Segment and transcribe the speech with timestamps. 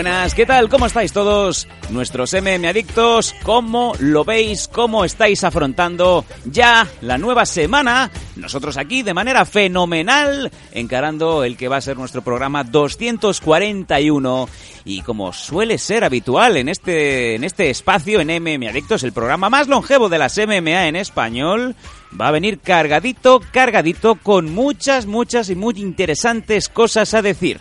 [0.00, 0.70] Buenas, ¿qué tal?
[0.70, 1.68] ¿Cómo estáis todos?
[1.90, 4.66] Nuestros MM adictos, ¿cómo lo veis?
[4.66, 8.10] ¿Cómo estáis afrontando ya la nueva semana?
[8.34, 14.48] Nosotros aquí de manera fenomenal, encarando el que va a ser nuestro programa 241.
[14.86, 19.50] Y como suele ser habitual en este, en este espacio, en MM Adictos, el programa
[19.50, 21.76] más longevo de las MMA en español,
[22.18, 27.60] va a venir cargadito, cargadito, con muchas, muchas y muy interesantes cosas a decir.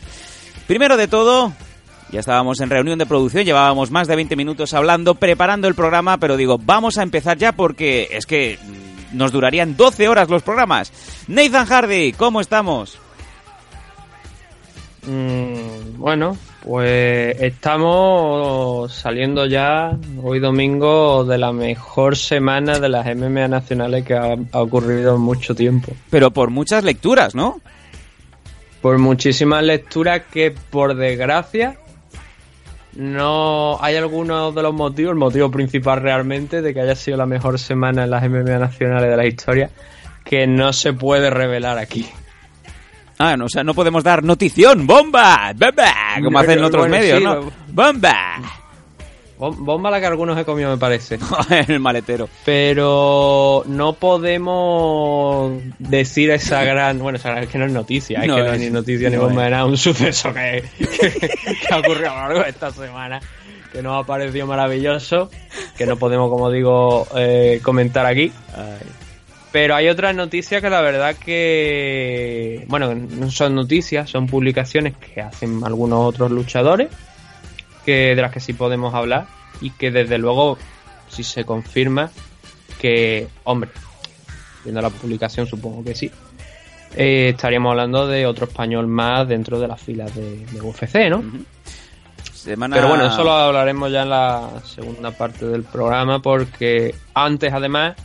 [0.68, 1.52] Primero de todo,
[2.12, 6.18] ya estábamos en reunión de producción, llevábamos más de 20 minutos hablando, preparando el programa,
[6.18, 8.58] pero digo, vamos a empezar ya porque es que
[9.14, 10.92] nos durarían 12 horas los programas.
[11.28, 12.98] Nathan Hardy, ¿cómo estamos?
[15.08, 23.48] Mm, bueno, pues estamos saliendo ya hoy domingo de la mejor semana de las MMA
[23.48, 25.94] nacionales que ha, ha ocurrido en mucho tiempo.
[26.10, 27.62] Pero por muchas lecturas, ¿no?
[28.82, 31.78] Por muchísimas lecturas que por desgracia
[32.96, 37.26] no hay algunos de los motivos, el motivo principal realmente de que haya sido la
[37.26, 39.70] mejor semana en las MMA nacionales de la historia,
[40.24, 42.06] que no se puede revelar aquí.
[43.18, 46.98] Ah, no, o sea, no podemos dar notición, bomba, bomba, como hacen en otros bueno,
[46.98, 47.52] medios, sí, ¿no?
[47.68, 48.59] Bomba, Bom-
[49.40, 51.18] Bomba la que algunos he comido me parece.
[51.68, 52.28] el maletero.
[52.46, 58.24] pero no podemos decir esa gran bueno esa gran- es que no es noticia No
[58.26, 59.46] es que no es- es ni noticia ni no bomba es.
[59.46, 63.22] de nada un suceso que, que, que ha ocurrido a lo largo de esta semana
[63.72, 65.30] que nos ha parecido maravilloso
[65.78, 68.32] que no podemos como digo eh, comentar aquí
[69.52, 75.22] pero hay otras noticias que la verdad que bueno no son noticias son publicaciones que
[75.22, 76.90] hacen algunos otros luchadores
[77.90, 79.26] que de las que sí podemos hablar
[79.62, 80.60] y que desde luego
[81.08, 82.12] si se confirma
[82.80, 83.72] que hombre
[84.64, 86.12] viendo la publicación supongo que sí
[86.96, 91.24] eh, estaríamos hablando de otro español más dentro de las filas de, de UFC ¿no?
[92.32, 92.76] Semana...
[92.76, 97.96] Pero bueno, eso lo hablaremos ya en la segunda parte del programa porque antes además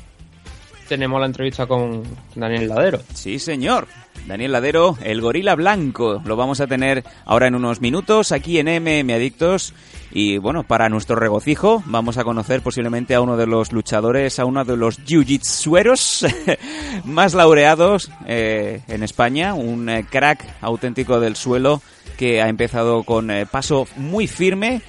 [0.88, 2.02] tenemos la entrevista con
[2.34, 3.00] Daniel Ladero.
[3.14, 3.86] Sí, señor.
[4.26, 6.22] Daniel Ladero, el gorila blanco.
[6.24, 9.74] Lo vamos a tener ahora en unos minutos aquí en MM Adictos.
[10.12, 14.44] Y bueno, para nuestro regocijo, vamos a conocer posiblemente a uno de los luchadores, a
[14.44, 16.26] uno de los jiu-jitsueros
[17.04, 19.54] más laureados eh, en España.
[19.54, 21.82] Un eh, crack auténtico del suelo
[22.16, 24.82] que ha empezado con eh, paso muy firme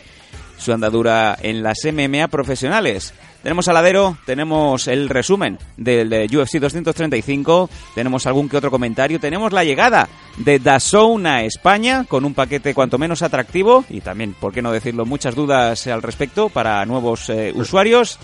[0.58, 3.14] su andadura en las MMA profesionales.
[3.46, 9.20] Tenemos a Ladero, tenemos el resumen del eh, UFC 235, tenemos algún que otro comentario,
[9.20, 14.34] tenemos la llegada de Dazón a España con un paquete cuanto menos atractivo y también,
[14.34, 18.18] por qué no decirlo, muchas dudas al respecto para nuevos eh, usuarios.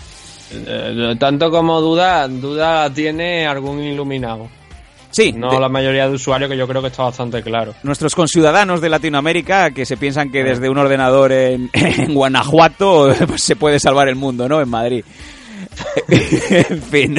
[0.50, 4.48] Eh, tanto como duda, duda tiene algún iluminado.
[5.12, 7.74] Sí, No de- la mayoría de usuarios que yo creo que está bastante claro.
[7.84, 13.42] nuestros conciudadanos de Latinoamérica que se piensan que desde un ordenador en, en Guanajuato pues,
[13.42, 14.60] se puede salvar el mundo, ¿no?
[14.60, 15.04] En Madrid.
[16.08, 17.18] en fin.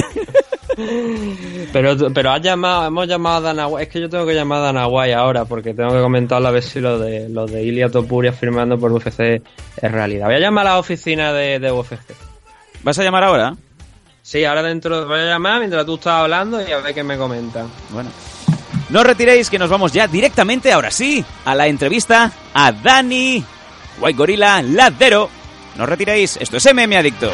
[1.72, 3.84] Pero, pero has llamado, hemos llamado a Dana White.
[3.84, 6.52] Es que yo tengo que llamar a Dana White ahora porque tengo que comentarlo a
[6.52, 10.26] ver si lo de, lo de Ilia Topuria firmando por UFC es realidad.
[10.26, 12.00] Voy a llamar a la oficina de, de UFC.
[12.84, 13.56] ¿Vas a llamar ahora?
[14.24, 17.18] Sí, ahora dentro voy a llamar mientras tú estás hablando y a ver qué me
[17.18, 17.70] comentan.
[17.90, 18.10] Bueno.
[18.90, 23.44] No retiréis que nos vamos ya directamente, ahora sí, a la entrevista a Dani
[24.00, 25.30] White Gorilla Ladero.
[25.76, 27.34] No retiréis, esto es MM Adictos.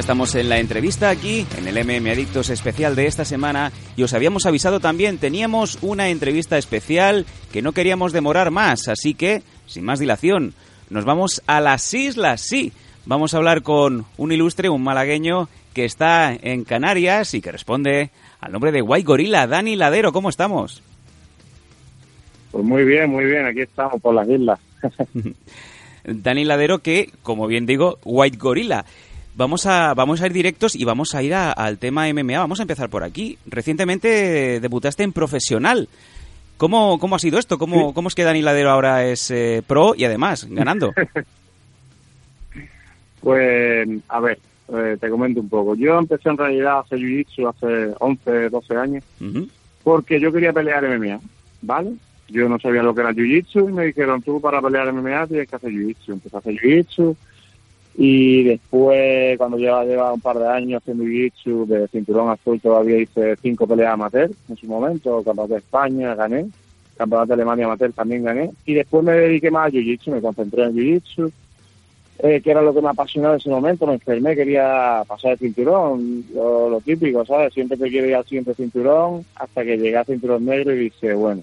[0.00, 4.02] Ya estamos en la entrevista aquí, en el MM Adictos especial de esta semana, y
[4.02, 9.42] os habíamos avisado también, teníamos una entrevista especial que no queríamos demorar más, así que,
[9.66, 10.54] sin más dilación,
[10.88, 12.72] nos vamos a las islas, sí.
[13.04, 18.08] Vamos a hablar con un ilustre, un malagueño, que está en Canarias y que responde
[18.40, 19.46] al nombre de White Gorilla.
[19.46, 20.82] Dani Ladero, ¿cómo estamos?
[22.52, 24.58] Pues muy bien, muy bien, aquí estamos por las islas.
[26.04, 28.86] Dani Ladero que, como bien digo, White Gorilla.
[29.40, 32.38] Vamos a, vamos a ir directos y vamos a ir a- al tema MMA.
[32.40, 33.38] Vamos a empezar por aquí.
[33.46, 35.88] Recientemente debutaste en profesional.
[36.58, 37.56] ¿Cómo, cómo ha sido esto?
[37.56, 40.92] ¿Cómo, ¿Cómo es que Dani Ladero ahora es eh, pro y además ganando?
[43.20, 44.38] Pues, a ver,
[44.72, 45.74] eh, te comento un poco.
[45.74, 49.04] Yo empecé en realidad a hacer jiu-jitsu hace 11, 12 años
[49.84, 51.20] porque yo quería pelear MMA,
[51.62, 51.92] ¿vale?
[52.28, 55.48] Yo no sabía lo que era jiu-jitsu y me dijeron, tú para pelear MMA tienes
[55.48, 56.12] que hacer jiu-jitsu.
[56.12, 57.16] Empecé a hacer jiu-jitsu
[57.96, 62.98] y después, cuando lleva, lleva un par de años haciendo jiu-jitsu de cinturón azul, todavía
[62.98, 66.46] hice cinco peleas amateur en su momento, campeonato de España, gané,
[66.96, 70.64] campeonato de Alemania amateur también gané, y después me dediqué más a jiu-jitsu, me concentré
[70.64, 71.32] en jiu-jitsu,
[72.22, 75.38] eh, que era lo que me apasionaba en ese momento, me enfermé, quería pasar el
[75.38, 77.52] cinturón, lo, lo típico, ¿sabes?
[77.54, 81.14] Siempre te quiero ir al siguiente cinturón, hasta que llegué al cinturón negro y dije,
[81.14, 81.42] bueno,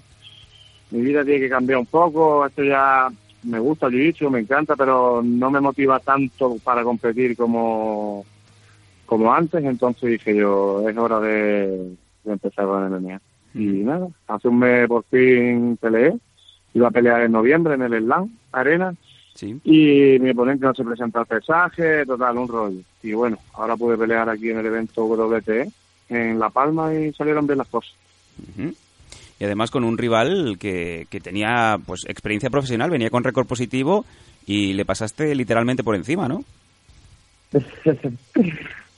[0.90, 3.08] mi vida tiene que cambiar un poco, esto ya
[3.44, 8.24] me gusta el jiu-jitsu, me encanta, pero no me motiva tanto para competir como,
[9.06, 11.94] como antes, entonces dije yo, es hora de,
[12.24, 13.20] de empezar con el MMA.
[13.54, 16.14] Y nada, hace un mes por fin peleé,
[16.74, 18.94] iba a pelear en noviembre en el Slam Arena,
[19.34, 19.56] Sí.
[19.62, 22.80] y mi oponente no se presenta al pesaje, total, un rollo.
[23.04, 25.70] Y bueno, ahora pude pelear aquí en el evento WTE
[26.08, 27.94] en La Palma y salieron bien las cosas.
[29.40, 34.04] Y además con un rival que, que tenía pues experiencia profesional, venía con récord positivo
[34.46, 36.44] y le pasaste literalmente por encima, ¿no?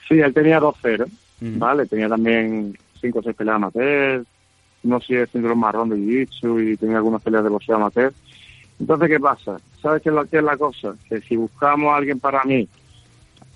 [0.08, 1.10] Sí, él tenía 2-0, Ujú.
[1.40, 1.86] ¿vale?
[1.86, 4.24] Tenía también 5 o 6 peleas amateur,
[4.82, 8.12] no sé, cinturón marrón de jiu-jitsu y tenía algunas peleas de boxeo amateur.
[8.80, 9.60] Entonces, ¿qué pasa?
[9.80, 10.96] ¿Sabes qué es, lo, qué es la cosa?
[11.08, 12.66] Que si buscamos a alguien para mí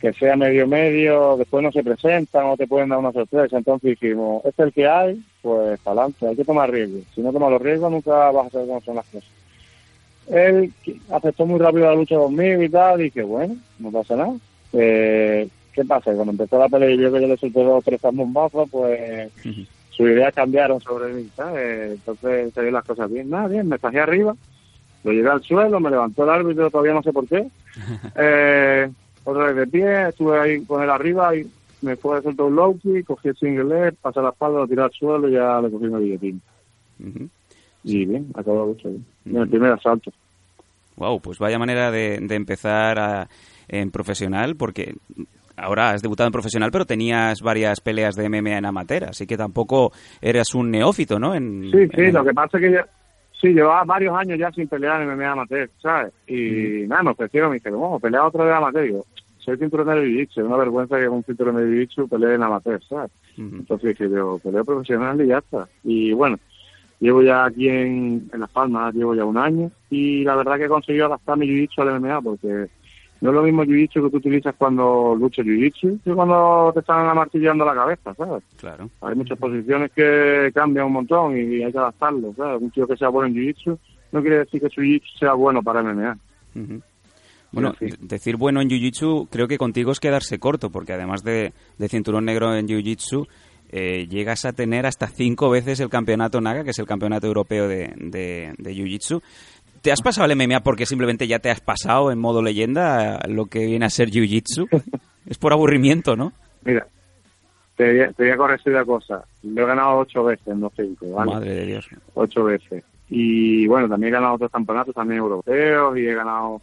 [0.05, 3.57] que sea medio medio, después no se presentan o te pueden dar una sorpresa.
[3.57, 7.05] Entonces dijimos, este es el que hay, pues para adelante, hay que tomar riesgos.
[7.15, 9.31] Si no tomas los riesgos, nunca vas a saber cómo son las cosas.
[10.31, 10.71] Él
[11.11, 14.35] aceptó muy rápido la lucha conmigo y tal, y dije, bueno, no pasa nada.
[14.75, 16.13] Eh, ¿Qué pasa?
[16.13, 19.63] Cuando empezó la pelea y vio que yo le solté dos tres bombazos, pues Ujú.
[19.89, 21.93] sus ideas cambiaron sobre mí, ¿sabes?
[21.93, 24.37] Entonces salieron las cosas bien, nada, bien, me bajé arriba,
[25.03, 27.47] lo llevé al suelo, me levantó el árbitro, todavía no sé por qué.
[28.17, 28.89] Eh,
[29.25, 31.47] otra vez de pie, estuve ahí con él arriba y
[31.83, 34.67] me fue a soltar un low kick, cogí el single leg, pasé la espalda, lo
[34.69, 36.39] tiré al suelo y ya le cogí una guillotina.
[37.83, 39.05] Y bien, acabó la lucha bien.
[39.27, 40.11] En el primer asalto.
[40.97, 43.29] Wow, pues vaya manera de, de empezar a-
[43.69, 44.95] en profesional, porque
[45.57, 49.37] ahora has debutado en profesional, pero tenías varias peleas de MMA en amateur, así que
[49.37, 51.35] tampoco eras un neófito, ¿no?
[51.35, 52.87] En, Sí, sí, en- lo que pasa es que ya,
[53.41, 56.13] sí, llevaba varios años ya sin pelear en MMA amateur, ¿sabes?
[56.27, 58.85] Y nada, me ofrecieron, me dijeron, vamos, pelea otra vez amateur.
[58.85, 59.07] Digo,
[59.39, 62.83] soy cinturón de jiu-jitsu, es una vergüenza que un cinturón de jiu-jitsu pelee en amateur,
[62.85, 63.11] ¿sabes?
[63.37, 65.69] Entonces dije yo, peleo profesional y ya está.
[65.83, 66.39] Y bueno,
[67.01, 70.65] llevo ya aquí en, en Las Palmas, llevo ya un año y la verdad que
[70.65, 72.69] he conseguido adaptar mi jiu-jitsu al MMA porque
[73.25, 77.09] no es lo mismo jiu-jitsu que tú utilizas cuando luchas jiu-jitsu que cuando te están
[77.09, 78.45] amartillando la cabeza, ¿sabes?
[78.59, 78.91] Claro.
[79.01, 82.61] Hay muchas posiciones que cambian un montón y hay que adaptarlo, ¿sabes?
[82.61, 83.79] Un tío que sea bueno en jiu-jitsu
[84.13, 86.17] no quiere decir que su jiu-jitsu sea bueno para MMA.
[86.55, 86.81] Ujú.
[87.51, 87.87] Bueno, Sí.
[87.87, 91.89] de- decir bueno en Jiu-Jitsu creo que contigo es quedarse corto, porque además de, de
[91.89, 93.29] cinturón negro en Jiu-Jitsu,
[93.71, 97.69] eh, llegas a tener hasta cinco veces el campeonato Naga, que es el campeonato europeo
[97.69, 99.23] de, de, de Jiu-Jitsu.
[99.85, 103.45] ¿Te has pasado el MMA porque simplemente ya te has pasado en modo leyenda lo
[103.47, 104.67] que viene a ser Jiu-Jitsu?
[105.27, 106.33] es por aburrimiento, ¿no?
[106.65, 106.87] Mira,
[107.77, 109.23] te, voy a- te voy a corregir una cosa.
[109.43, 111.33] Lo he ganado ocho veces, no cinco, ¿vale?
[111.35, 111.87] Madre de Dios.
[112.15, 112.83] ocho veces.
[113.11, 116.63] Y bueno, también he ganado otros campeonatos también europeos y he ganado,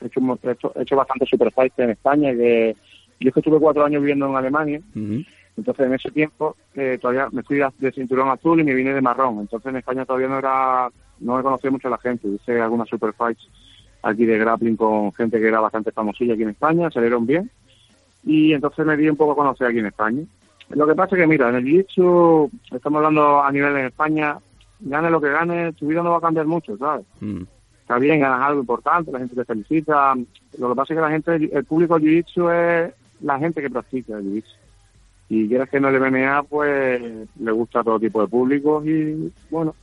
[0.00, 2.76] he hecho, he hecho, he hecho bastante superfight en España, que
[3.18, 5.24] yo es que estuve cuatro años viviendo en Alemania, Ujú.
[5.56, 9.00] entonces en ese tiempo eh, todavía me fui de cinturón azul y me vine de
[9.02, 10.88] marrón, entonces en España todavía no era,
[11.20, 13.48] no me conocía mucho la gente, hice algunas superfights
[14.02, 17.50] aquí de grappling con gente que era bastante famosilla aquí en España, salieron bien
[18.24, 20.22] y entonces me di un poco a conocer aquí en España.
[20.70, 24.38] Lo que pasa es que, mira, en el jiu-jitsu, estamos hablando a nivel en España,
[24.80, 27.04] gane lo que gane, tu vida no va a cambiar mucho, ¿sabes?
[27.20, 27.42] Mm.
[27.80, 30.14] Está bien, ganas algo importante, la gente te felicita.
[30.58, 33.70] Lo que pasa es que la gente, el público del jiu-jitsu es la gente que
[33.70, 34.56] practica el jiu-jitsu.
[35.28, 37.00] Y quieras que no el MMA, pues
[37.40, 39.74] le gusta a todo tipo de públicos y, bueno,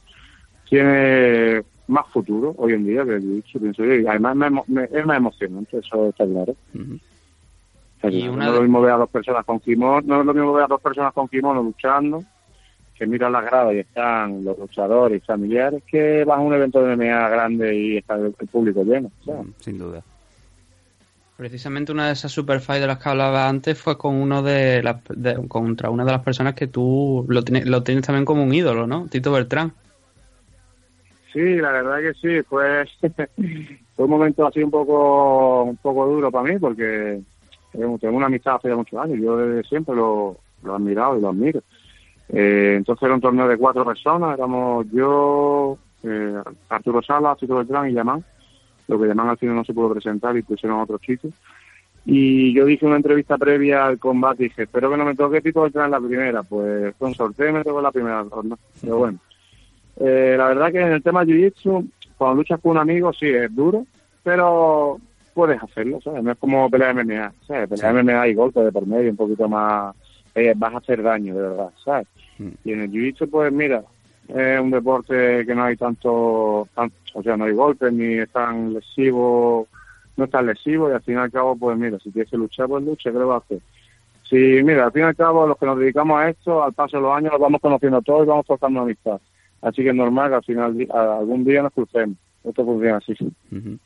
[0.70, 3.96] tiene más futuro hoy en día que el jiu-jitsu, pienso yo.
[3.96, 4.36] Y además
[4.68, 6.56] me es más emocionante, eso está claro.
[8.04, 10.34] Y no es de- lo mismo ver a dos personas con kimono, no es lo
[10.34, 12.24] mismo ver a dos personas con kimono luchando,
[12.96, 16.84] que miran la grada y están los luchadores y familiares, que vas a un evento
[16.84, 19.12] de MMA grande y está el, el público lleno.
[19.26, 20.02] Mm, Sin duda.
[21.38, 24.82] Precisamente una de esas super fights de las que hablaba antes fue con uno de
[24.82, 28.44] las de- contra una de las personas que tú lo tienes, lo tienes también como
[28.44, 29.08] un ídolo, ¿no?
[29.08, 29.72] Tito Bertrán.
[31.38, 32.84] Sí, la verdad que sí, fue,
[33.96, 37.22] fue un momento así un poco un poco duro para mí porque
[37.72, 41.22] tengo tengo una amistad hace muchos años, yo desde siempre lo, lo he admirado y
[41.22, 41.62] lo admiro.
[42.30, 47.92] Eh, entonces era un torneo de cuatro personas, éramos yo, eh, Arturo Salas, Tito Beltrán
[47.92, 48.26] y Yamán.
[48.88, 51.34] Lo que Yamán al final no se pudo presentar y pusieron a otros chicos.
[52.04, 55.42] Y yo dije en una entrevista previa al combate, dije, espero que no me toque
[55.42, 56.42] Tito Beltrán en la primera.
[56.42, 58.58] Pues con sorteo me tocó la primera ronda.
[58.82, 59.20] Pero bueno,
[60.00, 63.54] eh, la verdad que en el tema Jiu-Jitsu, cuando luchas con un amigo, sí, es
[63.56, 63.86] duro,
[64.24, 64.98] pero
[65.34, 66.24] puedes hacerlo, ¿sabes?
[66.24, 67.70] No es como pelear MMA, ¿sabes?
[67.70, 69.96] Pelear MMA hay golpes de por medio, un poquito más...
[70.36, 72.08] eh, vas a hacer daño, de verdad, ¿sabes?
[72.40, 72.50] Mm.
[72.64, 73.84] Y en el Jiu-Jitsu, pues mira,
[74.28, 78.30] es un deporte que no hay tanto, tan- o sea, no hay golpes, ni es
[78.32, 79.68] tan lesivo,
[80.18, 82.38] no es tan lesivo, y al fin y al cabo, pues mira, si tienes que
[82.38, 83.60] luchar, pues lucha, ¿qué le vas a hacer?
[84.30, 86.98] Sí, mira, al fin y al cabo, los que nos dedicamos a esto, al paso
[86.98, 89.22] de los años, nos vamos conociendo todos y vamos forjando amistad.
[89.62, 92.18] Así que es normal que al final, algún día nos crucemos.
[92.44, 93.14] Esto funciona así.
[93.52, 93.78] Ujú.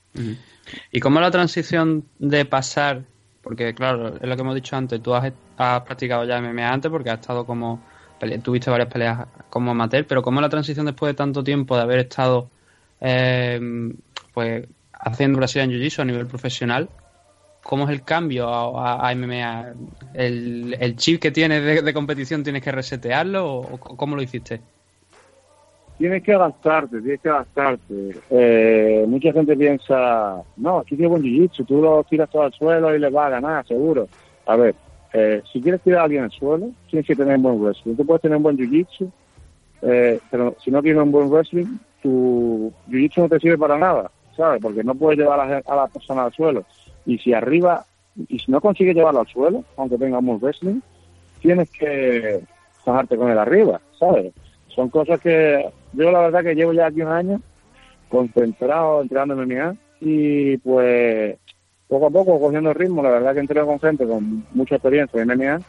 [0.91, 3.03] ¿Y cómo la transición de pasar?
[3.41, 6.91] Porque, claro, es lo que hemos dicho antes, tú has, has practicado ya MMA antes
[6.91, 7.79] porque has estado como.
[8.43, 11.97] Tuviste varias peleas como amateur, pero ¿cómo la transición después de tanto tiempo de haber
[11.97, 12.51] estado
[12.99, 13.59] eh,
[14.35, 16.87] pues haciendo Brazilian Jiu-Jitsu a nivel profesional?
[17.63, 19.73] ¿Cómo es el cambio a, a- a MMA?
[20.13, 24.61] ¿El, chip que tienes de, competición tienes que resetearlo o cómo lo hiciste?
[26.01, 28.15] Tienes que adaptarte, tienes que adaptarte.
[28.31, 32.95] Eh, mucha gente piensa, no, aquí tiene buen jiu-jitsu, tú lo tiras todo al suelo
[32.95, 34.07] y le vas a ganar, seguro.
[34.47, 34.73] A ver,
[35.13, 37.93] eh, si quieres tirar a alguien al suelo, tienes que tener un buen wrestling.
[37.93, 39.11] Tú puedes tener un buen jiu-jitsu,
[39.83, 41.67] eh, pero si no tienes un buen wrestling,
[42.01, 44.59] tu jiu-jitsu no te sirve para nada, ¿sabes?
[44.59, 46.65] Porque no puedes llevar a la, persona al suelo.
[47.05, 47.85] Y si arriba,
[48.27, 50.79] y si no consigues llevarlo al suelo, aunque tenga un buen wrestling,
[51.41, 52.41] tienes que
[52.87, 54.33] bajarte con él arriba, ¿sabes?
[54.69, 57.41] Son cosas que yo la verdad que llevo ya aquí un año
[58.07, 61.37] concentrado entrenando en MMA y pues
[61.87, 65.29] poco a poco cogiendo ritmo, la verdad que entreno con gente con mucha experiencia en
[65.31, 65.61] MMA,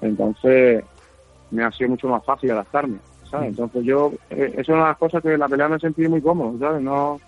[0.00, 0.84] entonces
[1.50, 2.98] me ha sido mucho más fácil adaptarme,
[3.30, 3.50] ¿sabes?
[3.50, 6.06] Entonces yo, eh, esa es una de las cosas que en la pelea me sentí
[6.08, 6.82] muy cómodo, ¿sabes?
[6.82, 7.20] No,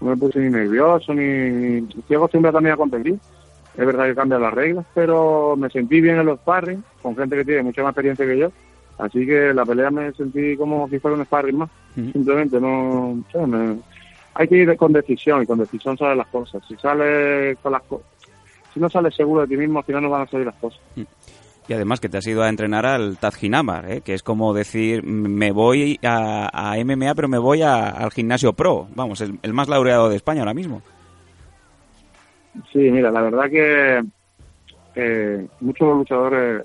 [0.00, 4.14] no me puse ni nervioso, ni, ni- estoy acostumbrado también a competir, es verdad que
[4.14, 7.82] cambian las reglas, pero me sentí bien en los sparring, con gente que tiene mucha
[7.82, 8.50] más experiencia que yo,
[8.98, 11.70] así que la pelea me sentí como si fuera un sparring más,
[12.12, 13.48] simplemente no, ¿sabes?
[13.48, 13.78] Me-
[14.34, 17.82] hay que ir con decisión y con decisión salen las cosas, si sale con las
[18.72, 20.80] si no sales seguro de ti mismo, al final no van a salir las cosas.
[21.68, 24.00] Y además que te has ido a entrenar al Tajinamar, ¿eh?
[24.02, 28.52] que es como decir, me voy a, a MMA, pero me voy a- al gimnasio
[28.52, 28.86] pro.
[28.94, 30.82] Vamos, el, el más laureado de España ahora mismo.
[32.72, 34.02] Sí, mira, la verdad que
[34.94, 36.62] eh, muchos luchadores,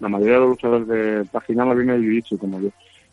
[0.00, 2.68] la mayoría de los luchadores de Paginama vienen del Jiu-Jitsu como yo.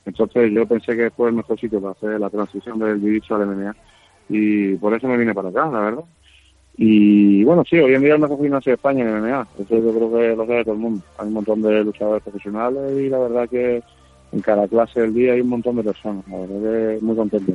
[0.05, 3.47] Entonces yo pensé que fue el mejor sitio para hacer la transición del Jiu-Jitsu al
[3.47, 3.75] MMA
[4.29, 6.03] y por eso me vine para acá, la verdad.
[6.77, 9.93] Y bueno, sí, hoy en día el mejor gimnasio de España en MMA, eso yo
[9.93, 11.03] creo que lo sabe todo el mundo.
[11.17, 13.83] Hay un montón de luchadores profesionales y la verdad que
[14.31, 17.53] en cada clase del día hay un montón de personas, la verdad que muy contento.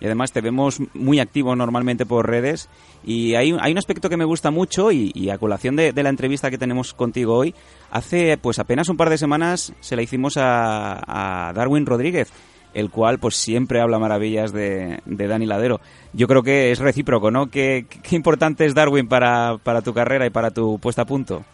[0.00, 2.68] Y además te vemos muy activo normalmente por redes
[3.04, 6.50] y hay, hay un aspecto que me gusta mucho y, a colación de, la entrevista
[6.50, 7.54] que tenemos contigo hoy,
[7.90, 12.32] hace pues apenas un par de semanas se la hicimos a, a Darwin Rodríguez,
[12.74, 15.80] el cual pues siempre habla maravillas de, de Dani Ladero.
[16.12, 17.48] Yo creo que es recíproco, ¿no?
[17.48, 21.44] ¿Qué, qué importante es Darwin para, para tu carrera y para tu puesta a punto?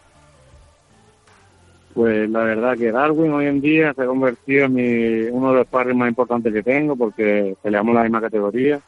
[1.93, 5.57] Pues la verdad que Darwin hoy en día se ha convertido en mi- uno de
[5.59, 8.81] los padres más importantes que tengo porque peleamos la misma categoría.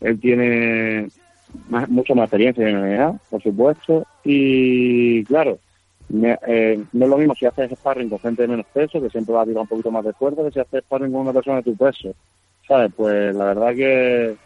[0.00, 1.08] Él tiene
[1.68, 5.58] más, mucha más experiencia en MMA, por supuesto, y claro,
[6.08, 9.10] me- eh, no es lo mismo si haces sparring con gente de menos peso, que
[9.10, 11.32] siempre va a tirar un poquito más de fuerza, que si haces sparring con una
[11.32, 12.14] persona de tu peso.
[12.68, 12.92] ¿Sabes?
[12.96, 14.36] Pues la verdad que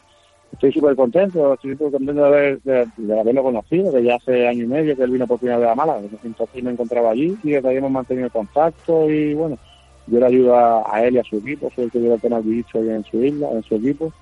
[0.53, 4.65] estoy súper contento, estoy súper contento de, haber, de, de haberlo conocido, ya hace año
[4.65, 7.51] y medio que él vino por primera vez a Málaga, entonces me encontraba allí y
[7.51, 9.59] desde ahí hemos mantenido el contacto y bueno,
[10.07, 12.21] yo le ayudo a, a él y a su equipo, soy el que lleva el
[12.21, 14.13] tema en su isla, en su equipo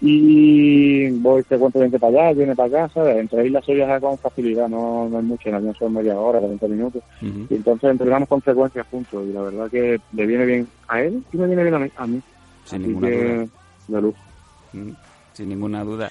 [0.00, 3.16] y voy frecuentemente para allá, viene para ¿sabes?
[3.16, 6.40] Entre islas soy viajar con facilidad, no, no es mucho, en avión son media hora,
[6.40, 10.68] 40 minutos y entonces entrenamos con frecuencia juntos y la verdad que le viene bien
[10.88, 11.90] a él y me viene bien a mí.
[11.96, 12.20] A mí.
[12.64, 13.46] Sin Así ninguna que, duda.
[13.88, 14.18] de lujo.
[15.34, 16.10] Sin ninguna duda.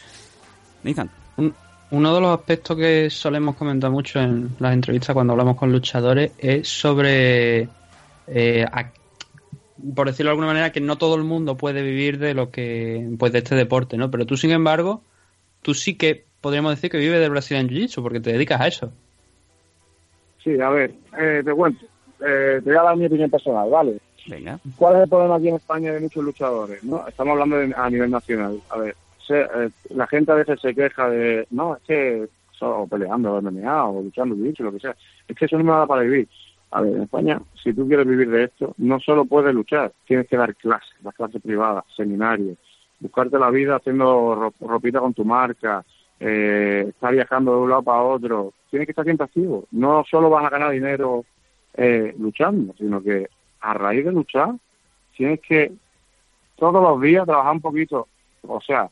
[0.83, 1.09] Nathan.
[1.37, 1.53] Un-
[1.91, 6.31] uno de los aspectos que solemos comentar mucho en las entrevistas cuando hablamos con luchadores
[6.37, 7.67] es sobre,
[8.27, 8.91] eh, a-
[9.95, 13.09] por decirlo de alguna manera, que no todo el mundo puede vivir de lo que,
[13.17, 14.11] pues de este deporte, ¿no?
[14.11, 15.01] Pero tú, sin embargo,
[15.61, 18.91] tú sí que podríamos decir que vives del Brazilian Jiu-Jitsu porque te dedicas a eso.
[20.43, 21.85] Sí, a ver, eh, te cuento.
[22.25, 23.97] Eh, te voy a dar mi opinión personal, ¿vale?
[24.27, 24.59] Venga.
[24.75, 26.83] ¿Cuál es el problema aquí en España de muchos luchadores?
[26.83, 27.07] ¿no?
[27.07, 28.59] Estamos hablando de- a nivel nacional.
[28.69, 28.95] A ver,
[29.41, 34.01] eh, la gente a veces se queja de, no, es que solo peleando MMA o
[34.03, 34.95] luchando bicho, lo que sea.
[35.27, 36.27] Es que eso no me da para vivir.
[36.71, 40.27] A ver, en España, si tú quieres vivir de esto, no solo puedes luchar, tienes
[40.27, 42.57] que dar clases, las clases privadas, seminarios,
[42.99, 45.83] buscarte la vida haciendo ro- ropita con tu marca,
[46.19, 48.53] eh, estar viajando de un lado para otro.
[48.71, 49.65] Tienes que estar siempre activo.
[49.71, 51.25] No solo vas a ganar dinero
[51.75, 53.27] eh, luchando, sino que
[53.61, 54.53] a raíz de luchar
[55.15, 55.71] tienes que
[56.55, 58.07] todos los días trabajar un poquito,
[58.47, 58.89] o sea,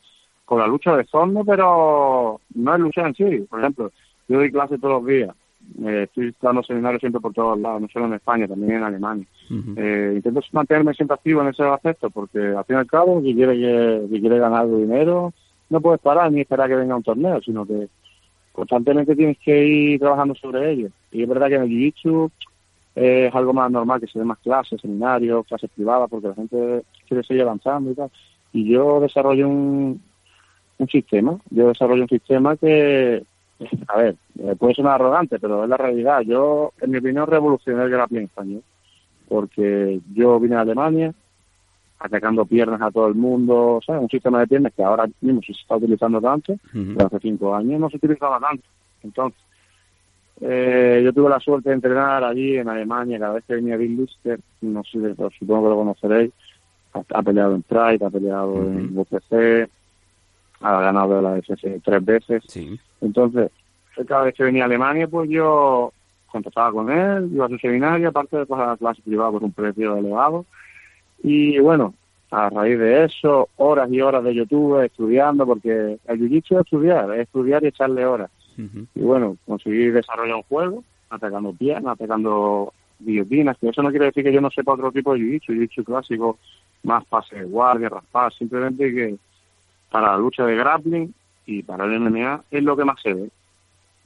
[0.52, 3.46] con la lucha de fondo, pero no es luchar en sí.
[3.48, 3.90] Por ejemplo,
[4.28, 5.34] yo doy clases todos los días,
[5.82, 9.24] eh, estoy dando seminarios siempre por todos lados, no solo en España, también en Alemania.
[9.76, 13.34] Eh, intento mantenerme siempre activo en ese aspecto, porque al fin y al cabo, si
[13.34, 15.32] quiere, que, si quiere ganar dinero,
[15.70, 17.88] no puedes parar ni esperar que venga un torneo, sino que
[18.52, 20.88] constantemente tienes que ir trabajando sobre ello.
[21.12, 22.30] Y es verdad que en el Jiu-Jitsu
[22.96, 26.34] eh, es algo más normal que se den más clases, seminarios, clases privadas, porque la
[26.34, 28.10] gente quiere seguir avanzando y tal.
[28.52, 29.98] Y yo desarrollo un,
[30.82, 33.24] un sistema, yo desarrollo un sistema que,
[33.88, 36.20] a ver, eh, puede sonar arrogante, pero es la realidad.
[36.22, 38.62] Yo, en mi opinión, revolucioné el grappling español,
[39.28, 41.14] porque yo vine a Alemania
[41.98, 44.02] atacando piernas a todo el mundo, ¿sabes?
[44.02, 47.80] Un sistema de piernas que ahora mismo se está utilizando tanto, pero hace cinco años
[47.80, 48.64] no se utilizaba tanto.
[49.04, 49.40] Entonces,
[50.40, 53.96] eh, yo tuve la suerte de entrenar allí en Alemania, cada vez que venía Bill
[53.96, 56.32] Lister, no sé, pero supongo que lo conoceréis,
[56.94, 59.70] ha, ha peleado en Pride, ha peleado en UFC,
[60.62, 62.42] ha ganado la UFC tres veces.
[62.46, 62.78] Sí.
[63.00, 63.50] Entonces,
[64.06, 65.92] cada vez que venía a Alemania, pues yo
[66.26, 69.52] contactaba con él, iba a su seminario, aparte de pasar a clase privada por un
[69.52, 70.46] precio elevado.
[71.22, 71.94] Y bueno,
[72.30, 77.12] a raíz de eso, horas y horas de YouTube estudiando, porque el jiu-jitsu es estudiar,
[77.12, 78.30] es estudiar y echarle horas.
[78.56, 84.24] Y bueno, conseguí desarrollar un juego, atacando piernas, atacando guillotinas, que eso no quiere decir
[84.24, 86.38] que yo no sepa otro tipo de jiu-jitsu, jiu-jitsu clásico,
[86.84, 89.16] más pase de guardia, raspar, simplemente que
[89.92, 91.14] para la lucha de grappling
[91.46, 93.30] y para el MMA es lo que más se ve,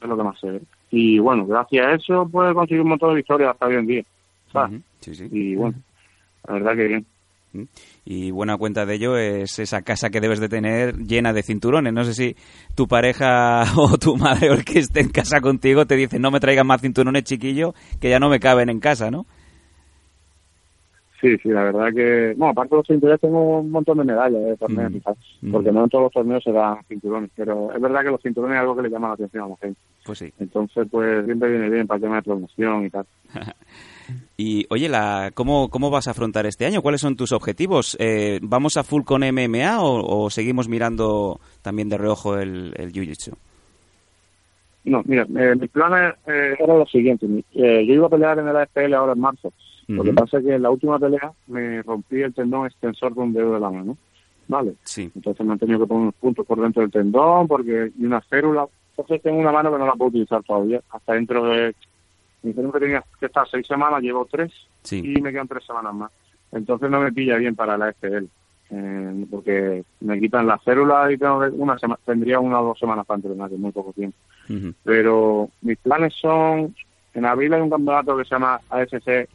[0.03, 0.63] es lo que más se ve.
[0.91, 4.05] Y bueno, gracias a eso pues conseguir un montón de victorias hasta hoy en día,
[4.53, 4.81] ¿sabes?
[5.01, 5.29] Sí, sí.
[5.31, 5.77] Y bueno,
[6.47, 7.07] la verdad que bien.
[8.05, 11.93] Y buena cuenta de ello es esa casa que debes de tener llena de cinturones.
[11.93, 12.37] No sé si
[12.75, 16.31] tu pareja o tu madre o el que esté en casa contigo te dice no
[16.31, 19.27] me traigas más cinturones chiquillo que ya no me caben en casa, ¿no?
[21.21, 22.35] Sí, sí, la verdad que...
[22.37, 25.49] Bueno, aparte de los cinturones tengo un montón de medallas de torneos, Mm.
[25.49, 25.53] Mm.
[25.53, 28.57] porque no en todos los torneos se dan cinturones, pero es verdad que los cinturones
[28.57, 29.81] es algo que le llama la atención a la gente.
[30.05, 30.33] Pues sí.
[30.39, 33.07] Entonces, pues siempre viene bien para el tema de promoción y tal.
[34.39, 36.81] Y oye, la, ¿cómo, ¿cómo vas a afrontar este año?
[36.83, 37.97] ¿Cuáles son tus objetivos?
[37.99, 42.93] Eh, ¿Vamos a full con MMA o, o seguimos mirando también de reojo el, el
[42.93, 43.33] Jiu-Jitsu?
[44.85, 47.29] No, mira, eh, mis planes eh, eran los siguientes.
[47.29, 49.53] Mi- eh, yo iba a pelear en el AFL ahora en marzo.
[49.89, 53.21] Lo que pasa es que en la última pelea me rompí el tendón extensor de
[53.21, 53.97] un dedo de la mano.
[54.49, 54.75] Vale.
[54.85, 55.11] Sí.
[55.15, 58.21] Entonces me han tenido que poner unos puntos por dentro del tendón porque y una
[58.21, 58.67] férula.
[58.97, 60.81] Entonces tengo una mano que no la puedo utilizar todavía.
[60.91, 61.75] Hasta dentro de...
[62.43, 65.03] Me dijeron que tenía que estar seis semanas, llevo tres Sí.
[65.17, 66.11] y me quedan tres semanas más.
[66.53, 68.27] Entonces no me pilla bien para la FL.
[68.71, 73.07] eh, porque me quitan la célula y tengo una sema- tendría una o dos semanas
[73.07, 74.17] para entrenar, que es muy poco tiempo.
[74.85, 76.75] Pero mis planes son,
[77.15, 79.29] en abril hay un campeonato que se llama AFC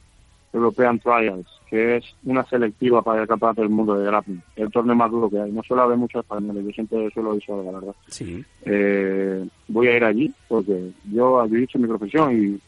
[0.54, 4.42] European Trials, que es una selectiva para el campeonato del mundo de grappling.
[4.56, 5.52] El torneo más duro que hay.
[5.52, 7.96] No suele haber muchos españoles, yo siempre suelo ir solo, la verdad.
[8.08, 8.44] Sí.
[8.66, 12.60] Eh, voy a ir allí porque yo he dicho mi profesión y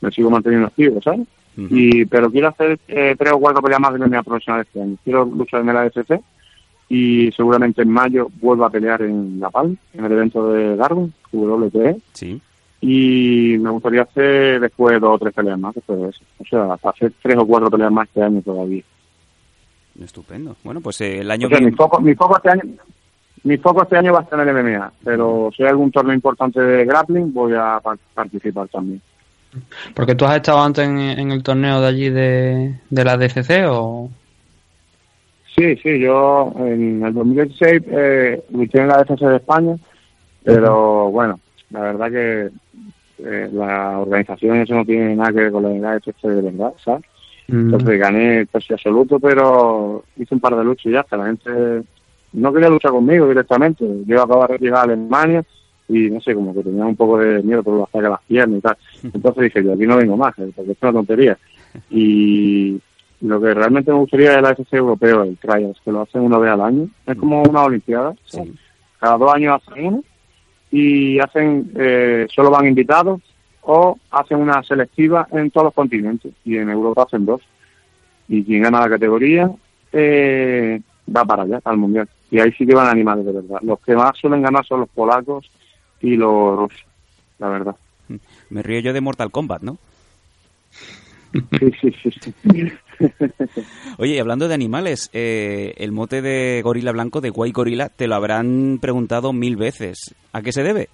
[0.00, 1.26] me sigo manteniendo activo, ¿sabes?
[1.56, 4.96] Y Pero quiero hacer eh, tres o cuatro peleas más de MMA profesional este año.
[5.04, 6.20] Quiero luchar en el AFC
[6.88, 11.12] y seguramente en mayo vuelvo a pelear en La Palma, en el evento de Darwin,
[11.32, 12.40] WTE Sí.
[12.80, 16.20] Y me gustaría hacer después dos o tres peleas más después de eso.
[16.38, 18.82] O sea, hacer tres o cuatro peleas más este año todavía.
[20.02, 20.56] Estupendo.
[20.64, 22.62] Bueno, pues eh, el año O sea, que mi foco, mi foco este año
[23.42, 26.14] mi foco este año va a estar en el MMA, pero si hay algún torneo
[26.14, 29.00] importante de grappling voy a par- participar también.
[29.94, 33.64] Porque tú has estado antes en, en el torneo de allí de, de la DCC
[33.68, 34.10] o...
[35.56, 39.76] Sí, sí, yo en el 2016 eh, luché en la defensa de España,
[40.44, 41.40] pero bueno,
[41.70, 42.50] la verdad que
[43.24, 47.04] eh, la organización eso no tiene nada que ver con la defensa de verdad, ¿sabes?
[47.48, 51.26] Mm, Entonces gané casi absoluto, pero hice un par de luchas y ya, que la
[51.26, 51.82] gente
[52.32, 53.84] no quería luchar conmigo directamente.
[54.06, 55.44] Yo acababa de llegar a Alemania,
[55.88, 58.60] y no sé, como que tenía un poco de miedo por a las piernas y
[58.60, 58.76] tal.
[59.14, 61.36] Entonces dije, yo aquí no vengo más, eh, porque es una tontería.
[61.90, 62.80] Y
[63.20, 66.38] lo que realmente me gustaría es el AFC europeo, el Trials, que lo hacen una
[66.38, 66.88] vez al año.
[67.06, 68.14] Es como una olimpiada.
[68.24, 68.40] Sí.
[68.98, 70.04] Cada dos años hacen uno
[70.70, 73.20] y hacen, eh, solo van invitados
[73.62, 76.32] o hacen una selectiva en todos los continentes.
[76.44, 77.42] Y en Europa hacen dos.
[78.28, 79.50] Y quien gana la categoría
[79.92, 80.80] eh,
[81.14, 82.08] va para allá, al Mundial.
[82.30, 83.58] Y ahí sí que van animales de verdad.
[83.62, 85.50] Los que más suelen ganar son los polacos
[86.00, 86.86] y los rusos,
[87.38, 87.76] la verdad.
[88.48, 89.78] Me río yo de Mortal Kombat, ¿no?
[91.32, 92.10] Sí, sí, sí.
[92.20, 92.72] sí.
[93.98, 98.06] Oye, y hablando de animales, eh, el mote de gorila blanco, de White Gorilla, te
[98.06, 100.14] lo habrán preguntado mil veces.
[100.32, 100.88] ¿A qué se debe?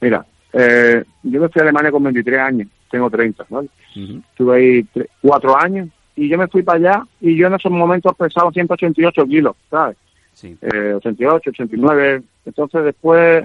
[0.00, 3.68] Mira, eh, yo me fui a Alemania con 23 años, tengo 30, ¿vale?
[3.96, 4.18] Ujú.
[4.30, 7.70] Estuve ahí tre- cuatro años y yo me fui para allá y yo en esos
[7.70, 9.96] momentos pesaba 188 kilos, ¿sabes?
[10.34, 10.56] Sí.
[10.60, 12.22] Eh, 88, 89.
[12.44, 13.44] Entonces después,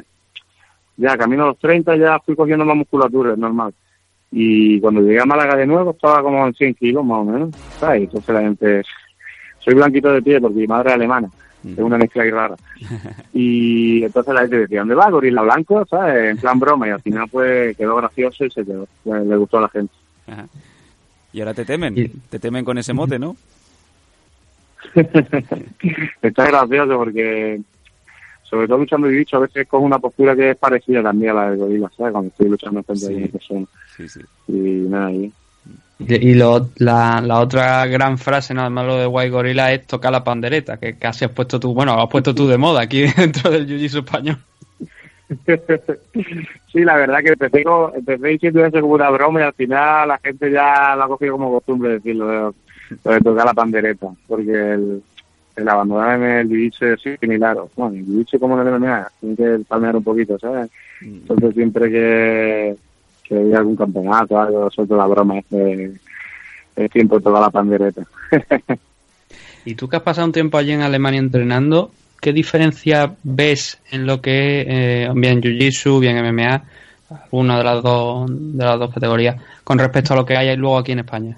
[0.97, 3.73] ya camino a los 30, ya fui cogiendo más musculatura, es normal.
[4.31, 7.49] Y cuando llegué a Málaga de nuevo estaba como en 100 kilos más o menos,
[7.79, 8.03] ¿sabes?
[8.03, 8.83] Entonces la gente...
[9.59, 11.29] Soy blanquito de pie porque mi madre es alemana,
[11.65, 12.55] es una mezcla ahí rara.
[13.33, 15.09] Y entonces la gente decía, ¿dónde va?
[15.09, 16.31] Gorila Blanco, ¿sabes?
[16.31, 18.87] En plan broma y al final pues quedó gracioso y se quedó.
[19.03, 19.93] Pues, le gustó a la gente.
[20.27, 20.47] Ajá.
[21.33, 23.35] Y ahora te temen, te temen con ese mote, ¿no?
[26.21, 27.59] Está gracioso porque,
[28.43, 31.33] sobre todo luchando y bicho, a veces cojo una postura que es parecida también a
[31.33, 32.11] la de gorila, ¿sabes?
[32.13, 33.15] Cuando estoy luchando frente a Sí.
[33.15, 33.65] una persona.
[33.97, 34.19] Sí, sí.
[34.47, 34.53] Y
[34.87, 35.31] nada, y
[35.99, 39.85] Y y lo- la, la otra gran frase, nada más lo de White Gorilla, es
[39.87, 43.01] tocar la pandereta, que casi has puesto tú, bueno, has puesto tú de moda aquí
[43.17, 44.37] dentro del Jiu-Jitsu español.
[46.71, 50.07] sí, la verdad que empecé, con- empecé diciendo eso como una broma y al final
[50.07, 52.53] la gente ya la ha cogido como costumbre decirlo, de,
[53.03, 55.03] lo de tocar la pandereta, porque el,
[55.55, 59.07] el abandonar en el jiu es similar, o, bueno, el jiu como en el MMA,
[59.19, 60.69] tiene que palmear un poquito, ¿sabes?
[61.01, 62.75] Entonces siempre que,
[63.27, 65.91] que hay algún campeonato algo, suelto la broma, es,
[66.75, 68.03] es tiempo tocar la pandereta.
[69.67, 74.05] Y tú que has pasado un tiempo allí en Alemania entrenando, ¿qué diferencia ves en
[74.05, 76.63] lo que es eh, bien Jiu-Jitsu, bien MMA,
[77.31, 79.35] una de las dos de las dos categorías,
[79.65, 81.37] con respecto a lo que hay luego aquí en España?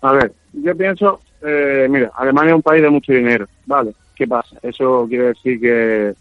[0.00, 3.92] A ver, yo pienso, eh, mira, Alemania es un país de mucho dinero, ¿vale?
[4.14, 4.56] ¿Qué pasa?
[4.62, 6.14] Eso quiere decir que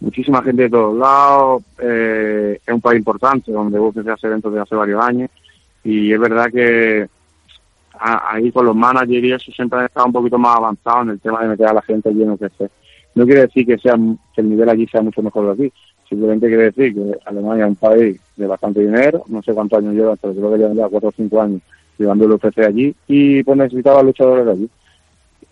[0.00, 4.62] muchísima gente de todos lados, eh, es un país importante, donde UFC hace eventos desde
[4.62, 5.30] hace varios años,
[5.82, 7.08] y es verdad que
[7.98, 11.20] ahí con los managers y eso siempre han estado un poquito más avanzados en el
[11.20, 12.70] tema de meter a la gente allí en UFC.
[13.14, 13.94] No quiere decir que, sea,
[14.34, 15.72] que el nivel allí sea mucho mejor de aquí,
[16.08, 19.94] simplemente quiere decir que Alemania es un país de bastante dinero, no sé cuántos años
[19.94, 21.62] lleva, pero creo que llevan ya cuatro o cinco años
[21.96, 24.70] llevando el UFC allí y pues necesitaba luchadores de allí.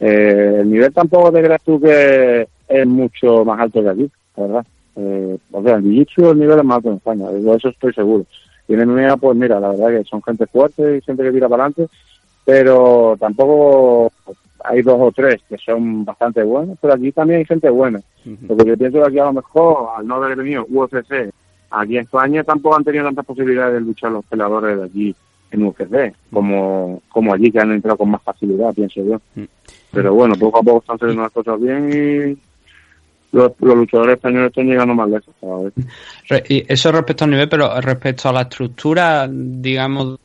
[0.00, 4.42] Eh, el nivel tampoco te creas tú que es mucho más alto que aquí, la
[4.46, 4.66] verdad.
[4.96, 7.92] Eh, o sea, en Jiu-Jitsu el nivel es más alto en España, de eso estoy
[7.94, 8.26] seguro.
[8.68, 11.48] Y en MMA, pues mira, la verdad que son gente fuerte y gente que tira
[11.48, 11.92] para adelante,
[12.44, 14.12] pero tampoco
[14.64, 18.00] hay dos o tres que son bastante buenos, pero aquí también hay gente buena.
[18.46, 21.32] Porque yo pienso que aquí a lo mejor, al no haber venido UFC,
[21.70, 25.16] aquí en España tampoco han tenido tantas posibilidades de luchar los peleadores de allí
[25.50, 29.20] en UFC, como, como allí que han entrado con más facilidad, pienso yo.
[29.34, 29.44] Mm.
[29.92, 32.51] Pero bueno, poco a poco están saliendo las cosas bien y
[33.32, 35.72] los, los luchadores españoles están llegando más lejos cada vez.
[36.48, 40.18] Y eso respecto al nivel, pero respecto a la estructura, digamos,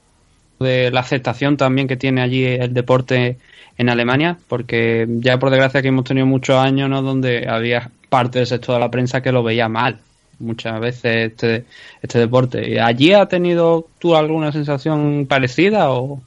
[0.60, 3.38] de la aceptación también que tiene allí el deporte
[3.78, 7.02] en Alemania, porque ya por desgracia que hemos tenido muchos años ¿no?
[7.02, 10.00] donde había parte del sector de la prensa que lo veía mal
[10.40, 11.66] muchas veces este,
[12.02, 12.70] este deporte.
[12.70, 16.22] ¿Y ¿Allí ha tenido tú alguna sensación parecida o...?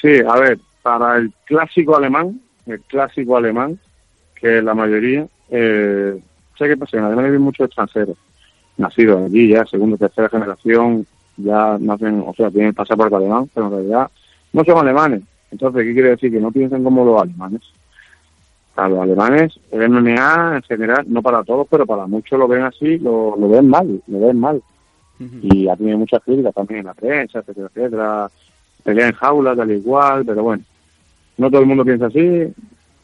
[0.00, 3.78] Sí, a ver, para el clásico alemán, el clásico alemán,
[4.34, 6.18] que la mayoría, eh,
[6.56, 8.16] sé que pasa, en Alemania hay muchos extranjeros,
[8.76, 13.72] nacidos allí ya, segunda, tercera generación, ya nacen, o sea, tienen pasaporte alemán, pero en
[13.72, 14.10] realidad
[14.52, 15.22] no son alemanes.
[15.50, 16.30] Entonces, ¿qué quiere decir?
[16.30, 17.62] Que no piensan como los alemanes.
[18.76, 22.62] A los alemanes, el MMA en general, no para todos, pero para muchos lo ven
[22.62, 24.62] así, lo, lo ven mal, lo ven mal.
[25.42, 28.30] Y ha tenido muchas críticas también en la prensa, etcétera, etcétera.
[28.82, 30.62] Pelea en jaulas, tal y cual, pero bueno,
[31.36, 32.46] no todo el mundo piensa así.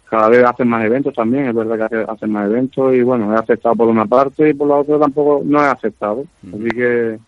[0.09, 3.35] Cada vez hacen más eventos también, es verdad que hace- hacen más eventos y bueno,
[3.35, 6.25] es aceptado por una parte y por la otra tampoco no es aceptado.
[6.47, 7.19] Así que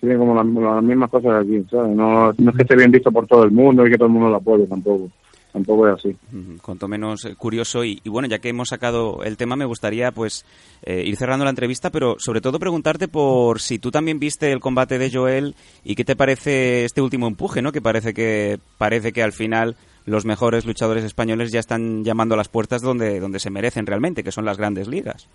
[0.00, 1.94] tienen como las, las mismas cosas aquí, ¿sabes?
[1.94, 4.12] No, no es que esté bien visto por todo el mundo y que todo el
[4.14, 5.10] mundo lo apoye tampoco.
[5.52, 6.16] Tampoco es así.
[6.62, 10.10] Cuanto menos eh, curioso y, y bueno, ya que hemos sacado el tema, me gustaría
[10.10, 10.44] pues
[10.82, 14.58] eh, ir cerrando la entrevista, pero sobre todo preguntarte por si tú también viste el
[14.58, 17.70] combate de Joel y qué te parece este último empuje, ¿no?
[17.70, 22.38] Que parece que parece que al final los mejores luchadores españoles ya están llamando a
[22.38, 25.28] las puertas donde donde se merecen realmente, que son las grandes ligas.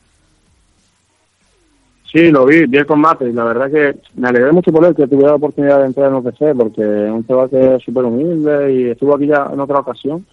[2.12, 4.96] Sí, lo vi, vi el combate y la verdad que me alegré mucho por él
[4.96, 8.06] que tuviera la oportunidad de entrar en UFC porque es un chaval que es súper
[8.06, 10.26] humilde y estuvo aquí ya en otra ocasión.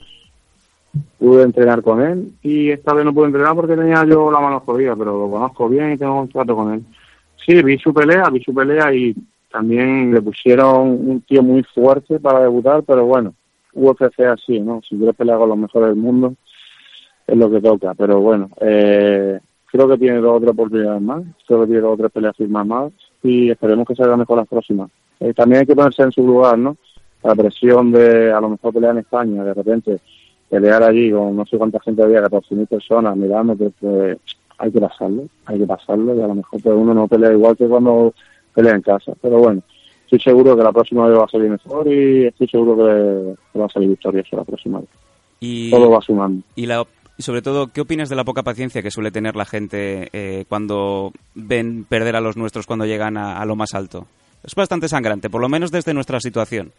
[1.19, 4.61] Pude entrenar con él y esta vez no pude entrenar porque tenía yo la mano
[4.61, 6.83] jodida, pero lo conozco bien y tengo un trato con él.
[7.45, 9.15] Sí, vi su pelea, vi su pelea y
[9.53, 13.35] también le pusieron un tío muy fuerte para debutar, pero bueno,
[13.77, 14.81] UFC así, ¿no?
[14.89, 16.35] Si quieres pelear con los mejores del mundo,
[17.27, 17.95] es lo que toca.
[17.95, 21.95] Pero bueno, eh, creo que tiene dos o tres oportunidades más, creo que tiene dos
[21.95, 24.91] o tres peleas firmas más y esperemos que salga mejor las próximas.
[25.21, 26.77] Eh, también hay que ponerse en su lugar, ¿no?
[27.23, 29.99] La presión de a lo mejor pelear en España, de repente
[30.49, 34.19] pelear allí con no sé cuánta gente había, 14.000 personas mirando, pues,
[34.59, 37.57] hay que pasarlo, hay que pasarlo y a lo mejor pues, uno no pelea igual
[37.57, 38.15] que cuando
[38.55, 39.13] pelea en casa.
[39.21, 39.63] Pero bueno,
[40.07, 43.67] estoy seguro que la próxima vez va a salir mejor y estoy seguro que, va
[43.67, 44.89] a salir victorioso la próxima vez.
[45.41, 46.43] Y, Todo va sumando.
[46.55, 46.87] Y, la,
[47.19, 51.13] sobre todo, ¿qué opinas de la poca paciencia que suele tener la gente eh, cuando
[51.35, 54.07] ven perder a los nuestros cuando llegan a, a lo más alto?
[54.45, 56.71] Es bastante sangrante, por lo menos desde nuestra situación.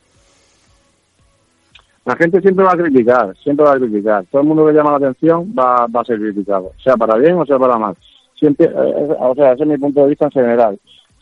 [2.06, 4.26] La gente siempre va a criticar, siempre va a criticar.
[4.32, 7.38] Todo el mundo que llama la atención va, va a ser criticado, sea para bien
[7.38, 7.98] o sea para mal.
[8.40, 10.80] Siempre, eh, o sea, ese es mi punto de vista en general.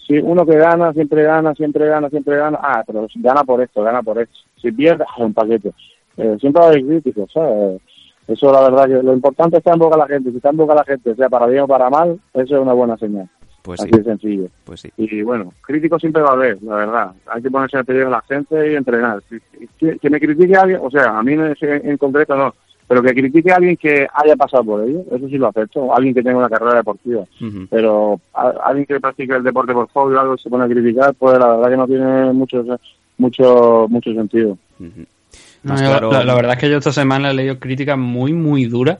[0.07, 3.81] Si uno que gana, siempre gana, siempre gana, siempre gana, ah, pero gana por esto,
[3.83, 4.35] gana por esto.
[4.61, 5.71] Si pierde, es un paquete.
[6.17, 7.81] Eh, siempre va a haber críticos, ¿sabes?
[8.27, 10.31] Eso la verdad que lo importante está en boca la gente.
[10.31, 12.73] Si está en boca la gente, sea para bien o para mal, eso es una
[12.73, 13.29] buena señal.
[13.61, 13.97] Pues Así sí.
[13.97, 14.47] de sencillo.
[14.63, 14.91] Pues sí.
[14.97, 17.11] Y bueno, críticos siempre va a haber, la verdad.
[17.27, 19.21] Hay que ponerse el pedido de la gente y entrenar.
[19.29, 22.53] Si- que me critique alguien, o sea, a mí en concreto no,
[22.87, 25.93] pero que critique a alguien que haya pasado por ello, eso sí lo acepto.
[25.95, 27.23] Alguien que tenga una carrera deportiva.
[27.69, 31.13] Pero a- alguien que practique el deporte por hobby o algo se pone a criticar,
[31.15, 32.63] pues la verdad que no tiene mucho,
[33.17, 34.57] mucho, mucho sentido.
[35.63, 35.73] No,
[36.09, 38.99] claro- la verdad es que yo esta semana he leído críticas muy, muy duras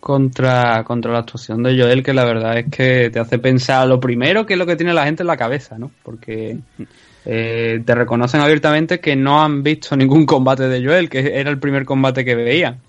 [0.00, 4.00] contra, contra la actuación de Joel, que la verdad es que te hace pensar lo
[4.00, 5.90] primero que es lo que tiene la gente en la cabeza, ¿no?
[6.02, 6.58] Porque
[7.24, 11.58] eh, te reconocen abiertamente que no han visto ningún combate de Joel, que era el
[11.58, 12.80] primer combate que veían.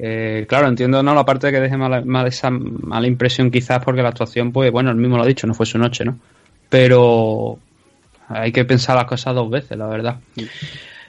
[0.00, 3.82] Eh, claro, entiendo no la parte de que deje mala, mala- esa mala impresión quizás
[3.84, 6.18] porque la actuación, pues bueno, él mismo lo ha dicho, no fue su noche, ¿no?
[6.68, 7.58] Pero
[8.28, 10.18] hay que pensar las cosas dos veces, la verdad.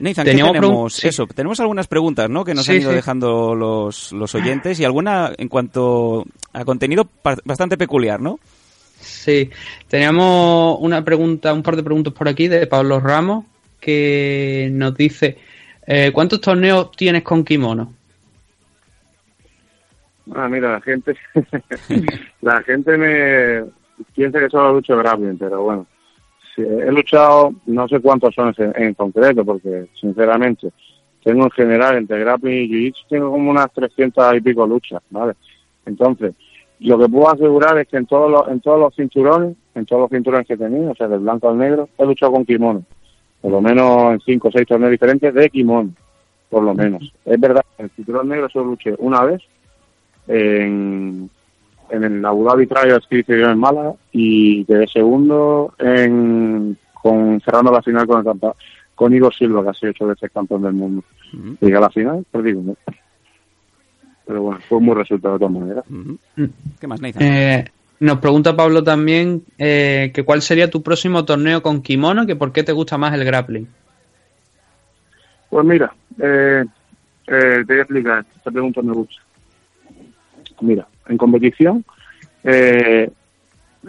[0.00, 0.94] Nathan, ¿qué Teníamos tenemos?
[0.94, 1.08] sí.
[1.08, 2.44] Eso, tenemos algunas preguntas, ¿no?
[2.44, 2.96] Que nos Sí, han ido sí.
[2.96, 7.06] dejando los, los oyentes y alguna en cuanto a contenido
[7.44, 8.40] bastante peculiar, ¿no?
[9.00, 9.50] Sí,
[9.88, 13.44] teníamos una pregunta, un par de preguntas por aquí de Pablo Ramos
[13.80, 15.38] que nos dice
[15.86, 17.94] eh, ¿cuántos torneos tienes con kimono?
[20.34, 21.16] Ah, mira, la gente,
[22.40, 23.64] la gente me
[24.14, 25.86] piensa que solo lucho grappling, pero bueno,
[26.56, 30.70] he luchado, no sé cuántos son en, concreto, porque sinceramente
[31.22, 35.34] tengo en general entre grappling y jiu-jitsu tengo como unas 300 y pico luchas, ¿vale?
[35.86, 36.34] Entonces,
[36.80, 40.02] lo que puedo asegurar es que en todos los, en todos los cinturones, en todos
[40.02, 42.84] los cinturones que he tenido, o sea, del blanco al negro, he luchado con kimono,
[43.40, 45.90] por lo menos en cinco o seis torneos diferentes de kimono,
[46.48, 47.12] por lo menos.
[47.24, 49.42] Es verdad, el cinturón negro solo luché una vez,
[50.30, 51.28] en,
[51.90, 57.40] en el Abu Dhabi Trials que hice yo en Málaga y quedé segundo en, con
[57.40, 58.54] cerrando la final con el campa-
[58.94, 61.02] con Igor Silva, que ha sido ocho veces campeón del mundo.
[61.60, 62.76] Llegué a la final, perdí uno.
[64.26, 65.84] Pero bueno, fue un buen resultado de todas maneras.
[65.88, 66.44] Mm.
[66.78, 67.22] ¿Qué más, Nathan?
[67.22, 67.64] Eh,
[68.00, 72.52] nos pregunta Pablo también eh, que cuál sería tu próximo torneo con kimono, que por
[72.52, 73.66] qué te gusta más el grappling.
[75.48, 76.64] Pues mira, eh,
[77.26, 79.20] eh, te voy a explicar, esta pregunta me gusta.
[80.60, 81.84] Mira, en competición,
[82.44, 83.10] eh,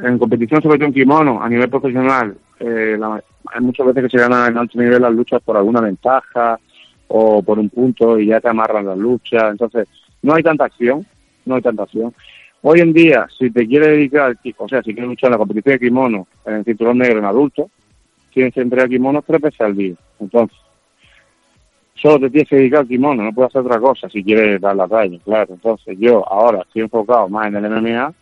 [0.01, 3.21] en competición sobre todo en kimono, a nivel profesional, eh, la-
[3.53, 6.59] hay muchas veces que se ganan en alto nivel las luchas por alguna ventaja
[7.07, 9.87] o por un punto y ya te amarran las luchas, entonces
[10.21, 11.05] no hay tanta acción,
[11.45, 12.13] no hay tanta acción.
[12.61, 15.73] Hoy en día, si te quieres dedicar, o sea, si quieres luchar en la competición
[15.73, 17.69] de kimono en el cinturón negro en adulto,
[18.31, 19.95] tienes que entregar kimonos tres veces al día.
[20.19, 20.57] Entonces,
[22.01, 24.75] solo te tienes que dedicar al kimono, no puedes hacer otra cosa si quieres dar
[24.75, 25.53] la talla, claro.
[25.53, 28.13] Entonces yo ahora estoy enfocado más en el MMA,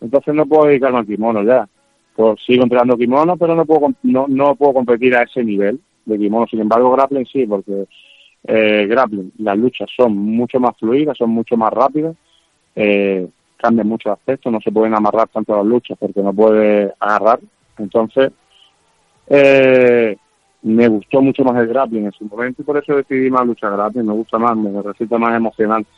[0.00, 1.68] entonces no puedo dedicarme al kimono ya.
[2.14, 6.18] Pues sigo entrenando kimono, pero no puedo no, no puedo competir a ese nivel de
[6.18, 6.46] kimono.
[6.46, 7.86] Sin embargo, grappling sí, porque
[8.44, 12.14] eh, grappling, las luchas son mucho más fluidas, son mucho más rápidas,
[12.74, 17.40] eh, cambian muchos aspectos, no se pueden amarrar tanto las luchas porque no puede agarrar.
[17.78, 18.32] Entonces,
[19.28, 20.16] eh,
[20.62, 23.72] me gustó mucho más el grappling en su momento y por eso decidí más luchar
[23.72, 25.90] grappling, me gusta más, me resulta más emocionante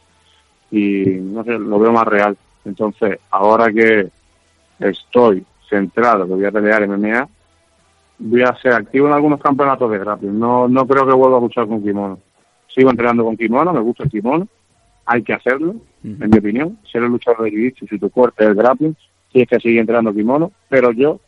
[0.71, 2.37] y no sé, lo veo más real.
[2.65, 4.09] Entonces, ahora que
[4.81, 7.29] estoy centrado, que voy a pelear MMA,
[8.19, 10.39] voy a ser activo en algunos campeonatos de grappling.
[10.39, 12.19] No, no creo que vuelva a luchar con kimono.
[12.69, 14.49] Sigo entrenando con kimono, me gusta el kimono,
[15.07, 16.79] hay que hacerlo, en mi opinión.
[16.91, 18.97] Ser el luchador de jiu-jitsu, si tu fuerte es el grappling,
[19.31, 21.21] tienes que seguir entrenando kimono, pero yo,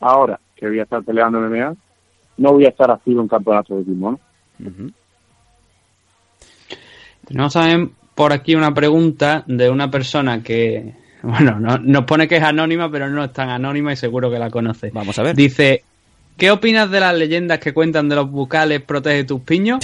[0.00, 1.74] ahora que voy a estar peleando MMA,
[2.36, 4.18] no voy a estar activo en campeonato de kimono.
[7.26, 12.36] Tenemos también por aquí una pregunta de una persona que, bueno, no- nos pone que
[12.36, 14.90] es anónima, pero no es tan anónima y seguro que la conoce.
[14.92, 15.34] Vamos a ver.
[15.34, 15.82] Dice,
[16.36, 19.78] ¿qué opinas de las leyendas que cuentan de los bucales protege tus piños?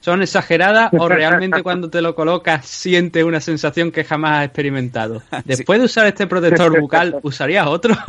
[0.00, 5.20] ¿Son exageradas o realmente cuando te lo colocas sientes una sensación que jamás has experimentado?
[5.44, 7.96] Después de usar este protector bucal, ¿usarías otro?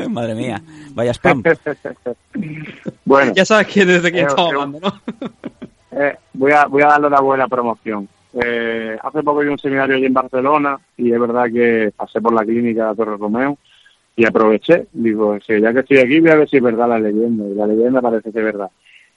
[0.08, 0.62] Madre mía,
[0.94, 1.42] vaya spam.
[3.04, 5.00] Bueno, ya sabes quién es de quién Eh, estamos eh, hablando, ¿no?
[6.00, 8.08] eh, voy, a, voy a darle una buena promoción.
[8.32, 12.32] Eh, hace poco di un seminario allí en Barcelona y es verdad que pasé por
[12.32, 13.58] la clínica Torre Romeo
[14.14, 14.86] y aproveché.
[14.92, 17.44] Digo, sí, ya que estoy aquí voy a ver si es verdad la leyenda.
[17.46, 18.70] Y la leyenda parece que es verdad.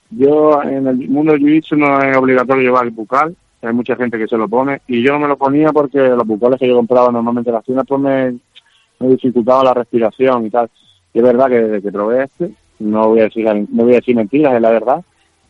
[0.10, 4.18] Yo en el mundo del jiu-jitsu no es obligatorio llevar el bucal, hay mucha gente
[4.18, 6.76] que se lo pone y yo no me lo ponía porque los bucales que yo
[6.76, 8.36] compraba normalmente en las tiendas pues me,
[9.00, 10.70] me dificultaban la respiración y tal.
[11.14, 13.98] Y es verdad que desde que probé este, no voy a decir, no voy a
[13.98, 15.04] decir mentiras, es la verdad,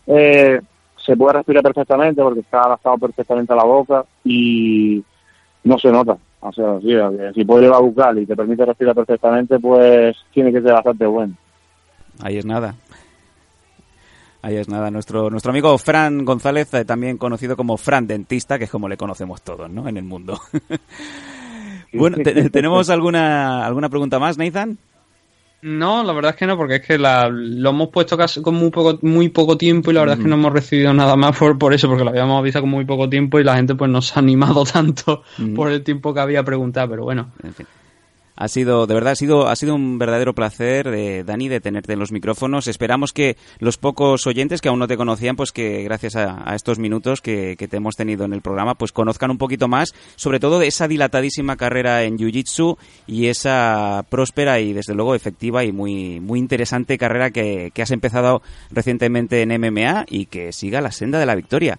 [0.07, 0.59] eh,
[0.97, 5.03] se puede respirar perfectamente porque está adaptado perfectamente a la boca y
[5.63, 6.17] no se nota.
[6.39, 6.93] O sea, sí,
[7.33, 11.35] si puedes llevar bucal y te permite respirar perfectamente, pues tiene que ser bastante bueno.
[12.21, 12.75] Ahí es nada.
[14.41, 14.91] Ahí es nada.
[14.91, 18.97] Nuestro, nuestro amigo Fran González, eh, también conocido como Fran Dentista, que es como le
[18.97, 19.87] conocemos todos, ¿no?
[19.87, 20.37] En el mundo.
[21.93, 24.77] bueno, te- ¿tenemos alguna, alguna pregunta más, Nathan?
[25.61, 28.55] No, la verdad es que no, porque es que la- lo hemos puesto casi con
[28.55, 31.37] muy poco, muy poco tiempo y la verdad es que no hemos recibido nada más
[31.37, 33.89] por, por eso, porque lo habíamos avisado con muy poco tiempo y la gente pues
[33.89, 35.53] no se ha animado tanto Mm.
[35.55, 37.31] por el tiempo que había preguntado, pero bueno.
[37.41, 37.65] En fin.
[38.35, 41.93] Ha sido, de verdad, ha sido, ha sido un verdadero placer, eh, Dani, de tenerte
[41.93, 42.67] en los micrófonos.
[42.67, 46.55] Esperamos que los pocos oyentes que aún no te conocían, pues que gracias a, a
[46.55, 49.93] estos minutos que, que te hemos tenido en el programa, pues conozcan un poquito más,
[50.15, 55.63] sobre todo de esa dilatadísima carrera en Jiu-Jitsu y esa próspera y, desde luego, efectiva
[55.63, 58.41] y muy, muy interesante carrera que, que has empezado
[58.71, 61.77] recientemente en MMA y que siga la senda de la victoria.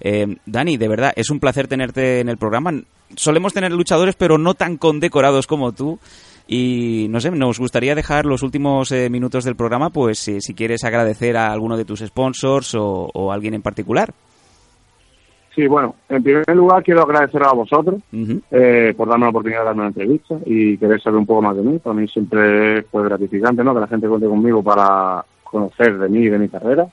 [0.00, 2.72] Eh, Dani, de verdad, es un placer tenerte en el programa.
[3.16, 5.98] Solemos tener luchadores, pero no tan condecorados como tú.
[6.46, 10.52] Y no sé, nos gustaría dejar los últimos eh, minutos del programa, pues eh, si
[10.54, 14.12] quieres agradecer a alguno de tus sponsors o, o a alguien en particular.
[15.54, 19.66] Sí, bueno, en primer lugar quiero agradecer a vosotros eh, por darme la oportunidad de
[19.66, 21.78] darme una entrevista y querer saber un poco más de mí.
[21.78, 23.74] Para mí siempre fue gratificante ¿no?
[23.74, 26.86] que la gente cuente conmigo para conocer de mí y de mi carrera.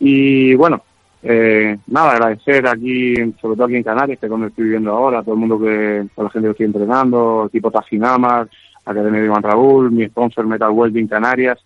[0.00, 0.82] Y bueno,
[1.22, 5.22] eh, nada, agradecer aquí, sobre todo aquí en Canarias, que es donde estoy viviendo ahora,
[5.22, 8.48] todo el mundo que, a la gente que estoy entrenando, equipo Tajinamas,
[8.84, 11.58] Academia de Iván Raúl, mi sponsor Metal Welding Canarias.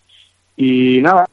[0.57, 1.27] Y nada,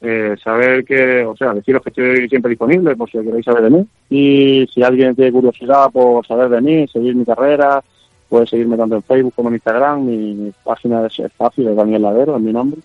[0.00, 3.70] eh, saber que, o sea, deciros que estoy siempre disponible por si queréis saber de
[3.70, 3.86] mí.
[4.08, 7.82] Y si alguien tiene curiosidad por saber de mí, seguir mi carrera,
[8.28, 10.04] puede seguirme tanto en Facebook como en Instagram.
[10.04, 12.80] Mi, mi página es, fácil, es Daniel Ladero, es mi nombre.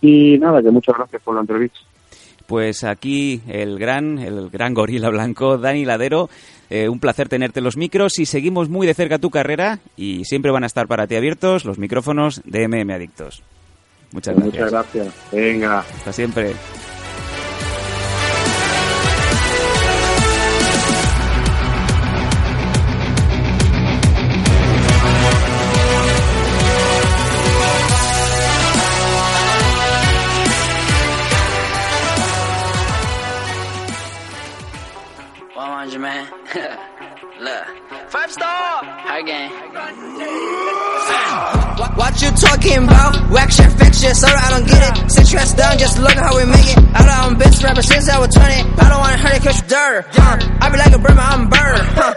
[0.00, 1.78] Y nada, que muchas gracias por la entrevista.
[2.46, 6.28] Pues aquí el gran, el gran gorila blanco, Dani Ladero.
[6.68, 10.24] Eh, un placer tenerte en los micros y seguimos muy de cerca tu carrera y
[10.24, 13.42] siempre van a estar para ti abiertos los micrófonos de MM Adictos.
[14.12, 14.54] Muchas gracias.
[14.54, 15.14] Muchas gracias.
[15.32, 15.78] Venga.
[15.80, 16.52] Hasta siempre.
[37.40, 37.66] Look.
[38.08, 38.84] Five star.
[38.84, 39.50] High game.
[41.96, 43.16] What you talking about?
[43.78, 45.10] Fake shit, sorry I don't get it.
[45.10, 46.78] Sit your ass down, just look at how we make it.
[46.94, 48.54] I don't own bitch rapper since I was 20.
[48.54, 50.06] I don't wanna hurt it cause dirt.
[50.12, 50.38] Huh.
[50.60, 51.80] I be like a bird, I'm a bird.
[51.98, 52.14] Huh.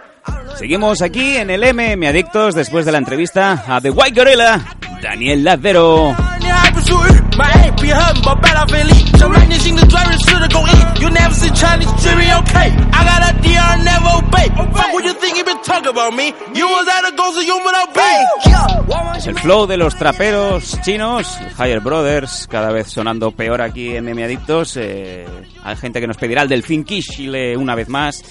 [0.58, 4.62] Seguimos aquí en el MM Adictos después de la entrevista a The White Gorilla,
[5.02, 6.16] Daniel Ladero.
[6.49, 10.73] 你还不属于买 A 比汉堡拜到菲力，想让年轻的专人试着公益。
[11.01, 12.71] You never see Chinese dreaming okay.
[12.93, 14.49] I got a DR never obey.
[14.57, 16.33] Fuck what you think you been talking about me.
[16.55, 19.27] You was at a ghost of you without pay.
[19.27, 24.25] El flow de los traperos chinos, Higher Brothers, cada vez sonando peor aquí en MM
[24.25, 24.77] Adictos.
[24.77, 25.27] Eh,
[25.63, 28.23] hay gente que nos pedirá el Delfín Kishile una vez más.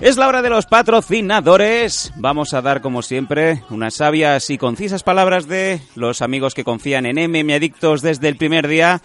[0.00, 2.12] Es la hora de los patrocinadores.
[2.14, 7.04] Vamos a dar, como siempre, unas sabias y concisas palabras de los amigos que confían
[7.04, 9.02] en MM Adictos desde el primer día,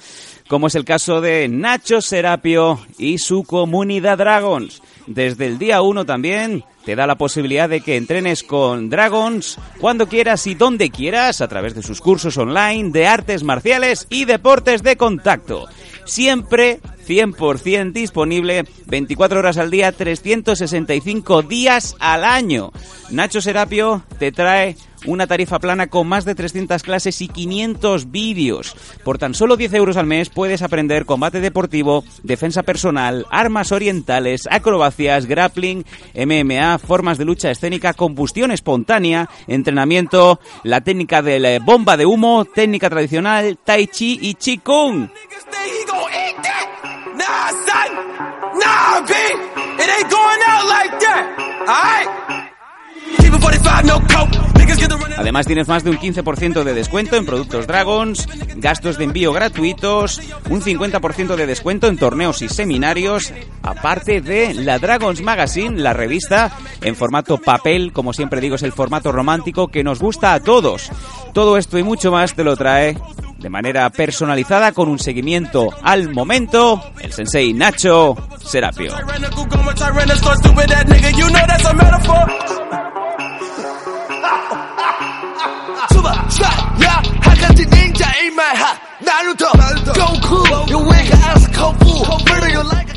[0.48, 4.84] como es el caso de Nacho Serapio y su comunidad Dragons.
[5.08, 10.08] Desde el día 1 también te da la posibilidad de que entrenes con Dragons cuando
[10.08, 14.84] quieras y donde quieras a través de sus cursos online de artes marciales y deportes
[14.84, 15.66] de contacto.
[16.06, 22.72] Siempre 100% disponible 24 horas al día, 365 días al año.
[23.10, 24.76] Nacho Serapio te trae
[25.06, 28.76] una tarifa plana con más de 300 clases y 500 vídeos.
[29.04, 34.48] Por tan solo 10 euros al mes puedes aprender combate deportivo, defensa personal, armas orientales,
[34.50, 35.86] acrobacias, grappling,
[36.16, 42.46] MMA, formas de lucha escénica, combustión espontánea, entrenamiento, la técnica de la bomba de humo,
[42.46, 45.10] técnica tradicional, tai chi y qigong.
[45.10, 46.53] Niggas
[47.24, 47.90] Nah, son.
[48.60, 49.14] Nah, B.
[49.82, 51.24] It ain't going out like that.
[51.72, 52.10] Alright?
[53.18, 54.36] Keep it 45, no coke.
[54.60, 55.14] Niggas get the run.
[55.18, 60.20] Además tienes más de un 15% de descuento en productos Dragons, gastos de envío gratuitos,
[60.50, 66.52] un 50% de descuento en torneos y seminarios, aparte de la Dragons Magazine, la revista,
[66.82, 70.92] en formato papel, como siempre digo, es el formato romántico que nos gusta a todos.
[71.34, 72.98] Todo esto y mucho más te lo trae
[73.44, 78.96] de manera personalizada con un seguimiento al momento el sensei Nacho Serapio.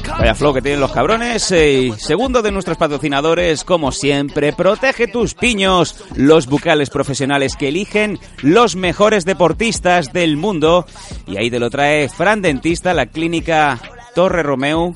[0.08, 1.50] Vaya flow que tienen los cabrones.
[1.52, 7.68] eh, Y segundo de nuestros patrocinadores, como siempre, protege tus piños, los bucales profesionales que
[7.68, 10.86] eligen los mejores deportistas del mundo.
[11.26, 13.78] Y ahí te lo trae Fran Dentista, la clínica
[14.14, 14.94] Torre Romeo.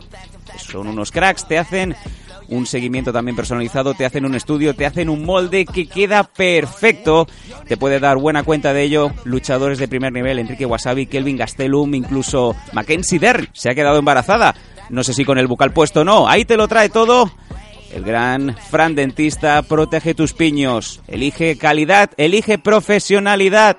[0.59, 1.95] Son unos cracks, te hacen
[2.49, 7.27] un seguimiento también personalizado, te hacen un estudio, te hacen un molde que queda perfecto.
[7.69, 11.95] Te puede dar buena cuenta de ello luchadores de primer nivel, Enrique Wasabi, Kelvin Gastelum,
[11.95, 14.55] incluso Mackenzie Dern se ha quedado embarazada.
[14.91, 16.29] No sé si con el bucal puesto o no.
[16.29, 17.31] Ahí te lo trae todo.
[17.93, 21.01] El gran Fran Dentista protege tus piños.
[21.09, 23.77] Elige calidad, elige profesionalidad.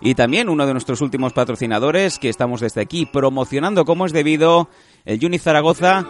[0.00, 4.68] Y también uno de nuestros últimos patrocinadores que estamos desde aquí promocionando como es debido,
[5.04, 6.06] el Unit Zaragoza,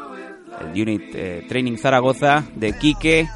[0.60, 3.28] el Unit eh, Training Zaragoza de Quique,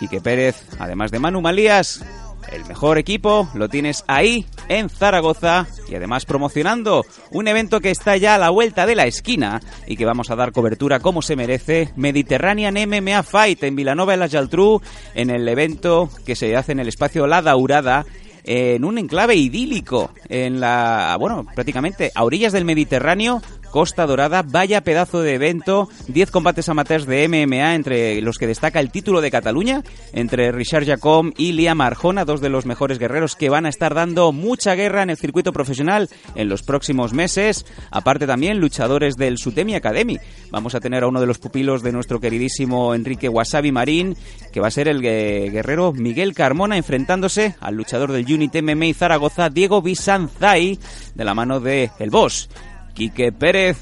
[0.00, 2.04] Quique Pérez, además de Manu Malías.
[2.52, 8.16] El mejor equipo lo tienes ahí en Zaragoza y además promocionando un evento que está
[8.16, 11.36] ya a la vuelta de la esquina y que vamos a dar cobertura como se
[11.36, 14.80] merece, Mediterranean MMA Fight en Vilanova de la Geltrú
[15.14, 18.06] en el evento que se hace en el espacio La Daurada
[18.44, 24.80] en un enclave idílico en la, bueno, prácticamente a orillas del Mediterráneo, Costa Dorada, vaya
[24.80, 29.30] pedazo de evento, 10 combates amateurs de MMA entre los que destaca el título de
[29.30, 33.68] Cataluña, entre Richard Jacom y Liam Arjona, dos de los mejores guerreros que van a
[33.68, 39.16] estar dando mucha guerra en el circuito profesional en los próximos meses, aparte también luchadores
[39.16, 40.18] del Sutemi Academy.
[40.50, 44.16] Vamos a tener a uno de los pupilos de nuestro queridísimo Enrique Wasabi Marín,
[44.52, 49.50] que va a ser el guerrero Miguel Carmona enfrentándose al luchador del Unit MMA Zaragoza,
[49.50, 50.78] Diego Bisanzai,
[51.14, 52.48] de la mano de El Boss.
[52.94, 53.78] Quique Pérez.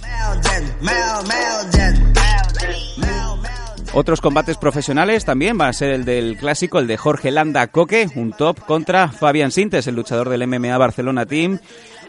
[3.99, 8.09] Otros combates profesionales también va a ser el del clásico, el de Jorge Landa Coque,
[8.15, 11.59] un top contra Fabián Sintes, el luchador del MMA Barcelona Team.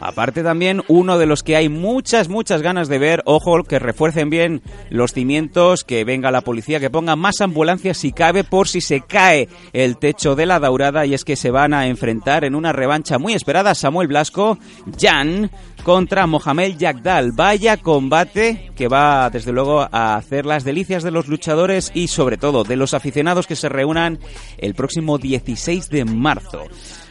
[0.00, 4.30] Aparte también uno de los que hay muchas, muchas ganas de ver, ojo, que refuercen
[4.30, 8.80] bien los cimientos, que venga la policía, que ponga más ambulancias si cabe por si
[8.80, 12.54] se cae el techo de la daurada y es que se van a enfrentar en
[12.54, 14.58] una revancha muy esperada Samuel Blasco,
[14.98, 15.50] Jan,
[15.82, 17.32] contra Mohamed Yagdal.
[17.32, 22.36] Vaya combate que va desde luego a hacer las delicias de los luchadores y sobre
[22.36, 24.18] todo de los aficionados que se reúnan
[24.58, 26.64] el próximo 16 de marzo.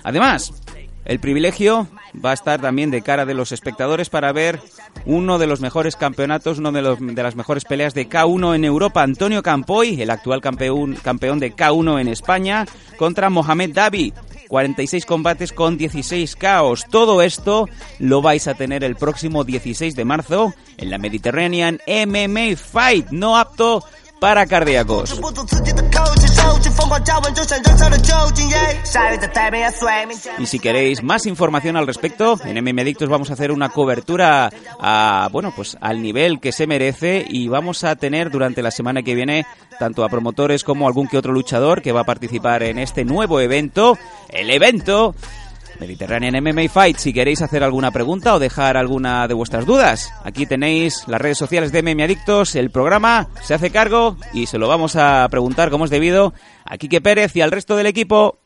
[0.04, 0.54] Además,
[1.08, 1.88] el privilegio
[2.24, 4.60] va a estar también de cara de los espectadores para ver
[5.06, 8.66] uno de los mejores campeonatos, uno de, los, de las mejores peleas de K1 en
[8.66, 9.04] Europa.
[9.04, 12.66] Antonio Campoy, el actual campeón, campeón de K1 en España,
[12.98, 14.14] contra Mohamed Davi.
[14.50, 16.86] 46 combates con 16 caos.
[16.90, 17.68] Todo esto
[18.00, 23.38] lo vais a tener el próximo 16 de marzo en la Mediterranean MMA Fight, no
[23.38, 23.84] apto
[24.20, 25.20] para cardíacos.
[30.40, 34.50] Y si queréis más información al respecto, en MM Adictos vamos a hacer una cobertura
[34.80, 39.04] a, bueno, pues al nivel que se merece y vamos a tener durante la semana
[39.04, 39.46] que viene
[39.80, 43.40] tanto a promotores como algún que otro luchador que va a participar en este nuevo
[43.40, 43.98] evento,
[44.30, 45.14] el evento
[45.80, 46.98] Mediterranean MMA Fight.
[46.98, 51.38] Si queréis hacer alguna pregunta o dejar alguna de vuestras dudas, aquí tenéis las redes
[51.38, 55.70] sociales de MM Adictos, el programa se hace cargo y se lo vamos a preguntar
[55.70, 56.34] como es debido
[56.66, 58.40] a Quique Pérez y al resto del equipo.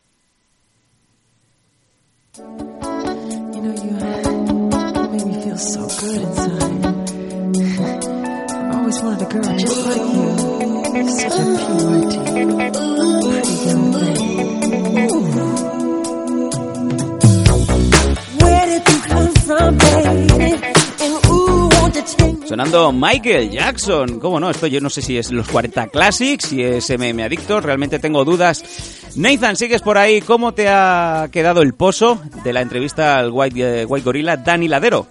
[22.46, 26.62] Sonando Michael Jackson, cómo no, esto yo no sé si es los 40 Classics, si
[26.62, 27.62] es MM adicto.
[27.62, 29.12] realmente tengo dudas.
[29.16, 33.82] Nathan, sigues por ahí, ¿cómo te ha quedado el pozo de la entrevista al White,
[33.82, 35.08] eh, White Gorilla, Dani Ladero?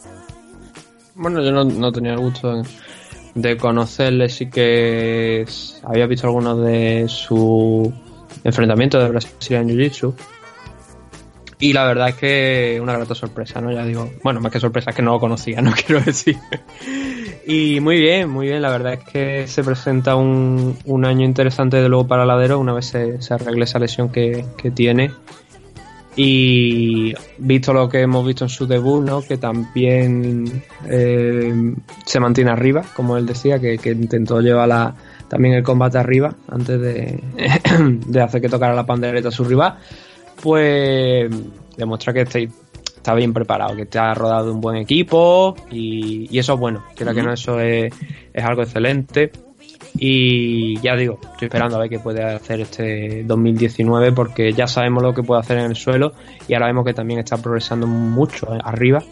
[1.14, 2.62] Bueno, yo no, tenía el gusto
[3.34, 5.46] de conocerle, sí que
[5.84, 7.92] había visto algunos de su
[8.44, 10.14] enfrentamiento de Brasil en Jiu-Jitsu
[11.60, 13.70] y la verdad es que una grata sorpresa, ¿no?
[13.70, 16.36] Ya digo, bueno, más que sorpresa es que no lo conocía, no quiero decir.
[17.46, 21.76] Y muy bien, muy bien, la verdad es que se presenta un, un año interesante
[21.78, 25.10] de luego para Ladero una vez se, se arregle esa lesión que, que tiene.
[26.16, 29.22] Y visto lo que hemos visto en su debut, ¿no?
[29.22, 34.94] Que también eh, se mantiene arriba, como él decía, que, que intentó llevar la-
[35.28, 37.20] también el combate arriba antes de,
[38.06, 39.76] de hacer que tocara la pandereta a su rival,
[40.42, 41.30] pues
[41.76, 46.38] demuestra que está, está bien preparado, que está rodado de un buen equipo y, y
[46.38, 47.92] eso es bueno, quiera que no, eso es,
[48.32, 49.32] es algo excelente.
[49.94, 55.02] Y ya digo, estoy esperando a ver qué puede hacer este 2019 porque ya sabemos
[55.02, 56.12] lo que puede hacer en el suelo
[56.46, 59.02] y ahora vemos que también está progresando mucho eh, arriba.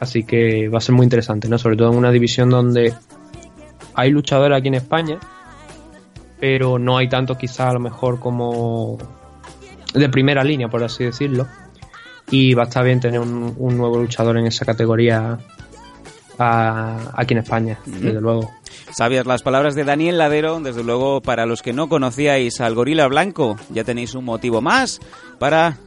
[0.00, 1.58] Así que va a ser muy interesante, ¿no?
[1.58, 2.94] Sobre todo en una división donde
[3.94, 5.18] hay luchadores aquí en España,
[6.38, 8.98] pero no hay tanto quizá a lo mejor como
[9.96, 11.46] de primera línea, por así decirlo.
[12.30, 15.38] Y va a estar bien tener un, un nuevo luchador en esa categoría
[16.38, 18.50] a- aquí en España, desde luego.
[18.94, 23.06] Sabias las palabras de Daniel Ladero, desde luego para los que no conocíais al Gorila
[23.08, 25.00] Blanco, ya tenéis un motivo más
[25.38, 25.78] para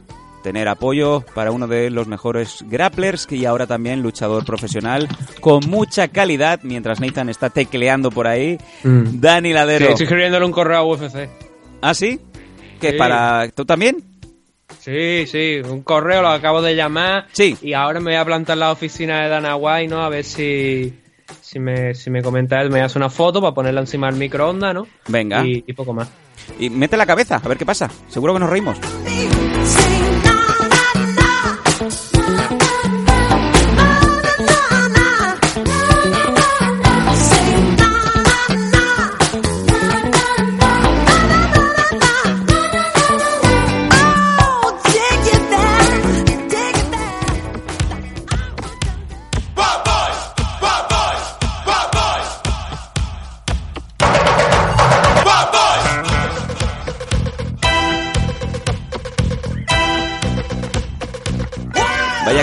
[0.42, 5.06] tener apoyo para uno de los mejores grapplers y ahora también luchador profesional
[5.40, 8.56] con mucha calidad, mientras Nathan está tecleando por ahí.
[8.82, 9.20] Mm.
[9.20, 9.84] Dani Ladero.
[9.86, 11.28] Sí, estoy escribiéndole un correo a UFC.
[11.82, 12.20] ¿Ah, sí?
[12.80, 12.96] ¿Que Sí.
[12.98, 13.96] para tú también?
[14.78, 17.26] Sí, sí, un correo lo acabo de llamar.
[17.32, 17.56] Sí.
[17.60, 20.02] Y ahora me voy a plantar en la oficina de Dana White, ¿no?
[20.02, 20.94] A ver si,
[21.42, 24.72] si, me, si me comenta él, me hace una foto para ponerla encima del microondas,
[24.74, 24.86] ¿no?
[25.08, 25.44] Venga.
[25.44, 26.08] Y, y poco más.
[26.58, 27.90] Y mete la cabeza, a ver qué pasa.
[28.08, 28.78] Seguro que nos reímos.
[28.80, 29.99] Vaya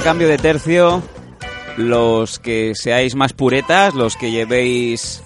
[0.08, 1.03] cambio de tercio.
[1.76, 5.22] Los que seáis más puretas, los que llevéis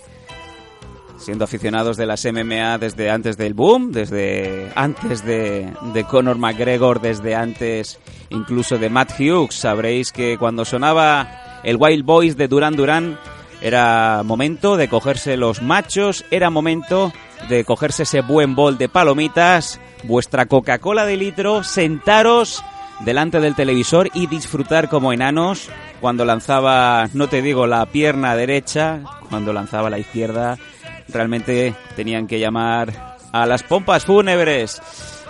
[1.19, 5.71] siendo aficionados de las MMA desde antes del boom, desde antes de,
[6.09, 7.99] Conor McGregor, desde antes
[8.32, 13.19] incluso de Matt Hughes, sabréis que cuando sonaba el Wild Boys de Duran Duran
[13.61, 17.13] era momento de cogerse los machos, era momento
[17.49, 22.63] de cogerse ese buen bol de palomitas, vuestra Coca-Cola de litro, sentaros
[23.05, 29.01] delante del televisor y disfrutar como enanos cuando lanzaba, no te digo la pierna derecha,
[29.29, 30.57] cuando lanzaba la izquierda,
[31.09, 34.81] realmente tenían que llamar a las pompas fúnebres.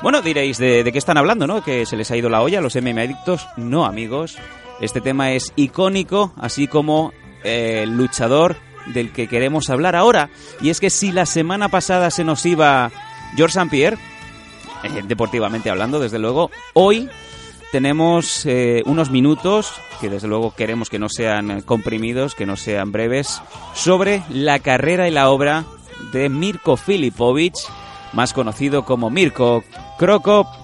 [0.02, 1.64] Bueno, diréis, ¿de, qué están hablando, no?
[1.64, 3.48] Que se les ha ido la olla a los MM adictos.
[3.58, 4.38] No, amigos.
[4.80, 7.14] Este tema es icónico, así como
[7.44, 8.56] eh, el luchador
[8.88, 10.30] del que queremos hablar ahora.
[10.62, 12.92] Y es que si la semana pasada se nos iba
[13.36, 13.70] George St.
[13.70, 13.98] Pierre,
[14.84, 17.10] eh, deportivamente hablando, desde luego, hoy
[17.72, 22.58] tenemos eh, unos minutos que desde luego queremos que no sean eh, comprimidos, que no
[22.58, 23.42] sean breves,
[23.74, 25.64] sobre la carrera y la obra
[26.12, 27.56] de Mirko Filipovic,
[28.14, 29.64] más conocido como Mirko
[29.98, 30.61] Krokop.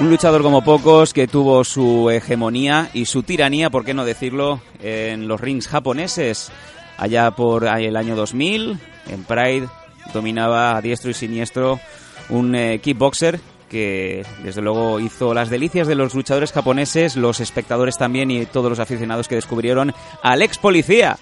[0.00, 4.60] Un luchador como pocos que tuvo su hegemonía y su tiranía, por qué no decirlo,
[4.80, 6.52] en los rings japoneses.
[6.96, 8.78] Allá por el año 2000,
[9.08, 9.68] en Pride,
[10.14, 11.80] dominaba a diestro y siniestro
[12.28, 17.98] un eh, kickboxer que desde luego hizo las delicias de los luchadores japoneses, los espectadores
[17.98, 19.92] también y todos los aficionados que descubrieron
[20.22, 21.18] al ex policía,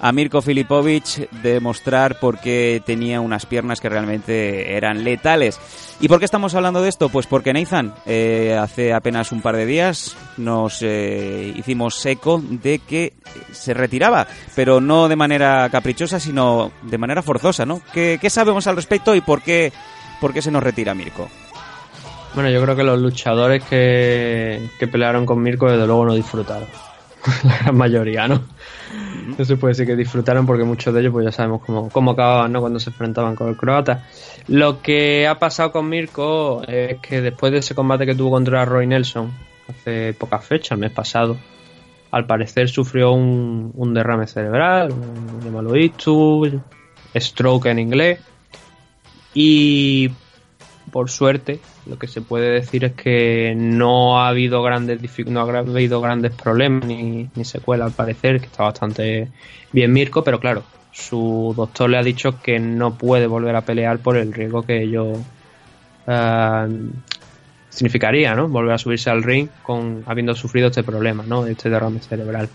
[0.00, 5.60] a Mirko Filipovic, demostrar por qué tenía unas piernas que realmente eran letales.
[6.00, 7.08] ¿Y por qué estamos hablando de esto?
[7.08, 12.78] Pues porque Nathan, eh, hace apenas un par de días nos eh, hicimos eco de
[12.78, 13.14] que
[13.50, 17.80] se retiraba, pero no de manera caprichosa, sino de manera forzosa, ¿no?
[17.92, 19.72] ¿Qué, qué sabemos al respecto y por qué,
[20.20, 21.28] por qué se nos retira Mirko?
[22.34, 26.68] Bueno, yo creo que los luchadores que, que pelearon con Mirko desde luego no disfrutaron.
[27.42, 28.44] La gran mayoría, ¿no?
[29.36, 32.12] No se puede decir que disfrutaron porque muchos de ellos pues ya sabemos cómo, cómo
[32.12, 32.60] acababan ¿no?
[32.60, 34.06] cuando se enfrentaban con el croata.
[34.46, 38.64] Lo que ha pasado con Mirko es que después de ese combate que tuvo contra
[38.64, 39.32] Roy Nelson
[39.68, 41.36] hace pocas fechas, mes pasado,
[42.10, 46.54] al parecer sufrió un, un derrame cerebral, un ictus,
[47.14, 48.20] stroke en inglés.
[49.34, 50.10] Y
[50.88, 55.58] por suerte, lo que se puede decir es que no ha habido grandes no ha
[55.58, 59.28] habido grandes problemas ni, ni secuelas al parecer, que está bastante
[59.72, 63.98] bien Mirko, pero claro, su doctor le ha dicho que no puede volver a pelear
[63.98, 65.12] por el riesgo que ello
[66.06, 66.66] eh,
[67.68, 68.48] significaría, ¿no?
[68.48, 71.46] Volver a subirse al ring con habiendo sufrido este problema, ¿no?
[71.46, 72.48] Este derrame cerebral.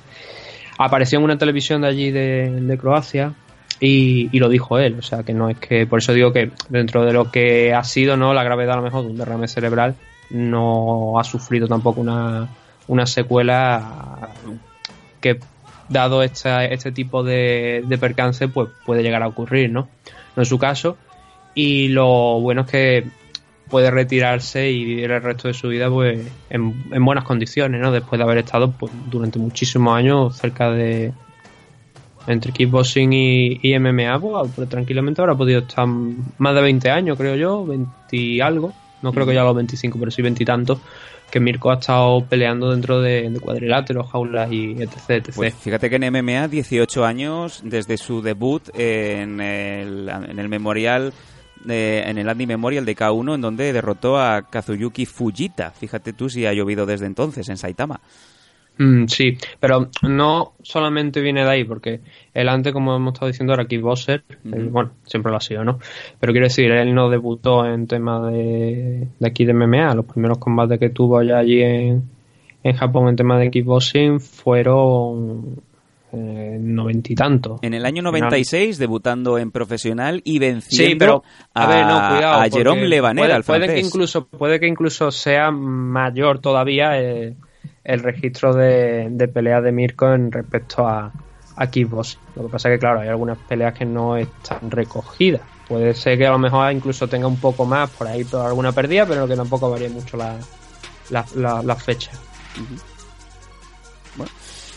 [0.78, 3.34] Apareció en una televisión de allí de Croacia
[3.80, 6.52] y, y lo dijo él, o sea que no es que, por eso digo que
[6.70, 8.34] dentro de lo que ha sido, ¿no?
[8.34, 9.96] La gravedad a lo mejor de un derrame cerebral,
[10.30, 12.48] no ha sufrido tampoco una,
[12.88, 14.30] una secuela
[15.22, 15.40] que
[15.90, 19.90] dado esta- este tipo de, percance, pues puede llegar a ocurrir, ¿no?
[20.36, 20.98] No en su caso.
[21.54, 23.08] Y lo bueno es que
[23.70, 26.20] puede retirarse y vivir el resto de su vida pues
[26.50, 27.92] en, en buenas condiciones, ¿no?
[27.92, 31.14] Después de haber estado pues, durante muchísimos años cerca de
[32.28, 37.18] entre kickboxing y, y MMA, pues, pues, tranquilamente habrá podido estar más de 20 años,
[37.18, 38.74] creo yo, 20 y algo.
[39.02, 40.80] No creo que ya los 25, pero sí 20 y tantos,
[41.30, 44.94] que Mirko ha estado peleando dentro de, de cuadriláteros, jaulas y etc.
[45.10, 45.32] etc.
[45.36, 51.12] Pues fíjate que en MMA 18 años desde su debut en el, en el memorial
[51.66, 55.72] de- en el Andy Memorial de K1 en donde derrotó a Kazuyuki Fujita.
[55.72, 58.00] Fíjate tú si ha llovido desde entonces en Saitama.
[58.78, 62.02] Mm, sí, pero no solamente viene de ahí, porque
[62.34, 65.80] él antes, como hemos estado diciendo, era kickboxer, él, bueno, siempre lo ha sido, ¿no?
[66.20, 70.40] Pero quiero decir, él no debutó en tema de, de aquí de MMA, los primeros
[70.40, 72.04] combates que tuvo ya allí en,
[72.64, 75.62] en Japón en tema de kickboxing fueron
[76.14, 77.60] eh, noventa y tantos.
[77.62, 82.42] En el año 96 debutando en profesional y venciendo Sí, pero a, ver, no, cuidado.
[82.42, 87.36] a Jerome Levaner, puede, al puede que incluso puede que incluso sea mayor todavía eh,
[87.84, 91.12] el registro de, de pelea de Mirko en respecto a,
[91.56, 91.66] a.
[91.66, 95.42] Lo que pasa es que, claro, hay algunas peleas que no están recogidas.
[95.68, 98.72] Puede ser que a lo mejor incluso tenga un poco más por ahí por alguna
[98.72, 100.38] perdida, pero que tampoco varía mucho la,
[101.10, 102.12] la, la, la fecha.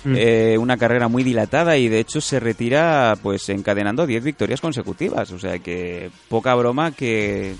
[0.04, 0.14] Mm.
[0.16, 5.32] Eh, una carrera muy dilatada y de hecho se retira pues encadenando 10 victorias consecutivas.
[5.32, 7.54] O sea que poca broma que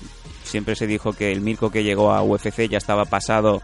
[0.44, 3.62] siempre se dijo que el Mirko que llegó a UFC ya estaba pasado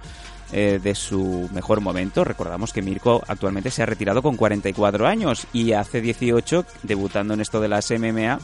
[0.52, 2.24] eh, de su mejor momento.
[2.24, 7.40] Recordamos que Mirko actualmente se ha retirado con 44 años y hace 18 debutando en
[7.40, 8.38] esto de las MMA.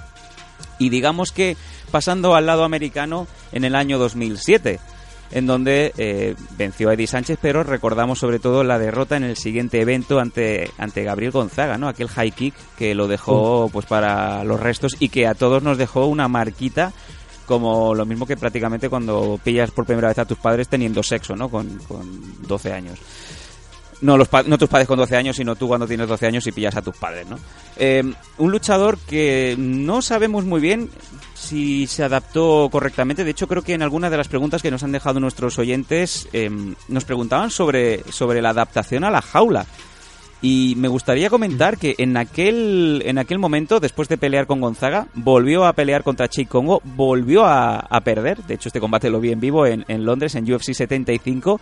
[0.78, 1.56] Y digamos que
[1.90, 4.80] pasando al lado americano en el año 2007
[5.30, 9.36] en donde eh, venció a Eddie Sánchez, pero recordamos sobre todo la derrota en el
[9.36, 11.88] siguiente evento ante, ante Gabriel Gonzaga, ¿no?
[11.88, 15.78] Aquel high kick que lo dejó pues para los restos y que a todos nos
[15.78, 16.92] dejó una marquita
[17.49, 21.34] como lo mismo que prácticamente cuando pillas por primera vez a tus padres teniendo sexo,
[21.34, 21.49] ¿no?
[21.49, 22.99] Con, con 12 años.
[24.01, 26.46] No, los pa- no tus padres con 12 años, sino tú cuando tienes 12 años
[26.46, 27.36] y pillas a tus padres, ¿no?
[27.76, 28.05] Eh,
[28.36, 30.88] un luchador que no sabemos muy bien
[31.34, 33.24] si se adaptó correctamente.
[33.24, 36.28] De hecho, creo que en algunas de las preguntas que nos han dejado nuestros oyentes
[36.32, 36.49] eh,
[36.86, 39.66] nos preguntaban sobre, sobre la adaptación a la jaula.
[40.41, 45.09] Y me gustaría comentar que en aquel, en aquel momento, después de pelear con Gonzaga,
[45.14, 48.45] volvió a pelear contra Chick Congo, volvió a, a perder.
[48.45, 51.61] De hecho, este combate lo vi en vivo en, en Londres, en UFC 75.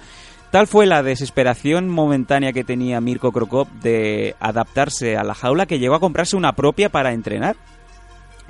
[0.51, 5.79] Tal fue la desesperación momentánea que tenía Mirko Krokop de adaptarse a la jaula que
[5.79, 7.57] llegó a comprarse una propia para entrenar.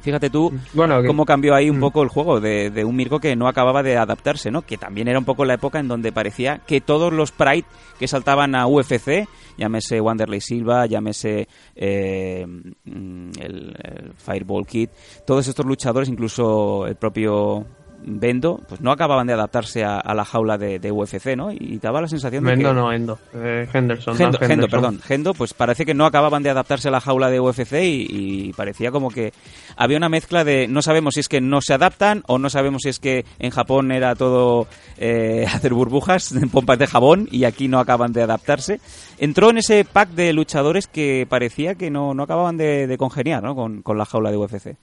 [0.07, 1.81] Fíjate tú Bueno, que- cómo cambió ahí un Mm.
[1.81, 4.63] poco el juego de, de un Mirko que no acababa de adaptarse, ¿no?
[4.63, 7.65] Que también era un poco la época en donde parecía que todos los Pride
[7.99, 9.27] que saltaban a UFC,
[9.59, 14.89] llámese Wanderlei Silva, llámese eh, mm, el, el Fireball Kid,
[15.27, 17.67] todos estos luchadores, incluso el propio
[18.09, 21.51] Bendo, pues no acababan de adaptarse a, a la jaula de, de UFC, ¿no?
[21.51, 22.63] Y daba la sensación de que...
[22.63, 23.19] no, Endo.
[23.35, 24.17] Eh, Henderson.
[24.17, 25.01] Gendo, Dan Gendo, perdón.
[25.03, 28.07] Gendo, pues parece que no acababan de adaptarse a la jaula de UFC y,
[28.49, 29.33] y parecía como que
[29.77, 32.83] había una mezcla de no sabemos si es que no se adaptan o no sabemos
[32.83, 37.43] si es que en Japón era todo eh, hacer burbujas en pompas de jabón y
[37.45, 38.81] aquí no acaban de adaptarse.
[39.19, 43.43] Entró en ese pack de luchadores que parecía que no, no acababan de, de congeniar
[43.43, 43.57] ¿no?
[43.57, 44.77] con, con la jaula de UFC.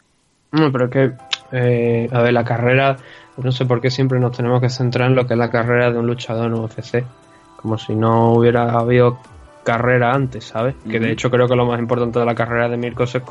[0.52, 1.12] No, pero es que,
[1.54, 2.98] eh, a ver, la carrera,
[3.38, 5.92] no sé por qué siempre nos tenemos que centrar en lo que es la carrera
[5.92, 7.04] de un luchador en UFC.
[7.58, 9.20] Como si no hubiera habido
[9.64, 10.76] carrera antes, ¿sabes?
[10.90, 13.22] Que de hecho creo que lo más importante de la carrera de Mirko se,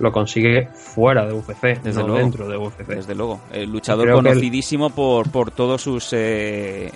[0.00, 2.18] lo consigue fuera de UFC, Desde no luego.
[2.22, 2.86] dentro de UFC.
[2.86, 3.40] Desde luego.
[3.52, 6.90] El luchador Creo que el- conocidísimo por, por todos sus, eh,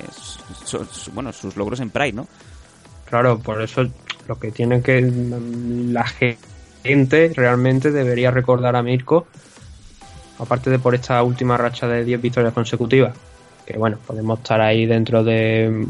[0.65, 2.27] su- su- bueno, sus logros en Pride, ¿no?
[3.05, 3.83] Claro, por eso
[4.27, 9.27] lo que tiene que la gente realmente debería recordar a Mirko,
[10.39, 13.15] aparte de por esta última racha de 10 victorias consecutivas,
[13.67, 15.87] que bueno, podemos estar ahí dentro de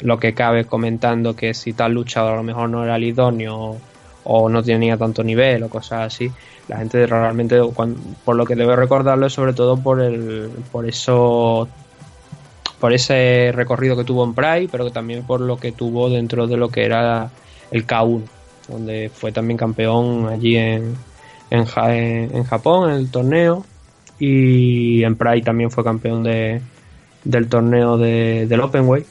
[0.00, 3.76] lo que cabe comentando que si tal luchador a lo mejor no era el idóneo
[4.24, 6.30] o no tenía tanto nivel o cosas así,
[6.68, 7.60] la gente realmente
[8.24, 11.68] por lo que debe recordarlo es sobre todo por el por eso
[12.80, 16.56] por ese recorrido que tuvo en Pride, pero también por lo que tuvo dentro de
[16.56, 17.30] lo que era
[17.70, 18.22] el K1,
[18.68, 20.94] donde fue también campeón allí en,
[21.50, 21.66] en,
[22.36, 23.64] en Japón, en el torneo,
[24.18, 26.60] y en Pride también fue campeón de,
[27.24, 29.04] del torneo de, del Openway,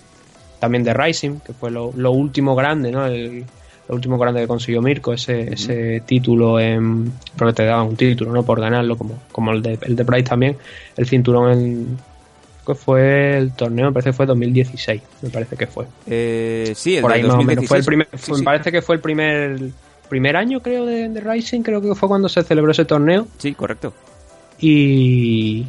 [0.59, 3.05] también de Rising, que fue lo, lo último grande, ¿no?
[3.05, 3.45] El,
[3.87, 7.11] lo último grande que consiguió Mirko, ese, ese título en.
[7.37, 8.43] Porque te daban un título, ¿no?
[8.43, 10.57] Por ganarlo, como, como el de, el de Price también.
[10.97, 11.97] El cinturón en.
[12.65, 15.85] Que fue el torneo, me parece que fue 2016, me parece que fue.
[16.07, 17.67] Eh, sí, el Por ahí más o menos.
[17.67, 17.69] 2016.
[17.69, 19.59] Fue el primer, Sí, me parece que fue el primer
[20.09, 23.27] primer año, creo, de, de Rising, creo que fue cuando se celebró ese torneo.
[23.37, 23.93] Sí, correcto.
[24.59, 25.67] Y,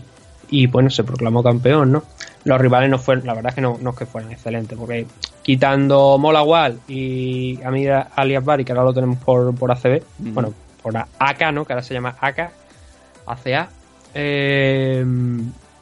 [0.50, 2.02] y bueno, se proclamó campeón, ¿no?
[2.44, 5.06] Los rivales no fueron, la verdad es que no, no es que fueran excelentes, porque
[5.42, 10.96] quitando Molawal y Amir alias Bari, que ahora lo tenemos por, por ACB, bueno, por
[10.96, 11.64] AK, ¿no?
[11.64, 12.50] Que ahora se llama AK,
[13.26, 13.68] ACA.
[14.14, 15.04] eh,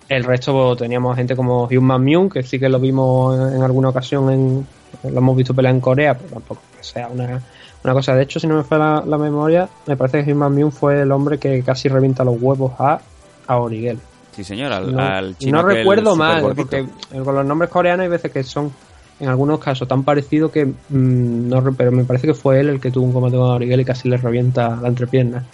[0.09, 4.31] el resto teníamos gente como Human Myung, que sí que lo vimos en alguna ocasión,
[4.31, 4.67] en,
[5.03, 7.43] lo hemos visto pelear en Corea, pero tampoco que sea una,
[7.85, 8.15] una cosa.
[8.15, 11.03] De hecho, si no me falla la, la memoria, me parece que Human Myung fue
[11.03, 12.99] el hombre que casi revienta los huevos a,
[13.47, 13.99] a Origel.
[14.33, 16.87] Sí, señor, al, No, al chino no recuerdo mal, porque
[17.23, 18.73] con los nombres coreanos hay veces que son,
[19.21, 22.81] en algunos casos, tan parecidos que mm, no, pero me parece que fue él el
[22.81, 25.45] que tuvo un combate con Origel y casi le revienta la entrepierna.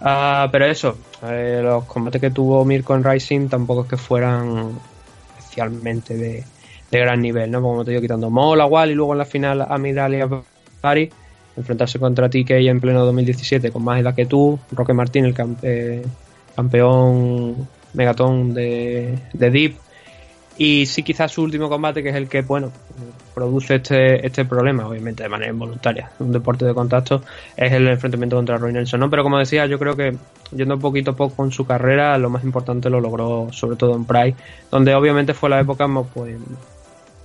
[0.00, 4.70] Ah, pero eso, eh, los combates que tuvo Mirko en Rising tampoco es que fueran
[5.38, 6.44] especialmente de,
[6.90, 7.60] de gran nivel, ¿no?
[7.60, 10.20] Como te digo, quitando Mola, Wall y luego en la final Amir Ali
[10.82, 11.10] Bari,
[11.56, 15.56] enfrentarse contra TK en pleno 2017 con más edad que tú, Roque Martín, el cam-
[15.62, 16.04] eh,
[16.56, 19.76] campeón Megatón de, de Deep.
[20.56, 22.70] Y sí, quizás su último combate, que es el que, bueno,
[23.34, 27.22] produce este, este problema, obviamente de manera involuntaria, un deporte de contacto,
[27.56, 29.10] es el enfrentamiento contra Roy Nelson, ¿no?
[29.10, 30.16] Pero como decía, yo creo que
[30.52, 34.04] yendo poquito a poco con su carrera, lo más importante lo logró sobre todo en
[34.04, 34.36] Pride,
[34.70, 36.36] donde obviamente fue la época, pues,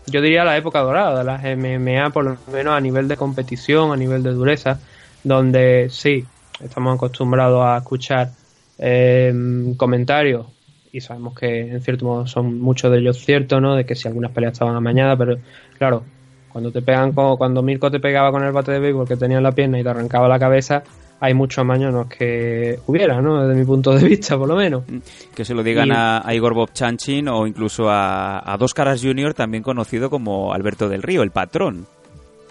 [0.10, 3.92] yo diría la época dorada de las MMA, por lo menos a nivel de competición,
[3.92, 4.80] a nivel de dureza,
[5.24, 6.26] donde sí,
[6.64, 8.32] estamos acostumbrados a escuchar
[8.78, 10.48] eh, comentarios
[10.92, 13.76] y sabemos que en cierto modo son muchos de ellos ciertos, ¿no?
[13.76, 15.38] De que si algunas peleas estaban amañadas, pero
[15.78, 16.04] claro,
[16.52, 19.44] cuando te pegan, cuando Mirko te pegaba con el bate de béisbol que tenía en
[19.44, 20.84] la pierna y te arrancaba la cabeza,
[21.22, 23.42] hay mucho amaño no es que hubiera, ¿no?
[23.46, 24.84] Desde mi punto de vista, por lo menos.
[25.36, 28.74] Que se lo digan Y- a, a Igor Bob Chanchin o incluso a, a Dos
[28.74, 31.86] Caras Jr., también conocido como Alberto del Río, el patrón.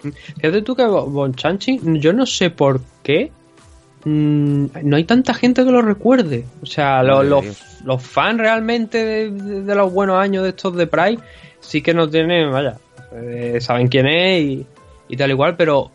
[0.01, 3.31] Fíjate tú que Bonchanchi, yo no sé por qué
[4.05, 6.45] mm, no hay tanta gente que lo recuerde.
[6.61, 7.65] O sea, los, Dios.
[7.83, 11.19] los fans realmente de, de- de los buenos años de estos de Pride
[11.59, 12.77] sí que no tienen, vaya,
[13.13, 14.65] eh, saben quién es y,
[15.09, 15.91] y tal igual, pero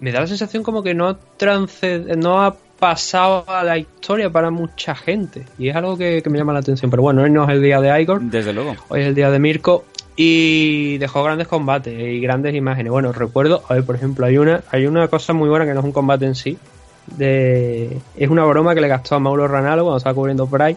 [0.00, 4.50] me da la sensación como que no, trance, no ha pasado a la historia para
[4.50, 5.46] mucha gente.
[5.58, 6.90] Y es algo que, que me llama la atención.
[6.90, 8.20] Pero bueno, hoy no es el día de Igor.
[8.20, 8.76] Desde luego.
[8.88, 9.84] Hoy es el día de Mirko
[10.16, 12.92] y dejó grandes combates y grandes imágenes.
[12.92, 15.80] Bueno, recuerdo, a ver, por ejemplo, hay una, hay una cosa muy buena que no
[15.80, 16.58] es un combate en sí.
[17.06, 20.76] De, es una broma que le gastó a Mauro Ranallo cuando estaba cubriendo Pride,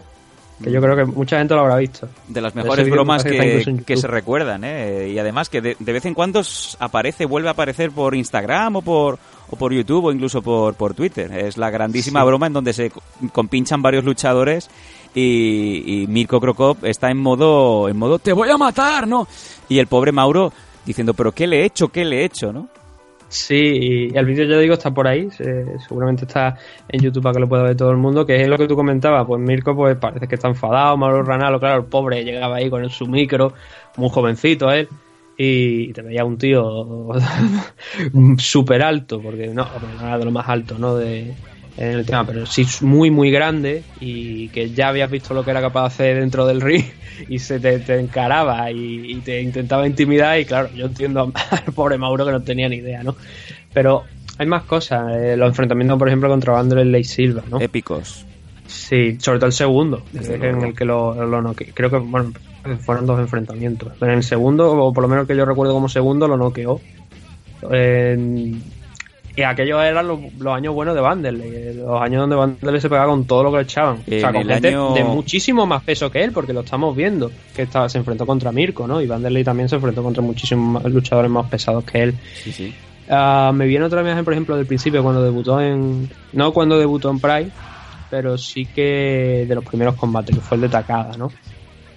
[0.62, 2.08] que yo creo que mucha gente lo habrá visto.
[2.26, 5.08] De las mejores bromas que se recuerdan, ¿eh?
[5.12, 6.42] Y además que de, de vez en cuando
[6.80, 9.18] aparece, vuelve a aparecer por Instagram o por,
[9.50, 11.30] o por YouTube o incluso por, por Twitter.
[11.32, 12.26] Es la grandísima Sí.
[12.26, 13.02] broma en donde se co-
[13.32, 14.68] compinchan varios luchadores
[15.14, 19.26] y, y Mirko Krokop está en modo, en modo te voy a matar, ¿no?
[19.68, 20.52] Y el pobre Mauro
[20.84, 21.88] diciendo, pero ¿qué le he hecho?
[21.88, 22.68] ¿Qué le he hecho, no?
[23.30, 23.54] Sí,
[24.12, 26.56] y el vídeo ya digo está por ahí, se- seguramente está
[26.88, 28.74] en YouTube para que lo pueda ver todo el mundo, que es lo que tú
[28.74, 32.70] comentabas, pues Mirko pues parece que está enfadado, Mauro Ranalo, claro, el pobre llegaba ahí
[32.70, 33.52] con su micro,
[33.96, 34.88] muy jovencito él,
[35.36, 37.08] y te veía un tío
[38.38, 40.96] súper alto, porque no era de lo más alto, ¿no?
[40.96, 41.34] De,
[41.78, 45.50] en el tema, pero sí muy, muy grande y que ya habías visto lo que
[45.52, 46.84] era capaz de hacer dentro del ring
[47.28, 51.72] y se te, te encaraba y, y te intentaba intimidar y claro, yo entiendo al
[51.72, 53.14] pobre Mauro que no tenía ni idea, ¿no?
[53.72, 54.04] Pero
[54.38, 57.60] hay más cosas, eh, los enfrentamientos, por ejemplo, contra Wanderlei Silva, ¿no?
[57.60, 58.24] Épicos.
[58.66, 60.58] Sí, sobre todo el segundo, Desde es luego.
[60.60, 61.66] en el que lo, lo noqueó.
[61.74, 62.32] Creo que, bueno,
[62.80, 63.92] fueron dos enfrentamientos.
[63.98, 66.80] Pero en el segundo, o por lo menos que yo recuerdo como segundo, lo noqueó.
[67.70, 68.60] En-
[69.38, 73.06] Y aquellos eran los, los años buenos de Vanderlei, los años donde Vanderlei se pegaba
[73.08, 73.98] con todo lo que le echaban.
[74.04, 77.30] o sea, con gente año- de muchísimo más peso que él, porque lo estamos viendo,
[77.54, 79.00] que estaba, se enfrentó contra Mirko, ¿no?
[79.00, 82.14] Y Vanderlei también se enfrentó contra muchísimos luchadores más pesados que él.
[82.42, 82.74] Sí, sí.
[83.08, 86.10] Ah, me viene otra imagen, por ejemplo, del principio, cuando debutó en.
[86.32, 87.50] No cuando debutó en Pride,
[88.10, 91.30] pero sí que de los primeros combates, que fue el de Takada, ¿no?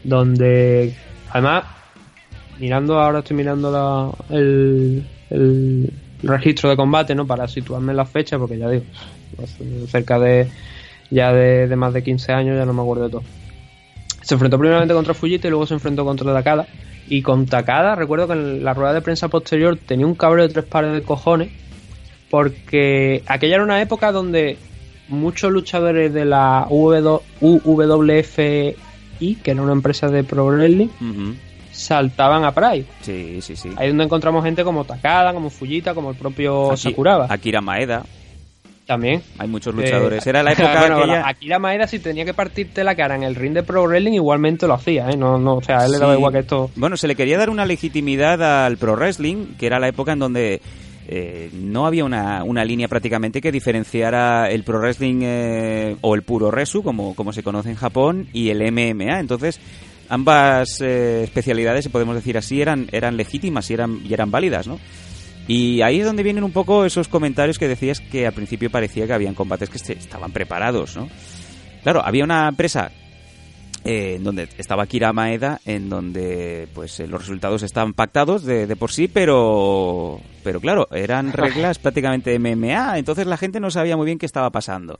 [0.03, 0.93] Donde,
[1.31, 1.63] además,
[2.59, 5.91] mirando, ahora estoy mirando la- el, el
[6.23, 7.25] registro de combate, ¿no?
[7.25, 8.83] Para situarme en la fecha, porque ya digo,
[9.41, 10.47] hace cerca de.
[11.09, 13.23] Ya de, más de 15 años, ya no me acuerdo de todo.
[14.21, 16.67] Se enfrentó primeramente contra Fujita y luego se enfrentó contra Takada.
[17.09, 20.53] Y con Takada, recuerdo que en la rueda de prensa posterior tenía un cabreo de
[20.53, 21.49] tres pares de cojones.
[22.29, 24.57] Porque aquella era una época donde
[25.09, 28.75] muchos luchadores de la UW UWFI,
[29.43, 30.87] que era una empresa de Pro Wrestling.
[31.81, 32.85] Saltaban a Pride.
[33.01, 33.69] Sí, sí, sí.
[33.77, 37.27] Ahí es donde encontramos gente como Takada, como Fujita, como el propio Aki- Sakuraba.
[37.29, 38.03] Akira Maeda.
[38.85, 39.21] También.
[39.37, 40.25] Hay muchos luchadores.
[40.25, 41.27] Eh, Era la época bueno, aquella...
[41.27, 44.67] Akira Maeda, si tenía que partirte la cara en el ring de Pro Wrestling, igualmente
[44.67, 45.15] lo hacía, ¿eh?
[45.17, 46.69] No, no, o sea, a él le daba igual que esto.
[46.75, 50.19] Bueno, se le quería dar una legitimidad al pro wrestling, que era la época en
[50.19, 50.61] donde
[51.07, 56.23] eh, no había una, una línea prácticamente que diferenciara el pro wrestling eh, o el
[56.23, 59.19] puro resu, como, como se conoce en Japón, y el MMA.
[59.19, 59.59] Entonces,
[60.11, 64.67] ambas eh, especialidades, si podemos decir así, eran, eran legítimas y eran, y eran válidas,
[64.67, 64.77] ¿no?
[65.47, 69.07] Y ahí es donde vienen un poco esos comentarios que decías que al principio parecía
[69.07, 71.09] que habían combates que se- estaban preparados, ¿no?
[71.83, 72.91] Claro, había una empresa
[73.83, 78.67] eh, en donde estaba Kira Maeda, en donde pues eh, los resultados estaban pactados de,
[78.67, 83.97] de por sí, pero pero claro, eran reglas prácticamente MMA, entonces la gente no sabía
[83.97, 84.99] muy bien qué estaba pasando.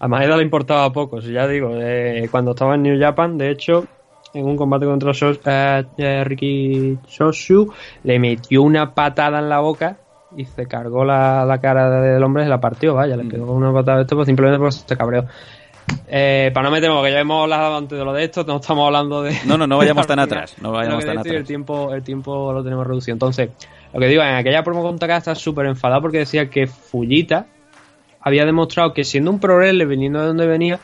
[0.00, 3.52] A Maeda le importaba poco, si ya digo, eh, cuando estaba en New Japan, de
[3.52, 3.86] hecho,
[4.34, 7.72] en un combate contra eh, eh, Ricky Shoshu,
[8.04, 9.98] le metió una patada en la boca
[10.36, 13.72] y se cargó la, la cara del hombre y la partió, vaya, le pegó una
[13.72, 15.26] patada de esto pues, simplemente porque se cabreó.
[16.06, 18.86] Eh, para no meterme, porque ya hemos hablado antes de lo de esto, no estamos
[18.86, 19.34] hablando de...
[19.46, 21.48] No, no, no vayamos tan atrás, no vayamos tan decir, El atrás.
[21.48, 23.14] tiempo, el tiempo lo tenemos reducido.
[23.14, 23.50] Entonces,
[23.92, 27.46] lo que digo, en aquella promo con Takada está súper enfadado porque decía que Fujita
[28.20, 30.78] había demostrado que siendo un pro wrestler, viniendo de donde venía,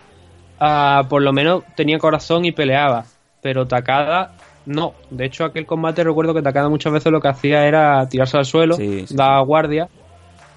[0.58, 3.04] ah, por lo menos tenía corazón y peleaba.
[3.46, 4.32] Pero Takada
[4.66, 4.94] no.
[5.08, 8.44] De hecho, aquel combate recuerdo que Takada muchas veces lo que hacía era tirarse al
[8.44, 9.88] suelo, Sí, sí, dar guardia,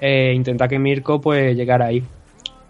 [0.01, 2.03] e intentar que Mirko pues llegara ahí.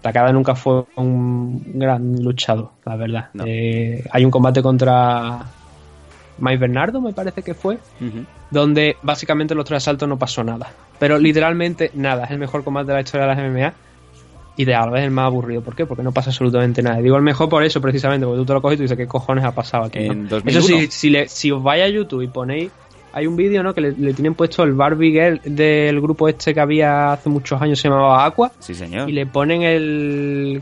[0.01, 3.29] Takada nunca fue un gran luchador, la verdad.
[3.31, 3.45] No.
[3.47, 5.45] Eh, hay un combate contra
[6.37, 7.77] Mike Bernardo, me parece que fue,
[8.51, 10.67] donde básicamente en los tres asaltos no pasó nada.
[10.99, 13.73] Pero literalmente nada, es el mejor combate de la historia de las MMA
[14.61, 15.61] y de vez el más aburrido.
[15.61, 15.85] ¿Por qué?
[15.85, 16.97] Porque no pasa absolutamente nada.
[17.01, 19.07] Digo el mejor por eso, precisamente, porque tú te lo coges y tú dices, ¿qué
[19.07, 19.99] cojones ha pasado aquí?
[19.99, 20.11] no?
[20.11, 20.49] En 2001.
[20.49, 22.69] Eso sí, si, le- si os vais a YouTube y ponéis,
[23.13, 23.73] hay un vídeo ¿no?
[23.73, 27.61] que le, le tienen puesto el Barbie Girl del grupo este que había hace muchos
[27.61, 29.09] años, se llamaba Aqua, Sí, señor.
[29.09, 30.61] y le ponen el...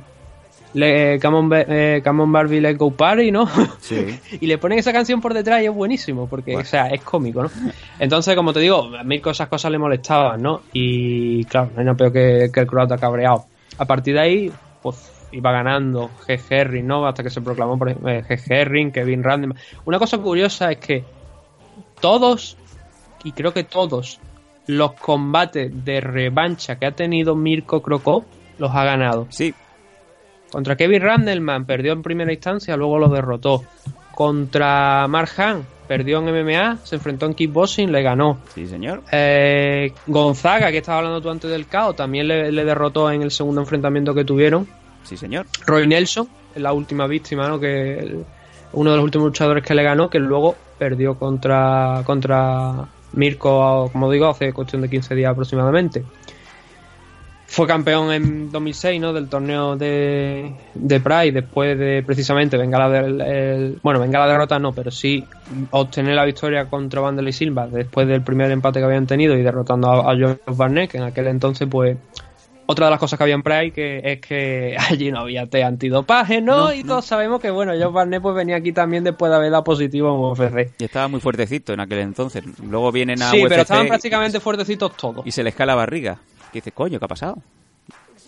[0.73, 3.49] Le, come, on, eh, Come on Barbie Let's Go Party, ¿no?
[3.79, 4.19] Sí.
[4.41, 6.67] y le ponen esa canción por detrás y es buenísimo, porque, Bueno.
[6.67, 7.49] o sea, es cómico, ¿no?
[7.97, 10.61] Entonces, como te digo, a mí esas cosas le molestaban, ¿no?
[10.73, 13.45] Y claro, no hay nada peor que, que el croata cabreado.
[13.77, 14.51] A partir de ahí,
[14.81, 16.39] pues iba ganando G.
[16.49, 17.05] Herring, ¿no?
[17.05, 18.39] Hasta que se proclamó por ejemplo, eh, G.
[18.49, 19.53] Herring, Kevin Random.
[19.85, 21.03] Una cosa curiosa es que
[21.99, 22.57] todos,
[23.23, 24.19] y creo que todos,
[24.67, 28.25] los combates de revancha que ha tenido Mirko Crocó
[28.57, 29.27] los ha ganado.
[29.29, 29.53] Sí,
[30.51, 33.63] Contra Kevin Randleman perdió en primera instancia, luego lo derrotó.
[34.13, 35.29] Contra Mark
[35.87, 38.37] perdió en MMA, se enfrentó en kickboxing, le ganó.
[38.53, 39.03] sí, señor.
[39.11, 43.31] Eh, Gonzaga, que estabas hablando tú antes del caos, también le, le derrotó en el
[43.31, 44.67] segundo enfrentamiento que tuvieron.
[45.03, 45.45] Sí, señor.
[45.65, 47.59] Roy Nelson, la última víctima, ¿no?
[47.59, 48.25] Que el-
[48.73, 54.11] uno de los últimos luchadores que le ganó, que luego perdió contra, contra Mirko, como
[54.11, 56.03] digo, hace cuestión de 15 días aproximadamente.
[57.49, 59.13] Fue campeón en 2006, ¿no?
[59.13, 64.27] Del torneo de, de Pride, después de precisamente venga la del, el- bueno, venga la
[64.27, 65.23] derrota no, pero sí
[65.71, 69.89] obtener la victoria contra Vanderlei Silva después del primer empate que habían tenido y derrotando
[69.89, 71.97] a, a George Barnett, que en aquel entonces, pues,
[72.69, 75.63] otra de las cosas que había en Pride que es que allí no había té
[75.63, 76.57] antidopaje, ¿no?
[76.65, 76.89] No, y no.
[76.89, 80.09] todos sabemos que, bueno, George Barnett pues venía aquí también después de haber dado positivo
[80.35, 80.73] en UFC.
[80.79, 82.43] Y estaba muy fuertecito en aquel entonces.
[82.61, 85.25] Luego vienen a Sí, UFC pero estaban prácticamente fuertecitos todos.
[85.25, 86.17] y se le escala la barriga.
[86.51, 87.37] ¿Qué dices, coño, qué ha pasado?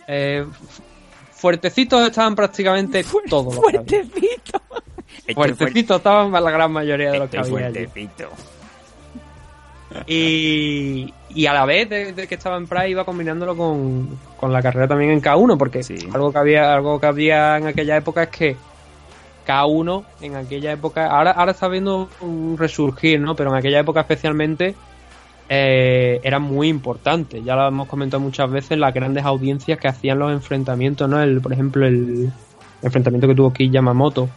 [0.08, 0.46] Eh,
[1.32, 3.56] fuertecitos estaban prácticamente todos.
[3.56, 3.86] los que había.
[4.04, 4.62] Fuertecito.
[5.36, 7.50] Fuertecitos estaban la gran mayoría de los que allí.
[7.50, 8.30] fuertecito.
[10.06, 14.54] Y, y a la vez de, de que estaba en Pride iba combinándolo con, con
[14.54, 15.96] la carrera también en K1, porque Sí.
[16.14, 18.56] algo que había algo que había en aquella época es que
[19.48, 23.36] K1 en aquella época, ahora, ahora está viendo un resurgir, ¿no?
[23.36, 24.76] Pero en aquella época especialmente
[25.50, 27.42] eh, era muy importante.
[27.44, 31.22] Ya lo hemos comentado muchas veces, las grandes audiencias que hacían los enfrentamientos, ¿no?
[31.22, 32.32] El, por ejemplo, el
[32.82, 34.30] enfrentamiento que tuvo aquí Yamamoto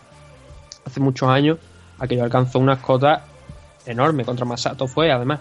[0.85, 1.59] hace muchos años,
[1.99, 3.23] aquello alcanzó unas cotas
[3.87, 5.41] enormes contra Masato fue, además.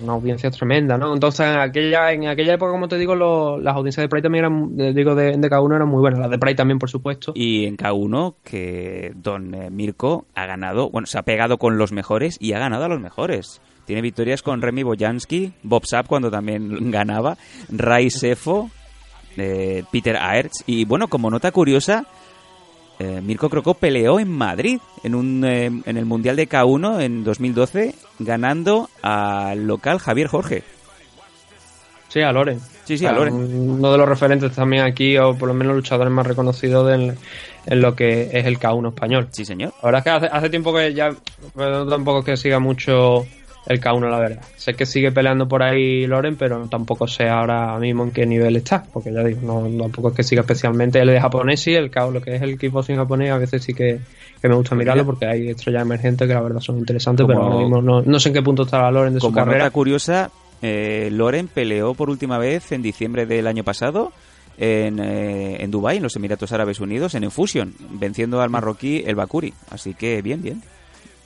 [0.00, 1.12] Una audiencia tremenda, ¿no?
[1.12, 4.44] Entonces, en aquella, en aquella época, como te digo, lo- las audiencias de Pride también
[4.44, 6.20] eran, digo, de, de K1 eran muy buenas.
[6.20, 7.32] Las de Pride también, por supuesto.
[7.34, 11.90] Y en K1 que Don eh, Mirko ha ganado, bueno, se ha pegado con los
[11.90, 13.60] mejores y ha ganado a los mejores.
[13.88, 17.38] Tiene victorias con Remy Bojansky, Bob Sapp cuando también ganaba,
[17.70, 18.70] Rai Sefo,
[19.38, 20.62] eh, Peter Aerts.
[20.66, 22.04] Y bueno, como nota curiosa,
[22.98, 27.24] eh, Mirko Crocó peleó en Madrid en, un, eh, en el Mundial de K1 en
[27.24, 30.64] 2012, ganando al local Javier Jorge.
[32.08, 32.60] Sí, a Loren.
[32.84, 33.34] Sí, sí, a sea, Loren.
[33.34, 37.16] Uno de los referentes también aquí, o por lo menos luchadores más reconocidos en
[37.80, 39.28] lo que es el K1 español.
[39.30, 39.72] Sí, señor.
[39.82, 41.08] La verdad es que hace, hace tiempo que ya.
[41.88, 43.24] tampoco es que siga mucho
[43.68, 44.42] el K1, la verdad.
[44.56, 48.56] Sé que sigue peleando por ahí Loren, pero tampoco sé ahora mismo en qué nivel
[48.56, 48.82] está.
[48.92, 50.98] Porque ya digo, no, tampoco es que siga especialmente.
[51.00, 53.74] Él es japonés, sí, el K1, lo que es el kickboxing japonés, a veces sí
[53.74, 54.00] que,
[54.40, 57.46] que me gusta mirarlo porque hay estrellas emergentes que la verdad son interesantes, Como- pero
[57.52, 59.58] ahora mismo no, no sé en qué punto está la Loren de su Como carrera.
[59.58, 60.30] nota curiosa,
[60.62, 64.12] eh, Loren peleó por última vez en diciembre del año pasado
[64.56, 69.14] en, eh, en Dubái, en los Emiratos Árabes Unidos, en Infusion, venciendo al marroquí el
[69.14, 69.52] Bakuri.
[69.70, 70.62] Así que bien, bien.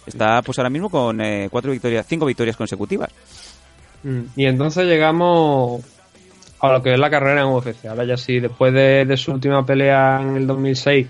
[0.06, 3.10] Está pues ahora mismo con eh, cuatro victorias, cinco victorias consecutivas.
[4.02, 5.82] Mm, Y entonces llegamos
[6.60, 7.86] a lo que es la carrera en UFC.
[7.86, 11.06] Ahora ya sí, después de, de su última pelea en el 2006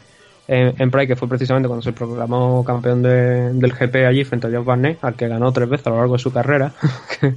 [0.49, 4.47] en, en Pride, que fue precisamente cuando se proclamó campeón de- del GP allí frente
[4.49, 6.73] a Joe Barnett, al que ganó tres veces a lo largo de su carrera.
[7.21, 7.35] que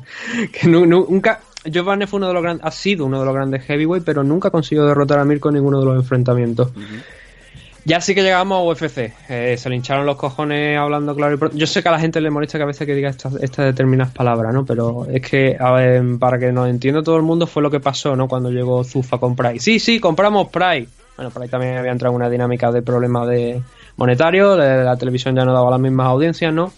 [0.52, 1.40] que nu- nu- nunca.
[1.72, 4.24] Joe Barnett fue uno de los grandes, ha sido uno de los grandes heavyweight, pero
[4.24, 6.70] nunca consiguió derrotar a Mirko en ninguno de los enfrentamientos.
[7.88, 9.14] Ya sí que llegamos a UFC.
[9.30, 11.56] Eh, se le hincharon los cojones hablando claro y pronto.
[11.56, 13.66] Yo sé que a la gente le molesta que a veces que diga estas, estas
[13.66, 14.66] determinadas palabras, ¿no?
[14.66, 17.80] Pero es que, a ver, para que nos entienda todo el mundo, fue lo que
[17.80, 18.28] pasó, ¿no?
[18.28, 19.60] Cuando llegó Zufa con Pride.
[19.60, 20.88] Sí, sí, compramos Pride.
[21.16, 23.62] Bueno, Pride también había entrado en una dinámica de problemas de
[23.98, 24.58] monetario.
[24.58, 26.74] La, la televisión ya no daba las mismas audiencias, ¿no?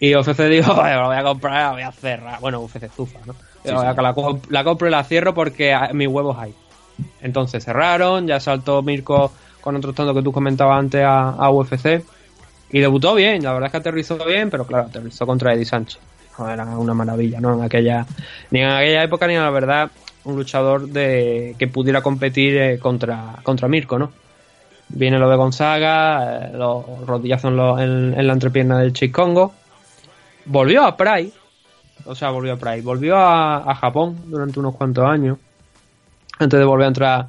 [0.00, 2.40] Y UFC dijo, "Vale, lo voy a comprar, la voy a cerrar.
[2.40, 3.34] Bueno, UFC Zufa, ¿no?
[3.34, 4.00] Sí, La- sí.
[4.02, 6.54] La, comp- la compro y la cierro porque ah, mis huevos hay.
[7.20, 9.30] Entonces cerraron, ya saltó Mirko
[9.62, 12.04] con otro tanto que tú comentabas antes a, UFC
[12.70, 16.00] y debutó bien, la verdad es que aterrizó bien, pero claro, aterrizó contra Eddie Sánchez.
[16.38, 17.54] No, era una maravilla, ¿no?
[17.54, 18.06] En aquella,
[18.50, 19.90] ni en aquella época ni en la verdad
[20.24, 24.12] un luchador de que pudiera competir eh, contra, contra Mirko, ¿no?
[24.88, 29.12] Viene lo de Gonzaga, eh, los rodillazos en, lo- en- en la entrepierna del Chick
[29.12, 29.52] Congo.
[30.44, 31.32] Volvió a Pride,
[32.06, 35.38] o sea, volvió a Pride, volvió a, a Japón durante unos cuantos años,
[36.38, 37.26] antes de volver a entrar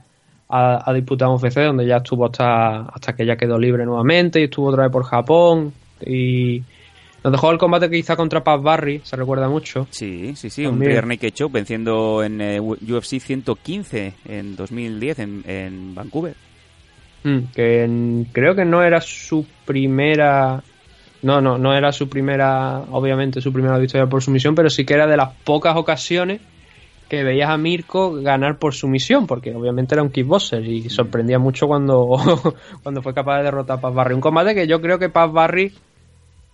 [0.56, 4.40] a, a disputar un UFC, donde ya estuvo hasta, hasta que ya quedó libre nuevamente
[4.40, 5.74] y estuvo otra vez por Japón.
[6.06, 6.62] Y
[7.24, 9.88] nos dejó el combate que hizo contra Paz Barry, se recuerda mucho.
[9.90, 10.80] Sí, sí, sí, un.
[10.82, 16.36] Rear Naked Show venciendo en eh, UFC 115 en 2010 en, en Vancouver.
[17.24, 20.62] Mm, que en- creo que no era su primera.
[21.22, 24.94] No, no, no era su primera, obviamente, su primera victoria por sumisión, pero sí que
[24.94, 26.42] era de las pocas ocasiones
[27.14, 31.68] que veías a Mirko ganar por sumisión, porque obviamente era un kickboxer y sorprendía mucho
[31.68, 32.08] cuando,
[32.82, 34.16] cuando fue capaz de derrotar a Paz Barry.
[34.16, 35.72] Un combate que yo creo que Paz Barry,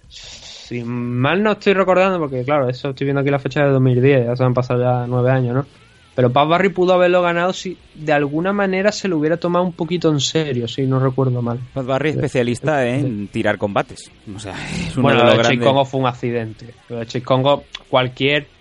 [0.09, 4.25] si mal no estoy recordando, porque claro, eso estoy viendo aquí la fecha de 2010,
[4.25, 5.65] ya se han pasado ya nueve años, ¿no?
[6.13, 9.71] Pero Paz Barry pudo haberlo ganado si de alguna manera se lo hubiera tomado un
[9.71, 11.59] poquito en serio, si no recuerdo mal.
[11.73, 14.11] Paz Barry especialista en tirar combates.
[14.35, 15.65] O sea, es uno Bueno, de lo de grandes...
[15.65, 16.73] Congo fue un accidente.
[16.89, 18.58] Lo de Congo, cualquier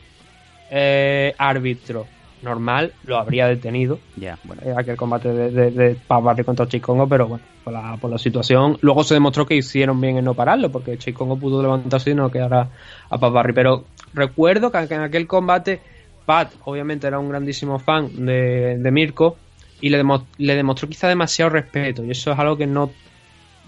[0.71, 2.07] eh, árbitro
[2.43, 3.99] normal lo habría detenido.
[4.17, 4.63] Ya, bueno.
[4.65, 7.97] eh, aquel combate de, de, de Paz Barry contra Chick Congo, pero bueno, por la,
[7.97, 8.79] por la situación.
[8.81, 12.15] Luego se demostró que hicieron bien en no pararlo, porque Chick Congo pudo levantarse y
[12.15, 12.71] no quedar a,
[13.11, 13.53] a Paz Barry.
[13.53, 15.81] Pero recuerdo que en aquel combate,
[16.25, 19.37] Pat, obviamente, era un grandísimo fan de, de Mirko
[19.81, 22.91] y le, demo- le demostró quizá demasiado respeto, y eso es algo que no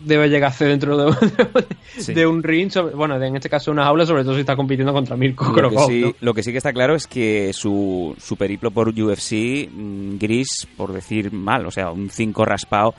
[0.00, 1.14] debe llegar a hacer dentro de,
[1.98, 2.14] Sí.
[2.14, 4.92] de un ring, sobre- bueno, en este caso una jaula, sobre todo si está compitiendo
[4.92, 6.14] contra Mirko Lo que, sí, ¿no?
[6.20, 10.66] lo que sí que está claro es que su, su periplo por UFC, mm, gris,
[10.76, 12.94] por decir mal, o sea, un 5 raspado,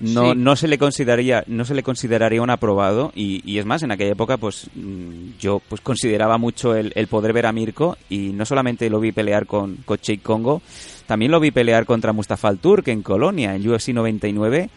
[0.00, 0.38] no, Sí.
[0.38, 3.90] no se le consideraría no se le consideraría un aprobado y, y es más en
[3.90, 8.28] aquella época pues mm, yo pues consideraba mucho el, el poder ver a Mirko y
[8.28, 10.62] no solamente lo vi pelear con, con Congo
[11.06, 14.70] también lo vi pelear contra Mustafa Al-Turk en Colonia en UFC 99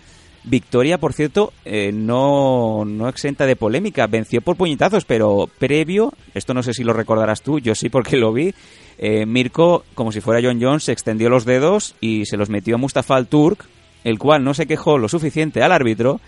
[0.43, 4.07] Victoria, por cierto, eh, no, no exenta de polémica.
[4.07, 8.17] Venció por puñetazos, pero previo, esto no sé si lo recordarás tú, yo sí porque
[8.17, 8.53] lo vi,
[8.97, 12.75] eh, Mirko, como si fuera John Jones, se extendió los dedos y se los metió
[12.75, 13.65] a Mustafa al Turk,
[14.03, 16.19] el cual no se quejó lo suficiente al árbitro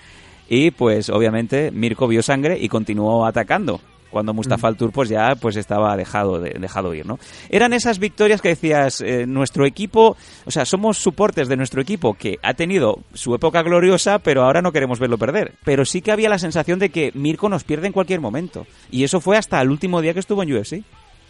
[0.50, 3.82] y pues obviamente Mirko vio sangre y continuó atacando.
[4.14, 7.20] Cuando Mustafa Al Tour pues ya pues estaba dejado, de- dejado ir, ¿no?
[7.50, 12.14] Eran esas victorias que decías, eh, nuestro equipo, o sea, somos soportes de nuestro equipo
[12.14, 15.54] que ha tenido su época gloriosa, pero ahora no queremos verlo perder.
[15.66, 18.66] Pero sí que había la sensación de que Mirko nos pierde en cualquier momento.
[18.90, 20.84] Y eso fue hasta el último día que estuvo en UFC.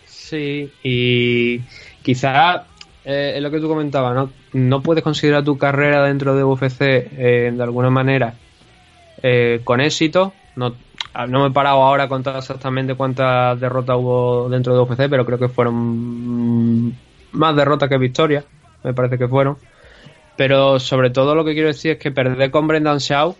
[0.05, 1.59] Sí, y
[2.01, 2.65] quizá
[3.05, 4.29] eh, es lo que tú comentabas, ¿no?
[4.53, 8.33] No puedes considerar tu carrera dentro de UFC eh, de alguna manera
[9.21, 10.33] eh, con éxito.
[10.55, 10.73] No,
[11.13, 15.09] ah, no me he parado ahora a contar exactamente cuántas derrotas hubo dentro de UFC,
[15.09, 16.93] pero creo que fueron mm,
[17.33, 18.45] más derrotas que victorias,
[18.83, 19.57] me parece que fueron.
[20.35, 23.35] Pero sobre todo lo que quiero decir es que perder con Brendan Shaw,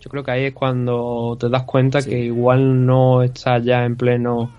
[0.00, 3.96] yo creo que ahí es cuando te das cuenta que igual no estás ya en
[3.96, 4.52] pleno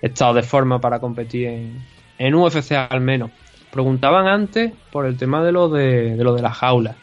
[0.00, 1.84] estado de forma para competir en,
[2.18, 3.30] en UFC al menos.
[3.70, 6.96] Preguntaban antes por el tema de lo de, de lo de la jaula.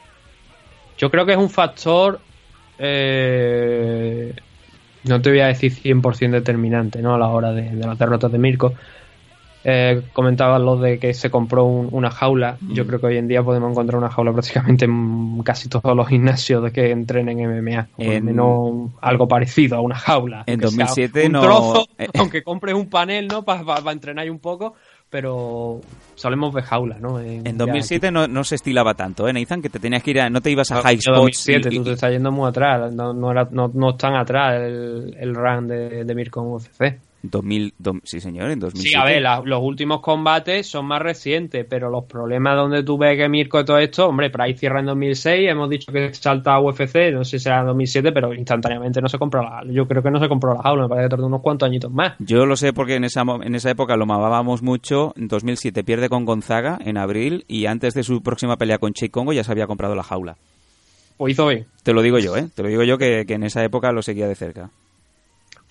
[0.98, 2.20] Yo creo que es un factor,
[2.84, 4.34] eh,
[5.04, 7.14] no te voy a decir 100% determinante ¿no?
[7.16, 8.74] a la hora de, de las derrotas de Mirko.
[9.64, 12.58] Eh, comentaban lo de que se compró un- una jaula.
[12.68, 16.08] Yo creo que hoy en día podemos encontrar una jaula prácticamente en casi todos los
[16.10, 17.88] gimnasios de que entrenen MMA.
[18.00, 20.44] En- menos algo parecido a una jaula.
[20.48, 23.44] En aunque sea 2007 un no- trozo, eh, aunque compres un panel, ¿no?
[23.44, 24.74] Para entrenar ahí un poco,
[25.12, 25.82] pero
[26.16, 27.20] solemos ver jaulas, ¿no?
[27.20, 29.62] En ya 2007 no, no se estilaba tanto, ¿eh, Nathan?
[29.62, 30.30] Que te tenías que ir a...
[30.30, 31.18] No te ibas a No, High en Spots.
[31.18, 32.94] 2007, y- tú te estás yendo muy atrás.
[32.94, 37.00] No, no, era, no, no están atrás el, el run de, de Mirko en UFC.
[37.24, 38.90] 2000, dom- sí, señor, en 2007.
[38.90, 42.98] Sí, a ver, la- los últimos combates son más recientes, pero los problemas donde tú
[42.98, 46.54] ves que Mirko y todo esto, hombre, Price cierra en 2006, hemos dicho que salta
[46.56, 49.88] a UFC, no sé si será en 2007, pero instantáneamente no se compró la Yo
[49.88, 52.14] creo que no se compró la jaula, me parece que tardó unos cuantos añitos más.
[52.20, 55.14] Yo lo sé porque en esa, en esa época lo mamábamos mucho.
[55.16, 59.10] En 2007 pierde con Gonzaga en abril y antes de su próxima pelea con Che
[59.10, 60.38] Congo ya se había comprado la jaula.
[61.18, 61.68] Pues hizo bien.
[61.84, 62.48] Te lo digo yo, ¿eh?
[62.56, 64.72] Te lo digo yo que, que en esa época lo seguía de cerca.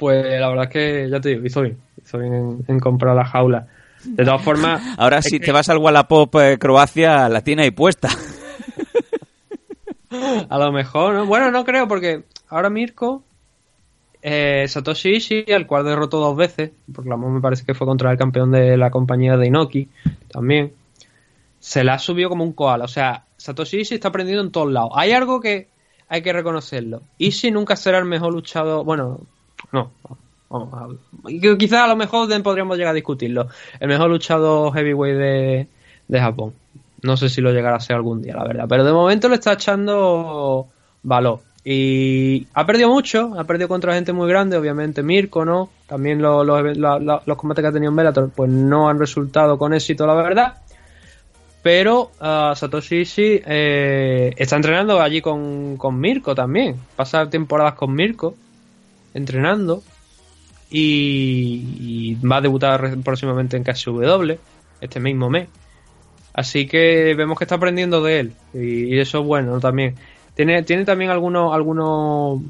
[0.00, 1.76] Pues la verdad es que, ya te digo, hizo bien.
[2.02, 3.66] Hizo bien en, en comprar la jaula.
[4.02, 7.70] De todas formas, Ahora si que- te vas al Wallapop eh, Croacia, la tiene ahí
[7.70, 8.08] puesta.
[10.48, 11.26] A lo mejor, ¿no?
[11.26, 13.22] Bueno, no creo, porque ahora Mirko,
[14.22, 18.10] eh, Satoshi Ishii, al cual derrotó dos veces, porque la me parece que fue contra
[18.10, 19.88] el campeón de la compañía de Inoki,
[20.32, 20.72] también,
[21.60, 22.84] se la ha subido como un koala.
[22.86, 24.90] O sea, Satoshi Ishii está aprendiendo en todos lados.
[24.94, 25.68] Hay algo que
[26.08, 27.02] hay que reconocerlo.
[27.18, 28.84] Ishii nunca será el mejor luchador.
[28.84, 29.20] Bueno,
[29.72, 29.90] no.
[30.48, 33.48] Vamos a- Quizás a lo mejor podríamos llegar a discutirlo.
[33.78, 35.66] El mejor luchador heavyweight de,
[36.08, 36.54] de Japón.
[37.02, 38.66] No sé si lo llegará a ser algún día, la verdad.
[38.68, 40.66] Pero de momento le está echando
[41.02, 41.40] valor.
[41.64, 45.68] Y ha perdido mucho, ha perdido contra gente muy grande, obviamente Mirko, ¿no?
[45.86, 50.14] También los combates que ha tenido en Bellator, pues no han resultado con éxito, la
[50.14, 50.54] verdad.
[51.62, 56.76] Pero ah, Satoshi Ishii eh, está entrenando allí con, con Mirko también.
[56.96, 58.34] Pasa temporadas con Mirko,
[59.14, 59.82] entrenando.
[60.70, 64.34] Y, va a debutar próximamente en KSW,
[64.80, 65.48] este mismo mes.
[66.32, 68.32] Así que vemos que está aprendiendo de él.
[68.54, 69.60] Y, eso es bueno ¿no?
[69.60, 69.96] también.
[70.34, 72.40] Tiene, tiene también algunos, algunos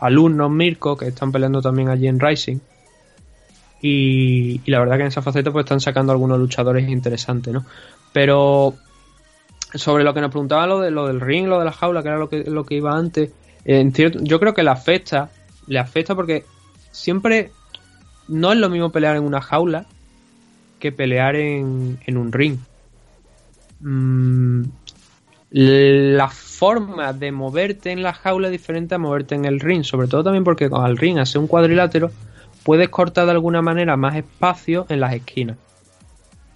[0.00, 2.58] alumnos Mirko que están peleando también allí en Rising.
[3.80, 7.64] Y, y la verdad que en esa faceta pues están sacando algunos luchadores interesantes, ¿no?
[8.12, 8.74] Pero
[9.74, 12.08] sobre lo que nos preguntaba lo de lo del ring, lo de la jaula, que
[12.08, 13.30] era lo que, lo que iba antes,
[13.64, 15.30] en cierto, yo creo que le afecta,
[15.68, 16.44] le afecta porque
[16.90, 17.52] siempre
[18.26, 19.86] no es lo mismo pelear en una jaula
[20.78, 22.58] que pelear en, en un ring.
[23.80, 24.64] Mm,
[25.50, 30.08] la forma de moverte en la jaula es diferente a moverte en el ring, sobre
[30.08, 32.10] todo también porque con el ring hace un cuadrilátero
[32.64, 35.56] puedes cortar de alguna manera más espacio en las esquinas.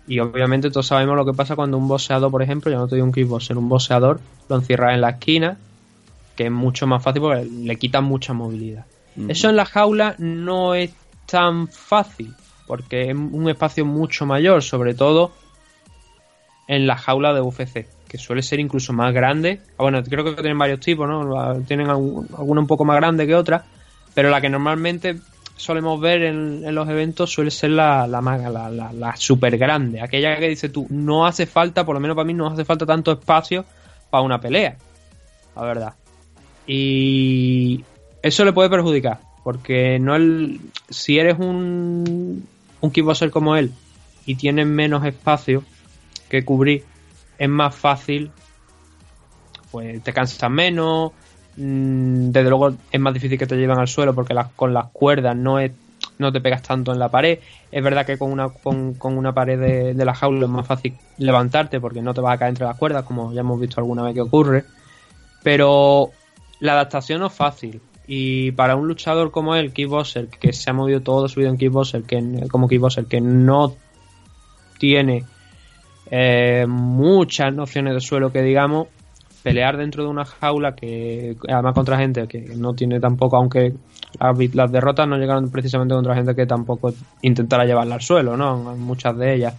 [0.07, 2.97] Y obviamente todos sabemos lo que pasa cuando un boxeador, por ejemplo, ya no te
[2.97, 5.57] digo un kickboxer, un boxeador lo encierras en la esquina,
[6.37, 8.85] que es mucho más fácil porque le quitan mucha movilidad.
[9.29, 10.93] Eso en la jaula no es
[11.27, 12.35] tan fácil,
[12.67, 15.33] porque es un espacio mucho mayor, sobre todo
[16.67, 19.61] en la jaula de UFC, que suele ser incluso más grande.
[19.73, 21.25] Ah, Bueno, creo que tienen varios tipos, ¿no?
[21.25, 23.65] La- Tienen alguna un poco más grande que otra,
[24.15, 25.21] pero la que normalmente
[25.57, 30.39] solemos ver en, los eventos suele ser la, la, la, la, la super grande, aquella
[30.39, 33.13] que dice tú, no hace falta, por lo menos para mí, no hace falta tanto
[33.13, 33.65] espacio
[34.11, 34.77] para una pelea,
[35.55, 35.95] la verdad.
[36.67, 37.85] Y
[38.23, 42.47] eso le puede perjudicar, porque no el, si eres un,
[42.81, 43.73] un como él
[44.27, 45.65] y tienes menos espacio
[46.29, 46.85] que cubrir,
[47.39, 48.31] es más fácil,
[49.71, 51.13] pues te cansas menos,
[51.57, 55.37] mm, desde luego es más difícil que te lleven al suelo porque con las cuerdas
[55.37, 55.73] no es
[56.19, 57.39] no te pegas tanto en la pared.
[57.71, 60.67] Es verdad que con una, con, con una pared de, de la jaula es más
[60.67, 63.81] fácil levantarte porque no te vas a caer entre las cuerdas, como ya hemos visto
[63.81, 64.65] alguna vez que ocurre.
[65.43, 66.11] Pero
[66.61, 67.81] la adaptación no es fácil.
[68.07, 71.57] Y para un luchador como él, Kickboxer, que se ha movido todo su vida en
[71.57, 73.75] Kickboxer, que como Kickboxer, que no
[74.79, 75.25] tiene
[76.11, 78.89] eh, muchas nociones de suelo que digamos,
[79.43, 83.75] pelear dentro de una jaula que además contra gente que no tiene tampoco, aunque
[84.19, 86.93] las, derrotas no llegaron precisamente contra gente que tampoco
[87.23, 88.77] intentara llevarla al suelo, ¿no?
[88.77, 89.55] Muchas de ellas.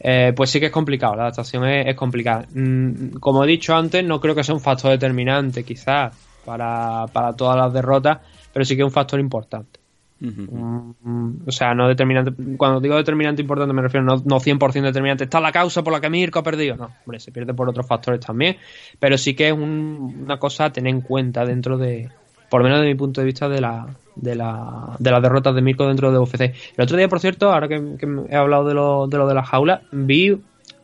[0.00, 2.46] Eh, pues sí que es complicado, la adaptación es, es complicada.
[2.54, 6.14] Mm, como he dicho antes, no creo que sea un factor determinante, quizás,
[6.48, 8.18] para, para todas las derrotas,
[8.52, 9.78] pero sí que es un factor importante.
[10.20, 10.96] Ujú.
[11.02, 12.32] Mm, o sea, no determinante.
[12.56, 15.24] Cuando digo determinante importante me refiero no, no 100% determinante.
[15.24, 16.74] Está la causa por la que Mirko ha perdido.
[16.76, 18.56] No, hombre, se pierde por otros factores también.
[18.98, 22.08] Pero sí que es un- una cosa a tener en cuenta dentro de,
[22.48, 25.54] por lo menos de mi punto de vista, de la, de la, de las derrotas
[25.54, 26.40] de Mirko dentro de UFC.
[26.76, 29.34] El otro día, por cierto, ahora que, que he hablado de lo, de lo de
[29.34, 30.40] la jaula, vi,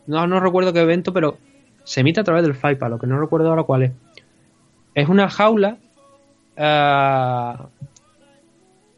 [0.06, 1.38] no, no recuerdo qué evento, pero
[1.82, 3.92] se emite a través del FIPA, lo que no recuerdo ahora cuál es.
[4.94, 5.76] Es una jaula
[6.56, 7.54] eh,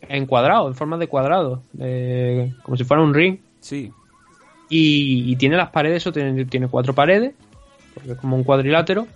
[0.09, 3.39] en cuadrado, en forma de cuadrado, eh, como si fuera un ring.
[3.61, 3.93] Sí.
[4.69, 7.35] Y, y tiene las paredes, eso tiene, tiene cuatro paredes,
[7.95, 9.07] porque es como un cuadrilátero.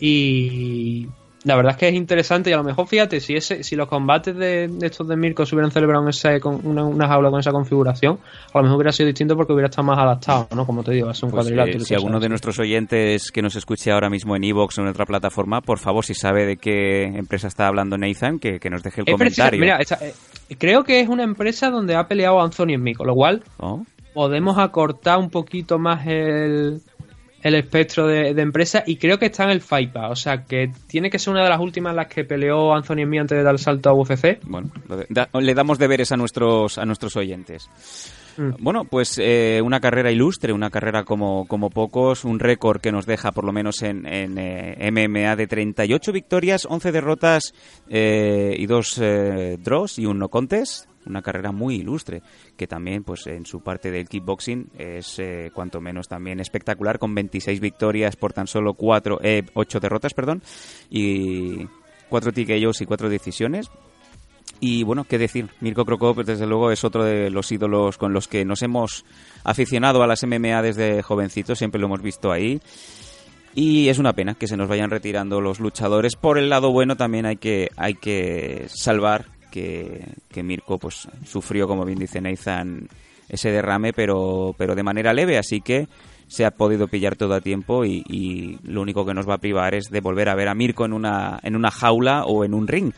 [0.00, 1.08] Y
[1.44, 2.50] la verdad es que es interesante.
[2.50, 5.44] Y a lo mejor, fíjate, si ese, si los combates de, de estos de Mirko
[5.46, 8.18] se hubieran celebrado en ese, con una, una jaula con esa configuración,
[8.52, 10.66] a lo mejor hubiera sido distinto porque hubiera estado más adaptado, ¿no?
[10.66, 11.78] Como te digo, es un Pues, cuadrilátero.
[11.78, 14.88] eh, si alguno de nuestros oyentes que nos escuche ahora mismo en Evox o en
[14.88, 18.82] otra plataforma, por favor, si sabe de qué empresa está hablando Nathan, que, que nos
[18.82, 19.60] deje el Es precisa- comentario.
[19.60, 20.14] mira, eh,
[20.58, 23.84] creo que es una empresa donde ha peleado Anthony en Mico, lo cual Oh,
[24.14, 26.80] podemos acortar un poquito más el,
[27.44, 30.72] el espectro de, de empresa y creo que está en el FIPA, o sea que
[30.88, 33.38] tiene que ser una de las últimas en las que peleó Anthony en mí antes
[33.38, 34.40] de dar el salto a UFC.
[34.44, 34.70] Bueno,
[35.10, 37.68] da- le damos deberes a nuestros, a nuestros oyentes.
[38.36, 38.50] Mm.
[38.58, 43.06] Bueno, pues eh, una carrera ilustre, una carrera como, como pocos, un récord que nos
[43.06, 47.54] deja por lo menos en, en, eh, MMA de 38 victorias, 11 derrotas
[47.88, 50.86] eh, y dos eh, draws y un no contest.
[51.06, 52.22] Una carrera muy ilustre,
[52.56, 57.14] que también, pues en su parte del kickboxing, es eh, cuanto menos también espectacular, con
[57.14, 60.42] 26 victorias por tan solo 4, eh, 8 derrotas, perdón,
[60.90, 61.66] y
[62.08, 63.70] 4 TKOs y 4 decisiones.
[64.60, 68.28] Y bueno, qué decir, Mirko Krokop desde luego es otro de los ídolos con los
[68.28, 69.04] que nos hemos
[69.42, 72.60] aficionado a las MMA desde jovencitos, siempre lo hemos visto ahí.
[73.54, 76.16] Y es una pena que se nos vayan retirando los luchadores.
[76.16, 81.84] Por el lado bueno también hay que, hay que salvar que, Mirko pues sufrió, como
[81.84, 82.88] bien dice Nathan,
[83.28, 85.86] ese derrame, pero, pero de manera leve, así que
[86.26, 89.38] se ha podido pillar todo a tiempo y, y lo único que nos va a
[89.38, 92.54] privar es de volver a ver a Mirko en una, en una jaula o en
[92.54, 92.92] un ring.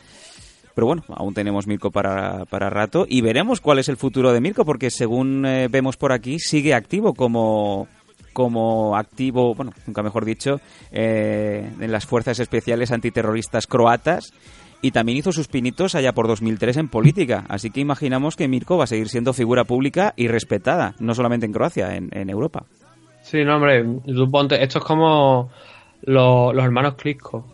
[0.73, 4.41] Pero bueno, aún tenemos Mirko para, para rato y veremos cuál es el futuro de
[4.41, 7.87] Mirko, porque según eh, vemos por aquí, sigue activo como,
[8.33, 10.59] como activo, bueno, nunca mejor dicho,
[10.91, 14.31] eh, en las fuerzas especiales antiterroristas croatas
[14.81, 17.45] y también hizo sus pinitos allá por 2003 en política.
[17.49, 21.45] Así que imaginamos que Mirko va a seguir siendo figura pública y respetada, no solamente
[21.45, 22.63] en Croacia, en, en Europa.
[23.23, 23.83] Sí, no, hombre,
[24.31, 25.49] ponte- esto es como
[26.03, 27.45] lo- los hermanos Klitschko.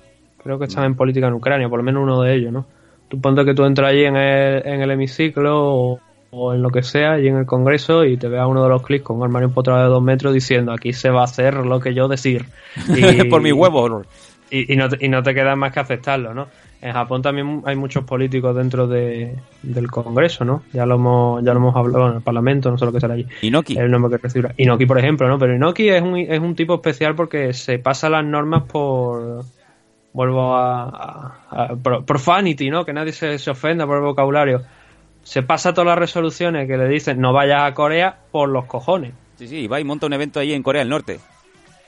[0.44, 2.66] Creo que están en política en Ucrania, por lo menos uno de ellos, ¿no?
[3.08, 6.00] Tú ponte que tú entras allí en el, en el hemiciclo o,
[6.32, 8.82] o en lo que sea, allí en el Congreso, y te veas uno de los
[8.84, 11.80] Klitschko con un armario empotrado de dos metros diciendo aquí se va a hacer lo
[11.80, 12.45] que yo decir.
[12.95, 14.04] Y- por mi huevo.
[14.52, 16.48] y, y no y no te queda más que aceptarlo, ¿no?
[16.85, 20.64] En Japón también hay muchos políticos dentro de, del Congreso, ¿no?
[20.73, 23.14] Ya lo hemos, ya lo hemos hablado en el Parlamento, no sé lo que será
[23.14, 23.26] allí.
[23.41, 23.77] Inoki.
[23.77, 24.53] El nombre que recibirá.
[24.57, 25.39] Inoki, por ejemplo, ¿no?
[25.39, 29.45] Pero Inoki es un, es un tipo especial porque se pasa las normas por.
[30.11, 30.84] Vuelvo a.
[30.84, 32.84] a- a- por, profanity, ¿no?
[32.85, 34.61] Que nadie se, se ofenda por el vocabulario.
[35.23, 39.14] Se pasa todas las resoluciones que le dicen no vayas a Corea por los cojones.
[39.38, 41.19] Sí, sí, va y monta un evento ahí en Corea del Norte.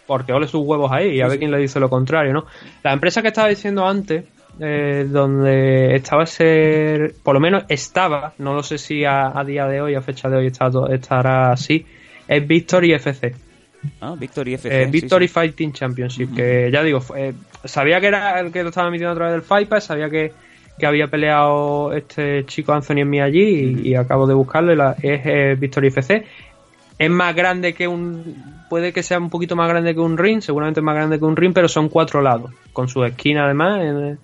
[0.07, 1.39] Porque ole sus huevos ahí y a Sí, ver sí.
[1.39, 2.45] quién le dice lo contrario, ¿no?
[2.83, 4.23] La empresa que estaba diciendo antes,
[4.59, 7.13] eh, donde estaba ese.
[7.23, 10.29] Por lo menos estaba, no lo sé si a, a día de hoy, a fecha
[10.29, 11.85] de hoy, está estará así,
[12.27, 13.35] es Victory FC.
[14.01, 14.83] Ah, Victory FC.
[14.83, 15.33] Eh, Victory sí.
[15.33, 17.33] Fighting Championship, que ya digo, eh,
[17.63, 20.31] sabía que era el que lo estaba emitiendo a través del FIPA, sabía que,
[20.79, 23.43] que había peleado este chico Anthony en mí allí
[23.83, 26.25] y, y acabo de buscarlo, y la- es eh, Victory FC.
[26.97, 28.55] Es más grande que un.
[28.69, 31.35] Puede que sea un poquito más grande que un ring, seguramente más grande que un
[31.35, 34.17] ring, pero son cuatro lados, con su esquina además, en-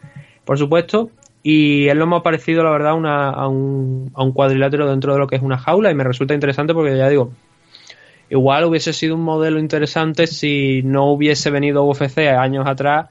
[0.46, 1.10] por supuesto.
[1.44, 5.20] Y es lo más parecido, la verdad, una- a, un, a un cuadrilátero dentro de
[5.20, 7.32] lo que es una jaula, y me resulta interesante porque ya digo,
[8.30, 13.10] Igual hubiese sido un modelo interesante si no hubiese venido UFC años atrás,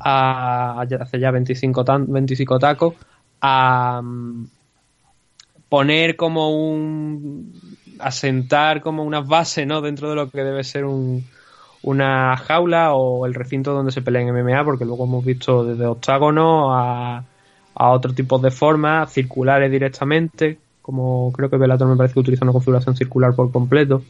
[0.00, 2.94] a, hace ya 25, tan- 25 tacos,
[3.42, 4.46] a mm,
[5.68, 7.52] poner como un.
[7.98, 9.80] asentar como unas bases ¿no?
[9.80, 11.24] dentro de lo que debe ser un,
[11.84, 15.86] una jaula o el recinto donde se pelea en MMA, porque luego hemos visto desde
[15.86, 17.22] octágono a,
[17.74, 22.44] a otro tipo de formas, circulares directamente, como creo que Velator me parece que utiliza
[22.44, 24.02] una configuración circular por completo.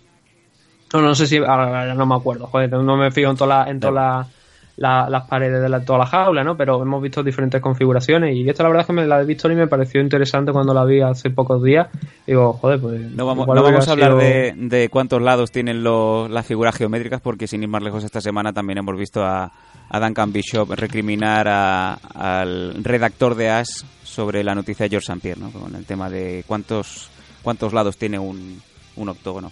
[0.92, 4.28] No, no sé si, ahora no me acuerdo, joder, no me fijo en todas las-
[4.76, 6.56] la- las paredes de la, toda la jaula, ¿no?
[6.56, 9.50] Pero hemos visto diferentes configuraciones y esta la verdad es que me la he visto
[9.50, 11.88] y me pareció interesante cuando la vi hace pocos días.
[12.26, 13.00] Digo, joder, pues...
[13.12, 17.20] No vamos, no a hablar sido- de, de cuántos lados tienen lo- las figuras geométricas,
[17.20, 19.52] porque sin ir más lejos esta semana también hemos visto a,
[19.88, 25.20] a Duncan Bishop recriminar a- al redactor de Ash sobre la noticia de George St.
[25.20, 25.50] Pierre, ¿no?
[25.50, 27.10] con el tema de cuántos,
[27.42, 28.60] cuántos lados tiene un,
[28.96, 29.50] un octógono.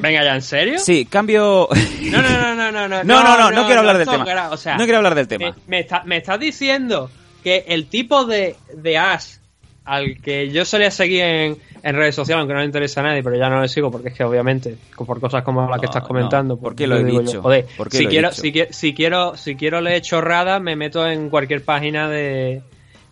[0.00, 0.78] Venga ya, ¿en serio?
[0.78, 1.68] Sí, cambio...
[2.10, 3.04] No, no, no, no, no, no.
[3.04, 4.48] No, no, no, no quiero hablar del tema.
[4.50, 5.46] o sea, No quiero hablar del tema.
[5.50, 7.10] Me, me está- me estás diciendo
[7.42, 9.36] que el tipo de, de Ash
[9.84, 13.22] al que yo solía seguir en, en redes sociales, aunque no le interesa a nadie,
[13.24, 16.02] pero ya no le sigo porque es que obviamente, por cosas como la que estás
[16.04, 17.32] comentando, no, ¿por pues, qué lo he dicho?
[17.32, 18.42] yo, joder, ¿Por qué si lo he quiero, dicho?
[18.42, 22.62] si, qui- si quiero, si quiero leer chorradas, me meto en cualquier página de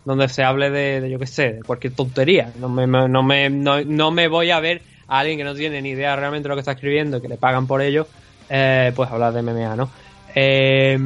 [0.05, 2.53] donde se hable de, de, yo qué sé, de cualquier tontería.
[2.59, 5.81] No me- no, me, no, no me voy a ver a alguien que no tiene
[5.81, 8.07] ni idea realmente de lo que está escribiendo, que le pagan por ello,
[8.49, 9.89] eh, pues hablar de MMA, ¿no?
[10.35, 10.97] Eh,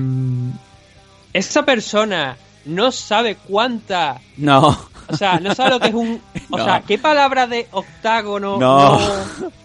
[1.31, 2.35] esa persona
[2.65, 4.67] no sabe cuánta No.
[5.07, 6.21] o sea, no sabe lo que es un.
[6.49, 6.63] O No.
[6.65, 8.99] sea, ¿qué palabra de octágono No.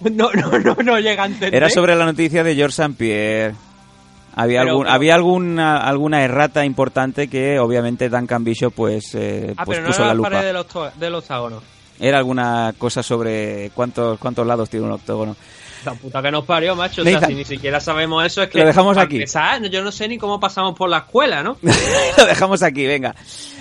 [0.00, 1.54] no, no, no, no llega a entender?
[1.54, 2.94] Era sobre la noticia de George St.
[2.96, 3.54] Pierre.
[4.34, 9.52] Había, Pero- algún, pero- había alguna, alguna errata importante que obviamente Duncan Bishop pues, eh,
[9.56, 10.30] Ah, pues pero no puso era la la lupa.
[10.30, 11.62] pared del, octo- del octágono.
[12.00, 15.34] Era alguna cosa sobre cuántos, cuántos lados tiene un octógono.
[15.84, 17.02] La puta que nos parió, macho.
[17.02, 18.58] O sea, si ni siquiera sabemos eso, es que.
[18.58, 19.16] Lo dejamos aquí.
[19.16, 21.56] empezar, yo no sé ni cómo pasamos por la escuela, ¿no?
[22.18, 23.14] Lo dejamos aquí, venga.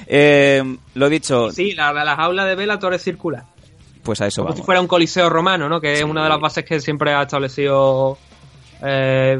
[0.07, 0.63] Eh,
[0.95, 3.43] lo dicho, Sí, la, la, la jaula de Vela torre circular.
[4.03, 4.59] pues a eso Como vamos.
[4.59, 5.79] si fuera un coliseo romano, ¿no?
[5.81, 8.17] Que es una de las bases que siempre ha establecido.
[8.83, 9.37] Eh,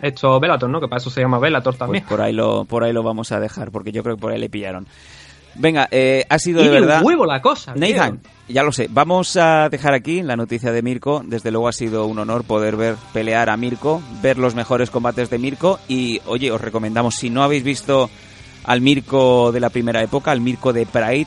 [0.00, 0.80] esto Velator, ¿no?
[0.80, 2.04] Que para eso se llama Velator Pues también.
[2.04, 4.38] por ahí lo, por ahí lo vamos a dejar, porque yo creo que por ahí
[4.40, 4.86] le pillaron.
[5.54, 7.02] Venga, eh, ha sido y de verdad.
[7.02, 7.74] huevo la cosa.
[7.74, 8.30] Nathan, tío.
[8.48, 8.88] ya lo sé.
[8.90, 11.22] Vamos a dejar aquí la noticia de Mirko.
[11.24, 15.30] Desde luego ha sido un honor poder ver pelear a Mirko, ver los mejores combates
[15.30, 15.78] de Mirko.
[15.88, 18.08] Y oye, os recomendamos, si no habéis visto
[18.64, 21.26] al Mirko de la primera época, al Mirko de Pride,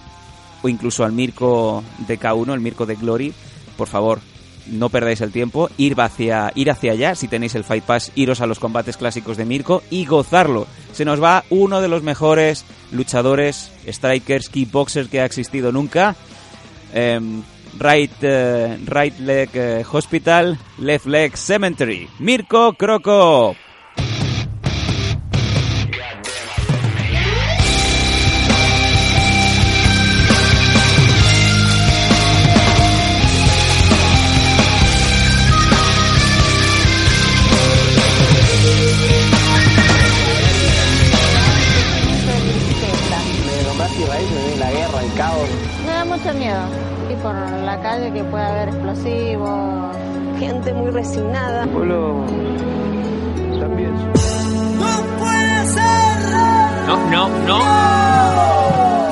[0.61, 3.33] o incluso al Mirko de K1, el Mirko de Glory,
[3.77, 4.19] por favor,
[4.67, 8.41] no perdáis el tiempo, ir hacia, ir hacia allá, si tenéis el Fight Pass, iros
[8.41, 10.67] a los combates clásicos de Mirko y gozarlo.
[10.93, 16.15] Se nos va uno de los mejores luchadores, strikers, kickboxers que ha existido nunca.
[16.93, 17.43] Em,
[17.79, 22.07] right, eh, right leg eh, hospital, left leg cemetery.
[22.19, 23.55] Mirko Croco.
[46.25, 46.59] Mucho miedo
[47.11, 49.95] ir por la calle que pueda haber explosivos.
[50.39, 51.67] Gente muy resignada.
[51.67, 52.25] Pueblo
[53.59, 53.93] también.
[56.87, 57.59] No, no, no.
[57.59, 59.04] Con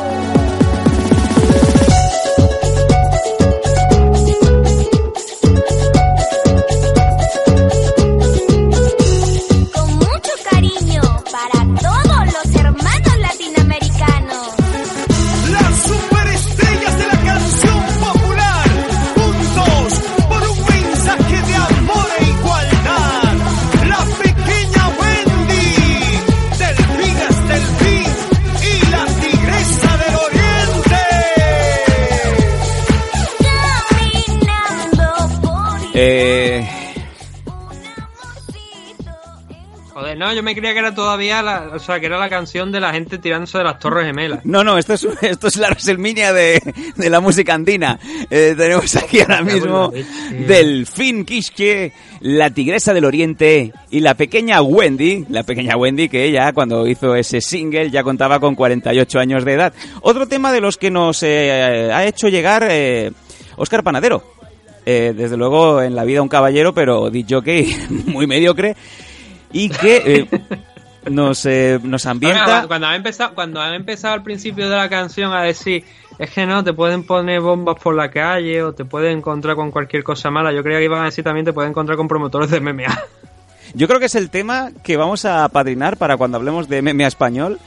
[35.93, 36.65] Eh,
[39.93, 42.71] Joder, no, yo me creía que era todavía la, o sea, que era la canción
[42.71, 44.43] de la gente tirándose de las torres gemelas.
[44.43, 46.59] no, no, esto es, esto es la WrestleMania de,
[46.95, 47.99] de la música andina.
[48.31, 49.93] Eh, tenemos aquí ahora mismo
[50.47, 56.53] Delfín Quisque, la tigresa del oriente y la pequeña Wendy, la pequeña Wendy que ella
[56.53, 59.73] cuando hizo ese single ya contaba con 48 años de edad.
[60.01, 63.11] Otro tema de los que nos eh, ha hecho llegar eh,
[63.57, 64.23] Oscar Panadero.
[64.85, 67.73] Eh, desde luego en la vida un caballero, pero jockey
[68.05, 68.75] muy mediocre
[69.53, 70.41] y que eh,
[71.09, 72.43] nos, eh, nos ambienta...
[72.43, 75.85] Cuando, cuando ha empezado, cuando ha empezado al principio de la canción a decir,
[76.19, 79.71] es que no, te pueden poner bombas por la calle o te pueden encontrar con
[79.71, 82.49] cualquier cosa mala, yo creía que iban a decir también te pueden encontrar con promotores
[82.49, 82.99] de MMA.
[83.75, 87.07] Yo creo que es el tema que vamos a padrinar para cuando hablemos de MMA
[87.07, 87.59] español.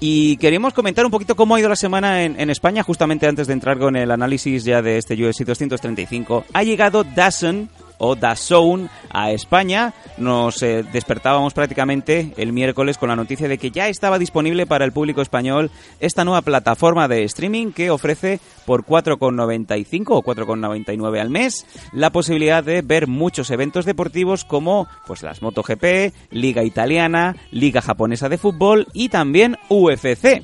[0.00, 3.52] Y queríamos comentar un poquito cómo ha ido la semana en, España, justamente antes de
[3.52, 6.46] entrar con el análisis ya de este UFC 235.
[6.54, 7.68] Ha llegado Dazn
[8.00, 9.94] o DAZN a España.
[10.18, 14.84] Nos eh, despertábamos prácticamente el miércoles con la noticia de que ya estaba disponible para
[14.84, 15.70] el público español
[16.00, 22.64] esta nueva plataforma de streaming que ofrece por 4,95 o 4,99 al mes la posibilidad
[22.64, 28.86] de ver muchos eventos deportivos como pues las MotoGP, Liga Italiana, Liga Japonesa de Fútbol
[28.92, 30.42] y también UFC.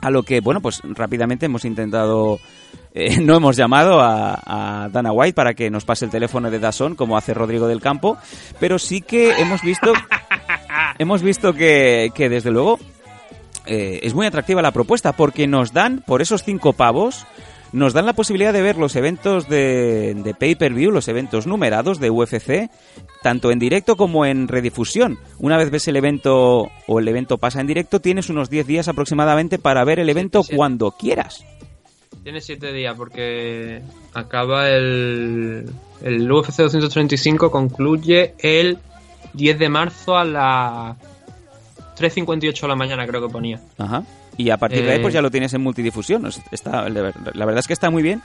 [0.00, 2.38] A lo que, bueno, pues rápidamente hemos intentado
[2.94, 6.58] eh, no hemos llamado a, a, Dana White para que nos pase el teléfono de
[6.58, 8.18] Dazón como hace Rodrigo del Campo,
[8.58, 9.92] pero sí que hemos visto
[10.98, 12.78] hemos visto que, que desde luego
[13.66, 17.26] eh, es muy atractiva la propuesta porque nos dan por esos cinco pavos
[17.72, 22.08] nos dan la posibilidad de ver los eventos de, de pay-per-view, los eventos numerados de
[22.08, 22.70] UFC,
[23.22, 25.18] tanto en directo como en redifusión.
[25.38, 28.88] Una vez ves el evento o el evento pasa en directo, tienes unos 10 días
[28.88, 31.44] aproximadamente para ver el evento cuando quieras.
[32.28, 33.80] Tiene 7 días porque
[34.12, 35.64] acaba el,
[36.02, 38.76] el UFC 235, concluye el
[39.32, 40.98] 10 de marzo a las
[41.96, 43.62] 3.58 de la mañana, creo que ponía.
[43.78, 44.04] Ajá.
[44.36, 46.26] Y a partir de ahí, pues ya lo tienes en multidifusión.
[46.50, 48.20] Está, la verdad es que está muy bien.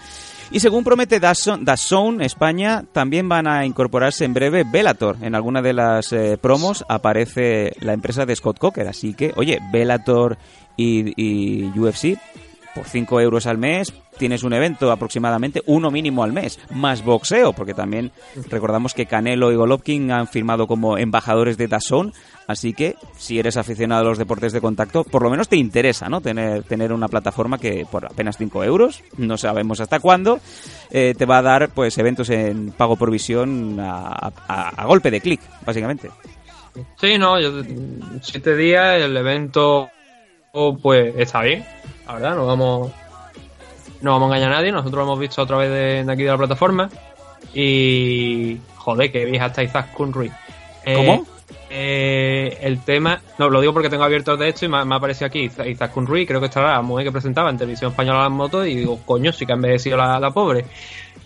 [0.52, 1.22] Y según promete
[1.78, 5.16] Zone España, también van a incorporarse en breve Bellator.
[5.22, 8.86] En alguna de las eh, promos aparece la empresa de Scott Coker.
[8.86, 10.38] Así que, oye, Bellator
[10.76, 12.20] y, y UFC
[12.74, 17.54] por 5 euros al mes tienes un evento aproximadamente uno mínimo al mes, más boxeo,
[17.54, 18.12] porque también
[18.50, 22.14] recordamos que Canelo y Golovkin han firmado como embajadores de Dazón,
[22.48, 26.10] así que si eres aficionado a los deportes de contacto, por lo menos te interesa,
[26.10, 26.22] ¿no?
[26.22, 30.40] Tener, tener una plataforma que por apenas 5 euros, no sabemos hasta cuándo,
[30.92, 35.42] eh, te va a dar pues eventos en pago por visión a, golpe de clic,
[35.66, 36.10] básicamente.
[37.00, 37.64] Sí, no, yo,
[38.22, 39.90] siete días el evento
[40.82, 41.66] pues está bien,
[42.08, 42.92] la verdad, no vamos
[44.02, 46.24] no vamos a engañar a nadie, nosotros lo hemos visto a través de, de aquí
[46.24, 46.90] de la plataforma
[47.54, 50.32] y joder, que vieja hasta Isaac Kunri.
[50.84, 51.26] ¿Cómo?
[51.70, 54.98] Eh, el tema, no, lo digo porque tengo abierto de esto y me, me ha
[54.98, 58.32] aparecido aquí Isaac Kunri, creo que estará la mujer que presentaba en televisión española las
[58.32, 60.66] motos y digo, coño, sí que ha envejecido la, la pobre.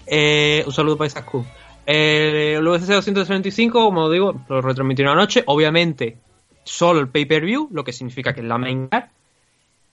[0.06, 1.45] Eh, un saludo para Isaac Kun.
[1.86, 6.18] Eh, el UFC 235, como digo, lo retransmitieron anoche, obviamente
[6.64, 9.06] solo el pay-per-view, lo que significa que es la main card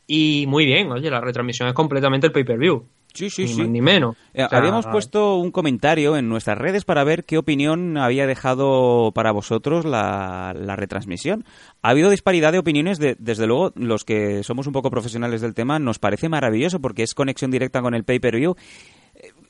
[0.06, 2.86] y muy bien, oye, la retransmisión es completamente el pay-per-view.
[3.14, 3.60] Sí, sí, ni sí.
[3.60, 4.16] Más, ni menos.
[4.34, 8.26] Eh, o sea, habíamos puesto un comentario en nuestras redes para ver qué opinión había
[8.26, 11.44] dejado para vosotros la, la retransmisión.
[11.80, 15.54] Ha habido disparidad de opiniones, de, desde luego, los que somos un poco profesionales del
[15.54, 18.56] tema, nos parece maravilloso porque es conexión directa con el pay-per-view.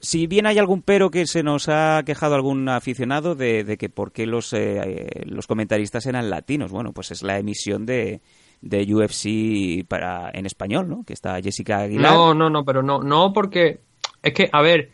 [0.00, 3.88] Si bien hay algún pero que se nos ha quejado algún aficionado de, de que
[3.88, 8.20] por qué los, eh, los comentaristas eran latinos, bueno, pues es la emisión de,
[8.64, 11.04] de UFC para en español, ¿no?
[11.04, 12.12] Que está Jessica Aguilar.
[12.12, 13.80] No, no, no, pero no, no porque
[14.22, 14.90] es que, a ver,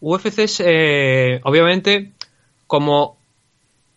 [0.00, 2.12] UFC es, eh, obviamente,
[2.66, 3.16] como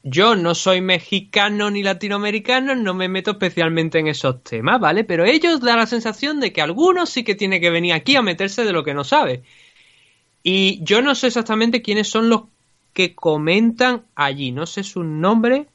[0.03, 5.03] yo no soy mexicano ni latinoamericano, no me meto especialmente en esos temas, ¿vale?
[5.03, 8.21] Pero ellos dan la sensación de que algunos sí que tiene que venir aquí a
[8.21, 9.41] meterse de lo que no sabe.
[10.43, 12.43] Y yo no sé exactamente quiénes son los
[12.93, 15.67] que comentan allí, no sé su nombre,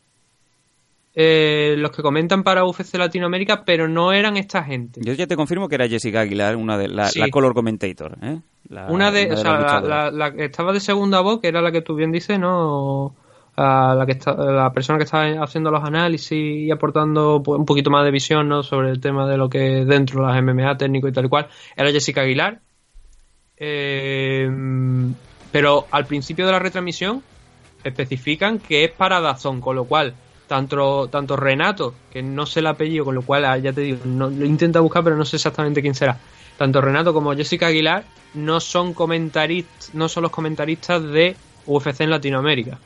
[1.16, 5.01] eh, los que comentan para UFC Latinoamérica, pero no eran esta gente.
[5.05, 7.20] Yo ya te confirmo que era Jessica Aguilar, una de la, sí.
[7.20, 8.19] la color commentator.
[8.20, 8.41] ¿eh?
[8.69, 11.49] La, una de, una de o sea, la, la, que estaba de segunda voz, que
[11.49, 13.15] era la que tú bien dices, ¿no?
[13.57, 17.65] A la que está, la persona que estaba haciendo los análisis y aportando pues, un
[17.65, 18.65] poquito más de visión ¿no?
[18.65, 21.28] sobre el tema de lo que es dentro de las MMA técnico y tal y
[21.28, 21.47] cual,
[21.77, 22.61] era Jessica Aguilar.
[23.57, 24.51] Eh,
[25.53, 27.23] pero al principio de la retransmisión
[27.85, 30.15] especifican que es para Dazón, con lo cual
[30.47, 33.99] tanto, tanto Renato, que no sé el apellido, con lo cual ah, ya te digo,
[34.05, 36.19] no, lo intenta buscar, pero no sé exactamente quién será.
[36.59, 38.05] Tanto Renato como Jessica Aguilar
[38.35, 42.79] no son comentaristas, no son los comentaristas de UFC en Latinoamérica.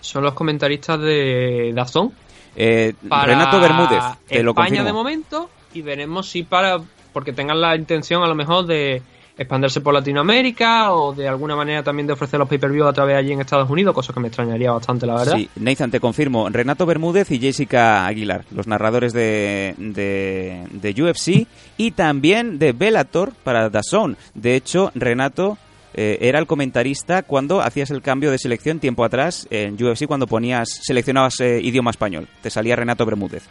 [0.00, 2.12] Son los comentaristas de Dazón.
[2.56, 4.84] Eh, Renato Bermúdez, te España lo confirmo.
[4.84, 6.80] de momento y veremos si para
[7.12, 9.02] porque tengan la intención a lo mejor de
[9.40, 13.32] expandirse por Latinoamérica o de alguna manera también de ofrecer los pay-per-view a través allí
[13.32, 15.34] en Estados Unidos, cosa que me extrañaría bastante, la verdad.
[15.34, 21.46] Sí, Nathan, te confirmo, Renato Bermúdez y Jessica Aguilar, los narradores de, de, de UFC
[21.78, 24.18] y también de Bellator para DAZN.
[24.34, 25.56] De hecho, Renato
[25.94, 30.26] eh, era el comentarista cuando hacías el cambio de selección tiempo atrás en UFC cuando
[30.26, 32.28] ponías seleccionabas eh, idioma español.
[32.42, 33.44] Te salía Renato Bermúdez.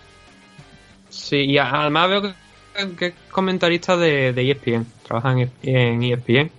[1.09, 2.33] Sí, y además veo que
[2.97, 6.51] que es comentarista de, de, ESPN, trabaja en, ESPN.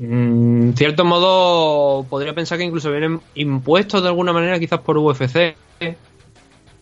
[0.00, 5.54] En cierto modo, podría pensar que incluso vienen impuestos de alguna manera, quizás por UFC.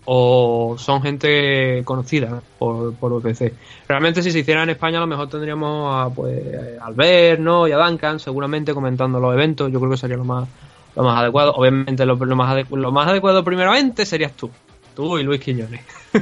[0.04, 3.52] o son gente conocida por, por UFC.
[3.86, 6.42] Realmente si se hiciera en España a lo mejor tendríamos a pues
[6.80, 7.68] Albert, ¿no?
[7.68, 10.48] y a Duncan seguramente comentando los eventos, yo creo que sería lo más
[10.96, 11.52] lo más adecuado.
[11.54, 14.50] Obviamente lo, lo más, adecu- lo más adecuado primeramente serías tú.
[14.94, 15.80] Tú y Luis Quiñones.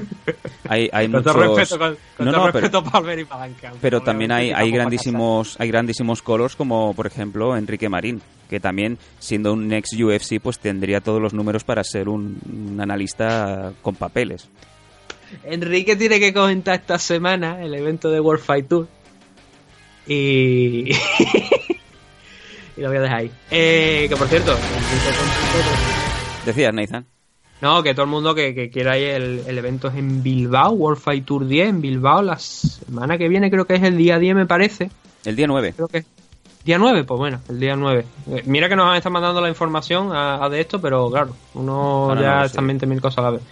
[0.69, 1.35] Hay, hay muchos...
[1.35, 3.73] respeto, con, con No, todo no, pero- respeto Albert y para Duncan.
[3.81, 8.97] Pero también hay, hay grandísimos hay grandísimos colors como por ejemplo Enrique Marín, que también
[9.19, 13.97] siendo un ex UFC pues tendría todos los números para ser un, un analista con
[13.97, 14.49] papeles.
[15.43, 18.87] Enrique tiene que comentar esta semana el evento de World Fight Tour.
[20.07, 20.93] Y.
[22.77, 23.31] y lo voy a dejar ahí.
[23.51, 24.57] Eh, que por cierto.
[26.47, 27.07] Decías, Nathan.
[27.61, 30.71] No, que todo el mundo que, que quiera ir, el, el evento es en Bilbao,
[30.73, 34.19] World Fight Tour 10, en Bilbao, la semana que viene, creo que es el día
[34.19, 34.91] 10, me parece.
[35.25, 35.75] El día 9.
[35.77, 36.05] Creo que.
[36.65, 37.05] ¿Día 9?
[37.05, 38.05] Pues bueno, el día 9.
[38.31, 42.05] Eh, mira que nos están mandando la información a, a de esto, pero claro, uno
[42.05, 42.71] Ahora no ya lo está sé.
[42.71, 43.43] en 20.000 cosas a la vez.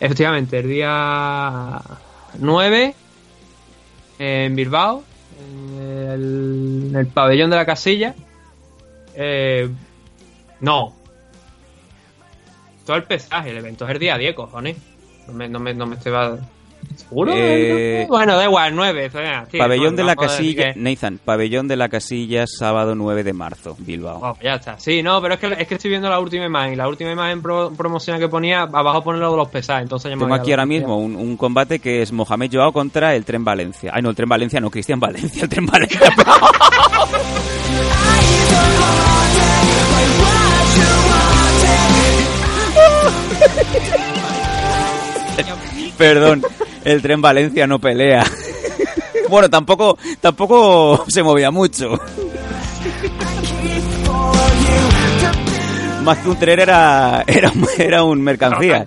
[0.00, 1.80] Efectivamente, el día
[2.38, 2.94] 9
[4.18, 5.02] en Bilbao,
[5.40, 5.80] en
[6.10, 8.14] el, en el pabellón de la casilla.
[9.14, 9.68] Eh,
[10.60, 10.94] no.
[12.86, 14.76] Todo el pesaje, el evento es el día 10, cojones.
[15.28, 16.12] No me, no me, no me estoy...
[16.96, 17.32] ¿Seguro?
[17.32, 19.08] Eh, Bueno, da igual, 9.
[19.14, 23.22] venga, sí, Pabellón no, de la Casilla, que- Nathan, Pabellón de la Casilla, sábado 9
[23.22, 24.18] de marzo, Bilbao.
[24.20, 24.80] Oh, ya está.
[24.80, 26.72] Sí, no, pero es que, es que estoy viendo la última imagen.
[26.72, 29.84] y La última imagen pro- promocional que ponía, abajo pone lo de los pesajes.
[29.84, 33.14] Entonces ya me Tengo aquí ahora mismo un, un combate que es Mohamed Joao contra
[33.14, 33.92] el Tren Valencia.
[33.94, 36.00] Ay, no, el Tren Valencia, no, Cristian Valencia, el Tren Valencia.
[45.98, 46.42] Perdón,
[46.84, 48.24] el Tren Valencia no pelea.
[49.28, 51.98] Bueno, tampoco, tampoco se movía mucho.
[56.04, 58.84] Más que un tren era, era, era un mercancía.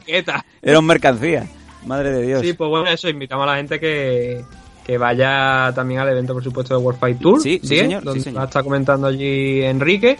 [0.62, 1.48] Era un mercancía.
[1.86, 2.42] Madre de Dios.
[2.42, 4.44] Sí, pues bueno, eso, invitamos a la gente que,
[4.86, 7.42] que vaya también al evento, por supuesto, de World Fight Tour.
[7.42, 8.38] Sí, sí, 10, señor, sí, Donde señor.
[8.38, 10.20] va a estar comentando allí Enrique,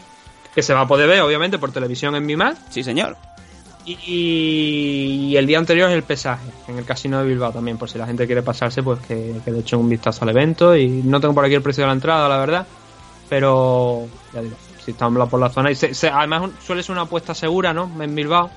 [0.56, 2.58] que se va a poder ver, obviamente, por televisión en Mi Más.
[2.70, 3.16] Sí, señor.
[3.86, 7.90] Y, y el día anterior es el pesaje, en el casino de Bilbao también, por
[7.90, 10.76] si la gente quiere pasarse, pues que, que le echen un vistazo al evento.
[10.76, 12.68] Y no tengo por aquí el precio de la entrada, la verdad,
[13.30, 15.70] pero ya digo, si estamos por la zona.
[15.72, 17.90] Y se- se- además suele ser una apuesta segura, ¿no?
[18.02, 18.50] En Bilbao,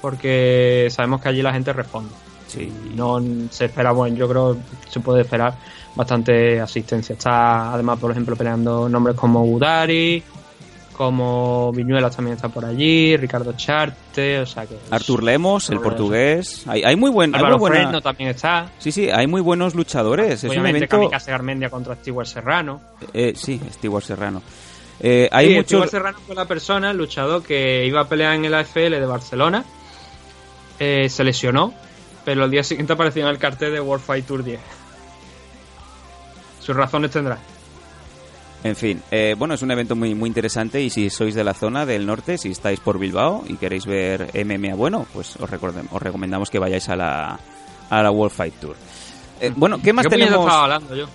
[0.00, 2.10] porque sabemos que allí la gente responde.
[2.46, 2.72] Sí.
[2.92, 5.54] Y no se espera, bueno, yo creo que se puede esperar
[5.94, 7.12] bastante asistencia.
[7.14, 10.22] Está además, por ejemplo, peleando nombres como Udari,
[10.98, 14.76] como Viñuelas también está por allí, Ricardo Charte, o sea que...
[14.90, 16.64] Artur Lemos, el portugués.
[16.66, 18.68] Hay, hay muy buen, hay Álvaro muy buena- Fresno también está.
[18.78, 20.42] Sí, sí, hay muy buenos luchadores.
[20.42, 21.10] Es un Obviamente evento.
[21.24, 22.80] Garmendia contra Stewart Serrano.
[23.14, 24.42] Eh, sí, Stewart Serrano.
[24.98, 25.66] Eh, hay Sí, muchos.
[25.68, 29.06] Stewart Serrano fue la persona, el luchador que iba a pelear en el AFL de
[29.06, 29.64] Barcelona.
[30.80, 31.72] Eh, se lesionó,
[32.24, 34.58] pero el día siguiente apareció en el cartel de World Fight Tour 10.
[36.60, 37.38] Sus razones tendrá.
[38.64, 41.54] En fin, eh, bueno, es un evento muy, muy interesante y si sois de la
[41.54, 45.48] zona del norte, si estáis por Bilbao y queréis ver MMA bueno, pues os,
[45.92, 47.38] os recomendamos que vayáis a la,
[47.88, 48.74] a la World Fight Tour.
[49.40, 50.46] Eh, bueno, ¿qué más ¿Qué puñeta tenemos?
[50.46, 51.06] estaba hablando yo?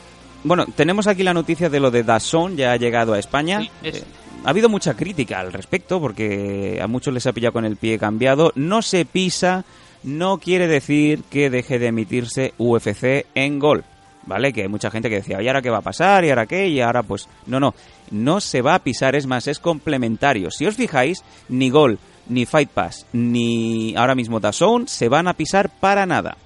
[0.46, 3.60] Bueno, tenemos aquí la noticia de lo de Dazón, ya ha llegado a España.
[3.84, 4.04] es- Eh,
[4.46, 8.00] ha habido mucha crítica al respecto porque a muchos les ha pillado con el pie
[8.00, 8.52] cambiado.
[8.56, 9.64] No se pisa,
[10.04, 13.84] no quiere decir que deje de emitirse UFC en gol.
[14.26, 14.54] ¿Vale?
[14.54, 16.24] Que hay mucha gente que decía, ¿y ahora qué va a pasar?
[16.24, 16.68] ¿Y ahora qué?
[16.68, 17.28] Y ahora pues...
[17.46, 17.74] No, no,
[18.12, 20.50] no se va a pisar, es más, es complementario.
[20.50, 25.34] Si os fijáis, ni Gol, ni Fight Pass, ni ahora mismo DAZN se van a
[25.34, 26.38] pisar para nada.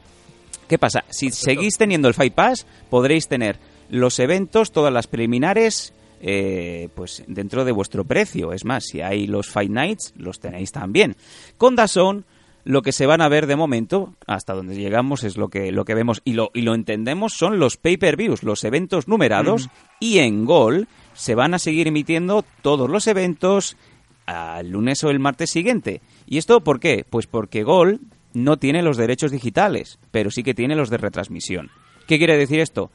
[0.68, 1.04] ¿Qué pasa?
[1.10, 3.58] Si seguís teniendo el Fight Pass, podréis tener
[3.90, 8.52] los eventos, todas las preliminares, eh, pues dentro de vuestro precio.
[8.52, 11.16] Es más, si hay los Fight Nights, los tenéis también.
[11.58, 12.26] Con DAZN,
[12.68, 15.86] lo que se van a ver de momento, hasta donde llegamos es lo que, lo
[15.86, 19.70] que vemos y lo, y lo entendemos, son los pay-per-views, los eventos numerados,
[20.02, 23.78] y en Gol se van a seguir emitiendo todos los eventos
[24.26, 26.02] al lunes o el martes siguiente.
[26.26, 27.06] ¿Y esto por qué?
[27.10, 28.02] Pues porque Gol
[28.34, 31.72] no tiene los derechos digitales, pero sí que tiene los de retransmisión.
[32.06, 32.92] ¿Qué quiere decir esto?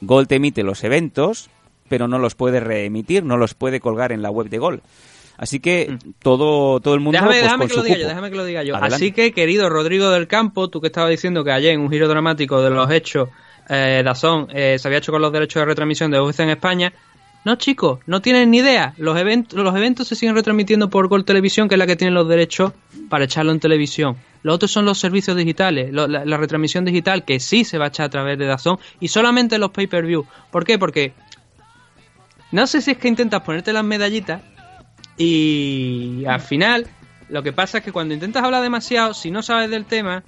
[0.00, 1.48] Gol te emite los eventos,
[1.88, 4.82] pero no los puede reemitir, no los puede colgar en la web de Gol.
[5.42, 8.36] Así que todo, todo el mundo Déjame, pues, déjame que lo diga yo, déjame que
[8.36, 8.74] lo diga yo.
[8.76, 8.94] Adelante.
[8.94, 12.06] Así que, querido Rodrigo del Campo, tú que estabas diciendo que ayer en un giro
[12.06, 13.28] dramático de los hechos,
[13.68, 16.92] eh, Dazón eh, se había hecho con los derechos de retransmisión de UFC en España.
[17.44, 18.94] No, chicos, no tienen ni idea.
[18.98, 22.12] Los eventos, los eventos se siguen retransmitiendo por Gol Televisión, que es la que tiene
[22.12, 22.70] los derechos
[23.08, 24.16] para echarlo en televisión.
[24.44, 27.86] Los otros son los servicios digitales, lo- la, la retransmisión digital que sí se va
[27.86, 30.24] a echar a través de Dazón y solamente los pay-per-view.
[30.52, 30.78] ¿Por qué?
[30.78, 31.14] Porque
[32.52, 34.42] no sé si es que intentas ponerte las medallitas
[35.16, 36.86] y al final
[37.28, 40.22] lo que pasa es que cuando intentas hablar demasiado, si no sabes del tema,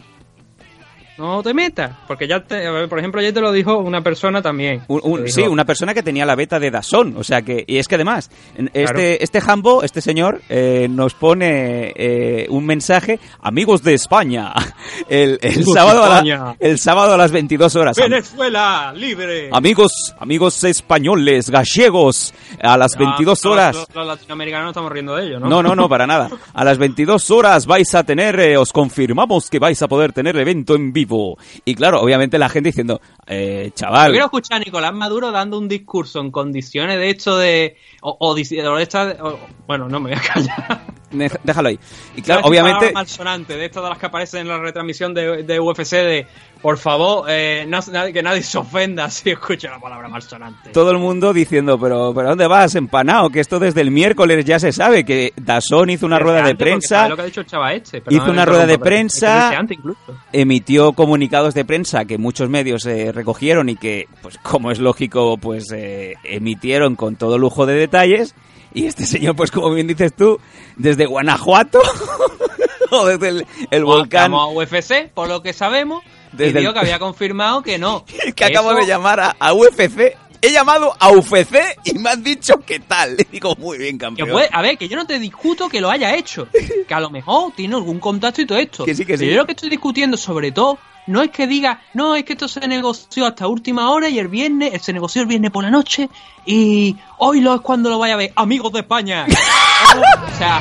[1.18, 1.92] no te metas.
[2.08, 4.82] Porque ya, te- por ejemplo, ya te lo dijo una persona también.
[4.88, 7.78] Un- un- sí, una persona que tenía la beta de Dazón, o sea que, y
[7.78, 8.98] es que además, este, Claro.
[9.00, 14.52] este Jambo, este señor, eh, nos pone eh, un mensaje, amigos de España,
[15.08, 16.56] el, el sábado a la- España.
[16.58, 17.96] el sábado a las 22 horas.
[17.96, 19.50] Venezuela, libre.
[19.52, 23.76] Amigos, amigos españoles, gallegos, a las Ah, 22 los- horas.
[23.76, 25.48] Los, los latinoamericanos no estamos riendo de ello, ¿no?
[25.48, 26.28] No, no, no, para nada.
[26.52, 30.36] A las 22 horas vais a tener, eh, os confirmamos que vais a poder tener
[30.36, 31.03] evento en vivo.
[31.64, 35.58] Y claro, obviamente la gente diciendo, eh, Yo chaval, quiero escuchar a Nicolás Maduro dando
[35.58, 37.76] un discurso en condiciones de hecho de.
[38.02, 39.16] O, o o esta
[39.66, 40.86] bueno, no me voy a callar.
[41.42, 41.78] déjalo ahí.
[42.16, 45.60] Y claro, obviamente, malsonante, de estas de las que aparecen en la retransmisión de, de
[45.60, 46.26] UFC de.
[46.64, 50.70] Por favor, eh, no- que nadie se ofenda si escucha la palabra malsonante.
[50.70, 53.28] todo el mundo diciendo, pero, pero ¿dónde vas, empanado?
[53.28, 57.06] Que esto desde el miércoles ya se sabe, que Dazón hizo una rueda de prensa,
[57.06, 57.98] lo que ha dicho el chaval este.
[57.98, 59.62] hizo perdona que una rueda de pero prensa,
[60.32, 65.36] emitió comunicados de prensa que muchos medios eh, recogieron y que, pues como es lógico,
[65.36, 68.34] pues eh, emitieron con todo lujo de detalles.
[68.72, 70.40] Y este señor, pues como bien dices tú,
[70.76, 71.82] desde Guanajuato
[72.90, 76.02] o desde el, el volcán a UFC, por lo que sabemos,
[76.38, 78.04] Desde y digo el- que había confirmado que no.
[78.36, 80.16] que acabo Eso- de llamar a, a UFC.
[80.42, 83.16] He llamado a UFC y me han dicho qué tal.
[83.16, 84.28] Le digo, muy bien, Que campeón.
[84.30, 86.48] puede- a ver, que yo no te discuto que lo haya hecho.
[86.86, 88.84] Que a lo mejor tiene algún contacto y todo esto.
[88.84, 89.24] Que sí, que sí.
[89.24, 92.34] Pero yo lo que estoy discutiendo, sobre todo, no es que diga, no, es que
[92.34, 95.70] esto se negoció hasta última hora y el viernes, se negoció el viernes por la
[95.70, 96.10] noche
[96.44, 98.32] y hoy lo es cuando lo vaya a ver.
[98.36, 99.26] Amigos de España.
[99.26, 100.60] o sea,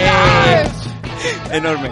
[0.00, 0.68] eh,
[1.52, 1.90] Enorme.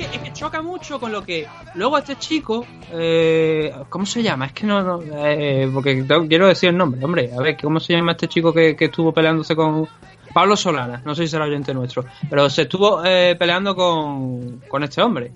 [0.00, 4.46] Es que, choca mucho con lo que luego este chico, eh, ¿cómo se llama?
[4.46, 8.12] Es que no, eh, porque quiero decir el nombre, hombre, a ver, ¿cómo se llama
[8.12, 9.86] este chico que, que estuvo peleándose con
[10.32, 11.02] Pablo Solana?
[11.04, 15.32] No sé si será oyente nuestro, pero se estuvo eh, peleando con, con este hombre.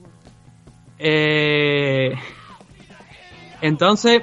[0.99, 2.15] Eh,
[3.61, 4.23] entonces,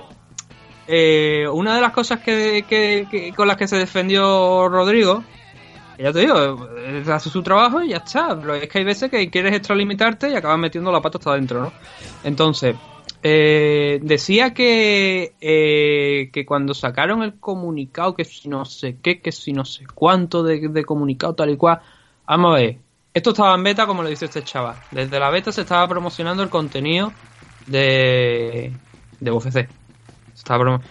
[0.88, 5.24] eh, una de las cosas que, que- con las que se defendió Rodrigo,
[6.02, 8.38] ya te digo, eh, hace su trabajo y ya está.
[8.62, 11.74] Es que hay veces que quieres extralimitarte y acabas metiendo la pata hasta adentro, ¿no?
[12.24, 12.76] Entonces,
[13.24, 19.32] eh, decía que, eh, que cuando sacaron el comunicado, que si no sé qué, que
[19.32, 21.80] si no sé cuánto de, de comunicado tal y cual,
[22.26, 22.78] vamos a ver.
[23.14, 24.76] Esto estaba en beta, como le dice este chaval.
[24.90, 27.12] Desde la beta se estaba promocionando el contenido
[27.68, 28.72] de,
[29.20, 29.52] de UFC.
[29.54, 29.68] Se
[30.34, 30.82] estaba promo-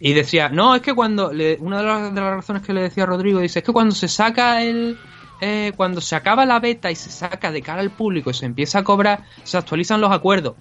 [0.00, 1.30] y decía, no, es que cuando.
[1.30, 3.94] una de las, de las razones que le decía a Rodrigo, dice, es que cuando
[3.94, 4.98] se saca el.
[5.40, 8.46] eh, cuando se acaba la beta y se saca de cara al público y se
[8.46, 10.56] empieza a cobrar, se actualizan los acuerdos.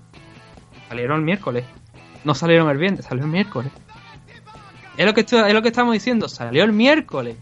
[0.88, 1.66] Salieron el miércoles.
[2.24, 3.72] No salieron el viernes, salió el miércoles.
[4.96, 7.36] Es lo que, es lo que estamos diciendo, salió el miércoles.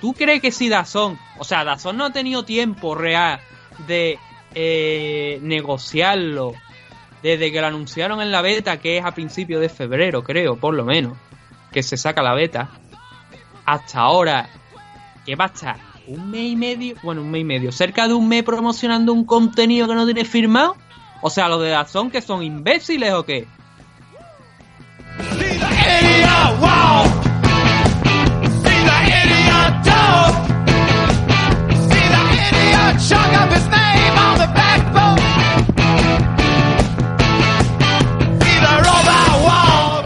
[0.00, 3.40] ¿Tú crees que si Dazón, o sea, Dazón no ha tenido tiempo real
[3.86, 4.18] de
[4.54, 6.54] eh, negociarlo
[7.22, 10.74] desde que lo anunciaron en la beta, que es a principios de febrero, creo, por
[10.74, 11.16] lo menos,
[11.78, 12.70] que se saca la beta,
[13.64, 14.48] hasta ahora,
[15.24, 15.76] que va a estar
[16.08, 19.24] un mes y medio, bueno, un mes y medio, cerca de un mes promocionando un
[19.24, 20.76] contenido que no tiene firmado?
[21.22, 23.46] O sea, los de Dazón que son imbéciles o qué?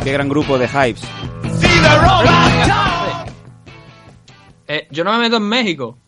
[0.04, 1.31] Qué gran grupo de hypes.
[4.68, 5.98] Eh, yo no me meto en México.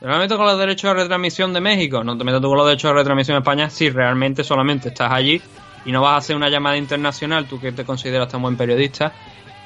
[0.00, 2.04] Yo no me meto con los derechos de retransmisión de México.
[2.04, 5.10] No te metas tú con los derechos de retransmisión de España si realmente solamente estás
[5.10, 5.40] allí
[5.86, 9.12] y no vas a hacer una llamada internacional, tú que te consideras tan buen periodista,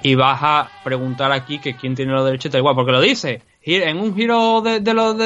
[0.03, 3.43] y vas a preguntar aquí que quién tiene los derechos tal igual, porque lo dice.
[3.63, 4.81] En un giro de,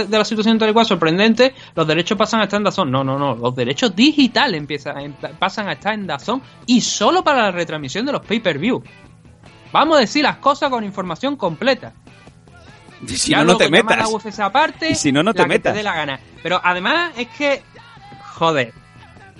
[0.08, 2.90] la situación tal y cual sorprendente, los derechos pasan a estar en Dazón.
[2.90, 3.34] No, no, no.
[3.34, 8.06] Los derechos digitales empiezan, em- pasan a estar en Dazón y solo para la retransmisión
[8.06, 8.82] de los pay-per-view.
[9.74, 11.92] Vamos a decir las cosas con información completa.
[13.06, 13.98] Y si Ya no, no te metas.
[13.98, 15.74] la UFC aparte, Y si no, no te la que metas.
[15.74, 16.20] dé la gana.
[16.44, 17.60] Pero además es que.
[18.36, 18.72] Joder.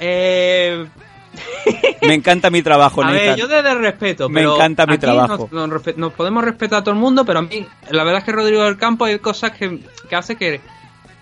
[0.00, 0.86] Eh,
[2.02, 4.28] Me encanta mi trabajo, a ver, yo desde el respeto.
[4.28, 5.48] Me pero encanta mi trabajo.
[5.52, 8.18] Nos, nos respe- nos podemos respetar a todo el mundo, pero a mí, la verdad
[8.18, 10.60] es que Rodrigo del Campo hay cosas que, que hace que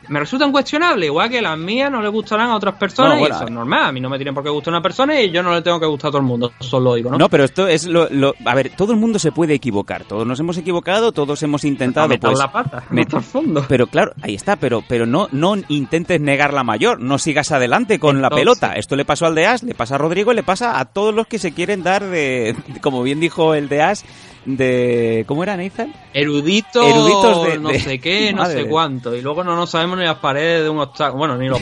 [0.08, 1.06] me resultan cuestionables.
[1.06, 3.14] Igual que las mías no le gustarán a otras personas.
[3.14, 3.84] No, bueno, y eso es normal.
[3.84, 5.78] A mí no me tienen por qué gustar una persona y yo no le tengo
[5.80, 6.52] que gustar a todo el mundo.
[6.60, 7.18] Eso lo digo, ¿no?
[7.18, 10.04] No, pero esto es lo, lo- A ver, todo el mundo se puede equivocar.
[10.04, 12.08] Todos nos hemos equivocado, todos hemos intentado.
[12.18, 13.64] pues, la pata, met- hasta el fondo.
[13.68, 17.98] Pero claro, ahí está, pero, pero no, no intentes negar la mayor, no sigas adelante
[17.98, 18.74] con la pelota.
[18.74, 21.14] Esto le pasó al de As, le pasa a Rodrigo y le pasa a todos
[21.14, 24.04] los que se quieren dar de, como bien dijo el de As,
[24.44, 25.92] de ¿cómo era Nathan?
[26.12, 29.14] Erudito, Eruditos de- no de- sé qué, no sé cuánto.
[29.14, 31.18] Y luego no nos sabemos ni las paredes de un octágono.
[31.18, 31.60] Bueno, ni los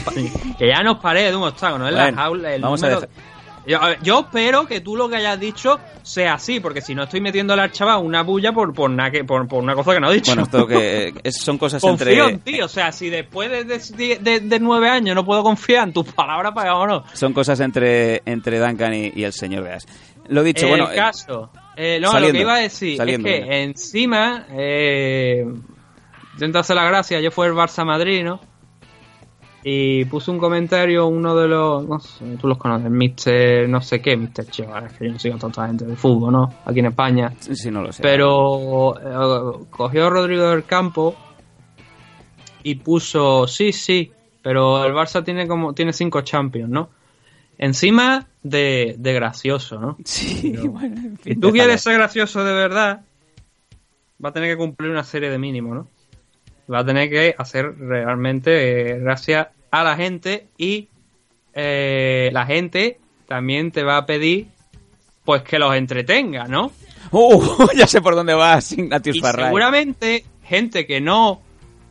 [0.57, 3.01] que ya nos paredes de un octágono, es la Bueno, jaula, el vamos a número-
[3.01, 3.31] dejar-
[3.67, 6.95] Yo, a ver, yo espero que tú lo que hayas dicho sea así, porque si
[6.95, 9.99] no estoy metiéndole al chaval una bulla por, por, que, por, por una cosa que
[9.99, 10.31] no he dicho.
[10.31, 13.51] Bueno, esto que eh, es- son cosas Confío entre en ti, o sea, si después
[13.51, 17.03] de, de, nueve años no puedo confiar en tus palabras, pues vámonos.
[17.13, 19.85] son cosas entre entre Duncan y, y el señor Beas.
[20.27, 21.51] Lo dicho, el bueno, caso.
[21.53, 25.45] eh, no, saliendo, lo que iba a decir saliendo, es que encima, eh,
[26.55, 28.39] hacer la gracia, yo fui el Barça Madrid, ¿no?
[29.63, 33.69] Y puso un comentario uno de los, no sé, tú los conoces, Mr.
[33.69, 34.47] no sé qué, Mr.
[34.49, 36.53] Chaval, es que yo no sigo tanta gente del fútbol, ¿no?
[36.65, 37.33] Aquí en España.
[37.39, 38.01] sí, no lo sé.
[38.01, 41.15] Pero eh, cogió a Rodrigo del Campo
[42.63, 44.11] y puso, sí, sí,
[44.41, 46.89] pero el Barça tiene como tiene cinco Champions, ¿no?
[47.59, 49.97] Encima de, de gracioso, ¿no?
[50.05, 51.53] Sí, bueno, en Si fin, tú déjalo.
[51.53, 53.01] quieres ser gracioso de verdad,
[54.23, 55.87] va a tener que cumplir una serie de mínimos, ¿no?
[56.71, 60.87] Va a tener que hacer realmente eh, gracia a la gente y
[61.53, 64.47] eh, la gente también te va a pedir
[65.25, 66.71] pues que los entretenga, ¿no?
[67.11, 67.41] ¡Uh!
[67.77, 69.45] ya sé por dónde vas, Ignatius Y Farray.
[69.45, 71.41] seguramente gente que no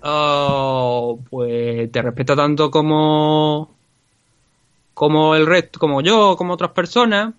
[0.03, 3.71] ah, pues te respeta tanto como
[5.01, 7.33] como el resto, como yo, como otras personas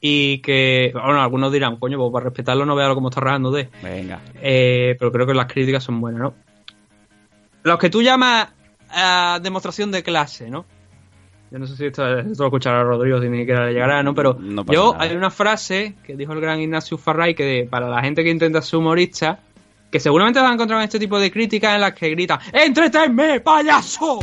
[0.00, 3.68] y que, bueno, algunos dirán, coño, pues para respetarlo no veo cómo está rajando de.
[3.82, 4.22] Venga.
[4.40, 6.34] Eh, pero creo que las críticas son buenas, ¿no?
[7.64, 8.48] Los que tú llamas
[8.88, 10.64] ah, demostración de clase, ¿no?
[11.50, 14.14] Yo no sé si esto, esto lo escuchará Rodrigo, si ni siquiera le llegará, ¿no?
[14.14, 15.04] Pero No yo nada.
[15.04, 18.62] hay una frase que dijo el gran Ignacio Farray que para la gente que intenta
[18.62, 19.38] ser humorista,
[19.90, 23.40] que seguramente van a encontrar en este tipo de críticas en las que gritan ¡Entretenme,
[23.40, 24.20] payaso!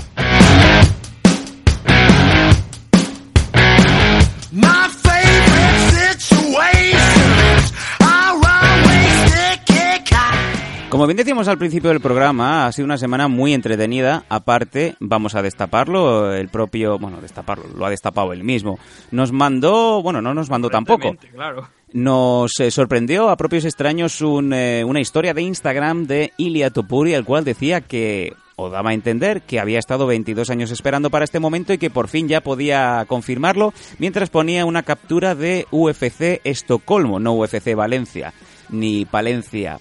[10.90, 14.24] Como bien decíamos al principio del programa, ha sido una semana muy entretenida.
[14.28, 18.80] Aparte, vamos a destaparlo, el propio, bueno, destaparlo, lo ha destapado él mismo.
[19.12, 21.16] Nos mandó, bueno, no nos mandó tampoco.
[21.32, 21.70] Claro.
[21.94, 27.14] Nos eh, sorprendió a propios extraños un, eh, una historia de Instagram de Ilia Topuri,
[27.14, 31.24] el cual decía que, o daba a entender, que había estado 22 años esperando para
[31.24, 36.42] este momento y que por fin ya podía confirmarlo, mientras ponía una captura de UFC
[36.44, 38.34] Estocolmo, no UFC Valencia,
[38.70, 39.80] ni Palencia.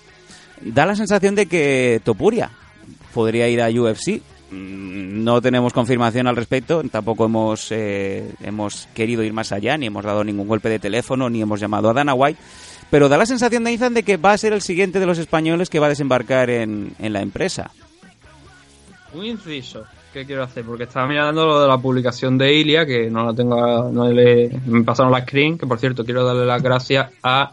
[0.60, 2.50] Da la sensación de que Topuria
[3.12, 4.22] podría ir a UFC.
[4.50, 9.86] Mm, No tenemos confirmación al respecto, tampoco hemos, eh, hemos querido ir más allá, ni
[9.86, 12.40] hemos dado ningún golpe de teléfono, ni hemos llamado a Dana White,
[12.90, 15.18] pero da la sensación de Ethan de que va a ser el siguiente de los
[15.18, 17.70] españoles que va a desembarcar en, en la empresa.
[19.12, 23.10] Un inciso que quiero hacer, porque estaba mirando lo de la publicación de Ilia, que
[23.10, 26.62] no la tengo, no le, me pasaron la screen, que por cierto quiero darle las
[26.62, 27.52] gracias a,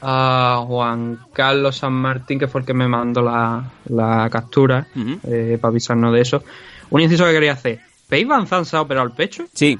[0.00, 4.86] a Juan Carlos San Martín, que fue el que me mandó la, la captura,
[5.24, 6.42] eh, para avisarnos de eso.
[6.90, 7.80] Un inciso que quería hacer.
[8.08, 9.46] ¿Veis Van Zandt se ha operado el pecho?
[9.52, 9.78] Sí.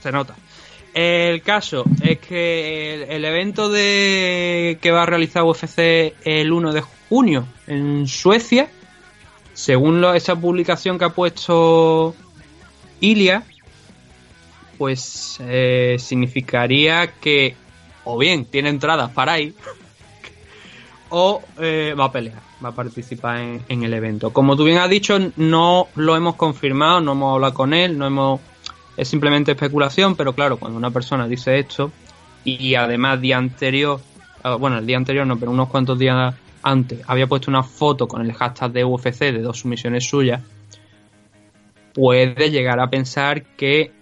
[0.00, 0.34] Se nota.
[0.92, 6.72] El caso es que el, el evento de que va a realizar UFC el 1
[6.72, 8.68] de junio en Suecia,
[9.60, 12.14] según esa publicación que ha puesto
[12.98, 13.42] Ilia,
[14.78, 17.54] pues eh, significaría que
[18.04, 19.54] o bien tiene entradas para ir
[21.10, 24.32] o eh, va a pelear, va a participar en, el evento.
[24.32, 28.06] Como tú bien has dicho, no lo hemos confirmado, no hemos hablado con él, no
[28.06, 28.40] hemos
[28.96, 31.92] es simplemente especulación, pero claro, cuando una persona dice esto
[32.44, 34.00] y además día anterior,
[34.58, 38.22] bueno, el día anterior no, pero unos cuantos días antes había puesto una foto con
[38.22, 40.42] el hashtag de UFC de dos sumisiones suyas,
[41.92, 43.92] puede llegar a pensar que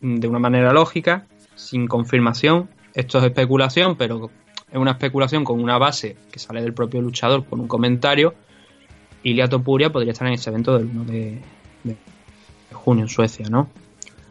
[0.00, 4.30] mm, de una manera lógica, sin confirmación, esto es especulación, pero
[4.70, 8.34] es una especulación con una base que sale del propio luchador con un comentario,
[9.22, 11.40] Ilia Topuria podría estar en ese evento del 1 de,
[11.84, 11.96] de
[12.72, 13.68] junio en Suecia, ¿no?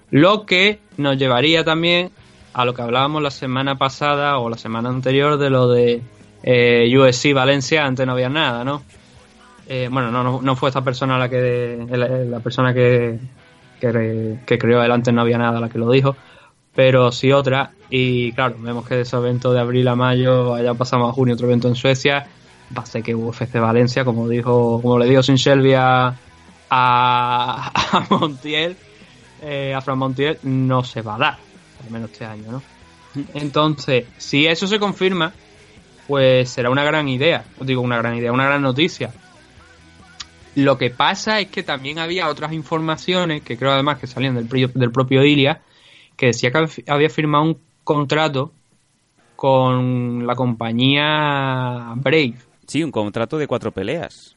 [0.09, 2.11] Lo que nos llevaría también
[2.53, 6.01] a lo que hablábamos la semana pasada o la semana anterior de lo de
[6.43, 8.83] eh, USC Valencia, antes no había nada, ¿no?
[9.67, 13.19] Eh, bueno, no, no, no fue esta persona la que la, la persona que,
[13.79, 16.15] que, que creó antes no había nada la que lo dijo,
[16.73, 17.71] pero sí otra.
[17.89, 21.35] Y claro, vemos que de ese evento de abril a mayo, allá pasamos a junio
[21.35, 22.27] otro evento en Suecia,
[22.75, 26.15] va a ser que UFC Valencia, como dijo, como le dijo Sin Shelby a,
[26.69, 28.75] a, a Montiel,
[29.41, 31.37] eh, a Fran Montiel, no se va a dar,
[31.89, 32.61] menos este año, ¿no?
[33.33, 35.33] Entonces, si eso se confirma,
[36.07, 39.11] pues será una gran idea, os digo una gran idea, una gran noticia.
[40.55, 44.91] Lo que pasa es que también había otras informaciones, que creo además que salían del,
[44.91, 45.61] propio Ilia,
[46.17, 48.51] que decía que hab- había firmado un contrato
[49.35, 52.33] con la compañía Brave.
[52.67, 54.35] Sí, un contrato de cuatro peleas.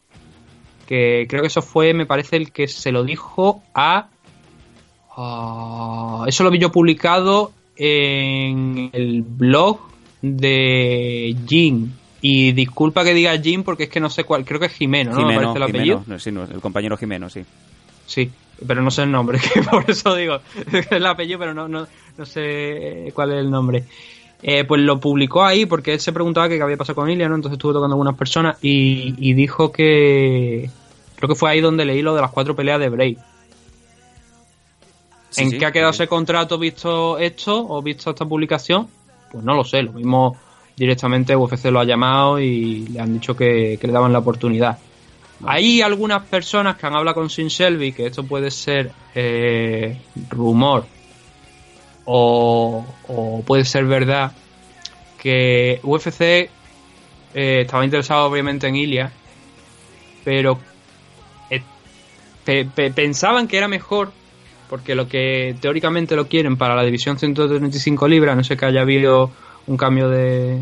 [0.87, 4.09] Que creo que eso fue, me parece, el que se lo dijo a.
[5.17, 9.79] a- eso lo vi yo publicado en el blog
[10.21, 11.91] de Jim.
[12.25, 15.11] Y disculpa que diga Jim porque es que no sé cuál, creo que es Jimeno,
[15.11, 15.17] ¿no?
[15.17, 15.99] me Jimeno, parece el apellido.
[16.01, 17.43] Jimeno, no, sí, no, el compañero Jimeno, sí.
[18.07, 18.31] Sí,
[18.67, 20.39] pero no sé el nombre, que por eso digo,
[20.73, 21.87] es el apellido, pero no, no,
[22.17, 23.85] no sé cuál es el nombre.
[24.45, 27.35] Eh, pues lo publicó ahí porque él se preguntaba qué había pasado con Ilia, ¿no?
[27.37, 30.69] Entonces estuvo tocando a algunas personas y, y dijo que...
[31.17, 33.17] Creo que fue ahí donde leí lo de las cuatro peleas de Bray.
[35.33, 38.87] Sí, ¿En sí, qué ha quedado ese contrato visto esto o visto esta publicación?
[39.31, 40.37] Pues no lo sé, lo mismo
[40.77, 44.79] directamente UFC lo ha llamado y le han dicho que, que le daban la oportunidad.
[45.45, 49.97] Hay algunas personas que han hablado con Sin Shelby que esto puede ser eh,
[50.31, 50.85] rumor
[52.05, 54.33] o, o puede ser verdad
[55.21, 56.21] que UFC
[57.35, 59.13] eh, estaba interesado obviamente en Ilia,
[60.25, 60.59] pero
[61.51, 61.63] eh,
[62.45, 64.13] pe- pe- pensaban que era mejor
[64.73, 68.81] porque lo que teóricamente lo quieren para la división 135 libras, no sé que haya
[68.81, 69.31] habido
[69.67, 70.61] un cambio de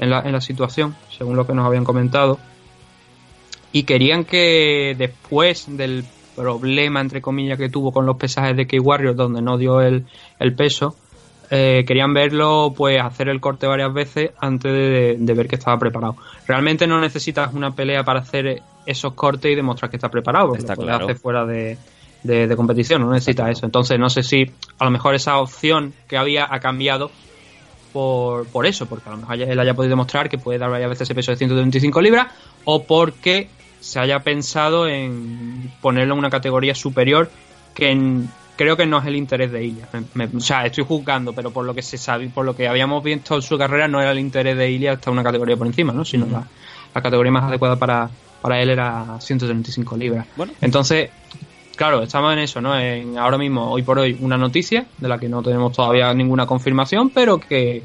[0.00, 2.40] en la, en la situación, según lo que nos habían comentado,
[3.70, 6.04] y querían que después del
[6.34, 10.06] problema, entre comillas, que tuvo con los pesajes de K-Warriors, donde no dio el,
[10.40, 10.96] el peso,
[11.52, 15.78] eh, querían verlo, pues hacer el corte varias veces antes de, de ver que estaba
[15.78, 16.16] preparado.
[16.48, 20.62] Realmente no necesitas una pelea para hacer esos cortes y demostrar que está preparado, porque
[20.62, 21.04] Está lo puedes claro.
[21.04, 21.78] hacer fuera de,
[22.24, 23.66] de- de competición, no necesitas eso.
[23.66, 27.10] Entonces no sé si a lo mejor esa opción que había ha cambiado
[27.92, 30.90] por, por eso, porque a lo mejor él haya podido demostrar que puede dar varias
[30.90, 32.28] veces ese peso de 125 libras,
[32.64, 33.48] o porque
[33.80, 37.30] se haya pensado en ponerlo en una categoría superior
[37.74, 39.88] que en- creo que no es el interés de Ilia.
[40.14, 42.66] Me- me- o sea, estoy juzgando, pero por lo que se sabe, por lo que
[42.68, 45.66] habíamos visto en su carrera, no era el interés de Ilia estar una categoría por
[45.66, 46.04] encima, ¿no?
[46.04, 46.44] Sino la,
[46.94, 48.08] la categoría más adecuada para,
[48.40, 50.26] para él era 135 libras.
[50.60, 51.10] Entonces,
[51.76, 52.78] claro, estamos en eso, ¿no?
[52.78, 56.46] En, ahora mismo, hoy por hoy, una noticia de la que no tenemos todavía ninguna
[56.46, 57.82] confirmación, pero que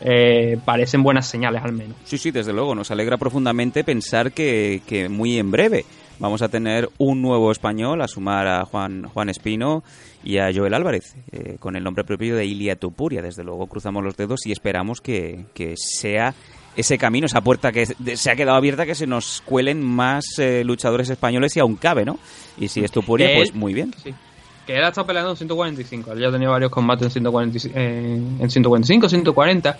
[0.00, 1.96] eh, parecen buenas señales al menos.
[2.04, 2.74] Sí, sí, desde luego.
[2.74, 5.84] Nos alegra profundamente pensar que, que muy en breve
[6.18, 9.82] vamos a tener un nuevo español a sumar a Juan, Juan Espino
[10.24, 13.22] y a Joel Álvarez, eh, con el nombre propio de Ilia Tupuria.
[13.22, 16.34] Desde luego cruzamos los dedos y esperamos que, que sea
[16.78, 20.62] ese camino, esa puerta que se ha quedado abierta, que se nos cuelen más eh,
[20.64, 22.18] luchadores españoles y aún cabe, ¿no?
[22.58, 23.94] Y si es Tupuria, Él- pues muy bien.
[24.02, 24.14] Sí.
[24.66, 26.12] Que él ha estado peleando en 145.
[26.12, 29.78] Él ya ha tenido varios combates en, 145, en, en 145, 140.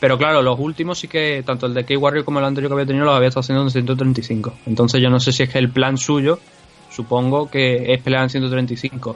[0.00, 2.86] Pero claro, los últimos sí que, tanto el de K-Warrior como el anterior que había
[2.86, 4.54] tenido, los había estado haciendo en 135.
[4.66, 6.38] Entonces yo no sé si es que el plan suyo,
[6.90, 9.14] supongo que es pelear en 135.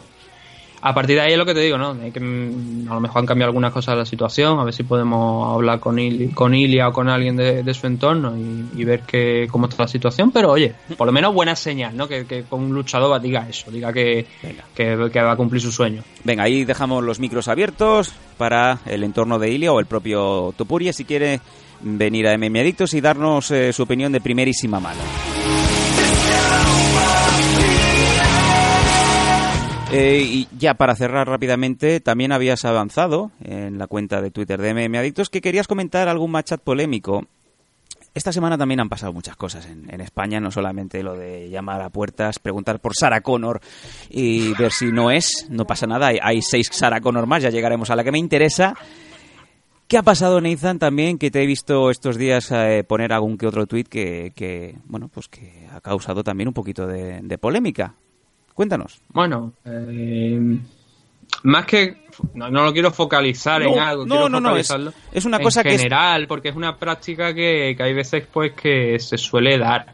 [0.87, 1.97] A partir de ahí es lo que te digo, ¿no?
[2.13, 4.83] Que, mm, a lo mejor han cambiado algunas cosas de la situación, a ver si
[4.83, 8.85] podemos hablar con, Ili- con Ilia o con alguien de, de su entorno y, y
[8.85, 10.31] ver que, cómo está la situación.
[10.31, 12.07] Pero oye, por lo menos buena señal, ¿no?
[12.07, 14.27] Que, que con un luchador diga eso, diga que,
[14.75, 16.03] que, que va a cumplir su sueño.
[16.23, 20.93] Venga, ahí dejamos los micros abiertos para el entorno de Ilia o el propio Topuria
[20.93, 21.41] si quiere
[21.81, 25.01] venir a MM Adictos y darnos eh, su opinión de primerísima mano.
[29.97, 34.75] Eh, y ya para cerrar rápidamente, también habías avanzado en la cuenta de Twitter de
[34.75, 37.29] MM Adictos que querías comentar algún matchup polémico.
[38.13, 41.81] Esta semana también han pasado muchas cosas en, en España, no solamente lo de llamar
[41.81, 43.61] a puertas, preguntar por Sarah Connor
[44.11, 47.89] y ver si no es, no pasa nada, hay, seis Sarah Connor más, ya llegaremos
[47.91, 48.75] a la que me interesa.
[49.87, 51.19] ¿Qué ha pasado, Nathan, también?
[51.19, 55.07] Que te he visto estos días eh, poner algún que otro tuit que, que, bueno,
[55.07, 57.95] pues que ha causado también un poquito de polémica.
[58.55, 59.01] Cuéntanos.
[59.09, 60.59] Bueno, eh,
[61.43, 62.05] más que.
[62.35, 65.39] No, no lo quiero focalizar en algo, no, quiero no, no, es- focalizarlo es una
[65.39, 68.99] en cosa que es- general, porque es una práctica que, que hay veces pues que
[69.01, 69.87] se suele dar.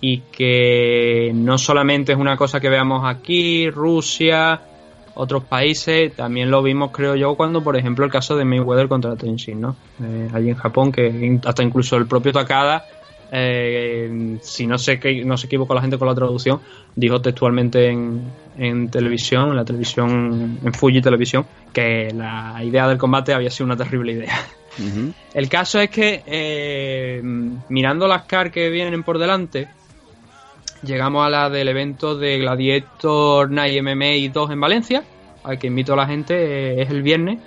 [0.00, 4.60] Y que no solamente es una cosa que veamos aquí, Rusia,
[5.14, 9.14] otros países, también lo vimos, creo yo, cuando, por ejemplo, el caso de Mayweather contra
[9.14, 9.76] Tenshin, ¿no?
[10.02, 12.84] Eh, allí en Japón, que hasta incluso el propio Takada,
[13.34, 16.60] eh, si no sé que no se equivoco la gente con la traducción,
[16.94, 22.98] dijo textualmente en, en televisión, en la televisión, en Fuji Televisión, que la idea del
[22.98, 24.34] combate había sido una terrible idea.
[25.32, 27.22] El caso es que, eh,
[27.68, 29.68] mirando las car que vienen por delante,
[30.82, 35.04] llegamos a la del evento de Gladiator Night MMA 2 en Valencia,
[35.42, 37.38] al que invito a la gente, eh, es el viernes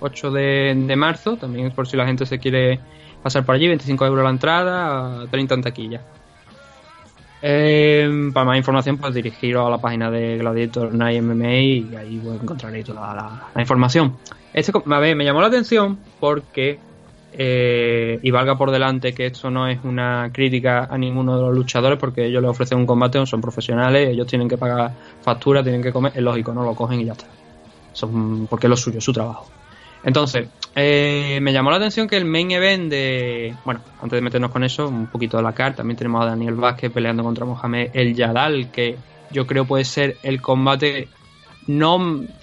[0.00, 2.80] 8 de, de marzo, también por si la gente se quiere
[3.22, 6.00] pasar por allí, 25 euros la entrada, 30 en taquilla.
[7.40, 12.20] Eh, para más información, pues dirigiros a la página de Gladiator Night MMA y ahí
[12.22, 13.14] pues, encontraréis toda
[13.54, 14.16] la, información.
[14.52, 16.80] Este, a ver, me llamó la atención porque,
[17.32, 21.54] eh, y valga por delante que esto no es una crítica a ninguno de los
[21.54, 24.92] luchadores porque ellos les ofrecen un combate, son profesionales, ellos tienen que pagar
[25.22, 27.26] factura, tienen que comer, es lógico, no lo cogen y ya está.
[27.92, 29.46] Son, porque es lo suyo, es su trabajo.
[30.04, 33.54] Entonces, eh, me llamó la atención que el main event de.
[33.64, 35.78] Bueno, antes de meternos con eso, un poquito de la carta.
[35.78, 38.96] También tenemos a Daniel Vázquez peleando contra Mohamed El Yadal, que
[39.30, 41.08] yo creo puede ser el combate.
[41.66, 41.96] No,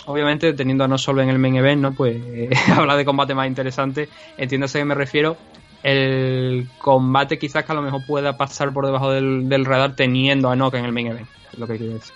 [0.06, 1.94] obviamente, teniendo a no solo en el main event, ¿no?
[1.94, 2.18] Pues
[2.76, 4.10] habla de combate más interesante.
[4.38, 5.38] Entiéndase que me refiero.
[5.82, 10.56] El combate quizás que a lo mejor pueda pasar por debajo del, radar teniendo a
[10.56, 11.28] Nock en el main event.
[11.54, 12.14] Es lo que quiero decir.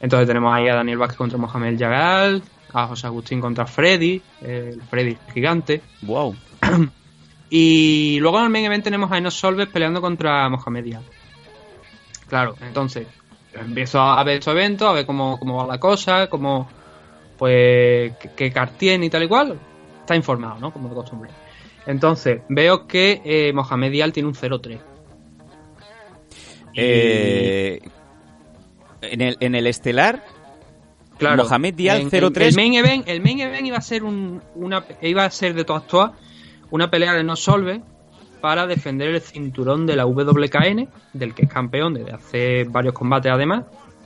[0.00, 2.42] Entonces tenemos ahí a Daniel Vázquez contra Mohamed El Yagal,
[2.72, 5.82] a José Agustín contra Freddy, el Freddy gigante.
[6.02, 6.36] Wow.
[7.50, 11.02] Y luego en el main event tenemos a Enos Solves peleando contra Mohamed Dial.
[12.28, 13.06] Claro, entonces
[13.54, 16.68] empiezo a ver estos eventos, a ver cómo, cómo va la cosa, cómo,
[17.38, 19.58] pues, qué, qué card tiene y tal y cual.
[20.00, 20.72] Está informado, ¿no?
[20.72, 21.30] Como de costumbre.
[21.86, 24.78] Entonces, veo que eh, Mohamed Dial tiene un 0-3.
[26.74, 27.80] Eh,
[29.00, 30.22] en, el, en el estelar,
[31.18, 32.40] Claro, Mohamed Dial 0-3.
[32.40, 35.64] El main event, el main event iba a ser un, una iba a ser de
[35.64, 36.12] todas todas
[36.70, 37.80] una pelea de no solve
[38.40, 43.32] para defender el cinturón de la WKN, del que es campeón desde hace varios combates
[43.32, 43.64] además.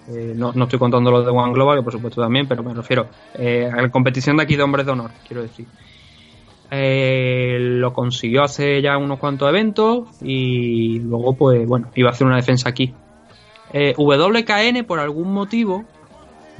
[0.09, 2.75] Eh, no, no estoy contando los de One Global, que por supuesto también, pero me
[2.75, 5.67] refiero eh, a la competición de aquí de hombres de honor, quiero decir.
[6.71, 12.27] Eh, lo consiguió hace ya unos cuantos eventos y luego, pues bueno, iba a hacer
[12.27, 12.95] una defensa aquí.
[13.75, 15.85] Eh, WKN, por algún motivo,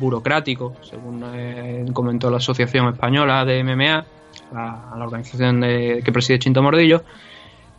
[0.03, 4.05] burocrático, según eh, comentó la Asociación Española de MMA,
[4.53, 7.03] la, organización de- que preside Chinto Mordillo,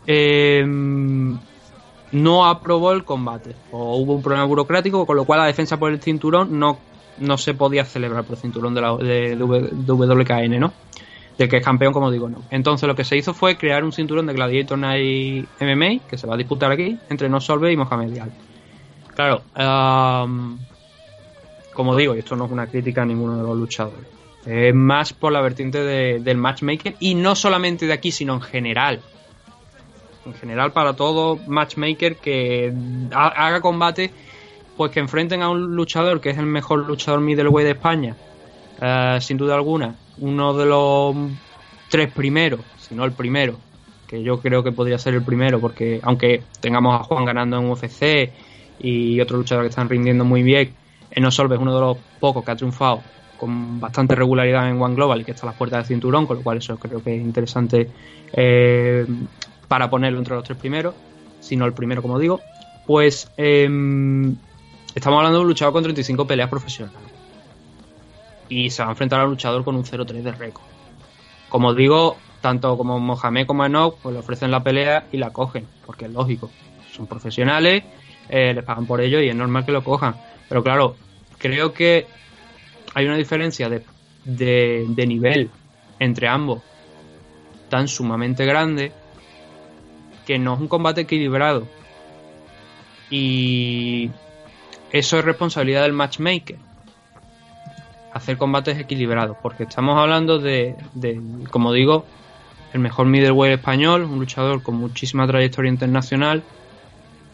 [0.08, 0.64] eh,
[2.12, 3.56] no aprobó el combate.
[3.72, 6.78] O hubo un problema burocrático, con lo cual la defensa por el cinturón no,
[7.20, 9.44] no se podía celebrar por el cinturón de, la, de, de
[9.94, 10.74] WKN, ¿no?
[11.38, 12.44] Del que es campeón, como digo, no.
[12.52, 16.28] Entonces lo que se hizo fue crear un cinturón de Gladiator Night MMA, que se
[16.28, 18.32] va a disputar aquí, entre No Solve y Mohamed Dial.
[19.16, 20.60] Claro, am,
[21.74, 24.06] como digo, y esto no es una crítica a ninguno de los luchadores.
[24.46, 28.42] Es más por la vertiente de- del matchmaker y no solamente de aquí, sino en
[28.42, 29.00] general.
[30.26, 32.74] En general para todo matchmaker que
[33.14, 34.12] ha- haga combate,
[34.78, 38.16] pues que enfrenten a un luchador que es el mejor luchador middleweight de España,
[38.82, 41.16] eh, sin duda alguna, uno de los
[41.90, 43.56] tres primeros, si no el primero,
[44.08, 47.70] que yo creo que podría ser el primero, porque aunque tengamos a Juan ganando en
[47.70, 48.32] UFC
[48.80, 50.74] y otros luchadores que están rindiendo muy bien,
[51.16, 53.02] Enosolve es uno de los pocos que ha triunfado
[53.38, 56.38] con bastante regularidad en One Global y que está a las puertas del cinturón, con
[56.38, 57.90] lo cual eso creo que es interesante
[58.32, 59.06] eh,
[59.68, 60.96] para ponerlo entre los tres primeros,
[61.40, 62.40] si no el primero, como digo.
[62.86, 64.36] Pues em,
[64.96, 67.00] estamos hablando de un luchador con 35 peleas profesionales
[68.50, 70.66] y se va a enfrentar a un luchador con un 0-3 de récord.
[71.50, 75.68] Como digo, tanto como Mohamed como Enoch pues le ofrecen la pelea y la cogen,
[75.86, 76.50] porque es lógico.
[76.92, 77.84] Son profesionales,
[78.30, 80.16] eh, les pagan por ello y es normal que lo cojan.
[80.48, 80.96] Pero claro,
[81.44, 82.08] creo que
[82.94, 83.84] hay una diferencia de,
[84.24, 85.50] de, nivel
[86.00, 86.62] entre ambos
[87.68, 88.94] tan sumamente grande
[90.26, 91.68] que no es un combate equilibrado.
[93.10, 94.10] Y
[94.94, 96.56] eso es responsabilidad del matchmaker.
[98.14, 101.20] Hacer combates equilibrados, porque estamos hablando de, de,
[101.52, 102.06] como digo,
[102.72, 106.42] el mejor middleweight español, un luchador con muchísima trayectoria internacional,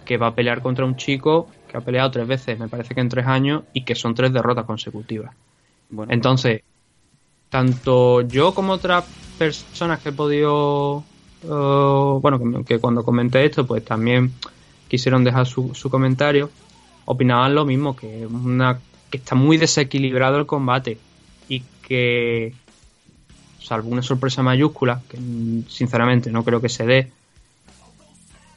[0.03, 3.01] que va a pelear contra un chico que ha peleado tres veces, me parece que
[3.01, 5.33] en tres años, y que son tres derrotas consecutivas.
[5.89, 6.63] Bueno, Entonces,
[7.49, 9.05] tanto yo como otras
[9.37, 11.03] personas que he podido,
[11.43, 14.33] eh, bueno, que, que cuando comenté esto, pues también
[14.87, 16.49] quisieron dejar su, su comentario,
[17.05, 18.79] opinaban lo mismo, que, una,
[19.09, 20.97] que está muy desequilibrado el combate
[21.47, 22.53] y que,
[23.59, 27.11] salvo una sorpresa mayúscula, que mm, sinceramente no creo que se dé,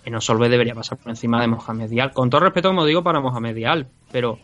[0.04, 2.12] Enosolve debería pasar por encima de Mohamed Dial.
[2.12, 4.38] Con todo respeto, como digo, para Mohamed Dial, pero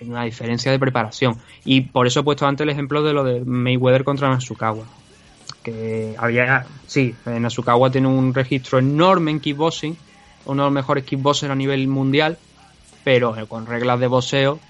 [0.00, 1.36] hay una diferencia de preparación.
[1.64, 4.84] Y por eso he puesto antes el ejemplo de lo de Mayweather contra Nasukawa.
[5.62, 9.96] Que había, sí, eh, Nasukawa tiene un registro enorme en kickboxing,
[10.46, 12.38] uno de los mejores kickboxers a nivel mundial,
[13.04, 14.60] pero eh, con reglas de boxeo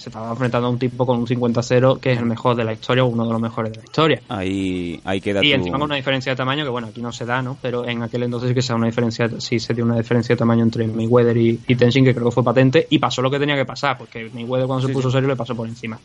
[0.00, 2.72] se estaba enfrentando a un tipo con un 50-0 que es el mejor de la
[2.72, 4.22] historia o uno de los mejores de la historia.
[4.28, 7.12] Ahí, ahí queda Y tu- encima con una diferencia de tamaño que, bueno, aquí no
[7.12, 7.56] se da, ¿no?
[7.60, 10.34] Pero en aquel entonces sí que se da una diferencia, sí se dio una diferencia
[10.34, 13.30] de tamaño entre Mayweather y, y Tenshin, que creo que fue patente, y pasó lo
[13.30, 15.98] que tenía que pasar, porque Mayweather cuando se puso serio le pasó por encima.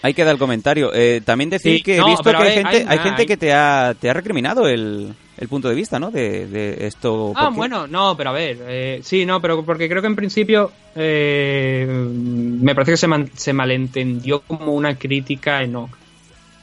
[0.00, 0.92] Ahí queda el comentario.
[0.94, 3.22] Eh, también decir Sí, que he no, visto que hay hay- gente, hay- hay gente
[3.22, 6.10] hay- que te ha, te ha recriminado el, el punto de vista, ¿no?
[6.10, 7.32] De, de esto.
[7.36, 10.70] Ah, bueno, no, pero a ver, eh, sí, no, pero porque creo que en principio
[10.96, 15.90] eh, me parece que se, man- se malentendió como una crítica a Enoch.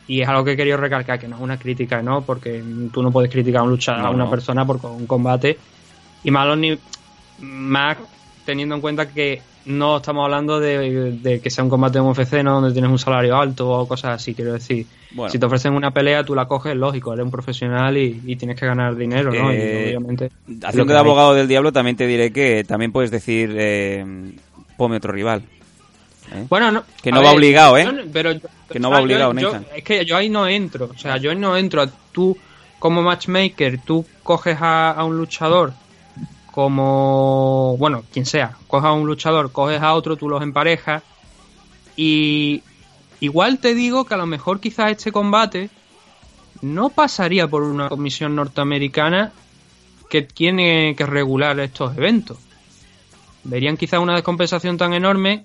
[0.08, 2.22] Y es algo que he querido recalcar, que no es una crítica, ¿no?
[2.22, 4.30] Porque tú no puedes criticar a un luchador, No, a una no.
[4.30, 5.58] persona por un combate.
[6.24, 6.78] Y más, los ni-
[7.40, 7.98] más
[8.46, 12.44] teniendo en cuenta que no estamos hablando de, de que sea un combate en UFC,
[12.44, 12.56] ¿no?
[12.56, 14.86] Donde tienes un salario alto o cosas así, quiero decir.
[15.12, 15.32] Bueno.
[15.32, 18.60] Si te ofrecen una pelea, tú la coges, lógico, eres un profesional y, y tienes
[18.60, 19.52] que ganar dinero, ¿no?
[19.52, 20.32] Eh, y obviamente...
[20.48, 23.56] lo Haciendo que de abogado del diablo, también te diré que también puedes decir.
[23.58, 24.06] Eh,
[24.78, 25.44] ponme otro rival.
[26.34, 26.46] ¿eh?
[26.50, 28.06] Bueno, no, Que no va ver, obligado, ¿eh?
[28.12, 28.34] pero,
[28.70, 29.60] Que no o va obligado, yo-.
[29.76, 30.92] Es que yo ahí no entro.
[30.94, 31.88] O sea, yo ahí no entro.
[32.12, 32.38] Tú,
[32.78, 35.74] como matchmaker, tú coges a, a un luchador
[36.56, 37.76] como.
[37.78, 38.58] Bueno, quien sea.
[38.68, 41.04] Coges a un luchador, coges a otro, tú los emparejas.
[41.98, 42.64] Y.
[43.20, 45.70] Igual te digo que a lo mejor quizás este combate
[46.62, 49.32] no pasaría por una comisión norteamericana
[50.10, 52.38] que tiene que regular estos eventos.
[53.44, 55.44] Verían quizás una descompensación tan enorme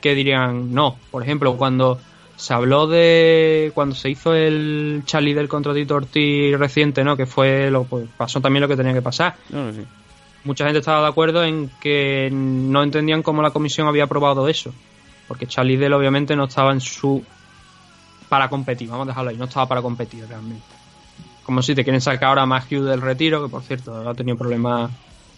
[0.00, 0.96] que dirían no.
[1.10, 2.00] Por ejemplo, cuando
[2.36, 3.72] se habló de.
[3.74, 7.16] cuando se hizo el Charlie del contra Tito Ortiz reciente, ¿no?
[7.16, 9.36] Que fue lo pues, pasó también lo que tenía que pasar.
[9.50, 9.99] No lo sé.
[10.44, 14.72] Mucha gente estaba de acuerdo en que no entendían cómo la comisión había aprobado eso.
[15.28, 17.22] Porque Charlie Del obviamente no estaba en su.
[18.28, 20.64] para competir, vamos a dejarlo ahí, no estaba para competir realmente.
[21.44, 24.36] Como si te quieren sacar ahora más Hugh del retiro, que por cierto ha tenido
[24.36, 24.90] problemas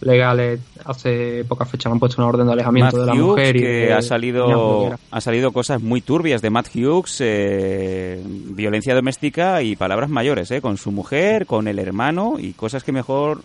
[0.03, 3.55] legales hace pocas fechas, han puesto una orden de alejamiento Matt de la Hughes, mujer
[3.55, 9.61] y que ha salido ha salido cosas muy turbias de Matt Hughes eh, violencia doméstica
[9.61, 13.41] y palabras mayores eh, con su mujer con el hermano y cosas que mejor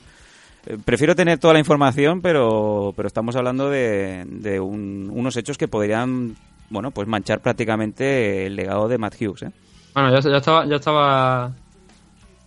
[0.84, 5.68] prefiero tener toda la información pero pero estamos hablando de, de un- unos hechos que
[5.68, 6.36] podrían
[6.70, 9.50] bueno pues manchar prácticamente el legado de Matt Hughes eh.
[9.94, 11.52] Bueno, ya, ya estaba, ya estaba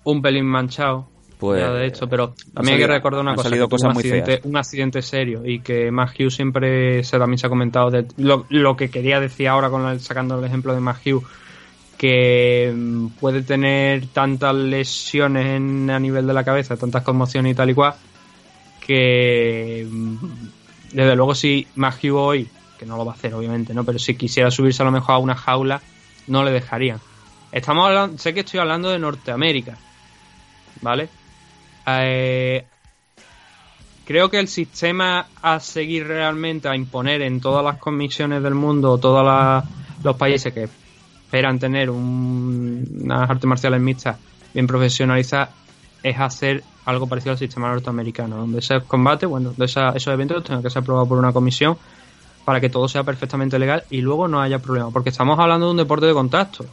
[0.03, 1.07] un pelín manchado.
[1.38, 3.49] Pues, ya de hecho, pero también hay que salido- recordar una cosa.
[3.49, 4.45] salido cosas un muy accidente, feas.
[4.45, 8.76] un accidente serio y que Matthew siempre se, también se ha comentado de lo, lo
[8.77, 11.23] que quería decir ahora con el- sacando el ejemplo de Matthew
[11.98, 17.56] que mm, puede tener tantas lesiones en- a nivel de la cabeza, tantas conmociones y
[17.56, 17.95] tal y cual,
[18.86, 20.16] que mm,
[20.94, 23.84] desde luego si Matthew hoy, que no lo va a hacer obviamente, ¿no?
[23.84, 25.82] Pero si quisiera subirse a lo mejor a una jaula,
[26.28, 26.99] no le dejarían.
[27.52, 29.78] Estamos hablando, sé que estoy hablando de Norteamérica,
[30.82, 31.10] ¿vale?
[31.88, 32.66] Eh,
[34.06, 38.98] creo que el sistema a seguir realmente, a imponer en todas las comisiones del mundo,
[38.98, 39.64] todos
[40.03, 40.68] los países que
[41.26, 44.18] esperan tener un- unas artes marciales mixtas
[44.53, 45.49] bien profesionalizadas,
[46.03, 50.44] es hacer algo parecido al sistema norteamericano, donde esos combates, bueno, de esa- esos eventos
[50.44, 51.78] tengan que ser aprobados por una comisión
[52.45, 55.72] para que todo sea perfectamente legal y luego no haya problema, porque estamos hablando de
[55.72, 56.66] un deporte de contacto.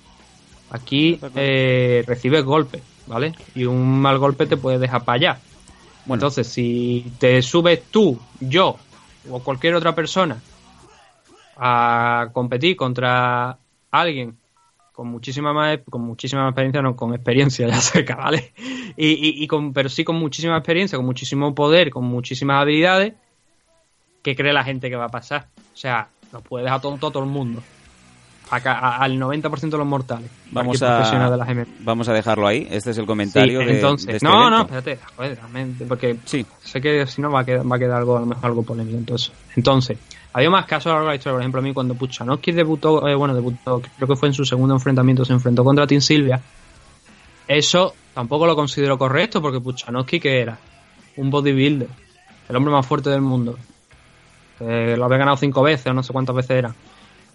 [0.71, 3.35] Aquí eh, recibes golpes, ¿vale?
[3.55, 5.41] Y un mal golpe te puede dejar para allá.
[6.15, 8.77] Entonces, si te subes tú, yo
[9.31, 10.41] o cualquier otra persona
[11.57, 13.59] a competir contra
[13.91, 14.37] alguien
[14.99, 18.53] con muchísima más con muchísima más experiencia, no con experiencia ya cerca, ¿vale?
[18.97, 23.15] Y, y, y con, pero sí con muchísima experiencia, con muchísimo poder, con muchísimas habilidades,
[24.25, 25.47] ¿qué cree la gente que va a pasar?
[25.57, 27.63] O sea, nos puede dejar tonto a todo el mundo.
[28.51, 30.29] Acá, a- al 90% de los mortales.
[30.51, 33.75] vamos profesional de las a vamos a dejarlo ahí este es el comentario Sí, de-
[33.77, 34.51] entonces, de este no, evento.
[34.51, 35.39] no, espérate, joder,
[35.87, 38.99] porque sé que si no va a quedar, va a quedar algo, a algo polémico.
[38.99, 39.97] Entonces, entonces
[40.39, 42.53] había más casos a lo largo de la historia, por ejemplo, a mí cuando Puchanowski
[42.53, 46.01] debutó, eh, bueno, debutó, creo que fue en su segundo enfrentamiento, se enfrentó contra Tim
[46.01, 46.41] Silvia.
[47.49, 50.57] Eso tampoco lo considero correcto, porque Puchanowski, que era?
[51.17, 51.89] Un bodybuilder,
[52.49, 53.59] el hombre más fuerte del mundo.
[54.61, 56.73] Eh, lo había ganado cinco veces, o no sé cuántas veces era.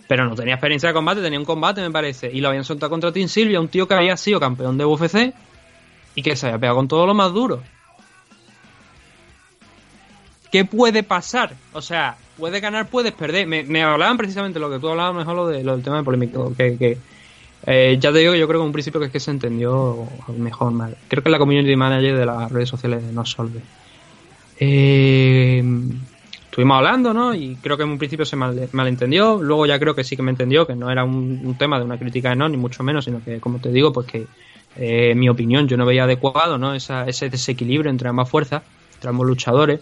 [0.08, 2.32] Pero no tenía experiencia de combate, tenía un combate, me parece.
[2.32, 5.34] Y lo habían soltado contra Tim Silvia, un tío que había sido campeón de UFC
[6.16, 7.62] y que se había pegado con todo lo más duro.
[10.54, 11.56] ¿Qué puede pasar?
[11.72, 13.48] O sea, puedes ganar, puedes perder.
[13.48, 16.54] Me, hablaban precisamente lo que tú hablabas, mejor lo, de, lo del tema de polémico.
[16.56, 17.00] Que, que
[17.66, 19.32] eh, ya te digo que yo creo que en un principio que es que se
[19.32, 20.08] entendió
[20.38, 20.96] mejor mal.
[21.08, 23.62] Creo que la community manager de las redes sociales no solve.
[24.60, 25.64] Eh,
[26.46, 27.34] estuvimos hablando, ¿no?
[27.34, 29.42] Y creo que en un principio se mal, malentendió.
[29.42, 31.98] Luego ya creo que sí que me entendió, que no era un, tema de una
[31.98, 34.28] crítica de no, ni mucho menos, sino que, como te digo, pues que
[34.76, 36.76] eh, mi opinión yo no veía adecuado, ¿no?
[36.76, 38.62] Esa, ese desequilibrio entre ambas fuerzas,
[38.94, 39.80] entre ambos luchadores.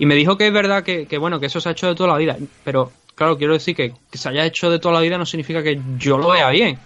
[0.00, 1.94] Y me dijo que es verdad que, que, bueno, que eso se ha hecho de
[1.94, 2.36] toda la vida.
[2.64, 5.78] Pero, claro, quiero decir que, se haya hecho de toda la vida no significa que
[5.98, 6.78] yo lo vea bien.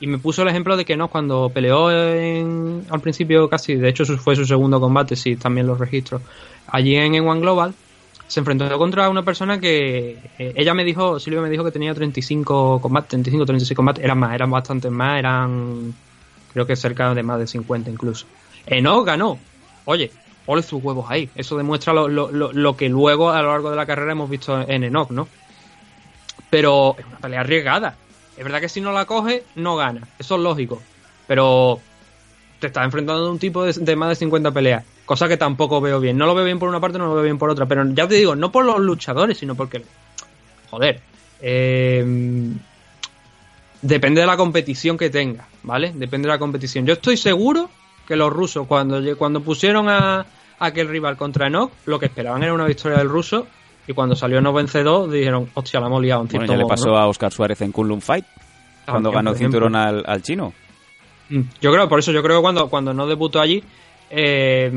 [0.00, 3.90] Y me puso el ejemplo de que no, cuando peleó en- al principio casi, de
[3.90, 6.22] hecho fue su segundo combate, sí, también los registros,
[6.68, 7.74] allí en, en One Global,
[8.26, 11.94] se enfrentó contra una persona que eh, ella me dijo, Silvia me dijo que tenía
[11.94, 15.94] 35 combates, 35, 36 combates, eran más, eran bastantes más, eran
[16.54, 18.26] creo que cerca de más de 50 incluso.
[18.66, 19.38] Enoch ganó.
[19.84, 20.10] Oye,
[20.46, 21.30] ole sus huevos ahí.
[21.34, 24.30] Eso demuestra lo, lo, lo, lo que luego a lo largo de la carrera hemos
[24.30, 25.28] visto en Enoch, ¿no?
[26.50, 27.96] Pero es una pelea arriesgada.
[28.36, 30.08] Es verdad que si no la coge, no gana.
[30.18, 30.82] Eso es lógico.
[31.26, 31.80] Pero
[32.58, 34.84] te estás enfrentando a un tipo de, más de 50 peleas.
[35.04, 36.16] Cosa que tampoco veo bien.
[36.16, 37.66] No lo veo bien por una parte, no lo veo bien por otra.
[37.66, 39.82] Pero ya te digo, no por los luchadores, sino porque.
[40.70, 41.00] Joder.
[41.40, 42.52] Eh,
[43.82, 45.92] depende de la competición que tenga, ¿vale?
[45.94, 46.86] Depende de la competición.
[46.86, 47.68] Yo estoy seguro
[48.08, 50.24] que los rusos, cuando, cuando pusieron a
[50.58, 53.46] aquel rival contra Enoch, lo que esperaban era una victoria del ruso.
[53.86, 56.88] Y cuando salió Enoch vencedor, dijeron, hostia, la hemos liado en Bueno, ya le pasó
[56.88, 56.96] ¿no?
[56.98, 58.24] a Oscar Suárez en Kunlun Fight,
[58.86, 60.52] cuando También, ganó el cinturón al, al chino.
[61.28, 63.62] Mm, Yo creo, por eso yo creo que cuando, cuando no debutó allí,
[64.10, 64.70] eh,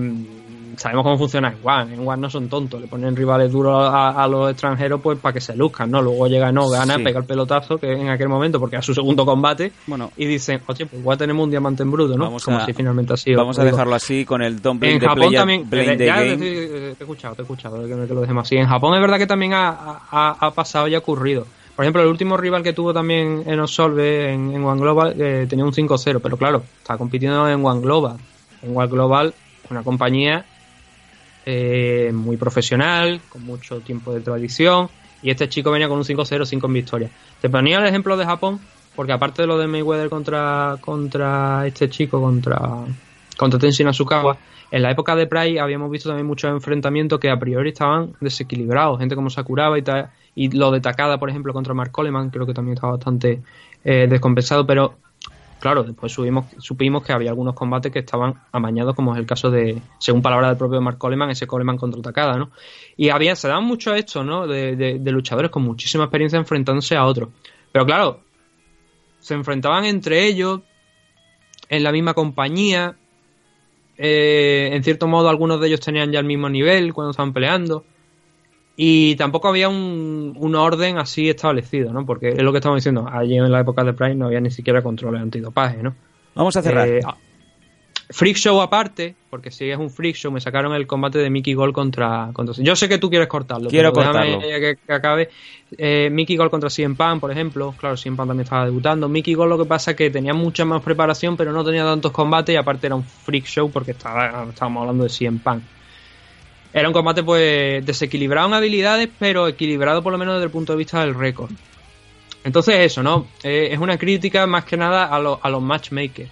[0.78, 1.94] sabemos cómo funciona en One.
[1.96, 5.34] En One no son tontos, le ponen rivales duros a, a los extranjeros pues para
[5.34, 6.02] que se luzcan, ¿no?
[6.02, 7.04] Luego llega, no, gana, Sí.
[7.04, 10.62] pega el pelotazo, que en aquel momento, porque era su segundo combate, Bueno, y dicen,
[10.68, 12.26] oye, pues igual tenemos un diamante en bruto, ¿no?
[12.26, 13.40] Vamos Como a- si finalmente ha sido.
[13.40, 16.34] vamos a dejarlo así con el Blame En Japón también, eh, ya, Game.
[16.34, 18.56] eh, te he escuchado, te he escuchado, que, que lo dejemos así.
[18.58, 19.70] En Japón es verdad que también ha,
[20.12, 21.46] ha- ha pasado y ha ocurrido.
[21.76, 25.46] Por ejemplo, el último rival que tuvo también en Osolve, en, en One Global, eh,
[25.48, 28.18] tenía un 5-0, pero claro, está compitiendo en One Global.
[28.64, 29.34] En One Global,
[29.70, 30.44] una compañía
[31.50, 34.90] eh, muy profesional, con mucho tiempo de tradición,
[35.24, 37.10] y este chico venía con un 5-0, 5 en victoria.
[37.40, 38.60] Te ponía el ejemplo de Japón,
[38.98, 42.60] porque aparte de lo de Mayweather contra, contra este chico, contra,
[43.38, 44.38] contra Tenshin Asukawa,
[44.72, 49.00] en la época de Pride habíamos visto también muchos enfrentamientos que a priori estaban desequilibrados,
[49.00, 52.46] gente como Sakuraba y tal, y lo de Takada, por ejemplo, contra Mark Coleman, creo
[52.46, 53.42] que también estaba bastante
[53.86, 54.96] eh, descompensado, pero
[55.60, 59.50] claro, después subimos, supimos que había algunos combates que estaban amañados, como es el caso
[59.52, 62.52] de, según palabras del propio Mark Coleman, ese Coleman contra Takada, ¿no?
[62.96, 64.48] Y había, se daban mucho esto, ¿no?
[64.48, 67.30] De, de- de luchadores con muchísima experiencia enfrentándose a otros.
[67.72, 68.22] Pero claro,
[69.20, 70.62] se enfrentaban entre ellos,
[71.70, 72.96] en la misma compañía,
[73.98, 77.84] eh, en cierto modo algunos de ellos tenían ya el mismo nivel cuando estaban peleando.
[78.80, 82.06] Y tampoco había un, un orden así establecido, ¿no?
[82.06, 83.10] Porque es lo que estamos diciendo.
[83.12, 85.96] Allí en la época de Prime no había ni siquiera controles antidopaje, ¿no?
[86.36, 86.88] Vamos a cerrar.
[86.88, 87.18] Eh, ah,
[88.12, 91.56] freak Show aparte, porque si es un Freak Show, me sacaron el combate de Mickey
[91.56, 92.54] Gold contra, contra...
[92.64, 93.68] Yo sé que tú quieres cortarlo.
[93.68, 94.40] Quiero pero cortarlo.
[94.42, 95.30] Que, que acabe.
[95.76, 97.74] Eh, Mickey Gold contra CM Punk, por ejemplo.
[97.80, 99.10] Claro, CM Punk también estaba debutando.
[99.10, 102.12] Mickey Gold lo que pasa es que tenía mucha más preparación, pero no tenía tantos
[102.12, 105.64] combates y aparte era un Freak Show porque estaba, estábamos hablando de CM Punk.
[106.74, 110.74] Era un combate pues desequilibrado en habilidades, pero equilibrado por lo menos desde el punto
[110.74, 111.50] de vista del récord.
[112.44, 113.28] Entonces eso, ¿no?
[113.44, 116.30] Eh, es una crítica más que nada a, lo- a los matchmakers,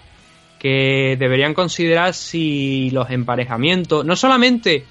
[0.58, 4.84] que deberían considerar si los emparejamientos, no solamente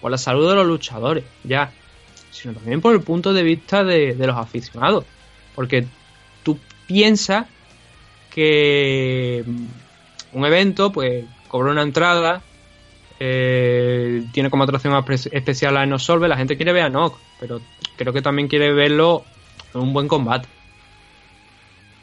[0.00, 1.72] por la salud de los luchadores, ya,
[2.30, 5.04] sino también por el punto de vista de, de los aficionados.
[5.54, 5.86] Porque
[6.42, 7.46] tú piensas
[8.30, 9.42] que
[10.32, 12.42] un evento, pues, cobra una entrada,
[13.20, 14.94] eh, tiene como atracción
[15.32, 17.60] especial a Enosolve, la gente quiere ver a Nock, pero
[17.96, 19.24] creo que también quiere verlo
[19.74, 20.48] en un buen combate.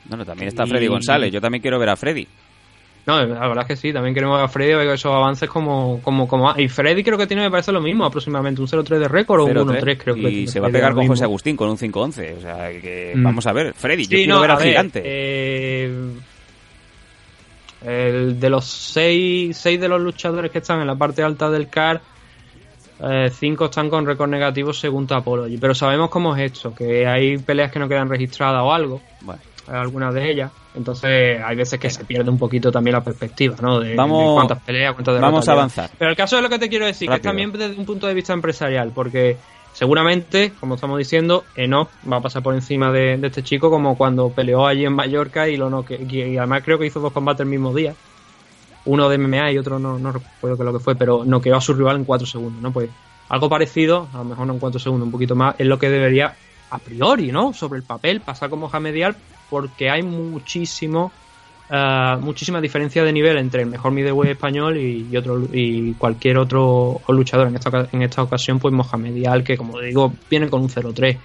[0.06, 1.32] Bueno, también está Y- Freddy González.
[1.32, 2.28] Yo también quiero ver a Freddy.
[3.06, 6.00] No, la verdad es que sí, también queremos ver a Freddy ver esos avances como,
[6.02, 6.54] como, como...
[6.58, 9.46] Y Freddy creo que tiene, me parece lo mismo, aproximadamente un 0-3 de récord o
[9.46, 11.06] un 0-3, 1-3 creo que y tiene se va a pegar con.
[11.08, 12.38] José Agustín con un 5-11.
[12.38, 13.24] O sea, que Mm.
[13.24, 13.74] vamos a ver.
[13.74, 15.02] Freddy, yo quiero ver a ver, gigante.
[15.04, 15.92] eh,
[17.86, 21.70] el de los seis, seis de los luchadores que están en la parte alta del
[21.70, 22.02] CAR,
[23.00, 25.58] eh, cinco están con récord negativo según Tapology.
[25.58, 29.42] Pero sabemos cómo es esto, que hay peleas que no quedan registradas o algo, Bueno,
[29.68, 30.52] algunas de ellas.
[30.76, 33.80] Entonces hay veces que se pierde un poquito también la perspectiva, ¿no?
[33.80, 35.90] De, Vamos- de cuántas peleas, cuántas vamos a avanzar.
[36.00, 38.08] Pero el caso es lo que te quiero decir, que es también desde un punto
[38.08, 39.38] de vista empresarial, porque
[39.74, 44.30] seguramente, como estamos diciendo, Enoch va a pasar por encima de, este chico como cuando
[44.30, 47.48] peleó allí en Mallorca y lo no y además creo que hizo dos combates el
[47.48, 47.96] mismo día.
[48.86, 51.56] Uno de MMA y otro no, no recuerdo qué es lo que fue, pero noqueó
[51.56, 52.72] a su rival en cuatro segundos, ¿no?
[52.72, 52.90] Pues
[53.30, 55.90] algo parecido, a lo mejor no en cuatro segundos, un poquito más, es lo que
[55.90, 56.36] debería
[56.70, 57.54] a priori, ¿no?
[57.54, 59.16] Sobre el papel, pasar como Hamedial,
[59.50, 61.12] porque hay muchísimo
[61.76, 66.38] eh, muchísima diferencia de nivel entre el mejor middleweight español y, y otro y cualquier
[66.38, 67.48] otro luchador.
[67.48, 71.18] En esta, en esta ocasión pues Mohamed Al que como digo viene con un 0-3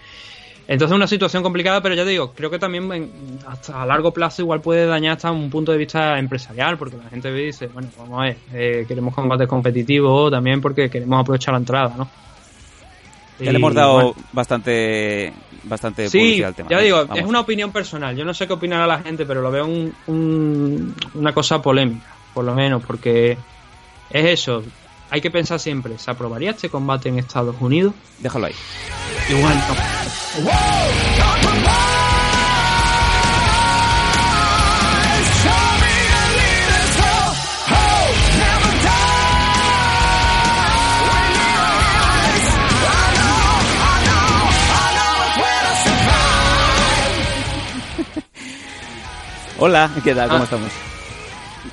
[0.66, 3.10] entonces una situación complicada pero ya te digo creo que también en-
[3.46, 7.08] hasta a largo plazo igual puede dañar hasta un punto de vista empresarial porque la
[7.10, 11.58] gente dice bueno vamos a ver eh, queremos combates competitivos también porque queremos aprovechar la
[11.60, 12.08] entrada ¿no?
[13.38, 15.32] ya Y, le hemos dado bueno, bastante,
[15.64, 16.68] bastante Sí, al tema.
[16.70, 17.18] ya digo, Vamos.
[17.18, 18.16] es una opinión personal.
[18.16, 22.06] Yo no sé qué opinará la gente, pero lo veo un, un- una cosa polémica,
[22.34, 23.32] por lo menos, porque
[24.10, 24.62] es eso.
[25.10, 27.94] hay que pensar siempre, ¿se aprobaría este combate en Estados Unidos?
[28.18, 28.54] Déjalo ahí.
[29.30, 30.48] Igual no.
[49.58, 50.28] Hola, ¿qué tal?
[50.28, 50.44] ¿Cómo Ah.
[50.44, 50.70] estamos?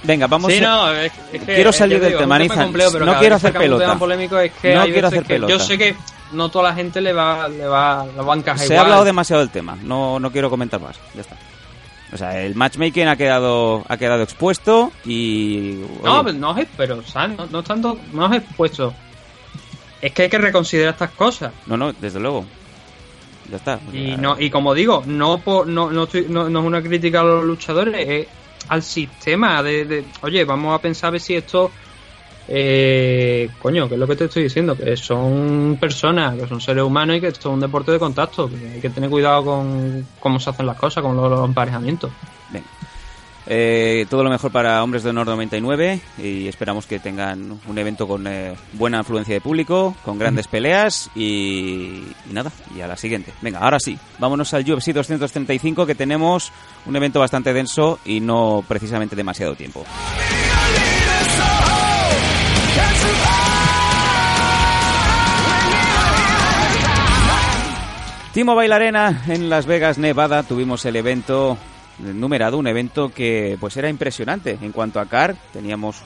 [0.03, 0.51] Venga, vamos.
[0.51, 3.51] Sí, a- no, es, es que, Quiero salir del digo, tema, pero No quiero hacer
[3.51, 3.97] un pelota.
[3.97, 5.51] polémico, es que No quiero hacer pelota.
[5.53, 5.95] Yo sé que
[6.31, 9.03] no toda la gente le va, le va, le va a encajar Se ha hablado
[9.03, 9.77] demasiado del tema.
[9.83, 10.97] No, no quiero comentar más.
[11.13, 11.35] Ya está.
[12.13, 15.81] O sea, el matchmaking ha quedado, ha quedado expuesto y.
[16.03, 17.37] No, pero no es, pero, ¿sabes?
[17.37, 18.93] No, no tanto, no es expuesto.
[20.01, 21.51] Es que hay que reconsiderar estas cosas.
[21.65, 22.45] no, no, desde luego.
[23.49, 23.79] Ya está.
[23.87, 26.81] O Y no y como digo, no por, no, no, estoy- no, no es una
[26.81, 28.27] crítica a los luchadores, es
[28.69, 31.71] al sistema de, de, oye, vamos a pensar a ver si esto
[32.47, 36.83] eh, coño, que es lo que te estoy diciendo, que son personas, que son seres
[36.83, 40.05] humanos y que esto es un deporte de contacto, que hay que tener cuidado con
[40.19, 42.11] cómo se hacen las cosas, con los, los emparejamientos.
[42.51, 42.65] Venga.
[43.47, 48.07] Eh, todo lo mejor para Hombres de Honor 99 y esperamos que tengan un evento
[48.07, 52.97] con eh, buena afluencia de público, con grandes peleas y, y nada, y a la
[52.97, 53.33] siguiente.
[53.41, 56.51] Venga, ahora sí, vámonos al UFC 235 que tenemos
[56.85, 59.85] un evento bastante denso y no precisamente demasiado tiempo.
[68.33, 71.57] T-Mobile Arena en Las Vegas, Nevada, tuvimos el evento
[71.99, 76.01] numerado, un evento que pues era impresionante en cuanto a CAR, teníamos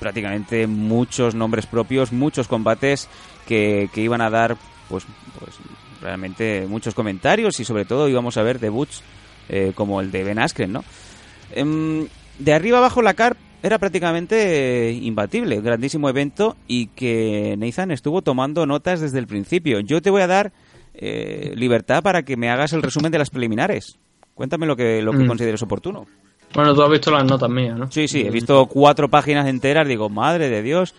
[0.00, 3.08] prácticamente muchos nombres propios, muchos combates
[3.46, 4.56] que, que iban a dar
[4.88, 5.04] pues,
[5.38, 5.56] pues
[6.00, 9.02] realmente muchos comentarios y sobre todo íbamos a ver debuts
[9.48, 10.84] eh, como el de Ben Askren, ¿no?
[11.52, 12.06] Em,
[12.38, 18.22] de arriba abajo la CAR era prácticamente eh, imbatible, grandísimo evento y que Nathan estuvo
[18.22, 19.80] tomando notas desde el principio.
[19.80, 20.52] Yo te voy a dar
[20.94, 23.98] eh, libertad para que me hagas el resumen de las preliminares.
[24.36, 25.26] Cuéntame lo que, lo que Mm.
[25.26, 26.06] consideres oportuno.
[26.54, 27.90] Bueno, tú has visto las notas mías, ¿no?
[27.90, 30.94] Sí, sí, he visto cuatro páginas enteras, digo, madre de Dios,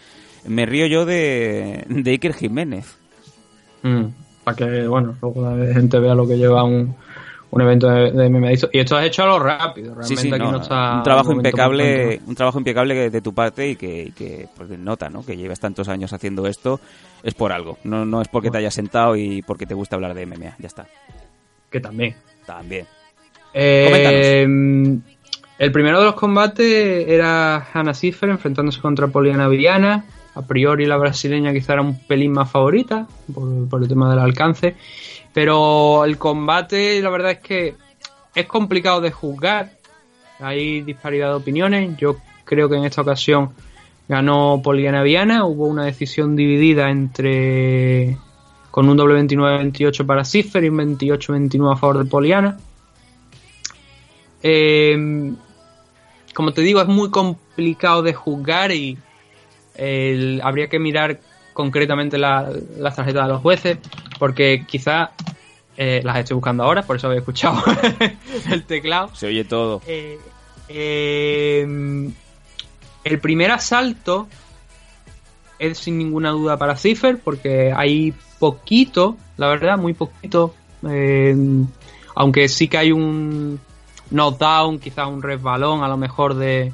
[0.45, 2.97] me río yo de, de Iker Jiménez.
[3.84, 4.05] Mm,
[4.43, 6.95] para que, bueno, luego la gente vea lo que lleva un,
[7.51, 8.53] un evento de, de MMA.
[8.73, 11.03] Y esto has hecho a lo rápido, realmente Sí, sí, aquí no, no, está un
[11.03, 15.23] trabajo impecable, un trabajo impecable de tu parte y que, y que pues, nota, ¿no?
[15.26, 16.80] Que llevas tantos años haciendo esto
[17.23, 20.14] es por algo, no, no es porque te hayas sentado y porque te gusta hablar
[20.15, 20.88] de MMA, ya está.
[21.69, 22.15] Que también.
[22.45, 22.85] También.
[23.59, 24.45] Eh,
[25.57, 30.05] el primero de los combates era Hannah Ciffer enfrentándose contra Poliana Villana.
[30.35, 34.75] A priori la brasileña quizá era un pelín más favorita por, el tema del alcance.
[35.34, 37.75] Pero el combate la verdad es que
[38.35, 39.71] es complicado de juzgar.
[40.39, 41.97] Hay disparidad de opiniones.
[41.97, 43.49] Yo creo que en esta ocasión
[44.07, 45.45] ganó Poliana Viana.
[45.45, 48.17] Hubo una decisión dividida entre
[48.69, 52.57] con un doble 29-28 para Ciffer y un 28-29 a favor de Poliana.
[54.43, 55.34] Eh,
[56.34, 58.97] como te digo, es muy complicado de juzgar y
[60.43, 61.19] habría que mirar
[61.53, 63.77] concretamente la- las tarjetas de los jueces,
[64.19, 65.09] porque quizás
[65.80, 67.61] eh, las estoy buscando ahora, por eso había escuchado
[68.51, 69.09] el teclado.
[69.15, 69.81] Se oye todo.
[69.88, 70.19] Eh,
[70.69, 72.11] eh,
[73.03, 74.27] el primer asalto
[75.59, 80.53] es sin ninguna duda para Cipher, porque hay poquito, la verdad, muy poquito.
[80.88, 81.35] eh,
[82.15, 83.59] aunque sí que hay un
[84.11, 86.71] knockdown, quizás un resbalón a lo mejor de,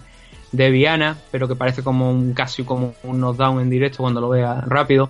[0.51, 4.29] de Viana, pero que parece como un casi como un knockdown en directo cuando lo
[4.29, 5.09] vea rápido.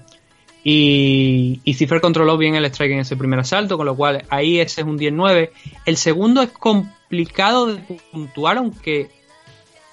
[0.65, 4.59] Y, y Cipher controló bien el strike en ese primer asalto, con lo cual ahí
[4.59, 5.49] ese es un 10-9.
[5.85, 7.81] El segundo es complicado de
[8.11, 9.09] puntuar, aunque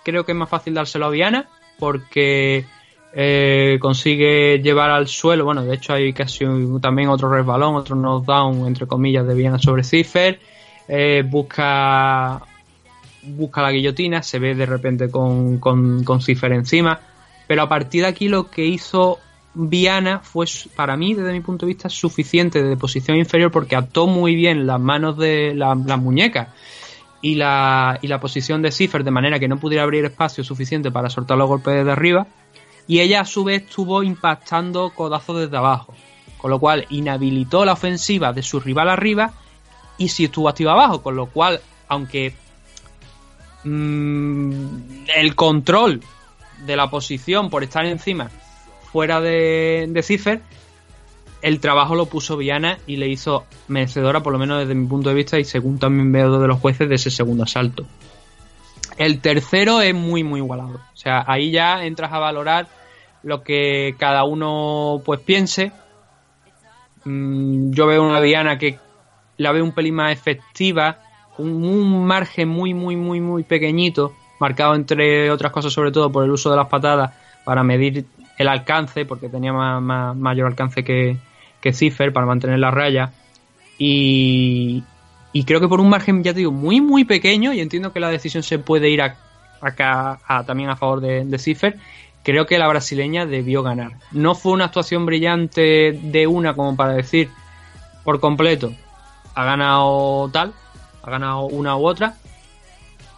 [0.05, 1.49] creo que es más fácil dárselo a Viana,
[1.81, 2.65] porque
[3.15, 5.45] eh, consigue llevar al suelo.
[5.45, 9.59] Bueno, de hecho hay casi un- también otro resbalón, otro knockdown, entre comillas, de Viana
[9.59, 10.39] sobre Cipher.
[10.93, 12.43] Eh, busca
[13.23, 16.21] busca la guillotina, se ve de repente con, con, con
[16.53, 17.01] encima.
[17.47, 19.19] Pero a partir de aquí lo que hizo
[19.55, 24.07] Viana fue, para mí, desde mi punto de vista, suficiente de posición inferior porque ató
[24.07, 26.49] muy bien las manos de la- las muñecas
[27.23, 30.91] y la, y la posición de Cipher de manera que no pudiera abrir espacio suficiente
[30.91, 32.27] para soltar los golpes desde arriba.
[32.87, 35.95] Y ella a su vez estuvo impactando codazos desde abajo.
[36.39, 39.33] Con lo cual inhabilitó la ofensiva de su rival arriba
[40.01, 41.03] y sí estuvo activa abajo.
[41.03, 42.33] Con lo cual, aunque
[43.63, 44.65] mm,
[45.15, 46.01] el control
[46.65, 48.31] de la posición por estar encima
[48.91, 50.41] fuera de, de Cipher,
[51.43, 55.11] el trabajo lo puso Viana y le hizo merecedora, por lo menos desde mi punto
[55.11, 57.85] de vista, y según también veo de los jueces, de ese segundo asalto.
[58.97, 60.81] El tercero es muy, muy igualado.
[60.95, 62.69] O sea, ahí ya entras a valorar
[63.23, 65.73] lo que cada uno pues piense.
[67.05, 68.79] Mm, yo veo una Diana que
[69.41, 70.99] la veo un pelín más efectiva,
[71.39, 76.31] un margen muy, muy, muy, muy pequeñito, marcado entre otras cosas sobre todo por el
[76.31, 77.13] uso de las patadas
[77.45, 78.05] para medir
[78.39, 81.17] el alcance, porque tenía más, más- mayor alcance que,
[81.61, 83.13] que Cipher para mantener la raya.
[83.79, 84.83] Y,
[85.33, 88.01] y creo que por un margen, ya te digo, muy, muy pequeño, y entiendo que
[88.01, 89.17] la decisión se puede ir a-
[89.63, 91.79] acá a- también a favor de, de Cipher,
[92.23, 93.93] creo que la brasileña debió ganar.
[94.13, 97.31] No fue una actuación brillante de una como para decir
[98.05, 98.73] por completo,
[99.41, 100.53] ha ganado tal,
[101.03, 102.15] ha ganado una u otra,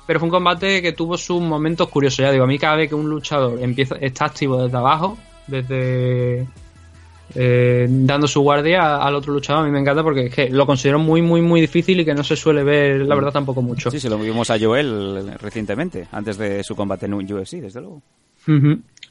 [0.07, 2.19] pero fue un combate que tuvo sus momentos curiosos.
[2.19, 5.19] Ya digo, a mí cada vez que un luchador empieza está activo desde abajo,
[5.49, 6.47] desde
[7.35, 10.65] eh, dando su guardia al otro luchador, a mí me encanta porque es que lo
[10.65, 13.91] considero muy, muy, muy difícil y que no se suele ver, la verdad, tampoco mucho.
[13.91, 17.81] Sí, se lo vimos a Joel recientemente, antes de su combate en un UFC, desde
[17.81, 18.01] luego.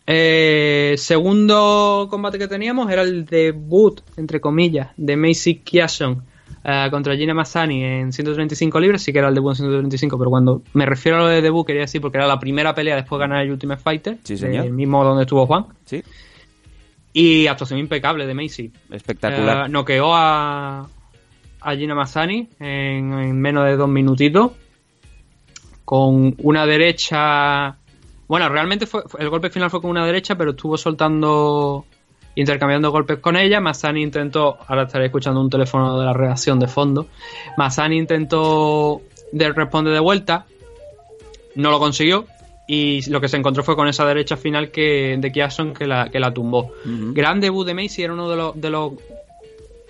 [0.08, 6.31] Eh, segundo combate que teníamos era el debut, entre comillas, de Macy Kiason
[6.64, 9.02] eh, contra Gina Mazzani en 135 libras.
[9.02, 11.66] Sí que era el debut en 135, pero cuando me refiero a lo de debut
[11.66, 14.66] quería decir porque era la primera pelea después de ganar el Ultimate Fighter, Sí, señor.
[14.66, 15.66] el mismo donde estuvo Juan.
[15.86, 16.04] Sí.
[17.14, 18.72] Y actuación impecable de Macy.
[18.90, 19.66] Espectacular.
[19.66, 20.88] Eh, noqueó a,
[21.60, 24.52] a Gina Mazzani en, en menos de dos minutitos.
[25.84, 27.76] Con una derecha.
[28.28, 31.86] Bueno, realmente fue- el golpe final fue con una derecha, pero estuvo soltando.
[32.36, 33.60] Intercambiando golpes con ella.
[33.60, 34.58] Mazzani intentó.
[34.68, 37.08] Ahora estaré escuchando un teléfono de la redacción de fondo.
[37.58, 39.02] Mazzani intentó
[39.32, 40.46] de responder de vuelta.
[41.56, 42.26] No lo consiguió.
[42.68, 46.10] Y lo que se encontró fue con esa derecha final que, de Kiason que la,
[46.10, 46.72] que la tumbó.
[47.14, 48.94] Gran debut de Macy, era uno de los, de los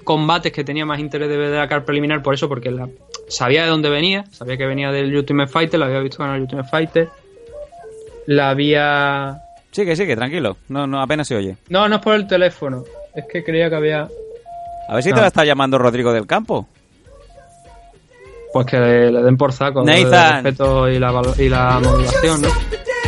[0.03, 2.89] combates que tenía más interés de ver de la carta preliminar, por eso, porque la-
[3.27, 6.41] sabía de dónde venía, sabía que venía del Ultimate Fighter, la había visto ganar el
[6.43, 7.09] Ultimate Fighter,
[8.25, 9.41] la había...
[9.71, 10.57] Sigue, sigue, tranquilo.
[10.69, 11.57] No, no, apenas se oye.
[11.69, 12.83] No, no es por el teléfono,
[13.15, 14.07] es que creía que había...
[14.89, 15.15] A ver si No.
[15.15, 16.67] te la está llamando Rodrigo del Campo.
[18.53, 19.81] Pues que le, le den por saco.
[19.83, 20.37] Nathan.
[20.39, 22.49] el respeto y la, y la modulación, ¿no?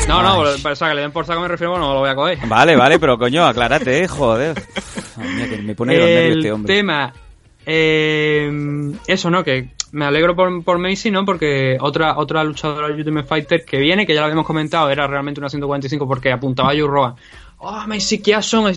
[0.08, 2.00] No, no, pero, o sea, que le den por saco me refiero, bueno, no lo
[2.00, 2.38] voy a coger.
[2.48, 4.56] Vale, vale, pero coño, aclárate, eh, joder.
[5.18, 6.76] Ay, mía, que me pone los nervios el este hombre.
[6.76, 7.14] tema
[7.66, 12.96] eh, eso no que me alegro por, por Macy no porque otra otra luchadora de
[12.96, 16.72] Ultimate Fighter que viene que ya lo habíamos comentado era realmente una 145 porque apuntaba
[16.72, 17.16] a Rogan.
[17.60, 18.74] Oh Macy Kiason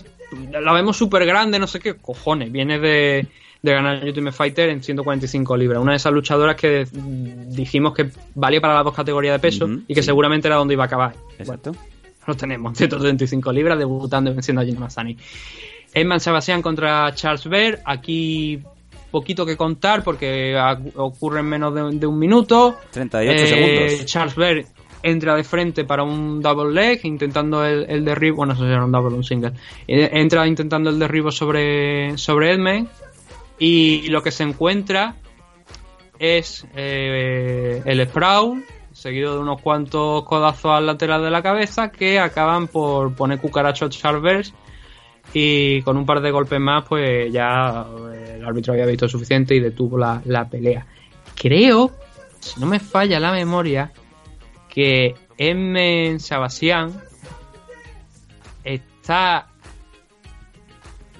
[0.51, 3.27] la vemos súper grande no sé qué cojones viene de,
[3.63, 5.81] de ganar Ultimate Fighter en 145 libras.
[5.81, 9.67] Una de esas luchadoras que mm, dijimos que valía para las dos categorías de peso
[9.87, 10.05] y que sí.
[10.05, 11.15] seguramente era donde iba a acabar.
[11.39, 11.75] Exacto.
[12.27, 15.17] lo tenemos, 135 libras, debutando y venciendo a Jim Mazzani.
[15.93, 18.61] Edman Sebastián contra Charles Bear, aquí
[19.19, 20.55] poquito que contar porque
[20.95, 22.75] ocurre en menos de, de un minuto.
[22.91, 24.05] 38 Eh, segundos.
[24.05, 24.65] Charles Bear
[25.03, 28.91] entra de frente para un double leg, intentando el, el derribo, bueno, eso era un
[28.91, 29.51] double, un single.
[29.87, 32.87] Eh, Entra intentando el derribo sobre, sobre Edman
[33.59, 35.15] y lo que se encuentra
[36.19, 42.19] es eh, el sprawl seguido de unos cuantos codazos al lateral de la cabeza que
[42.19, 44.53] acaban por poner cucaracho a Charles
[45.39, 49.53] y con un par de golpes más pues ya eh, el árbitro había visto suficiente
[49.55, 50.85] y detuvo la, la pelea.
[51.35, 51.91] Creo,
[52.39, 53.91] si no me falla la memoria,
[54.69, 56.17] que M.
[56.19, 56.93] Sabasian
[58.63, 59.47] está...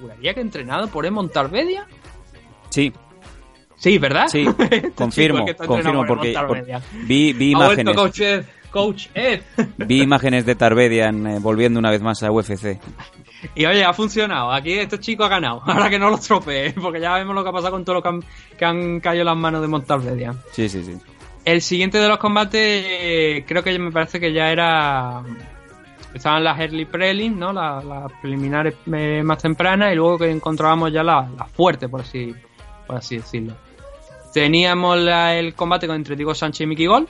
[0.00, 1.86] Juraría que entrenado por Emon Tarvedia.
[2.70, 2.92] Sí,
[3.76, 4.26] Sí, ¿verdad?
[4.26, 6.82] sí, Este confirmo, confirmo, por porque Emon por- Tarvedia.
[7.04, 7.94] vi, vi vuelto imágenes.
[7.96, 8.44] Coach Ed.
[8.72, 9.40] Coach Ed.
[9.78, 12.78] Vi imágenes de Tarbedian eh, volviendo una vez más a UFC.
[13.54, 14.50] Y oye, ha funcionado.
[14.52, 15.62] Aquí este chico ha ganado.
[15.66, 18.02] Ahora que no lo estropee, porque ya vemos lo que ha pasado con todo lo
[18.02, 18.24] que han,
[18.58, 20.34] que han caído las manos de Montalvedia.
[20.52, 20.96] Sí, sí, sí.
[21.44, 25.22] El siguiente de los combates, eh, creo que me parece que ya era.
[26.14, 27.52] Estaban las early prelims, ¿no?
[27.52, 32.00] Las, las preliminares eh, más tempranas, y luego que encontrábamos ya la, la fuerte, por
[32.00, 32.34] así,
[32.86, 33.54] por así decirlo.
[34.32, 37.08] Teníamos la- el combate entre Diego Sánchez y Mickey Gol.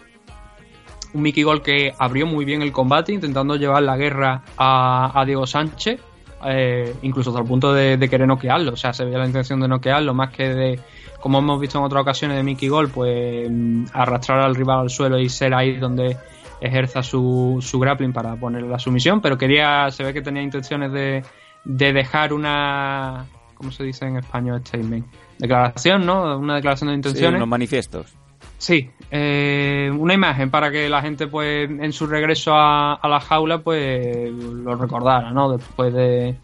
[1.14, 5.24] Un Mickey Gol que abrió muy bien el combate, intentando llevar la guerra a, a
[5.24, 6.00] Diego Sánchez,
[6.46, 8.72] eh, incluso hasta el punto de, de querer noquearlo.
[8.72, 10.80] O sea, se veía la intención de noquearlo, más que de,
[11.20, 14.90] como hemos visto en otras ocasiones de Mickey Gol, pues mm, arrastrar al rival al
[14.90, 16.16] suelo y ser ahí donde
[16.60, 19.20] ejerza su, su grappling para ponerle la sumisión.
[19.20, 21.22] Pero quería, se ve que tenía intenciones de,
[21.64, 23.26] de dejar una.
[23.54, 24.60] ¿Cómo se dice en español?
[24.64, 25.06] Statement.
[25.38, 26.38] Declaración, ¿no?
[26.38, 27.36] Una declaración de Sí, intenciones.
[27.38, 28.14] unos manifiestos.
[28.58, 33.58] Sí, eh, una imagen para que la gente, pues, en su regreso a, la jaula,
[33.58, 35.56] pues, lo recordara, ¿no?
[35.56, 36.36] Después de,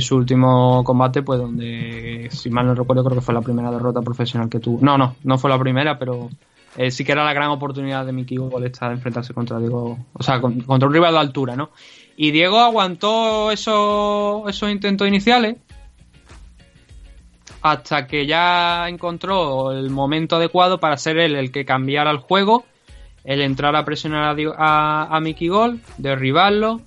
[0.00, 4.02] su último combate, pues, donde, si mal no recuerdo, creo que fue la primera derrota
[4.02, 4.80] profesional que tuvo.
[4.82, 6.28] No, no, no fue la primera, pero
[6.76, 9.98] eh, sí que era la gran oportunidad de Mickey Gol esta de enfrentarse contra Diego,
[10.12, 11.70] o sea, con- contra un rival de altura, ¿no?
[12.16, 15.56] Y Diego aguantó esos, esos intentos iniciales
[17.62, 22.64] hasta que ya encontró el momento adecuado para ser él el que cambiara el juego,
[23.24, 26.80] el entrar a presionar a, a, a Mickey Gol, derribarlo,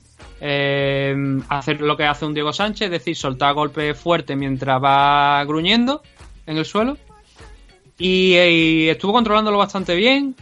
[0.45, 1.15] eh,
[1.47, 6.01] hacer lo que hace un Diego Sánchez, es decir, soltar golpes fuertes mientras va gruñendo
[6.45, 6.97] en el suelo.
[7.97, 8.35] Y,
[8.89, 10.35] estuvo controlándolo bastante bien.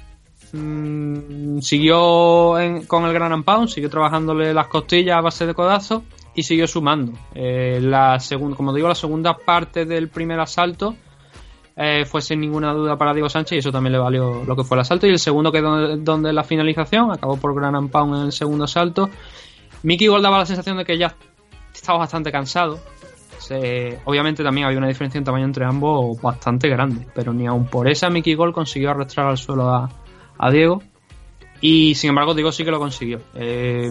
[0.54, 2.56] Mm, siguió
[2.88, 6.02] con el Gran and siguió trabajándole las costillas a base de codazos
[6.36, 7.14] y siguió sumando.
[7.34, 10.96] Eh, la segunda, como digo, la segunda parte del primer asalto
[11.76, 14.64] eh, fue sin ninguna duda para Diego Sánchez y eso también le valió lo que
[14.64, 15.08] fue el asalto.
[15.08, 18.66] Y el segundo, que donde, donde la finalización, acabó por Gran Pound en el segundo
[18.66, 19.10] asalto.
[19.84, 21.16] Mickey Gold daba la sensación de que ya
[21.74, 22.80] estaba bastante cansado.
[24.06, 27.90] Obviamente también había una diferencia en tamaño entre ambos bastante grande, pero ni aun por
[27.90, 29.90] esa Mickey Gold consiguió arrastrar al suelo a,
[30.38, 30.82] a Diego.
[31.60, 33.20] Y sin embargo, Diego sí que lo consiguió.
[33.36, 33.90] Eh,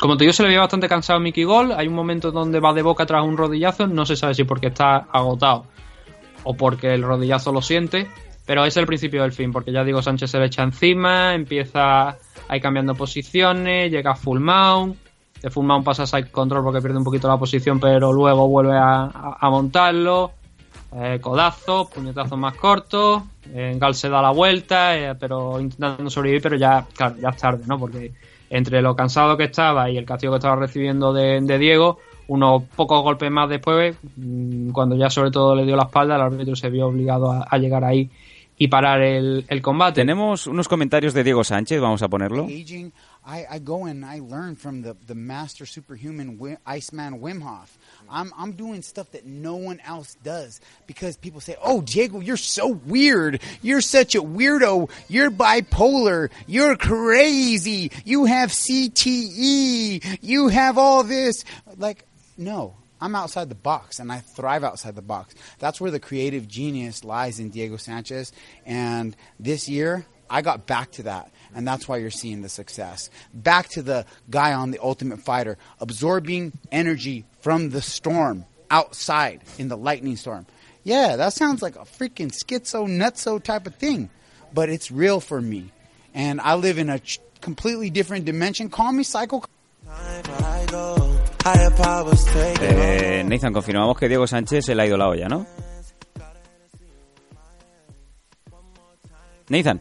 [0.00, 1.72] como te digo, se le veía bastante cansado a Mickey Gold.
[1.72, 3.86] Hay un momento donde va de boca tras un rodillazo.
[3.86, 5.66] No se sabe si porque está agotado
[6.42, 8.08] o porque el rodillazo lo siente.
[8.46, 12.08] Pero es el principio del fin, porque ya Diego Sánchez se le echa encima, empieza
[12.08, 14.96] a cambiando posiciones, llega a full mount.
[15.42, 18.48] De full mount pasa a side control porque pierde un poquito la posición, pero luego
[18.48, 20.32] vuelve a, montarlo.
[20.96, 23.22] Eh, codazos, puñetazos más cortos.
[23.52, 27.36] Eh, Gal se da la vuelta, eh, pero intentando sobrevivir, pero ya, claro, ya es
[27.36, 27.78] tarde, ¿no?
[27.78, 28.12] Porque
[28.50, 32.64] entre lo cansado que estaba y el castigo que estaba recibiendo de, de Diego, unos
[32.76, 36.54] pocos golpes más después, mm, cuando ya sobre todo le dio la espalda, el árbitro
[36.56, 38.10] se vio obligado a, a llegar ahí
[38.58, 40.02] y parar el, el combate.
[40.02, 42.46] Tenemos unos comentarios de Diego Sánchez, vamos a ponerlo.
[42.46, 47.78] I, I go and I learn from the, the master superhuman Iceman Wim Hof.
[48.10, 52.36] I'm, I'm doing stuff that no one else does because people say, Oh, Diego, you're
[52.36, 53.40] so weird.
[53.62, 54.90] You're such a weirdo.
[55.08, 56.30] You're bipolar.
[56.46, 57.92] You're crazy.
[58.04, 60.18] You have CTE.
[60.20, 61.44] You have all this.
[61.76, 62.04] Like,
[62.36, 62.74] no.
[63.02, 65.34] I'm outside the box and I thrive outside the box.
[65.58, 68.30] That's where the creative genius lies in Diego Sanchez.
[68.66, 71.32] And this year, I got back to that.
[71.54, 73.10] And that's why you're seeing the success.
[73.34, 79.68] Back to the guy on the Ultimate Fighter, absorbing energy from the storm outside in
[79.68, 80.46] the lightning storm.
[80.84, 84.08] Yeah, that sounds like a freaking schizo, nutso type of thing.
[84.52, 85.70] But it's real for me.
[86.14, 88.68] And I live in a ch- completely different dimension.
[88.70, 89.42] Call me psycho.
[92.60, 95.46] Eh, Nathan, confirmamos que Diego Sánchez se le ha ido la olla, ¿no?
[99.48, 99.80] Nathan.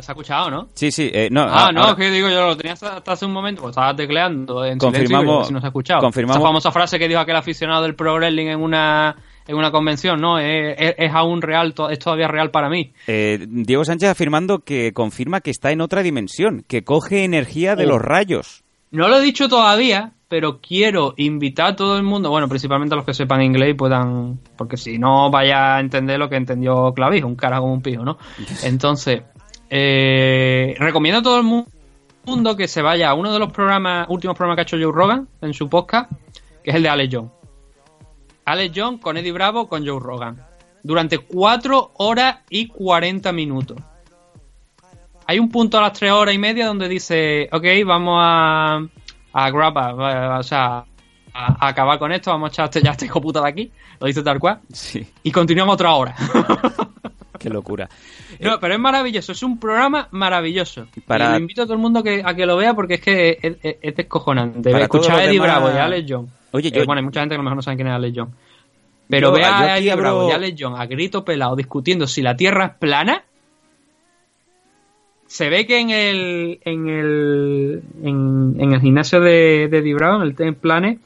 [0.00, 0.68] ¿Se ha escuchado, no?
[0.74, 1.42] Sí, sí, eh, no.
[1.42, 3.94] Ah, no, ahora- que digo, yo lo tenía hasta, hasta hace un momento, pues estaba
[3.94, 6.00] tecleando en Confirmamos- silencio si no se ha escuchado.
[6.00, 9.16] confirmamos- Esa famosa frase que dijo aquel aficionado del Pro Wrestling en una,
[9.46, 10.38] en una convención, ¿no?
[10.38, 12.92] Es, es- es aún real, es todavía real para mí.
[13.06, 17.84] eh, Diego Sánchez afirmando que confirma que está en otra dimensión, que coge energía de
[17.84, 17.88] Oh.
[17.90, 18.62] los rayos.
[18.90, 22.96] No lo he dicho todavía, pero quiero invitar a todo el mundo, bueno, principalmente a
[22.96, 26.92] los que sepan inglés y puedan, porque si no vaya a entender lo que entendió
[26.94, 28.18] Clavijo, un cara como un pijo, ¿no?
[28.64, 29.22] Entonces,
[29.74, 31.64] eh, recomiendo a todo el mu-
[32.24, 34.94] mundo que se vaya a uno de los programas, últimos programas que ha hecho Joe
[34.94, 36.12] Rogan en su podcast,
[36.62, 37.30] que es el de Alex Jones.
[38.44, 40.36] Alex Jones con Eddie Bravo con Joe Rogan.
[40.82, 43.78] Durante 4 horas y 40 minutos.
[45.26, 48.80] Hay un punto a las 3 horas y media donde dice, ok, vamos a,
[49.32, 50.84] a grab, eh, o sea,
[51.32, 53.72] a, a acabar con esto, vamos a echar este- ya este hijo puta de aquí,
[54.00, 56.14] lo dice tal cual, Sí, y continuamos otra hora.
[57.42, 57.88] qué locura.
[58.40, 60.86] No, pero es maravilloso, es un programa maravilloso.
[61.06, 63.00] Para- Y lo invito a todo el mundo que, a que lo vea porque es
[63.00, 64.70] que es, es- es descojonante.
[64.80, 66.30] Escuchar a Eddie demás- Bravo y a Alex Jones.
[66.52, 67.94] Oye, Eh, yo- bueno, hay mucha gente que a lo mejor no sabe quién es
[67.94, 68.34] Alex Jones.
[69.08, 71.56] Pero Yo- vea yo a aquí Eddie Bravo y a Alex Jones a grito pelado
[71.56, 73.24] discutiendo si la Tierra es plana.
[75.26, 80.16] Se ve que en el en el en, en el gimnasio de, de Eddie Bravo,
[80.16, 80.98] en el Ten Planet,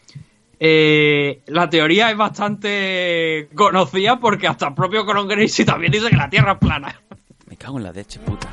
[0.59, 6.17] eh, la teoría es bastante conocida porque hasta el propio Coron Gracie también dice que
[6.17, 7.01] la Tierra es plana.
[7.47, 8.49] Me cago en la leche, puta.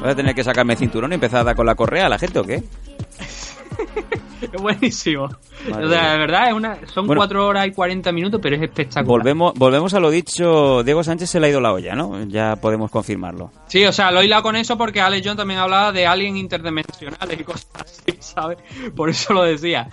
[0.00, 2.08] Voy a tener que sacarme el cinturón y empezar a dar con la correa a
[2.08, 2.62] la gente, ¿o qué?
[4.40, 5.28] Es buenísimo.
[5.68, 6.12] Madre o sea, mía.
[6.12, 7.18] de verdad, es una, son Bueno.
[7.20, 9.04] 4 horas y 40 minutos, pero es espectacular.
[9.06, 12.22] Volvemos, volvemos a lo dicho, Diego Sánchez se le ha ido la olla, ¿no?
[12.24, 13.50] Ya podemos confirmarlo.
[13.66, 16.38] Sí, o sea, lo he hilado con eso porque Alex John también hablaba de aliens
[16.38, 18.58] interdimensionales y cosas así, ¿sabes?
[18.94, 19.88] Por eso lo decía.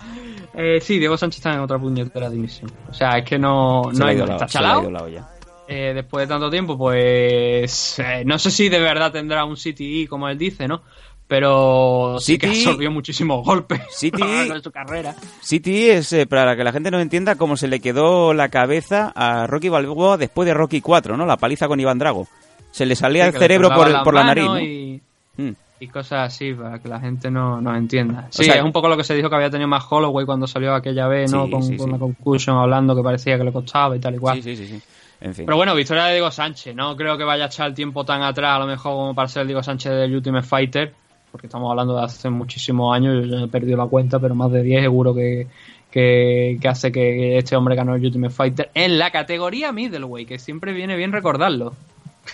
[0.54, 2.70] Eh, sí, Diego Sánchez está en otra puñetera dimisión.
[2.88, 4.82] O sea, es que no, Se no ha ido la- Está se le ha chalao.
[4.82, 5.28] ido la olla.
[5.68, 10.06] Eh, después de tanto tiempo, pues eh, no sé si de verdad tendrá un CTI
[10.06, 10.82] como él dice, ¿no?
[11.28, 15.14] Pero sí que absorbió muchísimos golpes City- a lo largo de su carrera.
[15.40, 19.12] City es, eh, para que la gente no entienda, cómo se le quedó la cabeza
[19.14, 21.26] a Rocky Balboa después de Rocky 4, ¿no?
[21.26, 22.26] La paliza con Iván Drago.
[22.70, 24.64] Se le salía Sí, el cerebro por, el- por la nariz, manos ¿no?
[24.66, 25.02] y,
[25.38, 25.52] Mm.
[25.80, 28.26] y cosas así, para que la gente no, no entienda.
[28.30, 30.46] Sí, sea- es un poco lo que se dijo que había tenido más Holloway cuando
[30.46, 31.44] salió aquella vez, ¿no?
[31.44, 34.18] Sí, con, sí, con la concussion, hablando que parecía que le costaba y tal y
[34.18, 34.42] cual.
[34.42, 34.82] Sí, sí, sí, sí.
[35.20, 35.44] En fin.
[35.46, 36.74] Pero bueno, victoria de Diego Sánchez.
[36.74, 39.28] No creo que vaya a echar el tiempo tan atrás, a lo mejor como para
[39.28, 40.94] ser el Diego Sánchez del Ultimate Fighter,
[41.36, 43.26] porque estamos hablando de hace muchísimos años.
[43.28, 45.46] Yo he perdido la cuenta, pero más de 10 seguro que,
[45.90, 50.38] que, que hace que este hombre ganó el Ultimate Fighter en la categoría middleweight, que
[50.38, 51.74] siempre viene bien recordarlo.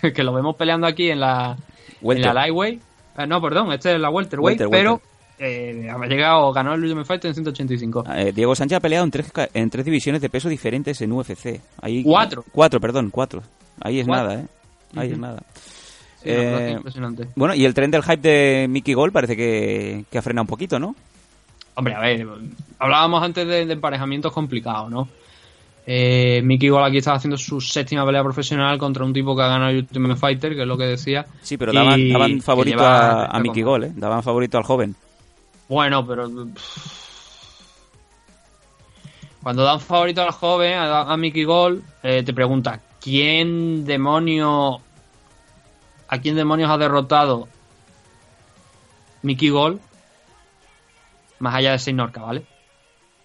[0.15, 1.57] que lo vemos peleando aquí en la,
[2.01, 2.81] en la lightweight.
[3.19, 5.01] Eh, no, perdón, este es la welterweight, Welter, pero
[5.41, 5.85] welter.
[5.85, 8.05] eh, ha llegado, ganó el Ultimate Fighter en 185.
[8.15, 11.61] Eh, Diego Sánchez ha peleado en tres, en tres divisiones de peso diferentes en UFC.
[11.81, 12.45] Ahí, Cuatro.
[12.53, 13.43] Cuatro, perdón, cuatro.
[13.81, 14.29] Ahí es Cuatro.
[14.29, 14.47] nada, ¿eh?
[14.95, 15.43] Ahí es nada.
[16.23, 17.29] Sí, Eh, impresionante.
[17.35, 20.49] bueno, y el tren del hype de Mickey Gol parece que, que ha frenado un
[20.49, 20.95] poquito, ¿no?
[21.75, 22.27] Hombre, a ver,
[22.79, 25.09] hablábamos antes de, de emparejamientos complicados, ¿no?
[25.85, 29.49] Eh, Mickey Gol aquí estaba haciendo su séptima pelea profesional contra un tipo que ha
[29.49, 31.27] ganado el Ultimate Fighter, que es lo que decía.
[31.41, 33.79] Sí, pero daban, daban favorito lleva a, a Mickey comba.
[33.79, 33.93] Gol, ¿eh?
[33.97, 34.95] Daban favorito al joven.
[35.69, 36.29] Bueno, pero.
[36.29, 37.01] pff,
[39.43, 44.81] Cuando dan favorito al joven, a, a Mickey Gol, eh, te pregunta: ¿quién demonio.
[46.13, 47.49] ¿A quién demonios ha derrotado
[49.23, 49.81] Mickey Gol?
[51.39, 52.43] Más allá de Seinorca, ¿vale?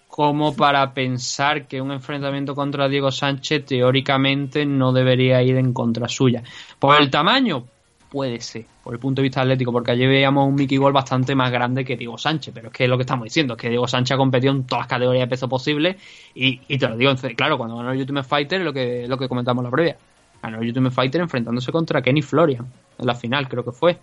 [0.08, 6.08] Como para pensar que un enfrentamiento contra Diego Sánchez teóricamente no debería ir en contra
[6.08, 6.42] suya.
[6.78, 7.64] Por el tamaño,
[8.10, 11.34] puede ser, por el punto de vista atlético, porque allí veíamos un Mickey Gol bastante
[11.34, 13.68] más grande que Diego Sánchez, pero es que es lo que estamos diciendo, es que
[13.68, 15.96] Diego Sánchez ha competido en todas las categorías de peso posibles
[16.34, 19.60] y, te lo digo, claro, cuando ganó el Ultimate Fighter, lo que, lo que comentamos
[19.60, 19.98] en la previa,
[20.42, 22.66] ganó el Ultimate Fighter enfrentándose contra Kenny Florian,
[22.98, 23.98] en la final creo que fue.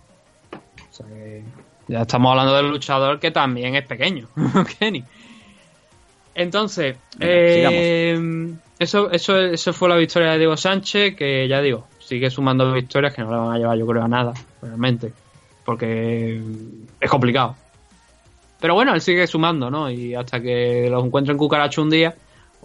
[0.52, 1.42] O sea que
[1.88, 4.28] ya estamos hablando del luchador que también es pequeño,
[4.78, 5.04] Kenny.
[6.34, 11.86] Entonces, Venga, eh, eso, eso, eso fue la victoria de Diego Sánchez, que ya digo,
[11.98, 15.12] sigue sumando victorias que no le van a llevar, yo creo, a nada, realmente,
[15.64, 16.42] porque
[17.00, 17.56] es complicado.
[18.60, 19.90] Pero bueno, él sigue sumando, ¿no?
[19.90, 22.14] Y hasta que los encuentre en Cucaracho un día,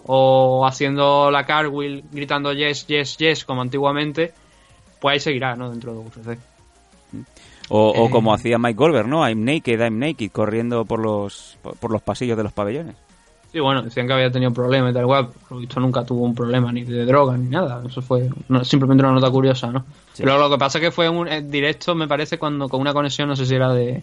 [0.06, 4.32] o haciendo la cartwheel, gritando yes, yes, yes, como antiguamente,
[5.00, 5.70] pues ahí seguirá, ¿no?
[5.70, 6.38] Dentro de UFC.
[7.68, 8.10] O, o Eh.
[8.10, 9.26] como hacía Mike Goldberg, ¿no?
[9.26, 12.96] I'm naked, I'm naked, corriendo por los, por, los pasillos de los pabellones.
[13.52, 15.04] Sí, bueno, decían que había tenido problemas y tal.
[15.04, 17.82] Por lo visto nunca tuvo un problema ni de droga ni nada.
[17.86, 18.28] Eso fue
[18.64, 19.84] simplemente una nota curiosa, ¿no?
[20.16, 22.94] Pero lo que pasa es que fue un en directo, me parece, cuando con una
[22.94, 24.02] conexión, no sé si era de,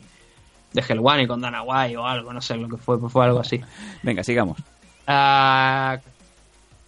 [0.74, 3.12] de Hell One y con Dana White o algo, no sé lo que fue, pues
[3.12, 3.60] fue algo así.
[4.04, 4.60] Venga, sigamos.
[5.12, 5.98] Ah,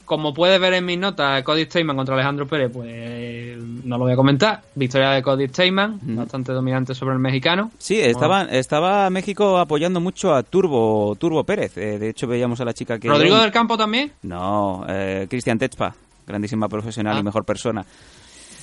[0.05, 4.13] como puedes ver en mis notas, Cody Stateman contra Alejandro Pérez, pues no lo voy
[4.13, 4.61] a comentar.
[4.75, 7.71] Victoria de Cody Stateman, bastante dominante sobre el mexicano.
[7.79, 11.77] Sí, estaba, estaba México apoyando mucho a Turbo, Turbo Pérez.
[11.77, 13.07] Eh, de hecho, veíamos a la chica que...
[13.07, 14.11] Rodrigo del Campo también.
[14.21, 15.95] No, eh, Cristian Techpa,
[16.27, 17.19] grandísima profesional Ah.
[17.21, 17.83] y mejor persona.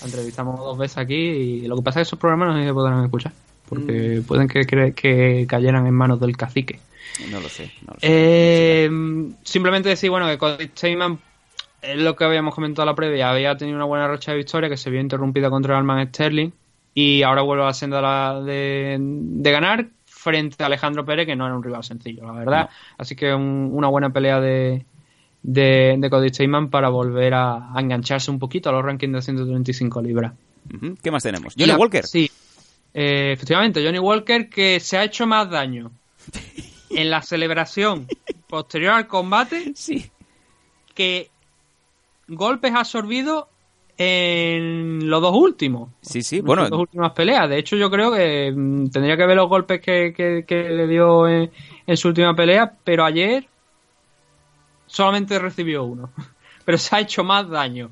[0.01, 2.73] La entrevistamos dos veces aquí y lo que pasa es que esos programas no se
[2.73, 3.33] podrán escuchar.
[3.33, 3.69] Mm.
[3.69, 6.79] Porque pueden que, que, que cayeran en manos del cacique.
[7.31, 7.71] No lo sé.
[7.87, 8.07] No lo sé.
[8.11, 8.91] Eh,
[9.43, 11.19] simplemente decir, bueno, que Cody Stateman
[11.83, 13.31] es lo que habíamos comentado a la previa.
[13.31, 16.51] Había tenido una buena racha de victoria que se vio interrumpida contra el Alman Sterling.
[16.95, 21.47] Y ahora vuelve a la senda de, de ganar frente a Alejandro Pérez, que no
[21.47, 22.71] era un rival sencillo, la verdad.
[22.97, 24.85] Así que un- una buena pelea de,
[25.43, 29.23] de, de Cody Stateman para volver a, a engancharse un poquito a los rankings de
[29.23, 30.33] 135 libras.
[31.03, 31.55] ¿Qué más tenemos?
[31.55, 32.05] Johnny la- Walker.
[32.07, 32.29] Sí,
[32.95, 35.93] Eh, efectivamente, Johnny Walker que se ha hecho más daño
[36.91, 38.07] en la celebración
[38.49, 40.11] posterior al combate sí.
[40.95, 41.31] que
[42.29, 43.47] golpes absorbidos
[43.97, 45.91] en los dos últimos.
[46.03, 47.49] Sí, sí, en bueno, las dos últimas peleas.
[47.49, 50.87] De hecho, yo creo que mm, tendría que ver los golpes que, que- que le
[50.87, 51.51] dio en,
[51.87, 53.49] en su última pelea, pero ayer
[54.87, 56.11] solamente recibió uno.
[56.65, 57.91] Pero se ha hecho más daño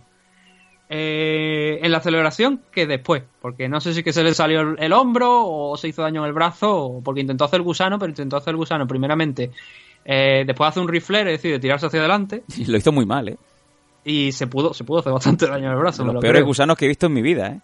[0.88, 3.22] eh, en la celebración que después.
[3.40, 6.20] Porque no sé si que se le salió el, el hombro o se hizo daño
[6.22, 9.50] en el brazo, o porque intentó hacer el gusano, pero intentó hacer el gusano primeramente.
[10.04, 12.44] eh, después hace un rifle, es decir, de tirarse hacia adelante.
[12.56, 13.36] Y lo hizo muy mal, ¿eh?
[14.04, 16.02] Y se pudo, se pudo hacer bastante daño en el brazo.
[16.02, 16.46] De los lo peores creo.
[16.46, 17.60] gusanos que he visto en mi vida, ¿eh?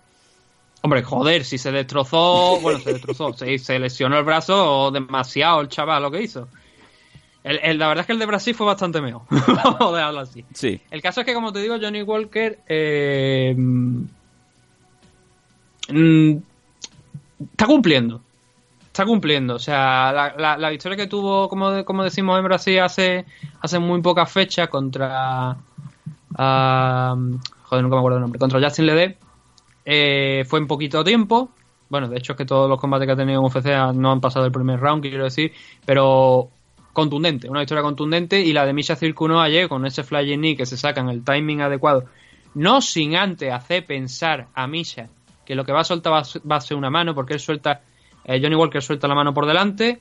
[0.85, 5.69] Hombre, joder, si se destrozó, bueno, se destrozó, se, se lesionó el brazo demasiado el
[5.69, 6.49] chaval lo que hizo.
[7.45, 10.21] El, el- la verdad es que el de Brasil fue bastante mejor, vamos a dejarlo
[10.21, 10.45] así.
[10.55, 10.81] Sí.
[10.91, 14.03] El caso es que, como te digo, Johnny Walker eh, mm,
[17.53, 18.21] está cumpliendo.
[18.87, 19.55] Está cumpliendo.
[19.55, 23.25] O sea, la, la- la victoria que tuvo, como, como decimos en Brasil, hace,
[23.61, 25.57] hace muy pocas fechas contra.
[26.37, 28.39] joder, nunca me acuerdo el nombre.
[28.39, 29.17] Contra Justin Lede.
[29.85, 31.51] eh, fue en poquito tiempo.
[31.89, 34.21] Bueno, de hecho es que todos los combates que ha tenido en UFC no han
[34.21, 35.53] pasado el primer round, quiero decir,
[35.85, 36.49] pero
[36.93, 40.67] contundente, una victoria contundente y la de Misha Circuno ayer con ese flying knee que
[40.67, 42.05] se saca en el timing adecuado,
[42.55, 45.09] no sin antes hacer pensar a Misha
[45.45, 47.81] que lo que va a soltar va a ser una mano, porque él suelta,
[48.25, 50.01] eh, Johnny Walker suelta la mano por delante,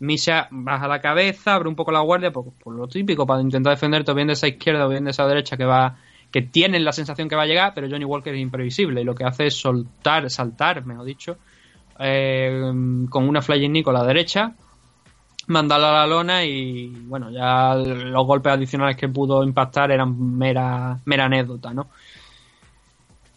[0.00, 3.72] Misha baja la cabeza, abre un poco la guardia, por, por lo típico, para intentar
[3.72, 5.96] defenderte bien de esa izquierda o bien de esa derecha que va
[6.30, 9.14] que tienen la sensación que va a llegar, pero Johnny Walker es imprevisible y lo
[9.14, 11.38] que hace es soltar, saltar, mejor dicho,
[11.98, 12.70] eh,
[13.08, 14.54] con una flying knee con la derecha,
[15.48, 20.98] mandarla a la lona y bueno, ya los golpes adicionales que pudo impactar eran mera,
[21.04, 21.88] mera anécdota, ¿no?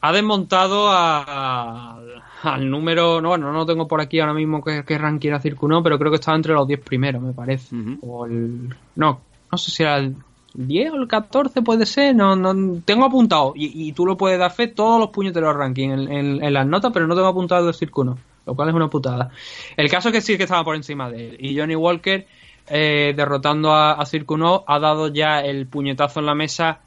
[0.02, 2.00] Ha desmontado a-
[2.44, 5.84] al número, no, bueno, no tengo por aquí ahora mismo qué, qué ranking era Circuno,
[5.84, 7.76] pero creo que estaba entre los 10 primeros, me parece.
[8.02, 10.16] O el, no, no sé si era el
[10.56, 14.40] 10 o el 14 puede ser, no, no tengo apuntado y, y tú lo puedes
[14.40, 17.68] dar fe todos los puñeteros rankings en, en- en las notas, pero no tengo apuntado
[17.70, 18.18] el Circuno,
[18.52, 19.32] lo cual es una putada.
[19.78, 22.28] El caso es que sí que estaba por encima de él y Johnny Walker
[22.68, 26.80] eh, derrotando a, a Circuno ha dado ya el puñetazo en la mesa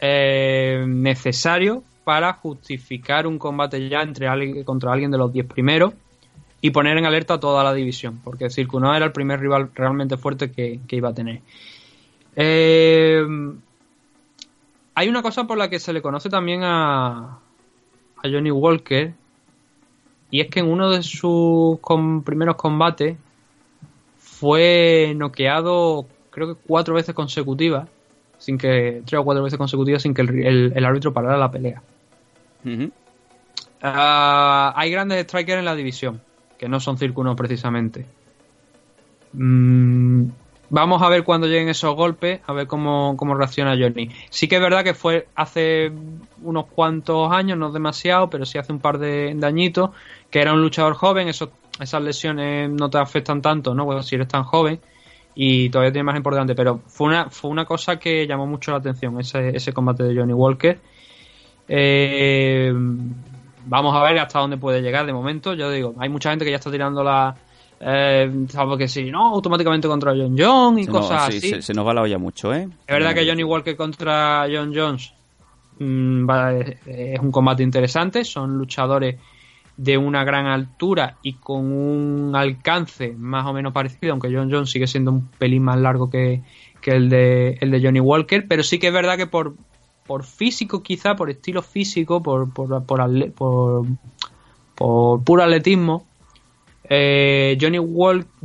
[0.00, 5.92] eh, necesario para justificar un combate ya entre alguien, contra alguien de los 10 primeros
[6.60, 10.16] y poner en alerta a toda la división, porque Circuno era el primer rival realmente
[10.16, 11.40] fuerte que, iba a tener.
[12.36, 13.24] Eh,
[14.94, 17.38] hay una cosa por la que se le conoce también a
[18.22, 19.14] Johnny Walker,
[20.30, 23.16] y es que en uno de sus com- primeros combates
[24.18, 27.88] fue noqueado, creo que cuatro veces consecutivas,
[28.38, 31.50] sin que tres o cuatro veces consecutivas sin que el, el- el árbitro parara la
[31.50, 31.82] pelea.
[33.82, 36.20] Ah, hay grandes strikers en la división,
[36.58, 38.04] que no son Circuno precisamente.
[39.32, 40.24] Mm,
[40.70, 44.10] vamos a ver cuando lleguen esos golpes, a ver cómo, cómo reacciona Johnny.
[44.30, 45.92] Sí que es verdad que fue hace
[46.42, 49.90] unos cuantos años, no demasiado, pero sí hace un par de, de añitos,
[50.30, 53.84] que era un luchador joven, esas lesiones no te afectan tanto, ¿no?
[53.84, 54.80] Bueno, si eres tan joven
[55.34, 58.72] y todavía tiene más por delante, pero fue una, fue una cosa que llamó mucho
[58.72, 60.80] la atención, ese, ese combate de Johnny Walker.
[61.68, 62.72] Eh,
[63.66, 65.54] vamos a ver hasta dónde puede llegar de momento.
[65.54, 67.36] Yo digo, hay mucha gente que ya está tirando la.
[67.80, 71.50] Eh, salvo que si no, automáticamente contra John John y Se cosas sí, así.
[71.50, 72.68] Se, se nos va la olla mucho, ¿eh?
[72.86, 75.12] Es verdad que Johnny Walker contra John Jones
[75.78, 78.24] mm, va- es un combate interesante.
[78.24, 79.16] Son luchadores
[79.76, 84.70] de una gran altura y con un alcance más o menos parecido, aunque John Jones
[84.70, 86.42] sigue siendo un pelín más largo que,
[86.80, 88.44] que el, de, el de Johnny Walker.
[88.48, 89.54] Pero sí que es verdad que por,
[90.04, 93.86] por físico, quizá, por estilo físico, por, por, por, atle- por,
[94.74, 96.07] por puro atletismo,
[96.88, 97.78] eh, Johnny,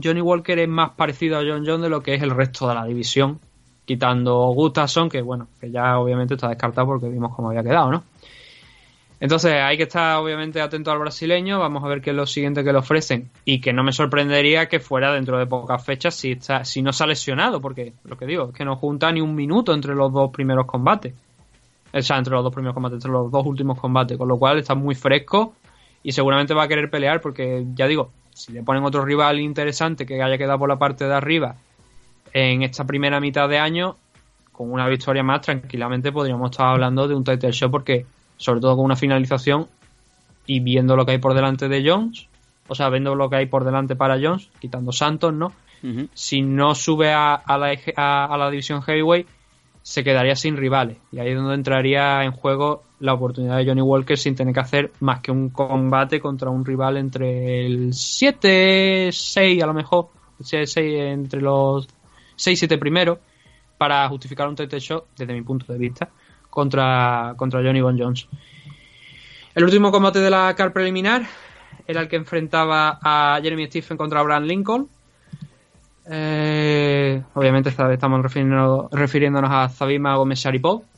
[0.03, 2.75] Johnny Walker es más parecido a John Jones de lo que es el resto de
[2.75, 3.39] la división,
[3.85, 8.03] quitando Gustafsson, que bueno, que ya obviamente está descartado porque vimos cómo había quedado, ¿no?
[9.23, 12.61] Entonces hay que estar obviamente atento al brasileño, vamos a ver qué es lo siguiente
[12.61, 16.33] que le ofrecen y que no me sorprendería que fuera dentro de pocas fechas si,
[16.33, 19.21] está, si no se ha lesionado, porque lo que digo es que no junta ni
[19.21, 21.13] un minuto entre los dos primeros combates.
[21.93, 24.57] O sea, entre los dos primeros combates, entre los dos últimos combates, con lo cual
[24.57, 25.53] está muy fresco
[26.03, 30.05] y seguramente va a querer pelear porque, ya digo, si le ponen otro rival interesante
[30.05, 31.55] que haya quedado por la parte de arriba
[32.33, 33.95] en esta primera mitad de año,
[34.51, 38.05] con una victoria más, tranquilamente podríamos estar hablando de un title show porque,
[38.37, 39.67] sobre todo con una finalización
[40.45, 42.27] y viendo lo que hay por delante de Jones,
[42.67, 45.53] o sea, viendo lo que hay por delante para Jones, quitando Santos, ¿no?
[46.13, 49.27] Si no sube a, a la, a- a la división heavyweight,
[49.81, 50.97] se quedaría sin rivales.
[51.11, 54.61] Y ahí es donde entraría en juego la oportunidad de Johnny Walker sin tener que
[54.61, 60.07] hacer más que un combate contra un rival entre el 7, 6 a lo mejor,
[60.39, 61.85] 6, entre los
[62.37, 63.19] 6 7 primeros,
[63.77, 66.07] para justificar un title shot, desde mi punto de vista,
[66.49, 68.25] contra, contra Johnny Bon Jones.
[69.53, 71.23] El último combate de la car preliminar
[71.85, 74.87] era el que enfrentaba a Jeremy Stephen contra Abraham Lincoln.
[76.09, 80.92] Eh, obviamente esta vez estamos refiriéndonos a Zabit Gómez Sharipov.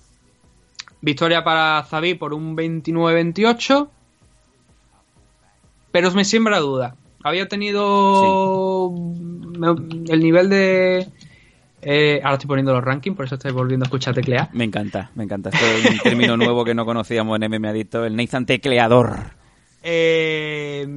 [1.06, 3.88] Victoria para Zabit por un 29-28.
[5.92, 6.96] Pero me siembra duda.
[7.24, 8.92] Había tenido
[10.10, 11.08] el nivel de...
[11.82, 14.50] eh, ahora estoy poniendo los rankings, por eso estoy volviendo a escuchar teclear.
[14.52, 15.50] Me encanta, me encanta.
[15.50, 19.32] Esto es un término nuevo que no conocíamos en MMA Adicto, el Nathan Tecleador.
[19.84, 20.88] Eh,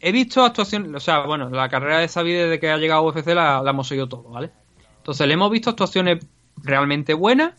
[0.00, 3.04] he visto actuaciones, o sea, bueno, la carrera de Xavi desde que ha llegado a
[3.08, 4.50] UFC la, la hemos seguido todo, ¿vale?
[4.98, 6.24] Entonces le hemos visto actuaciones
[6.56, 7.54] realmente buenas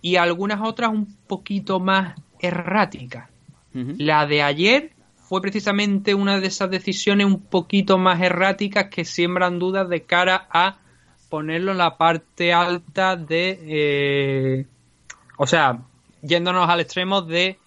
[0.00, 3.28] y algunas otras un poquito más erráticas.
[3.72, 9.58] La de ayer fue precisamente una de esas decisiones un poquito más erráticas que siembran
[9.58, 10.76] dudas de cara a
[11.30, 13.58] ponerlo en la parte alta de...
[13.62, 14.66] eh,
[15.38, 15.78] o sea,
[16.20, 17.58] yéndonos al extremo de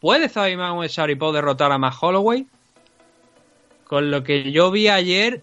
[0.00, 2.46] ¿Puede Zabi Magomed Sharipov derrotar a Matt Holloway?
[3.84, 5.42] Con lo que yo vi ayer,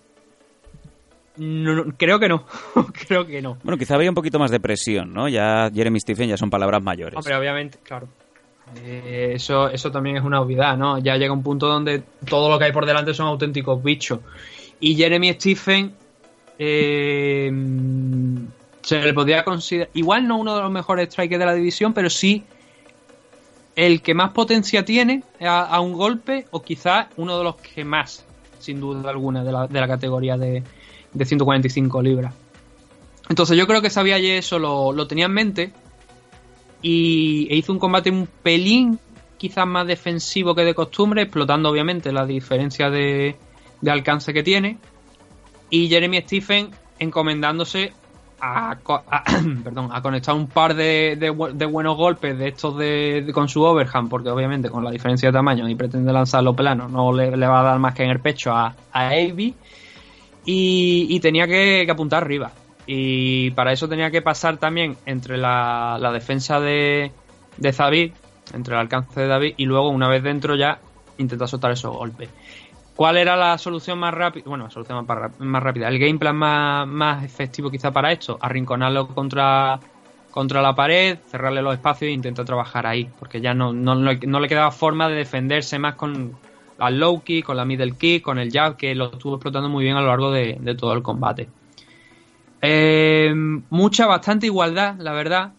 [1.38, 2.46] no- no- creo que no.
[3.08, 3.58] creo que no.
[3.64, 5.28] Bueno, quizá había un poquito más de presión, ¿no?
[5.30, 7.18] Ya Jeremy Stephen ya son palabras mayores.
[7.18, 8.08] Hombre, obviamente, claro.
[8.84, 10.98] Eh, eso, eso también es una obviedad, ¿no?
[10.98, 14.20] Ya llega un punto donde todo lo que hay por delante son auténticos bichos.
[14.80, 15.94] Y Jeremy Stephen
[16.58, 17.52] eh,
[18.82, 22.10] se le podría considerar, igual no uno de los mejores strikers de la división, pero
[22.10, 22.44] sí
[23.76, 27.84] el que más potencia tiene a, a un golpe o quizás uno de los que
[27.84, 28.26] más,
[28.60, 30.64] sin duda alguna, de la, de la categoría de,
[31.16, 32.34] de 145 libras.
[33.30, 35.72] Entonces yo creo que sabía eso, lo, lo tenía en mente
[36.82, 39.00] y e hizo un combate un pelín
[39.38, 43.36] quizás más defensivo que de costumbre, explotando obviamente la diferencia de,
[43.82, 44.78] de alcance que tiene.
[45.70, 46.70] Y Jeremy Stephen
[47.00, 47.92] encomendándose
[48.40, 48.78] a,
[49.64, 53.50] perdón, a conectar un par de, de bu- de buenos golpes de estos de, con
[53.50, 57.36] su overhand, porque obviamente con la diferencia de tamaño y pretende lanzarlo plano, no le,
[57.36, 59.56] le va a dar más que en el pecho a, a Avi.
[60.46, 62.52] Y, tenía que, apuntar arriba.
[62.86, 67.12] Y para eso tenía que pasar también entre la, defensa de,
[67.58, 68.12] de David,
[68.54, 70.80] entre el alcance de David, y luego una vez dentro ya
[71.18, 72.30] intentar soltar esos golpes.
[72.96, 74.46] ¿Cuál era la solución más rápida?
[74.48, 75.90] Bueno, la solución más, ráp- más rápida.
[75.90, 78.38] El game plan más, más efectivo quizá para esto.
[78.40, 79.80] Arrinconarlo contra,
[80.32, 83.10] contra la pared, cerrarle los espacios e intentar trabajar ahí.
[83.20, 86.38] Porque ya no, no, no le quedaba forma de defenderse más con
[86.78, 89.84] la low kick, con la middle kick, con el jab, que lo estuvo explotando muy
[89.84, 91.50] bien a lo largo de, de todo el combate.
[92.62, 93.34] Eh,
[93.70, 95.54] mucha, bastante igualdad, la verdad.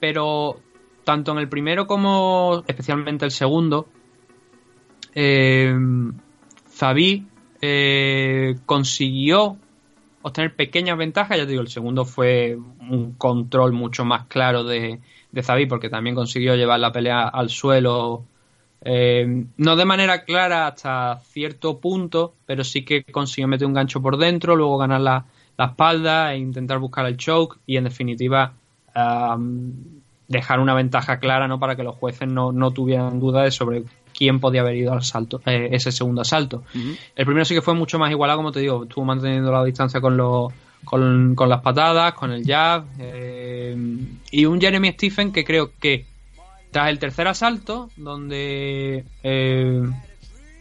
[0.00, 0.60] Pero
[1.04, 3.88] tanto en el primero como especialmente el segundo,
[5.14, 5.74] eh,
[6.70, 7.26] Zabi
[7.60, 9.56] eh, consiguió
[10.22, 11.38] obtener pequeñas ventajas.
[11.38, 12.58] Ya te digo, el segundo fue
[12.90, 17.50] un control mucho más claro de, de Zabi porque también consiguió llevar la pelea al
[17.50, 18.24] suelo.
[18.88, 24.00] Eh, no de manera clara hasta cierto punto, pero sí que consiguió meter un gancho
[24.00, 25.24] por dentro, luego ganar la,
[25.58, 28.52] la espalda e intentar buscar el choke y en definitiva
[30.28, 33.82] dejar una ventaja clara no para que los jueces no, no tuvieran dudas sobre
[34.16, 36.62] quién podía haber ido al salto, eh, ese segundo asalto.
[37.16, 40.00] El primero sí que fue mucho más igualado, como te digo, estuvo manteniendo la distancia
[40.00, 40.52] con los
[40.84, 43.76] con, con las patadas, con el jab eh,
[44.30, 46.06] y un Jeremy Stephen que creo que
[46.76, 49.82] tras el tercer asalto, donde eh,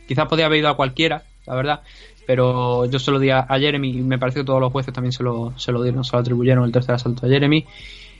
[0.08, 1.82] quizás podía haber ido a cualquiera, la verdad,
[2.26, 5.12] pero yo se lo di a, Jeremy y me parece que todos los jueces también
[5.12, 7.66] se lo, se lo dieron, se lo atribuyeron el tercer asalto a Jeremy.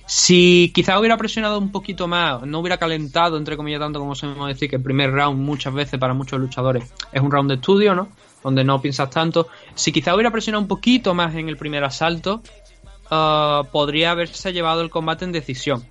[0.06, 4.50] Si quizás hubiera presionado un poquito más, no hubiera calentado, entre comillas, tanto como me
[4.50, 7.96] decir que el primer round muchas veces para muchos luchadores es un round de estudio,
[7.96, 8.10] ¿no?
[8.44, 9.48] Donde no piensas tanto.
[9.74, 12.44] Si quizás hubiera presionado un poquito más en el primer asalto,
[13.10, 15.86] ah, podría haberse llevado el combate en decisión.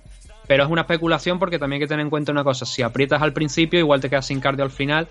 [0.47, 2.65] Pero es una especulación porque también hay que tener en cuenta una cosa.
[2.65, 5.07] Si aprietas al principio, igual te quedas sin cardio al final.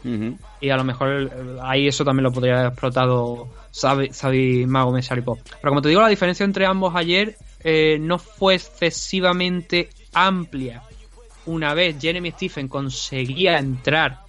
[0.61, 5.39] Y a lo mejor eh, ahí eso también lo podría haber explotado Sabi Magomed Sharipov.
[5.43, 10.83] Pero como te digo, la diferencia entre ambos ayer eh, no fue excesivamente amplia.
[11.47, 14.21] Una vez Jeremy Stephen conseguía entrar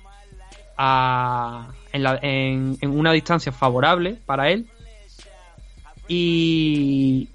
[0.78, 4.66] a, en, la- en- en una distancia favorable para él.
[6.08, 7.30] Y,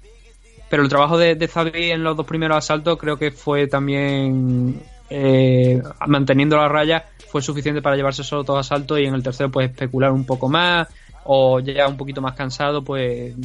[0.71, 4.81] pero el trabajo de, de Zabi en los dos primeros asaltos creo que fue también
[5.09, 9.51] eh, manteniendo la raya fue suficiente para llevarse solo dos asaltos y en el tercero
[9.51, 10.87] pues especular un poco más
[11.25, 13.35] o ya un poquito más cansado pues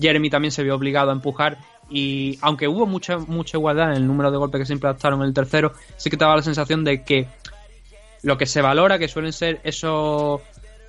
[0.00, 1.58] Jeremy también se vio obligado a empujar
[1.90, 5.26] y aunque hubo mucha mucha igualdad en el número de golpes que se impactaron en
[5.26, 7.28] el tercero sí que daba la sensación de que
[8.22, 10.40] lo que se valora que suelen ser esos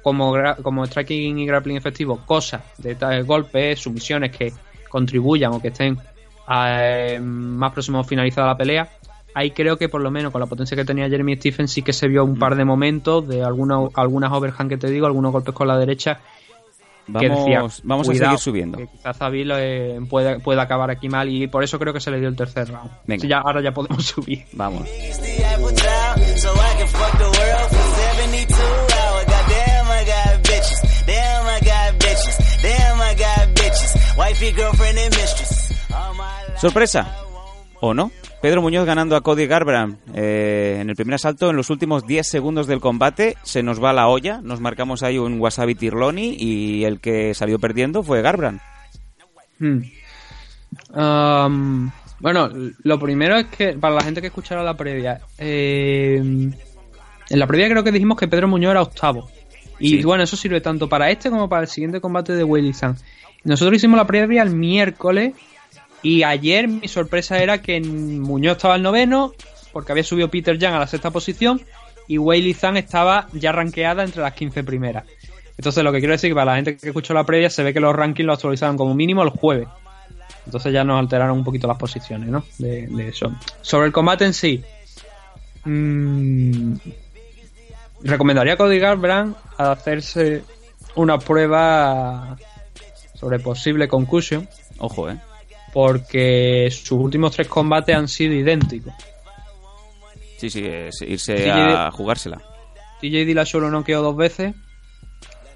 [0.02, 4.54] como, como striking y grappling efectivo, cosas de golpes, sumisiones que
[4.90, 5.98] contribuyan o que estén
[6.50, 8.88] eh, más próximos a finalizar la pelea.
[9.34, 11.94] Ahí creo que por lo menos con la potencia que tenía Jeremy Stephen sí que
[11.94, 15.54] se vio un par de momentos de alguna, algunas overhand que te digo, algunos golpes
[15.54, 16.20] con la derecha.
[17.06, 18.78] que Vamos- decía, vamos a "Cuidado, seguir subiendo".
[18.80, 22.10] Que quizás Zabil eh, puede, puede acabar aquí mal y por eso creo que se
[22.12, 22.90] le dio el tercer round.
[23.06, 23.28] Venga.
[23.28, 24.44] Ya, ahora ya podemos subir.
[24.54, 24.88] Vamos.
[36.60, 37.16] ¿Sorpresa?
[37.80, 38.12] ¿O no?
[38.42, 41.50] Pedro Muñoz ganando a Cody Garbrandt eh, en el primer asalto.
[41.50, 44.42] En los últimos 10 segundos del combate se nos va la olla.
[44.42, 48.62] Nos marcamos ahí un wasabi tirloni y el que salió perdiendo fue Garbrandt.
[49.60, 49.82] Hmm.
[50.96, 52.50] Um, bueno,
[52.84, 57.70] lo primero es que para la gente que escuchara la previa, eh, en la previa
[57.70, 59.30] creo que dijimos que Pedro Muñoz era octavo.
[59.80, 60.04] Y Sí.
[60.04, 62.98] bueno, eso sirve tanto para este como para el siguiente combate de Willy San.
[63.48, 65.34] Nosotros hicimos la previa el miércoles
[66.04, 69.32] y ayer mi sorpresa era que Muñoz estaba al noveno
[69.72, 71.62] porque había subido Peter Jan a la sexta posición
[72.10, 75.06] y Weili Zhang estaba ya rankeada entre las 15 primeras.
[75.58, 77.74] Entonces lo que quiero decir que para la gente que escuchó la previa se ve
[77.74, 79.70] que los rankings los actualizaron como mínimo el jueves.
[80.46, 82.44] Entonces ya nos alteraron un poquito las posiciones, ¿no?
[82.58, 83.34] De, de eso.
[83.62, 84.62] Sobre el combate en sí.
[85.64, 86.74] mm,
[88.04, 88.82] recomendaría a Cody
[89.58, 90.44] hacerse
[90.96, 92.38] una prueba
[93.18, 94.48] sobre posible concussion.
[94.78, 95.18] Ojo, eh.
[95.74, 98.94] Porque sus últimos tres combates han sido idénticos.
[100.38, 102.42] Sí, sí, es irse a jugársela.
[103.02, 104.56] TJ Dillashaw lo noqueó dos veces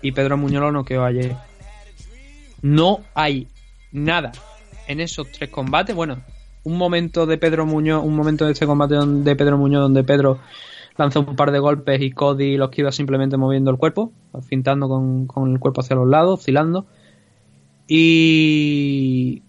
[0.01, 1.35] y Pedro Muñoz lo noqueó ayer.
[2.61, 3.47] No hay
[3.91, 4.31] nada
[4.87, 5.95] en esos tres combates.
[5.95, 6.21] Bueno,
[6.63, 10.39] un momento de Pedro Muñoz, un momento de este combate de Pedro Muñoz donde Pedro
[10.97, 14.11] lanza un par de golpes y Cody los iba simplemente moviendo el cuerpo,
[14.47, 16.87] fintando con, con el cuerpo hacia los lados, oscilando.
[17.93, 19.41] Y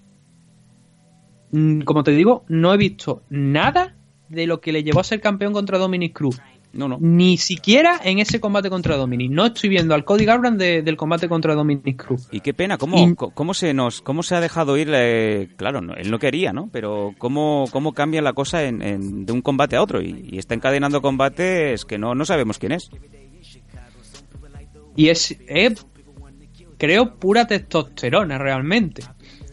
[1.52, 3.94] mm, como te digo, no he visto nada
[4.28, 6.40] de lo que le llevó a ser campeón contra Dominic Cruz.
[6.72, 6.96] No, no.
[7.00, 9.30] Ni siquiera en ese combate contra Dominic.
[9.30, 12.28] No estoy viendo al Cody Garbrandt de- del combate contra Dominic Cruz.
[12.32, 14.88] Y qué pena, ¿cómo, Y- cómo se nos cómo se ha dejado ir?
[14.92, 16.68] eh, claro, no, él no quería, ¿no?
[16.72, 20.38] Pero cómo, cómo cambia la cosa en, en- de un combate a otro y, y
[20.38, 22.90] está encadenando combates que no, no sabemos quién es.
[24.96, 25.86] Y es, es,
[26.86, 29.04] creo, pura testosterona realmente.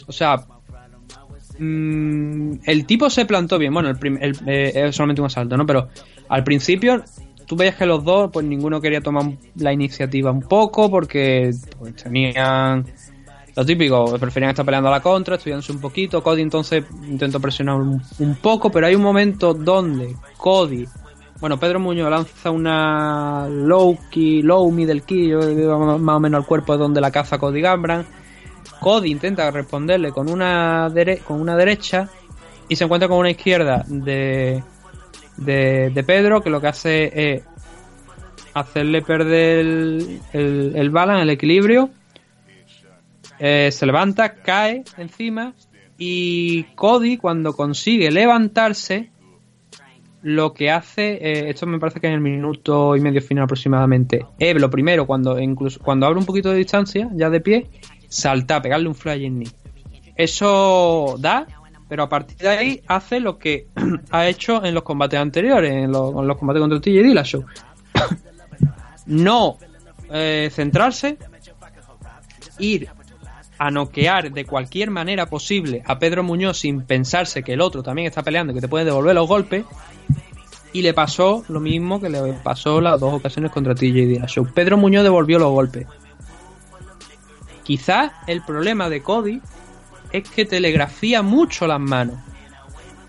[0.08, 0.38] O sea,
[1.60, 3.74] mm, el tipo se plantó bien.
[3.74, 5.66] Bueno, el, el- eh, es solamente un asalto, ¿no?
[5.66, 5.90] Pero
[6.30, 7.04] al principio
[7.46, 9.26] tú veías que los dos, pues ninguno quería tomar
[9.56, 12.86] la iniciativa un poco porque pues, tenían
[13.56, 16.24] lo típico, preferían estar peleando a la contra, estudiándose un poquito.
[16.24, 20.86] Cody entonces intentó presionar un poco, pero hay un momento donde Cody,
[21.40, 26.74] bueno, Pedro Muñoz lanza una low key, low middle key, más o menos al cuerpo
[26.74, 28.06] de donde la caza Cody Gambran.
[28.82, 32.10] Cody intenta responderle con una, dere- con una derecha
[32.68, 34.64] y se encuentra con una izquierda de,
[35.38, 37.44] de, de Pedro que lo que hace es
[38.54, 41.90] hacerle perder el, el, el balance, el equilibrio.
[43.40, 45.54] Eh, se levanta, cae encima
[45.98, 49.10] y Cody cuando consigue levantarse
[50.22, 54.26] lo que hace, eh, esto me parece que en el minuto y medio final aproximadamente,
[54.38, 57.68] es lo primero cuando incluso cuando abre un poquito de distancia, ya de pie,
[58.08, 59.52] salta, pegarle un flying knee.
[60.16, 61.48] Eso da,
[61.88, 63.68] pero a partir de ahí hace lo que
[64.12, 67.46] ha hecho en los combates anteriores, en los, en los combates contra TJ Dillashaw.
[69.06, 69.58] no
[70.12, 71.18] eh, centrarse,
[72.60, 72.90] ir
[73.60, 78.08] a noquear de cualquier manera posible a Pedro Muñoz sin pensarse que el otro también
[78.08, 79.66] está peleando y que te puede devolver los golpes.
[80.72, 84.46] Y le pasó lo mismo que le pasó las dos ocasiones contra TJ Dillashaw.
[84.54, 85.88] Pedro Muñoz devolvió los golpes.
[87.64, 89.42] Quizás el problema de Cody
[90.14, 92.18] es que telegrafía mucho las manos.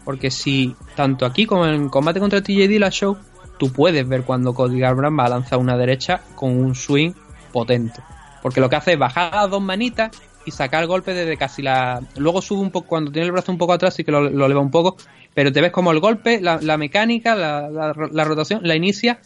[0.04, 3.16] Porque si tanto aquí como en combate contra TJ Dillashaw,
[3.56, 7.12] tú puedes ver cuando Cody Garbrandt va a lanzar una derecha con un swing
[7.52, 8.00] potente.
[8.42, 10.10] Porque lo que hace es bajar las dos manitas
[10.46, 12.00] y sacar el golpe desde casi la...
[12.16, 14.46] Luego sube un poco, cuando tiene el brazo un poco atrás sí que lo, lo
[14.46, 14.96] eleva un poco,
[15.34, 19.20] pero te ves como el golpe, la, la mecánica, la, la- la rotación, la inicia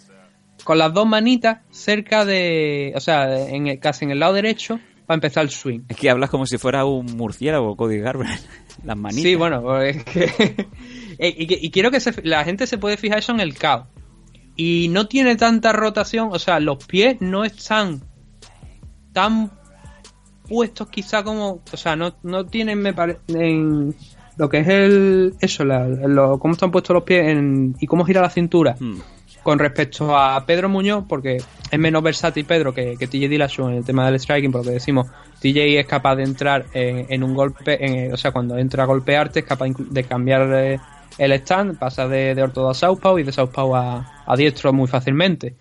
[0.65, 2.93] con las dos manitas cerca de...
[2.97, 5.81] O sea, en el- casi en el lado derecho para empezar el swing.
[5.89, 8.41] Es que hablas como si fuera un murciélago, Cody Garbrandt.
[8.85, 9.23] Las manitas.
[9.23, 10.67] Sí, bueno, pues es que-
[11.17, 13.87] Eh, y, y quiero que se- la gente se puede fijar eso en el caos.
[14.57, 18.03] Y no tiene tanta rotación, o sea, los pies no están
[19.13, 19.53] tan
[20.49, 23.95] puestos quizá como, o sea, no, no tienen, me parece, en
[24.37, 28.05] lo que es el, eso, la, lo- cómo están puestos los pies en- y cómo
[28.05, 28.77] gira la cintura.
[28.79, 28.99] Hmm.
[29.43, 31.37] Con respecto a Pedro Muñoz, porque
[31.71, 34.69] es menos versátil Pedro que, que TJ Dillashaw en el tema del striking, por lo
[34.69, 35.07] que decimos,
[35.41, 38.87] TJ es capaz de entrar en, en un golpe, en- o sea, cuando entra a
[38.87, 40.81] golpearte es capaz de cambiar eh,
[41.19, 44.89] el stand, pasa de, de ortodo a southpaw y de southpaw a, a diestro muy
[44.89, 45.57] fácilmente.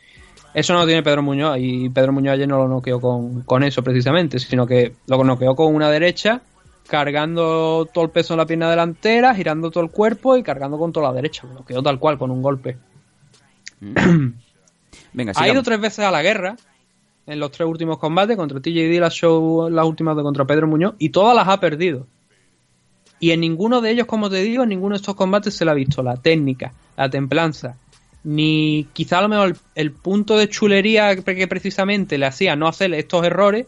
[0.54, 3.64] Eso no lo tiene Pedro Muñoz y Pedro Muñoz ayer no lo noqueó con, con
[3.64, 6.42] eso precisamente, sino que lo noqueó con una derecha,
[6.88, 10.92] cargando todo el peso en la pierna delantera, girando todo el cuerpo y cargando con
[10.92, 11.48] toda la derecha.
[11.48, 12.78] Lo noqueó tal cual, con un golpe.
[15.14, 16.56] Venga, Ha ido tres veces a la guerra
[17.26, 21.10] en los tres últimos combates contra TJ Dillashaw, las últimas de contra Pedro Muñoz, y
[21.10, 22.08] todas las ha perdido.
[23.20, 25.72] Y en ninguno de ellos, como te digo, en ninguno de estos combates se le
[25.72, 27.78] ha visto la técnica, la templanza,
[28.24, 32.56] ni quizá a lo mejor el, el punto de chulería que que precisamente le hacía
[32.56, 33.68] no hacer estos errores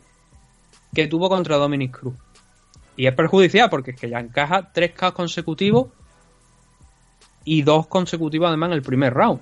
[0.94, 2.16] que tuvo contra Dominic Cruz.
[2.98, 5.88] Y es perjudicial porque es que ya encaja tres K consecutivos
[7.44, 9.42] y dos consecutivos además en el primer round.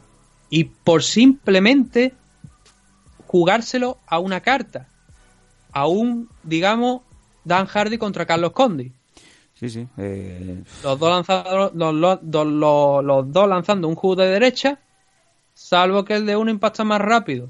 [0.50, 2.14] Y por simplemente
[3.28, 4.88] jugárselo a una carta.
[5.72, 7.02] A un, digamos,
[7.44, 8.92] Dan Hardy contra Carlos Condi.
[9.56, 9.88] Sí, sí.
[9.98, 14.80] eh, Los dos, lanzando, los, los- los- los- los dos lanzando un juego de derecha
[15.54, 17.50] salvo que el de uno impacta más rápido.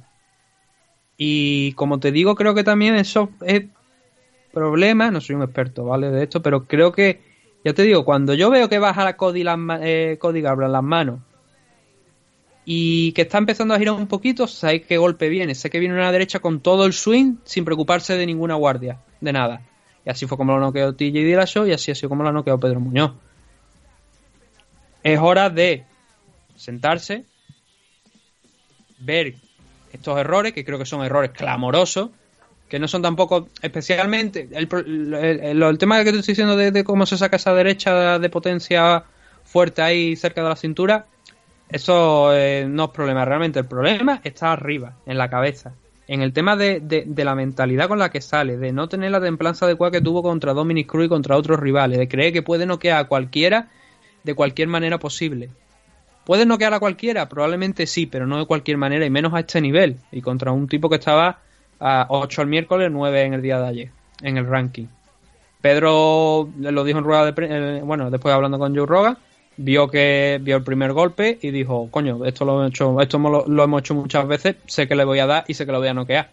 [1.17, 3.63] Y como te digo, creo que también eso es
[4.51, 6.09] problema, no soy un experto, ¿vale?
[6.09, 7.21] De esto, pero creo que,
[7.63, 11.19] ya te digo, cuando yo veo que baja la Cody, las, eh, las manos
[12.65, 15.55] y que está empezando a girar un poquito, sabéis qué golpe viene.
[15.55, 19.33] Sé que viene una derecha con todo el swing sin preocuparse de ninguna guardia, de
[19.33, 19.61] nada.
[20.05, 22.31] Y así fue como lo noqueó TJ Dillashaw y así ha sido como lo ha
[22.31, 23.13] noqueado Pedro Muñoz.
[25.03, 25.83] Es hora de
[26.55, 27.25] sentarse,
[29.03, 29.35] ver
[29.91, 32.09] estos errores, que creo que son errores clamorosos,
[32.69, 34.49] que no son tampoco especialmente...
[34.51, 34.67] El,
[35.15, 38.29] el- el- tema que te estoy diciendo de, de cómo se saca esa derecha de
[38.29, 39.03] potencia
[39.43, 41.05] fuerte ahí cerca de la cintura,
[41.69, 43.25] eso eh, no es problema.
[43.25, 45.73] Realmente el problema está arriba, en la cabeza.
[46.07, 49.11] En el tema de, de- de la mentalidad con la que sale, de no tener
[49.11, 52.41] la templanza adecuada que tuvo contra Dominic Cruz y contra otros rivales, de creer que
[52.41, 53.69] puede noquear a cualquiera
[54.23, 55.49] de cualquier manera posible.
[56.25, 57.27] ¿Puede noquear a cualquiera?
[57.27, 59.97] Probablemente sí, pero no de cualquier manera y menos a este nivel.
[60.11, 61.39] Y contra un tipo que estaba
[61.79, 63.89] a 8 el miércoles, 9 en el día de ayer,
[64.21, 64.87] en el ranking.
[65.61, 69.17] Pedro lo dijo en rueda de pre- eh, bueno, después hablando con Joe Rogan,
[69.55, 73.45] vio que vio el primer golpe y dijo, coño, esto lo, he hecho, esto lo,
[73.47, 75.79] lo hemos hecho muchas veces, sé que le voy a dar y sé que lo
[75.79, 76.29] voy a noquear.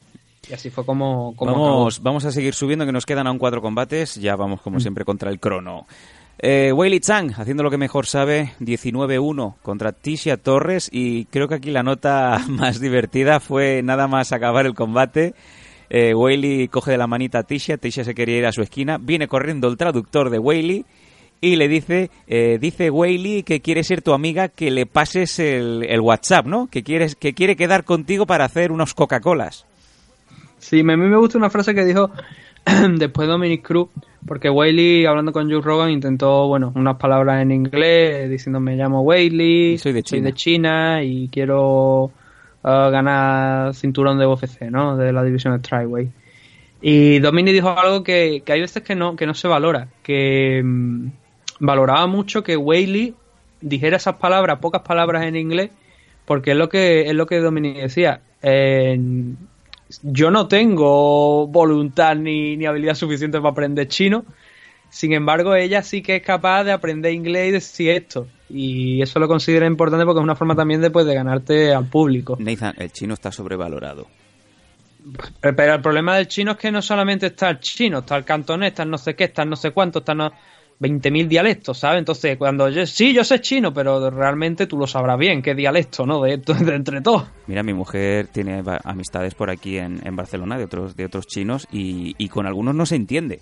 [0.49, 3.61] Y así fue como, como Vamos, vamos a seguir subiendo, que nos quedan aún cuatro
[3.63, 4.17] combates.
[4.17, 5.87] Ya vamos, como siempre, contra el crono.
[6.43, 10.89] Eh, Chang, haciendo lo que mejor sabe, 19-1 contra Tisha Torres.
[10.91, 15.35] Y creo que aquí la nota más divertida fue nada más acabar el combate.
[15.91, 17.77] Eh, coge de la manita a Tisha.
[17.77, 18.99] Tisha se quería ir a su esquina.
[18.99, 20.87] Viene corriendo el traductor de Weili
[21.43, 26.01] y le dice, eh, dice Weili que quiere ser tu amiga, que le pases el,
[26.01, 26.69] WhatsApp, ¿no?
[26.69, 29.67] Que, quieres, que quiere quedar contigo para hacer unos Coca-Colas.
[30.59, 32.11] Sí, a mí me gusta una frase que dijo
[32.99, 33.89] después Dominic Cruz,
[34.27, 39.03] porque Whaley, hablando con Joe Rogan, intentó, bueno, unas palabras en inglés, diciendo me llamo
[39.03, 42.11] Whaley, soy de China, y quiero
[42.63, 44.97] ah, ganar cinturón de UFC, ¿no?
[44.97, 46.11] De la división de Strikeway.
[46.83, 50.63] Y Dominic dijo algo que, que hay veces que no, que no se valora, que
[50.65, 51.09] mm,
[51.61, 53.15] valoraba mucho que Whaley
[53.61, 55.71] dijera esas palabras, pocas palabras en inglés,
[56.25, 58.21] porque es lo que, es lo que Dominic decía.
[58.43, 58.99] eh,
[60.03, 64.25] yo no tengo voluntad ni, ni habilidad suficiente para aprender chino.
[64.91, 68.27] Sin embargo, ella sí que es capaz de aprender inglés y decir esto.
[68.49, 71.87] Y eso lo considera importante porque es una forma también de, pues, de ganarte al
[71.87, 72.37] público.
[72.41, 74.09] Nathan, el chino está sobrevalorado.
[75.41, 78.71] Pero, el problema del chino es que no solamente está el chino, está el cantonés,
[78.71, 80.33] está el no sé qué, está el no sé cuánto, está no...
[80.81, 81.99] 20.000 dialectos, ¿sabes?
[81.99, 86.07] Entonces, cuando yo, sí, yo sé chino, pero realmente tú lo sabrás bien, qué dialecto,
[86.07, 86.23] ¿no?
[86.23, 87.25] De, de entre todos.
[87.47, 91.69] Mira, mi mujer tiene amistades por aquí en, en Barcelona de otros, de otros chinos
[91.71, 93.41] y, y con algunos no se entiende.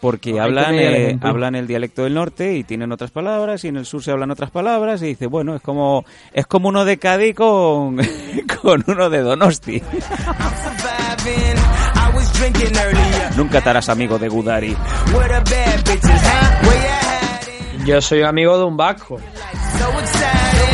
[0.00, 3.86] Porque hablan, eh, hablan el dialecto del norte y tienen otras palabras y en el
[3.86, 7.34] sur se hablan otras palabras y dice, bueno, es como es como uno de Cádiz
[7.34, 7.96] con,
[8.62, 9.80] con uno de Donosti.
[13.36, 14.76] Nunca te harás amigo de Gudari.
[17.86, 18.76] Yo soy amigo de un
[19.98, 20.64] excited?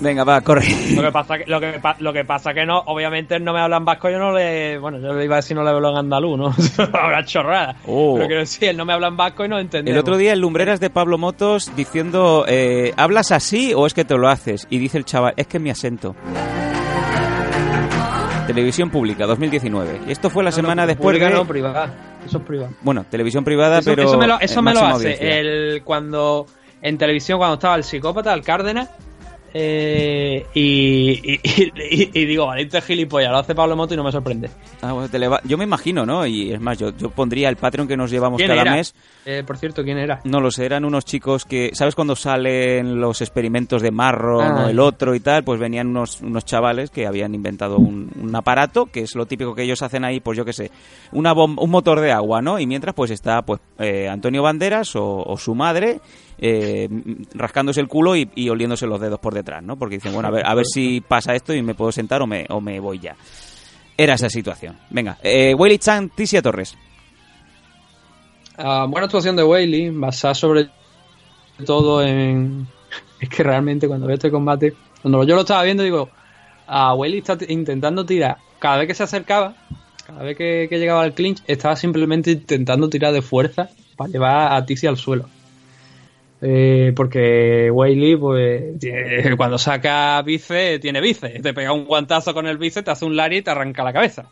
[0.00, 0.66] Venga, va, corre.
[0.94, 3.52] Lo que pasa que, lo que, pa- lo que pasa que no, obviamente él no
[3.54, 5.70] me habla en vasco, yo no le, bueno, yo le iba a decir no le
[5.70, 6.54] hablo en andaluz, ¿no?
[6.92, 7.76] Habrá chorrada.
[7.86, 8.14] Oh.
[8.16, 9.94] Pero quiero decir, él no me habla en vasco y no entendemos.
[9.96, 14.04] El otro día el Lumbreras de Pablo Motos diciendo, eh, ¿hablas así o es que
[14.04, 14.66] te lo haces?
[14.68, 16.14] Y dice el chaval, es que es mi acento.
[18.46, 20.00] Televisión pública, 2019.
[20.06, 21.34] Y esto fue la semana después Pública de...
[21.34, 22.18] no, privada.
[22.24, 22.72] Eso es privado.
[22.82, 24.04] Bueno, televisión privada, Eso, pero...
[24.04, 26.46] eso me lo, eso me lo hace el cuando
[26.82, 28.90] en televisión cuando estaba el psicópata, el Cárdenas,
[29.56, 34.02] eh, y, y, y- y digo, vale, este gilipollas, lo hace Pablo Moto y no
[34.02, 34.50] me sorprende.
[34.82, 36.26] Ah, bueno, te le va- Yo me imagino, ¿no?
[36.26, 38.72] Y es más, yo, yo pondría el Patreon que nos llevamos ¿Quién cada era?
[38.72, 38.94] mes.
[39.24, 40.20] Eh, por cierto, ¿quién era?
[40.24, 41.70] No lo sé, eran unos chicos que...
[41.72, 44.64] ¿Sabes cuando salen los experimentos de Marro Ah.
[44.66, 45.44] o el otro y tal?
[45.44, 49.54] Pues venían unos, unos chavales que habían inventado un, un aparato, que es lo típico
[49.54, 50.70] que ellos hacen ahí, pues yo qué sé,
[51.12, 52.58] una un motor de agua, ¿no?
[52.58, 56.00] Y mientras pues está pues eh, Antonio Banderas o, o su madre
[56.46, 56.90] eh,
[57.32, 59.78] rascándose el culo y, oliéndose los dedos por detrás, ¿no?
[59.78, 62.26] Porque dicen, bueno, a ver, a ver si pasa esto y me puedo sentar o
[62.26, 63.16] me, o me voy ya.
[63.96, 64.76] Era esa situación.
[64.90, 66.76] Venga, eh, Willy Chan, Tisia Torres.
[68.58, 70.68] Ah, buena actuación de Whaley, basada sobre
[71.64, 72.66] todo en.
[73.20, 76.10] Es que realmente cuando veo este combate, cuando yo lo estaba viendo, digo,
[76.66, 78.36] a Whaley está intentando tirar.
[78.58, 79.54] Cada vez que se acercaba,
[80.06, 84.52] cada vez que, que llegaba al clinch, estaba simplemente intentando tirar de fuerza para llevar
[84.52, 85.26] a Tizi al suelo.
[86.46, 91.40] Eh, porque Whaley, pues, tiene- cuando saca bíceps, tiene bíceps.
[91.40, 93.92] Te pega un guantazo con el bíceps, te hace un lari y te arranca la
[93.94, 94.26] cabeza.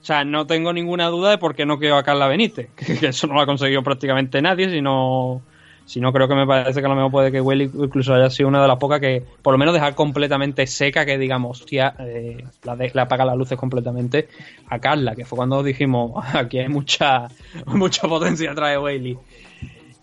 [0.00, 2.68] O sea, no tengo ninguna duda de por qué no quedó a Carla Benítez.
[3.00, 5.42] Que, eso no lo ha conseguido prácticamente nadie, si no,
[5.84, 8.30] Si no, creo que me parece que a lo mejor puede que Welly incluso haya
[8.30, 11.96] sido una de las pocas que, por lo menos, dejar completamente seca, que digamos, hostia,
[11.98, 14.28] eh, la de- le apaga las luces completamente
[14.68, 17.28] a Carla, que fue cuando dijimos, aquí hay mucha,
[17.66, 19.18] mucha potencia atrás de Welly.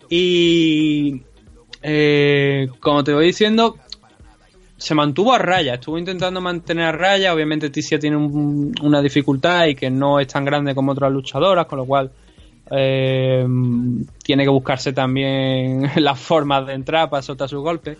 [0.08, 1.22] Y,
[1.82, 3.76] eh, como te voy diciendo,
[4.76, 7.34] se mantuvo a raya, estuvo intentando mantener a raya.
[7.34, 11.66] Obviamente, Ticia tiene un- una dificultad y que no es tan grande como otras luchadoras,
[11.66, 12.10] con lo cual
[12.70, 13.46] eh,
[14.22, 17.98] tiene que buscarse también las formas de entrar para soltar sus golpes.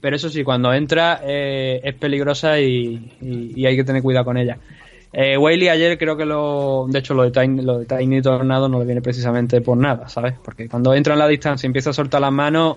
[0.00, 3.10] Pero eso sí, cuando entra eh, es peligrosa y,
[3.66, 4.58] hay que tener cuidado con ella.
[5.12, 6.86] Eh, Whaley ayer creo que lo.
[6.88, 10.08] De hecho, lo de, Tiny, lo de Tiny Tornado no le viene precisamente por nada,
[10.08, 10.34] ¿sabes?
[10.42, 12.76] Porque cuando entra en la distancia y empieza a soltar las manos,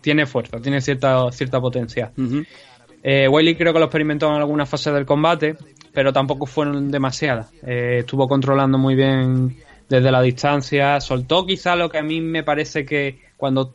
[0.00, 2.12] tiene fuerza, tiene cierta, cierta potencia.
[3.02, 5.56] Eh, Wiley creo que lo experimentó en algunas fases del combate,
[5.92, 7.52] pero tampoco fueron demasiadas.
[7.66, 9.56] Eh, estuvo controlando muy bien
[9.88, 11.00] desde la distancia.
[11.00, 13.74] Soltó quizá lo que a mí me parece que cuando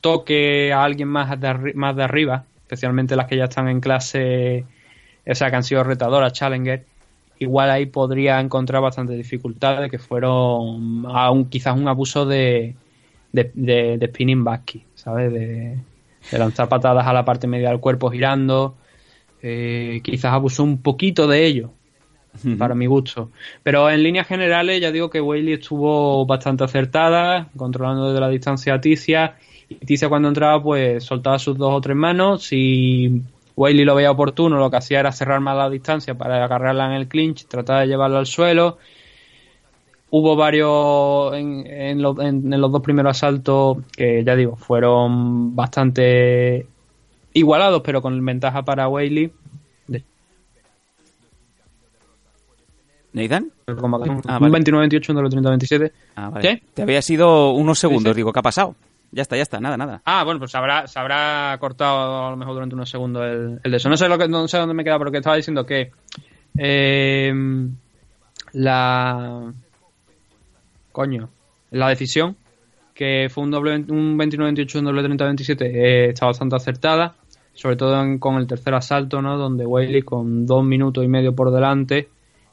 [0.00, 4.64] toque a alguien más de, más de arriba, especialmente las que ya están en clase,
[5.26, 6.84] o sea, que han sido retadoras, Challenger,
[7.38, 12.76] igual ahí podría encontrar bastante dificultades, que fueron a un, quizás un abuso de,
[13.32, 15.32] de, de, de spinning back ¿sabes?
[15.32, 15.78] De,
[16.30, 18.76] de lanzar patadas a la parte media del cuerpo girando.
[19.42, 21.72] Eh, quizás abusó un poquito de ello,
[22.58, 23.30] para mi gusto.
[23.62, 28.74] Pero en líneas generales, ya digo que Whaley estuvo bastante acertada, controlando desde la distancia
[28.74, 29.36] a Ticia.
[29.68, 32.44] Y Ticia cuando entraba, pues soltaba sus dos o tres manos.
[32.44, 33.22] Si
[33.56, 36.92] Whaley lo veía oportuno, lo que hacía era cerrar más la distancia para agarrarla en
[36.92, 38.78] el clinch, tratar de llevarlo al suelo.
[40.10, 45.54] Hubo varios en, en los, en- en los dos primeros asaltos que, ya digo, fueron
[45.56, 46.66] bastante
[47.32, 49.32] igualados, pero con ventaja para Whaley.
[49.86, 50.04] De-
[53.12, 53.50] ¿Nathan?
[53.66, 54.64] Ah, un vale.
[54.64, 55.92] 29-28, un de los 30-27.
[56.16, 56.48] Ah, vale.
[56.48, 56.62] ¿Qué?
[56.74, 58.16] Te había sido unos segundos, Sí, sí.
[58.16, 58.74] digo, ¿qué ha pasado?
[59.14, 60.00] Ya está, ya está, nada, nada.
[60.06, 63.60] Ah, bueno, pues se habrá, se habrá cortado a lo mejor durante unos segundos el,
[63.62, 63.72] el.
[63.90, 65.92] No sé, lo que, no sé dónde me queda, pero que estaba diciendo que
[66.58, 67.32] eh,
[68.52, 69.52] la...
[70.92, 71.28] Coño,
[71.70, 72.36] la decisión,
[72.94, 77.14] que fue un, doble, un 29-28, un doble 30-27, eh, está bastante acertada,
[77.54, 79.38] sobre todo en- con el tercer asalto, ¿no?
[79.38, 82.08] Donde Whaley con dos minutos y medio por delante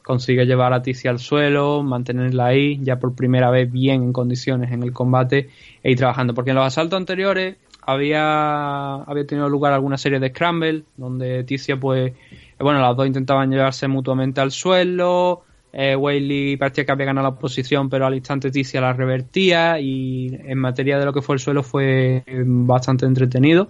[0.09, 4.71] consigue llevar a Ticia al suelo, mantenerla ahí, ya por primera vez bien en condiciones
[4.71, 5.51] en el combate
[5.83, 6.33] e ir trabajando.
[6.33, 11.79] Porque en los asaltos anteriores había, había tenido lugar alguna serie de scramble, donde Ticia,
[11.79, 12.15] pues, eh,
[12.57, 15.43] bueno, las dos intentaban llevarse mutuamente al suelo.
[15.71, 19.79] Eh, Whaley parecía que había ganado la posición, pero al instante Ticia la revertía.
[19.79, 23.69] Y en materia de lo que fue el suelo, fue eh, bastante entretenido.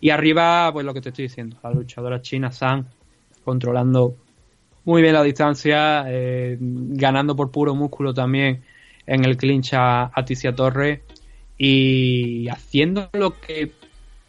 [0.00, 2.86] Y arriba, pues lo que te estoy diciendo, la luchadora china San
[3.44, 4.14] controlando
[4.88, 8.62] muy bien la distancia, eh, ganando por puro músculo también
[9.06, 11.02] en el clinch a, a Ticia Torre
[11.58, 13.70] y haciendo lo que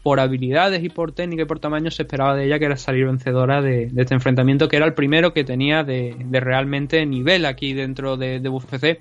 [0.04, 3.06] por habilidades y por técnica y por tamaño se esperaba de ella, que era salir
[3.06, 7.72] vencedora de, este enfrentamiento, que era el primero que tenía de, de realmente nivel aquí
[7.72, 9.00] dentro de, de.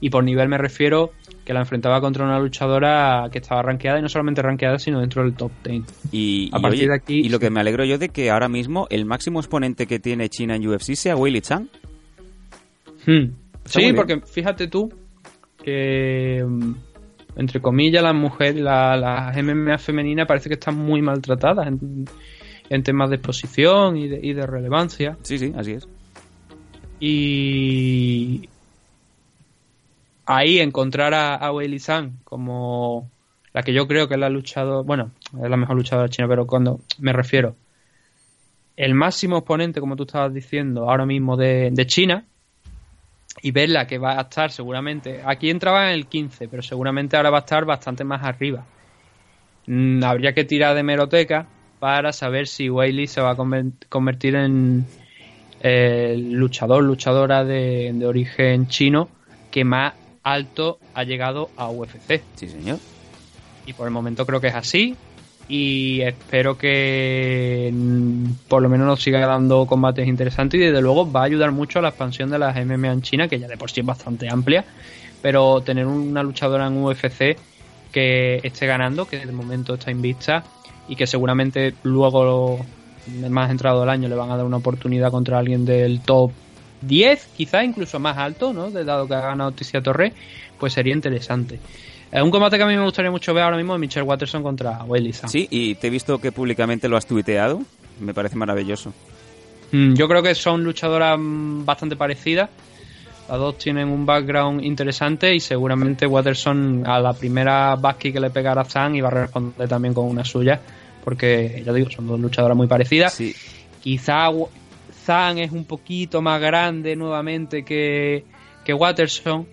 [0.00, 1.12] Y por nivel me refiero
[1.48, 5.22] que la enfrentaba contra una luchadora que estaba rankeada y no solamente rankeada, sino dentro
[5.22, 5.82] del top 10.
[6.12, 8.30] Y, A y, partir oye, de aquí- y lo que me alegro yo de que
[8.30, 11.66] ahora mismo el máximo exponente que tiene China en UFC sea Weili Chang.
[13.06, 13.30] Hmm.
[13.64, 14.92] Sí, porque fíjate tú
[15.64, 16.72] que, mm,
[17.36, 22.04] entre comillas, las mujeres, la- las MMA femeninas parece que están muy maltratadas en,
[22.68, 25.16] en temas de exposición y de, y de relevancia.
[25.22, 25.88] Sí, sí, así es.
[27.00, 28.48] Y
[30.28, 33.10] ahí encontrar a, a Weili Zhang como
[33.54, 35.10] la que yo creo que es la luchadora, bueno,
[35.42, 37.56] es la mejor luchadora china, pero cuando me refiero,
[38.76, 42.24] el máximo exponente, como tú estabas diciendo, ahora mismo de, de China,
[43.40, 47.30] y verla que va a estar seguramente, aquí entraba en el 15, pero seguramente ahora
[47.30, 48.64] va a estar bastante más arriba.
[49.66, 51.46] Mm, habría que tirar de meroteca
[51.78, 54.84] para saber si Weili se va a conver- convertir en
[55.60, 59.08] el luchador, luchadora de, de origen chino
[59.50, 59.94] que más
[60.32, 62.22] alto ha llegado a UFC.
[62.36, 62.78] Sí, señor.
[63.66, 64.96] Y por el momento creo que es así.
[65.48, 71.10] Y espero que mm, por lo menos nos siga dando combates interesantes y desde luego
[71.10, 73.56] va a ayudar mucho a la expansión de las MMA en China, que ya de
[73.56, 74.64] por sí es bastante amplia.
[75.22, 77.38] Pero tener una luchadora en UFC
[77.92, 80.44] que esté ganando, que de momento está invicta
[80.86, 82.64] y que seguramente luego,
[83.28, 86.30] más entrado el año, le van a dar una oportunidad contra alguien del top
[86.80, 88.70] 10, quizá incluso más alto, ¿no?
[88.70, 90.12] De dado que ha ganado Ticia Torre,
[90.58, 91.58] pues sería interesante.
[92.10, 94.42] Eh, un combate que a mí me gustaría mucho ver ahora mismo es Michelle Watterson
[94.42, 94.78] contra
[95.12, 95.28] Zhang.
[95.30, 97.60] Sí, y te he visto que públicamente lo has tuiteado.
[98.00, 98.92] Me parece maravilloso.
[99.72, 102.48] Mm, Yo creo que son luchadoras mm, bastante parecidas.
[103.28, 108.30] Las dos tienen un background interesante y seguramente Watterson a la primera basky que le
[108.30, 110.58] pegara a Zan iba a responder también con una suya,
[111.04, 113.20] porque ya digo, son dos luchadoras muy parecidas.
[113.82, 114.48] Quizá Wa-
[115.08, 118.26] Zan es un poquito más grande nuevamente que,
[118.62, 119.46] que Watterson,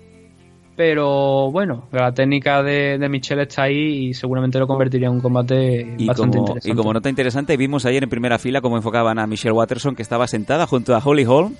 [0.76, 5.22] pero bueno, la técnica de, de Michelle está ahí y seguramente lo convertiría en un
[5.22, 6.70] combate Y bastante como, interesante.
[6.70, 10.02] y como nota interesante, vimos ayer en primera fila cómo enfocaban a Michelle Watterson, que
[10.02, 11.56] estaba sentada junto a Holly Holm.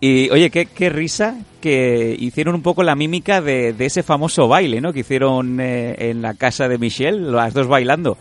[0.00, 4.48] Y oye, qué, qué risa que hicieron un poco la mímica de, de ese famoso
[4.48, 4.94] baile, ¿no?
[4.94, 8.16] Que hicieron eh, en la casa de Michelle, las dos bailando.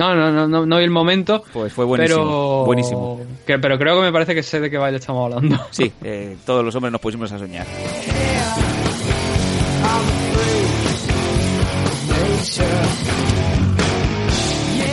[0.00, 1.44] No, no, no, no, no vi el momento.
[1.52, 2.24] Pues fue buenísimo.
[2.24, 3.20] Pero, Buenísimo.
[3.46, 5.60] que- pero creo que me parece que sé de qué baile estamos hablando.
[5.70, 7.66] Sí, eh, todos los hombres nos pusimos a soñar.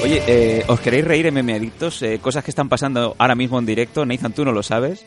[0.03, 2.01] Oye, eh, ¿os queréis reír, MM Adictos?
[2.01, 4.05] Eh, cosas que están pasando ahora mismo en directo.
[4.05, 5.03] Nathan, tú no lo sabes.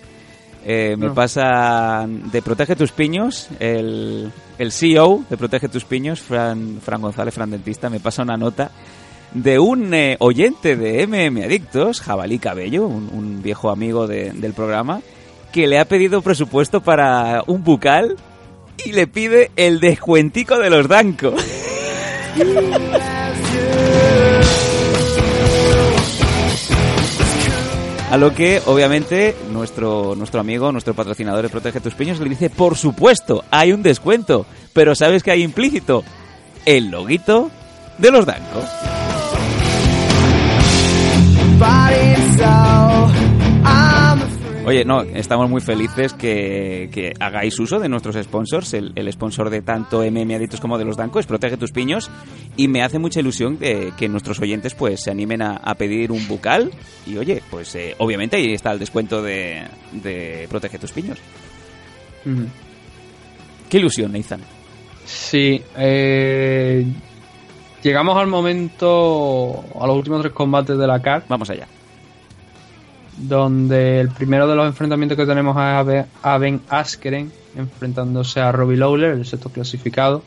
[0.66, 1.14] Eh, me No.
[1.14, 7.32] pasa de Protege tus Piños, el, el CEO de Protege tus Piños, Fran, Fran González,
[7.32, 8.70] Fran Dentista, me pasa una nota
[9.34, 15.00] de un eh, oyente de MM Adictos, Jabalí Cabello, un, viejo amigo de- del programa,
[15.52, 18.16] que le ha pedido presupuesto para un bucal
[18.84, 21.34] y le pide el descuentico de los Danco.
[28.10, 32.50] A lo que, obviamente, nuestro, nuestro amigo, nuestro patrocinador de Protege tus Piños le dice,
[32.50, 36.02] por supuesto, hay un descuento, pero ¿sabes qué hay implícito?
[36.66, 37.50] El loguito
[37.98, 38.64] de los Danco.
[44.70, 48.72] Oye, no, estamos muy felices que, que hagáis uso de nuestros sponsors.
[48.74, 52.08] El, el sponsor de tanto MM Adictos como de los Danco es Protege tus Piños.
[52.56, 56.12] Y me hace mucha ilusión de que nuestros oyentes pues se animen a, a pedir
[56.12, 56.70] un bucal.
[57.04, 61.18] Y oye, pues eh, obviamente ahí está el descuento de, de Protege tus Piños.
[63.68, 64.40] Qué ilusión, Nathan.
[65.04, 66.86] Sí, eh,
[67.82, 71.24] llegamos al momento, a los últimos tres combates de la CAR.
[71.28, 71.66] Vamos allá.
[73.22, 78.76] Donde el primero de los enfrentamientos que tenemos es a Ben- Askren enfrentándose a Robbie
[78.76, 80.22] Lawler, el sexto clasificado.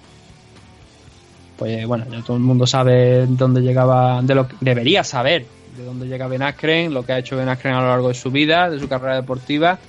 [1.57, 5.45] Pues bueno, ya todo el mundo sabe dónde llegaba, de lo que debería saber
[5.77, 8.13] de dónde llega Ben Askren, lo que ha hecho Ben Askren a lo largo de
[8.13, 9.79] su vida, de su carrera deportiva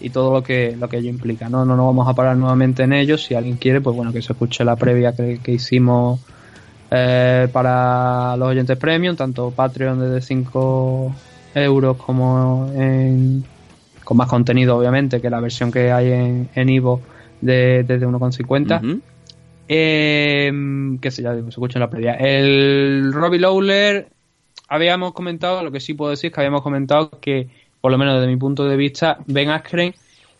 [0.00, 1.48] y todo lo que lo que ello implica.
[1.48, 3.16] No, no nos vamos a parar nuevamente en ello.
[3.18, 6.20] Si alguien quiere, pues bueno, que se escuche la previa que, que hicimos
[6.90, 11.14] eh, para los oyentes premium, tanto Patreon desde 5
[11.54, 13.44] euros como en,
[14.04, 17.00] con más contenido, obviamente, que la versión que hay en, en Ivo
[17.40, 18.82] de, desde 1,50.
[18.82, 19.00] Ujú.
[19.72, 20.50] Eh,
[21.00, 22.14] que se ya se escucha en la previa.
[22.14, 24.08] El Robbie Lawler,
[24.68, 27.48] habíamos comentado, lo que sí puedo decir es que habíamos comentado que,
[27.80, 29.94] por lo menos desde mi punto de vista, Ben Askren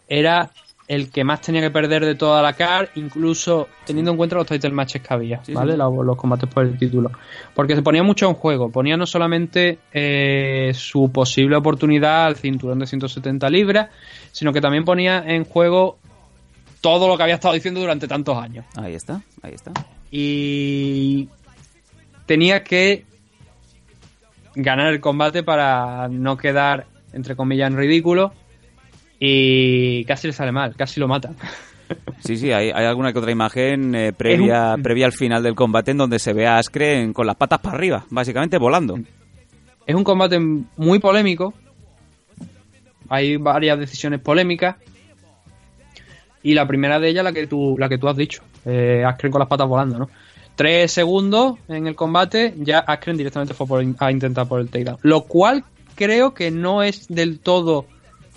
[0.09, 0.51] era
[0.91, 4.45] el que más tenía que perder de toda la CAR, incluso teniendo en cuenta los
[4.45, 5.75] title matches que había, Sí, ¿vale?
[5.75, 5.79] sí.
[5.79, 7.13] Los, los combates por el título.
[7.55, 8.71] Porque se ponía mucho en juego.
[8.73, 13.89] Ponía no solamente eh, su posible oportunidad al cinturón de 170 libras,
[14.33, 15.97] sino que también ponía en juego
[16.81, 18.65] todo lo que había estado diciendo durante tantos años.
[18.75, 19.71] Ahí está, ahí está.
[20.11, 21.29] Y
[22.27, 23.05] tenía que
[24.57, 28.33] ganar el combate para no quedar, entre comillas, en ridículo.
[29.23, 31.37] Y casi le sale mal, casi lo matan.
[32.21, 35.91] Sí, sí, hay, hay alguna que otra imagen eh, previa, previa al final del combate
[35.91, 38.97] en donde se ve a Askren con las patas para arriba, básicamente volando.
[39.85, 41.53] Es un combate muy polémico.
[43.09, 44.77] Hay varias decisiones polémicas.
[46.45, 48.41] Y la primera de ellas, la que tú, la que tú has dicho.
[48.65, 50.11] Eh, Askren con las patas volando, ¿no?
[50.55, 54.99] Tres segundos en el combate, ya Askren directamente fue por- a intentar por el takedown.
[55.03, 55.65] Lo cual
[55.97, 57.87] creo que no es del todo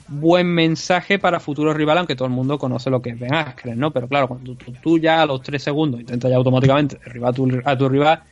[0.07, 3.79] buen mensaje para futuros rivales, aunque todo el mundo conoce lo que es Ben Askren,
[3.79, 3.91] ¿no?
[3.91, 7.61] Pero claro, cuando tú, ya a los tres segundos intentas ya automáticamente derribar a tu,
[7.63, 8.23] a tu rival,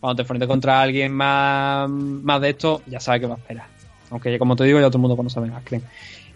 [0.00, 3.66] cuando te enfrentes contra alguien más, más de esto, ya sabes que va a esperar.
[4.10, 5.82] Aunque, como te digo, ya todo el mundo conoce a Ben Askren.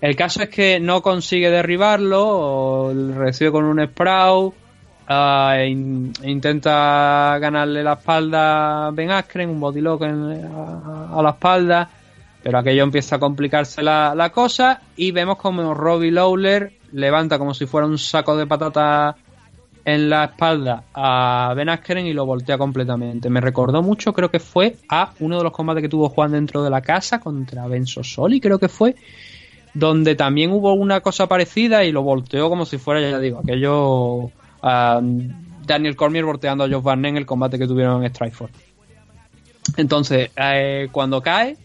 [0.00, 3.80] El caso es que no consigue derribarlo, o recibe con un
[5.08, 11.90] ah, in- intenta ganarle la espalda a Ben Askren, un bodylock a la espalda,
[12.46, 17.52] pero aquello empieza a complicarse la, la cosa y vemos como Robbie Lawler levanta como
[17.54, 19.16] si fuera un saco de patatas
[19.84, 23.30] en la espalda a Ben Askren y lo voltea completamente.
[23.30, 26.62] Me recordó mucho, creo que fue a uno de los combates que tuvo Juan dentro
[26.62, 28.94] de la casa contra Ben Sosoli, creo que fue,
[29.74, 34.30] donde también hubo una cosa parecida y lo volteó como si fuera, ya digo, aquello
[34.62, 38.54] Daniel Cormier volteando a Josh Barnett en el combate que tuvieron en Strikeforce.
[39.76, 41.56] Entonces, eh, cuando cae,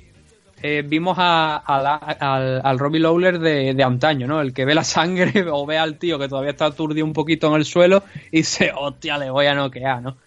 [0.62, 4.42] eh, vimos a, la- al, al Robbie Lawler de, de antaño, ¿no?
[4.42, 7.48] El que ve la sangre o ve al tío que todavía está aturdido un poquito
[7.48, 10.18] en el suelo y dice, hostia, le voy a noquear, ¿no?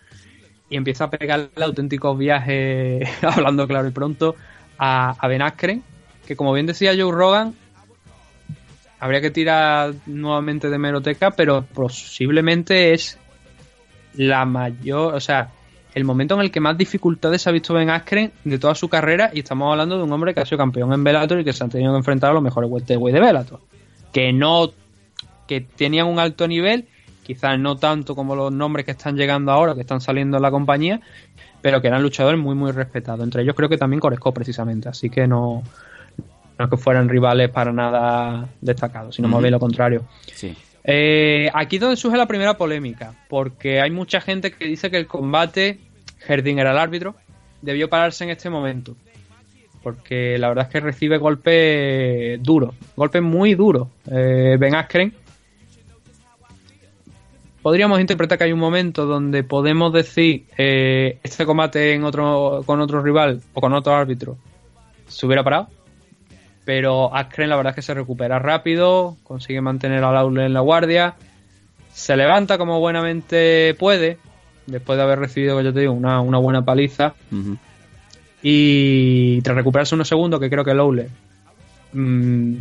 [0.70, 4.34] Y empieza a pegarle auténticos viajes, hablando claro y pronto,
[4.78, 5.82] a, a Ben Askren,
[6.26, 7.54] que como bien decía Joe Rogan,
[9.00, 13.18] habría que tirar nuevamente de meroteca, pero posiblemente es
[14.14, 15.50] la mayor, o sea,
[15.94, 19.30] el momento en el que más dificultades ha visto Ben Askren de toda su carrera
[19.32, 21.62] y estamos hablando de un hombre que ha sido campeón en Bellator y que se
[21.62, 23.60] han tenido que enfrentar a los mejores welterweight de Bellator,
[24.12, 24.72] que no
[25.46, 26.86] que tenían un alto nivel,
[27.22, 30.50] quizás no tanto como los nombres que están llegando ahora, que están saliendo en la
[30.50, 31.00] compañía,
[31.62, 33.22] pero que eran luchadores muy muy respetados.
[33.22, 35.62] Entre ellos creo que también Coresco precisamente, así que no
[36.58, 40.04] no es que fueran rivales para nada destacados, sino más bien lo contrario.
[40.32, 40.56] Sí.
[40.84, 44.98] Eh, aquí es donde surge la primera polémica, porque hay mucha gente que dice que
[44.98, 45.80] el combate,
[46.26, 47.16] Herding era el árbitro,
[47.62, 48.94] debió pararse en este momento.
[49.82, 53.88] Porque la verdad es que recibe golpes duros, golpes muy duros.
[54.10, 55.14] Eh, ben Askren.
[57.60, 62.80] Podríamos interpretar que hay un momento donde podemos decir eh, este combate en otro, con
[62.80, 64.36] otro rival o con otro árbitro
[65.06, 65.68] se hubiera parado.
[66.64, 70.60] Pero Askren la verdad es que se recupera rápido, consigue mantener a Lawler en la
[70.60, 71.14] guardia,
[71.92, 74.18] se levanta como buenamente puede,
[74.66, 77.14] después de haber recibido, ya te digo, una, una buena paliza.
[78.42, 81.08] Y tras recuperarse unos segundos, que creo que Lawler
[81.92, 82.54] mm,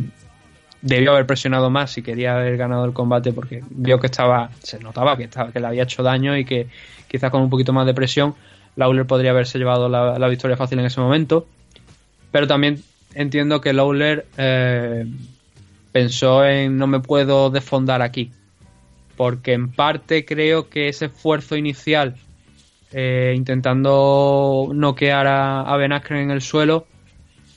[0.82, 4.78] debió haber presionado más si quería haber ganado el combate, porque vio que estaba, se
[4.78, 6.68] notaba que, estaba, que le había hecho daño y que
[7.08, 8.34] quizás con un poquito más de presión,
[8.76, 11.46] Lawler podría haberse llevado la, la victoria fácil en ese momento.
[12.30, 12.82] Pero también
[13.14, 15.06] entiendo que Lawler eh,
[15.92, 18.30] pensó en no me puedo desfondar aquí.
[19.16, 22.16] Porque en parte creo que ese esfuerzo inicial
[22.92, 26.86] eh, intentando noquear a, a Ben Askren en el suelo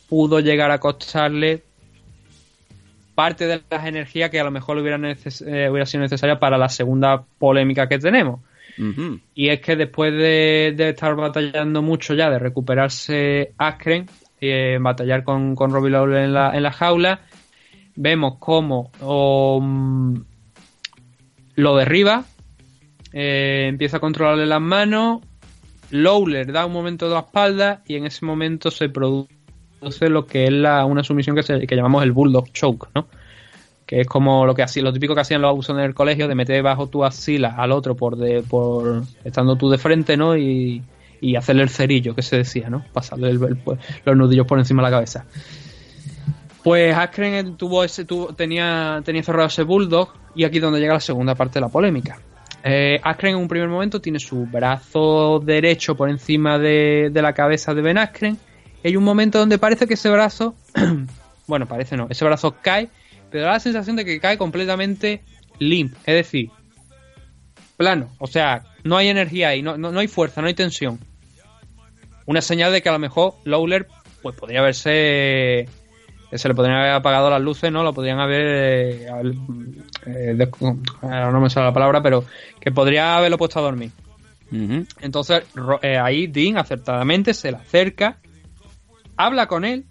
[0.10, 1.64] pudo llegar a costarle
[3.16, 6.58] parte de las energías que a lo mejor hubiera, neces- eh, hubiera sido necesaria para
[6.58, 8.42] la segunda polémica que tenemos.
[9.34, 14.06] Y es que después de, de estar batallando mucho ya, de recuperarse Askren,
[14.42, 17.22] eh, batallar con, con Robbie Lawler en la, en la jaula,
[17.96, 20.24] vemos cómo um,
[21.56, 22.24] lo derriba,
[23.14, 25.22] eh, empieza a controlarle las manos,
[25.90, 29.30] Lawler da un momento de la espalda y en ese momento se produce
[30.10, 33.08] lo que es la, una sumisión que, se- que llamamos el Bulldog Choke, ¿no?
[33.86, 36.28] que es como lo que hacía, lo típico que hacían los abusos en el colegio,
[36.28, 40.36] de meter bajo tu axila al otro por de, por estando tú de frente, ¿no?
[40.36, 40.84] Y,
[41.22, 42.86] y hacerle el cerillo, que se decía, ¿no?
[42.94, 43.58] Pasarle el- el-
[44.06, 45.26] los nudillos por encima de la cabeza.
[46.64, 50.94] Pues Askren tuvo ese, tuvo, tenía, tenía cerrado ese bulldog y aquí es donde llega
[50.96, 52.20] la segunda parte de la polémica.
[52.64, 57.34] Eh, Askren en un primer momento tiene su brazo derecho por encima de, de la
[57.34, 58.38] cabeza de Ben Askren.
[58.84, 60.56] Hay un momento donde parece que ese brazo,
[61.48, 62.90] bueno, parece no, ese brazo cae,
[63.32, 65.22] pero da la sensación de que cae completamente
[65.60, 66.50] limp, es decir,
[67.78, 68.10] plano.
[68.18, 71.00] O sea, no hay energía ahí, no, no, no hay fuerza, no hay tensión.
[72.26, 73.88] Una señal de que a lo mejor Lawler
[74.22, 75.70] pues podría haberse
[76.34, 77.84] se le podrían haber apagado las luces, ¿no?
[77.84, 79.08] Lo podrían haber, eh,
[80.06, 80.50] eh,
[81.02, 82.26] no me sale la palabra, pero
[82.60, 83.92] que podría haberlo puesto a dormir.
[85.02, 85.44] Entonces
[85.82, 88.18] eh, ahí Dean acertadamente se le acerca,
[89.16, 89.86] habla con él,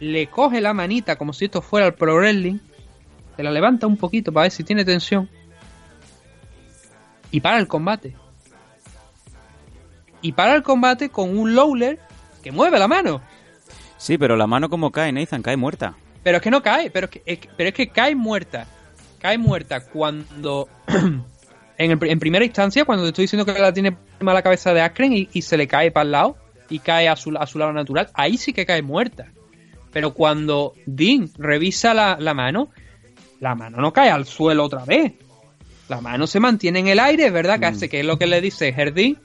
[0.00, 2.58] le coge la manita como si esto fuera el pro wrestling,
[3.36, 5.28] se la levanta un poquito para ver si tiene tensión
[7.34, 8.14] y para el combate.
[10.22, 11.98] Y para el combate con un Lawler
[12.42, 13.20] que mueve la mano.
[13.98, 15.94] Sí, pero la mano como cae, Nathan, cae muerta.
[16.22, 18.66] Pero es que no cae, pero es que, es que- pero es que cae muerta.
[19.18, 20.68] Cae muerta cuando.
[21.78, 24.42] en, el en primera instancia, cuando te estoy diciendo que la tiene encima de la
[24.42, 26.36] cabeza de Askren y, y se le cae para el lado
[26.70, 29.26] y cae a su, a su lado natural, ahí sí que cae muerta.
[29.92, 32.70] Pero cuando Dean revisa la, la mano,
[33.40, 35.12] la mano no cae al suelo otra vez.
[35.88, 38.40] La mano se mantiene en el aire, verdad que hace que es lo que le
[38.40, 39.18] dice Herdin,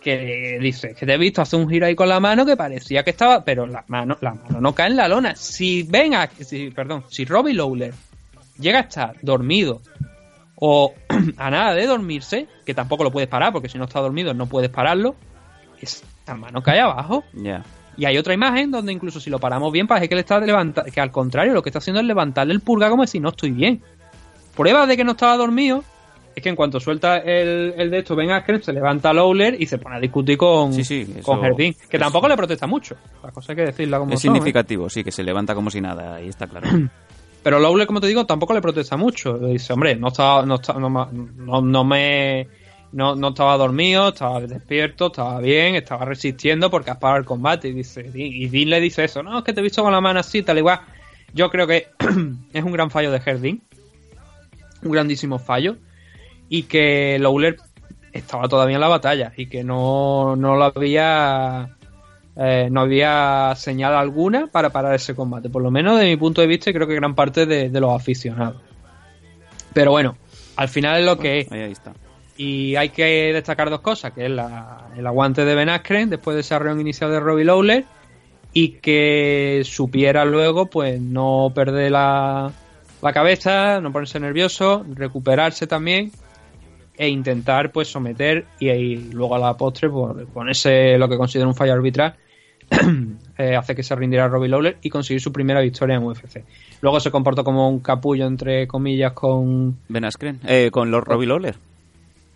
[0.00, 3.02] que dice que te he visto hacer un giro ahí con la mano que parecía
[3.02, 5.36] que estaba, pero la mano, la mano no cae en la lona.
[5.36, 7.92] Si venga, si, perdón, si Robbie Lawler
[8.58, 9.82] llega a estar dormido
[10.56, 10.94] o
[11.36, 14.46] a nada de dormirse, que tampoco lo puedes parar, porque si no está dormido no
[14.46, 15.14] puedes pararlo,
[15.80, 17.24] esa mano cae abajo.
[17.34, 17.62] Ya.
[17.96, 20.90] Y hay otra imagen donde incluso si lo paramos bien, parece que le está levantando,
[20.90, 23.50] que al contrario, lo que está haciendo es levantarle el pulgar como si no estoy
[23.50, 23.82] bien.
[24.56, 25.84] Prueba de que no estaba dormido
[26.34, 29.66] es que en cuanto suelta el, el de esto, Ben Askren, se levanta Lawler y
[29.66, 32.66] se pone a discutir con, Sí, sí, eso- con Jardín, que eso- tampoco le protesta
[32.66, 32.96] mucho.
[33.22, 34.34] La cosa hay que decirla como Es son, ¿eh?
[34.34, 36.66] significativo, sí, que se levanta como si nada, ahí está claro.
[37.42, 39.38] Pero Lawler, como te digo, tampoco le protesta mucho.
[39.38, 42.46] Le dice, hombre, no, está, no, está- no, no- no me
[42.92, 47.68] no, no estaba dormido, estaba despierto, estaba bien, estaba resistiendo porque has parado el combate.
[47.68, 50.00] Y dice y Dean le dice eso, no, es que te he visto con la
[50.00, 50.80] mano así, tal igual.
[51.32, 51.86] Yo creo que
[52.52, 53.62] es un gran fallo de Herdin,
[54.82, 55.76] un grandísimo fallo,
[56.50, 57.56] y que Lawler
[58.12, 61.76] estaba todavía en la batalla y que no, no lo había
[62.36, 66.40] eh, no había señal alguna para parar ese combate, por lo menos de mi punto
[66.40, 68.56] de vista y creo que gran parte de, de los aficionados.
[69.72, 70.16] Pero bueno,
[70.56, 71.52] al final es lo que es.
[71.52, 71.92] Ahí, está.
[72.36, 76.34] Y hay que destacar dos cosas, que es la- el aguante de Ben Askren después
[76.34, 77.84] de esa reunión inicial de Robbie Lawler
[78.52, 82.50] y que supiera luego pues no perder la,
[83.02, 86.10] la cabeza, no ponerse nervioso, recuperarse también
[87.00, 91.48] e intentar pues someter y, y luego a la postre pues, ponerse lo que considero
[91.48, 92.14] un fallo arbitral
[93.38, 96.44] eh, hace que se rindiera Robbie Lawler y conseguir su primera victoria en UFC.
[96.82, 101.26] Luego se comportó como un capullo entre comillas con Ben Askren, eh, con los Robbie
[101.26, 101.56] Lawler.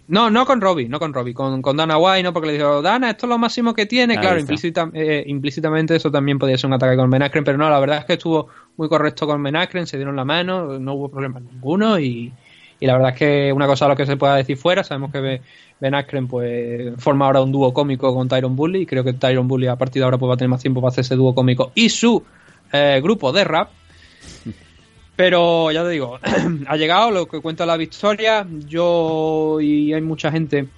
[0.08, 2.32] no, no con Robbie, no con Robbie, con, con Dana White, ¿no?
[2.32, 4.14] Porque le dijo, Dana, esto es lo máximo que tiene.
[4.14, 7.56] Ahí claro, implícita- eh, implícitamente eso también podía ser un ataque con Ben Askren, pero
[7.58, 10.78] no, la verdad es que estuvo muy correcto con Ben Askren, se dieron la mano,
[10.78, 12.32] no hubo problema ninguno y,
[12.84, 15.10] y la verdad es que una cosa a lo que se pueda decir fuera, sabemos
[15.10, 15.40] que Be-
[15.80, 19.48] Ben Askren pues forma ahora un dúo cómico con Tyron Bully y creo que Tyron
[19.48, 21.34] Bully a partir de ahora pues va a tener más tiempo para hacer ese dúo
[21.34, 22.22] cómico y su
[22.72, 23.70] eh, grupo de rap.
[25.16, 26.18] Pero ya te digo,
[26.66, 28.46] ha llegado lo que cuenta la victoria.
[28.66, 30.68] Yo y hay mucha gente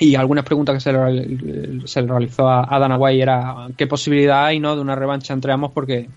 [0.00, 4.46] y algunas preguntas que se le, se realizó a, a Dana White era qué posibilidad
[4.46, 6.08] hay no de una revancha entre ambos porque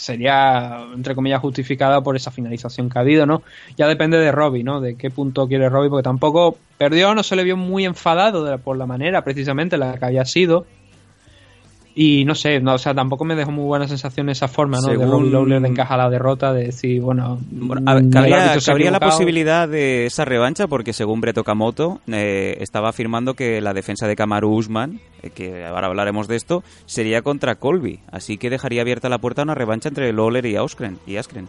[0.00, 3.42] sería entre comillas justificada por esa finalización que ha habido, ¿no?
[3.76, 4.80] Ya depende de Robbie, ¿no?
[4.80, 8.56] De qué punto quiere Robbie porque tampoco perdió, no se le vio muy enfadado de
[8.56, 10.64] por la manera precisamente en la que había sido.
[11.92, 14.86] Y no sé, no, o sea, tampoco me dejó muy buena sensación esa forma, ¿no?
[14.92, 17.38] De Según- Robbie Lawler de encajar la derrota, de decir, bueno,
[17.84, 22.90] A ver, cabría, cabría la posibilidad de esa revancha porque según Brett Okamoto eh, estaba
[22.90, 27.56] afirmando que la defensa de Kamaru Usman, eh, que ahora hablaremos de esto, sería contra
[27.56, 27.98] Colby.
[28.12, 30.98] Así que dejaría abierta la puerta a una revancha entre Lawler y Askren.
[31.08, 31.48] Y Askren.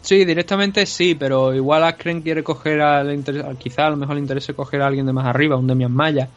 [0.00, 4.20] Sí, directamente sí, pero igual Askren quiere coger al inter- quizá a lo mejor le
[4.22, 6.28] interese coger a alguien de más arriba, un Demian Maya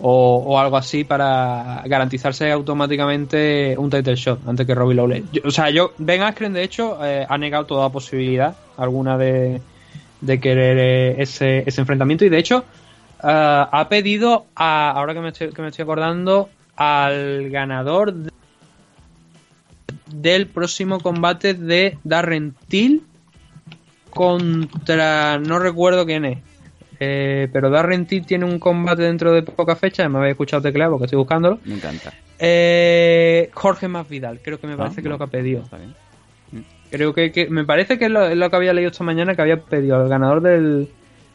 [0.00, 5.22] o, o algo así para garantizarse automáticamente un title shot antes que Robbie Lawler.
[5.32, 9.60] Yo- o sea, yo Ben Askren de hecho eh, ha negado toda posibilidad alguna de,
[10.20, 12.64] de querer eh, ese, ese enfrentamiento y de hecho
[13.22, 18.30] eh, ha pedido a, ahora que me estoy, que me estoy acordando al ganador de-
[20.12, 23.02] del próximo combate de Darren Till
[24.10, 26.38] contra no recuerdo quién es
[27.00, 30.90] Eh, pero Darren Till tiene un combate dentro de poca fecha me habéis escuchado teclear
[30.90, 31.58] porque estoy buscándolo.
[31.64, 32.12] Me encanta.
[32.40, 35.62] Eh, Jorge Masvidal creo que me parece Ah, que es lo que ha pedido.
[35.62, 35.94] Está bien.
[36.90, 39.34] creo que, que- me parece que es lo, es lo que había leído esta mañana
[39.36, 40.88] que había pedido al ganador del,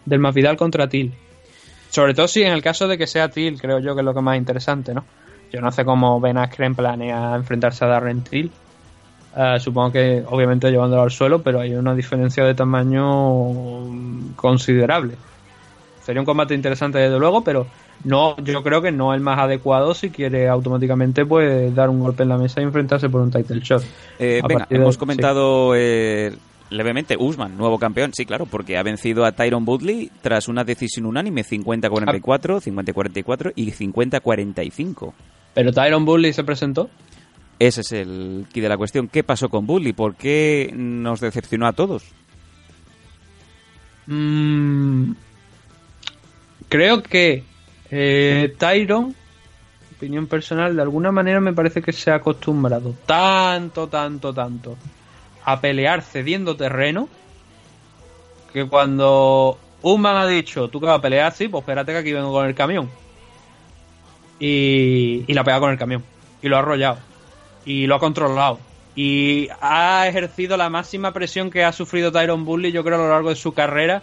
[0.06, 1.14] del Masvidal contra Till.
[1.90, 4.14] Sobre todo si en el caso de que sea Till creo yo que es lo
[4.16, 5.06] que más interesante no
[5.51, 8.51] yo no sé cómo Ben Askren planea enfrentarse a Darren Till.
[9.38, 15.14] Eh, supongo que obviamente llevándolo al suelo, pero hay una diferencia de tamaño mm, considerable.
[16.06, 17.65] Sería un combate interesante desde luego, pero
[18.03, 22.01] no, yo creo que no es el más adecuado si quiere automáticamente pues dar un
[22.01, 23.83] golpe en la mesa y enfrentarse por un title shot.
[24.19, 24.99] Eh, venga, de- hemos sí.
[24.99, 26.35] comentado eh,
[26.69, 28.11] levemente Usman, nuevo campeón.
[28.14, 33.72] Sí, claro, porque ha vencido a Tyron Woodley tras una decisión unánime 50-44, 50-44 y
[33.72, 35.14] 50-45.
[35.53, 36.90] Pero Tyron Bully se presentó.
[37.59, 39.07] Ese es el key de la cuestión.
[39.07, 39.93] ¿Qué pasó con Woodley?
[39.93, 42.03] ¿Por qué nos decepcionó a todos?
[44.07, 45.11] Mm,
[46.73, 47.43] creo que
[47.91, 49.13] eh, Tyron,
[49.95, 54.75] opinión personal, de alguna manera me parece que se ha acostumbrado tanto, tanto, tanto
[55.45, 57.07] a pelear cediendo terreno
[58.51, 62.11] que cuando Usman ha dicho, tú que vas a pelear así, pues espérate que aquí
[62.11, 62.89] vengo con el camión.
[64.39, 66.03] Y, y la pega con el camión.
[66.41, 66.97] Y lo ha arrollado.
[67.65, 68.57] Y lo ha controlado.
[68.95, 73.09] Y ha ejercido la máxima presión que ha sufrido Tyron Bully, yo creo, a lo
[73.09, 74.01] largo de su carrera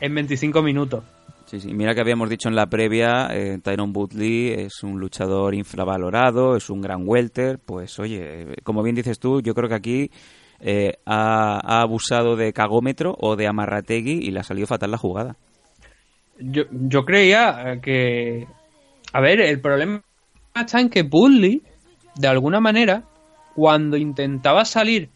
[0.00, 1.04] en 25 minutos.
[1.46, 1.72] Sí, sí.
[1.72, 6.68] Mira que habíamos dicho en la previa, eh, Tyron Woodley es un luchador infravalorado, es
[6.70, 7.60] un gran welter.
[7.64, 10.10] Pues oye, eh, como bien dices tú, yo creo que aquí
[10.58, 15.36] eh, ha, abusado de cagómetro o de amarrategui y le ha salido fatal la jugada.
[16.40, 18.46] Yo, yo creía eh, que.
[19.12, 20.02] A ver, el problema
[20.52, 21.62] está en que Bully,
[22.16, 23.04] de alguna manera,
[23.54, 25.10] cuando intentaba salir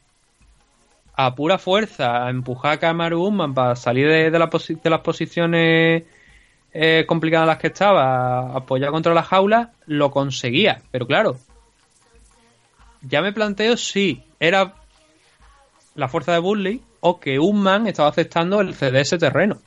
[1.16, 6.04] a pura fuerza, a empujar a Kamaru Usman para salir de, de las posiciones
[6.72, 10.82] eh, complicadas las que estaba, a apoyar contra la jaula, lo conseguía.
[10.90, 11.36] Pero claro,
[13.02, 14.74] ya me planteo si era
[15.94, 19.58] la fuerza de Bully o que Usman estaba aceptando el ceder ese terreno.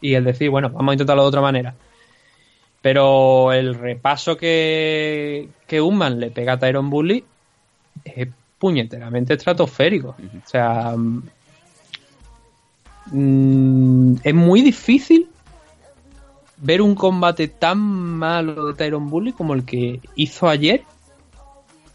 [0.00, 1.74] y el decir, bueno, vamos a intentarlo de otra manera.
[2.82, 7.24] Pero el repaso que, que Unman le pega a Tyron Bully
[8.04, 8.28] es
[8.58, 10.10] puñeteramente estratosférico.
[10.10, 10.94] O sea,
[13.06, 15.28] mm, es muy difícil
[16.58, 20.82] ver un combate tan malo de Tyron Bully como el que hizo ayer.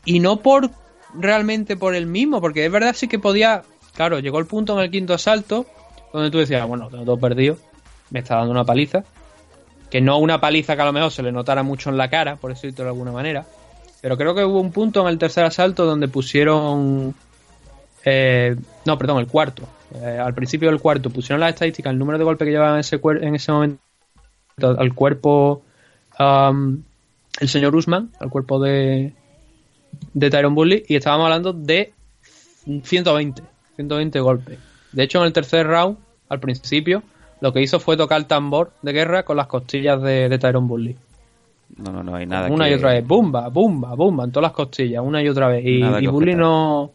[0.06, 0.69] Y no por
[1.14, 3.64] realmente por el mismo, porque es verdad sí que podía.
[3.93, 5.65] Claro, llegó el punto en el quinto asalto
[6.14, 7.57] donde tú decías, bueno, tengo todo perdido,
[8.09, 9.03] me está dando una paliza.
[9.90, 12.38] Que no una paliza que a lo mejor se le notara mucho en la cara,
[12.38, 13.45] por decirlo de alguna manera.
[14.01, 17.14] Pero creo que hubo un punto en el tercer asalto donde pusieron.
[18.06, 19.64] eh, no, perdón, el cuarto.
[19.93, 22.80] Eh, al principio del cuarto pusieron las estadísticas, el número de golpes que llevaba en
[22.80, 23.81] ese, en ese momento
[24.64, 25.61] al cuerpo.
[26.19, 29.14] el señor Usman, al cuerpo de.
[30.14, 31.93] de Tyron Bully, y estábamos hablando de
[32.83, 33.41] 120.
[33.75, 34.59] 120 golpes.
[34.91, 35.98] De hecho, en el tercer round,
[36.30, 37.03] al principio,
[37.40, 40.67] lo que hizo fue tocar el tambor de guerra con las costillas de, de Tyron
[40.67, 40.95] Bully.
[41.77, 44.49] No, no, no hay nada Una que- y otra vez, bumba, bumba, bumba, en todas
[44.49, 45.64] las costillas, una y otra vez.
[45.65, 46.91] Y, y Bully no,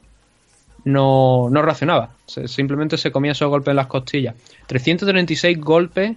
[0.85, 4.35] no, no reaccionaba, Se- simplemente se comía esos golpes en las costillas.
[4.67, 6.17] 336 golpes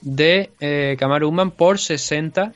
[0.00, 2.52] de eh, Kamaru Usman por 60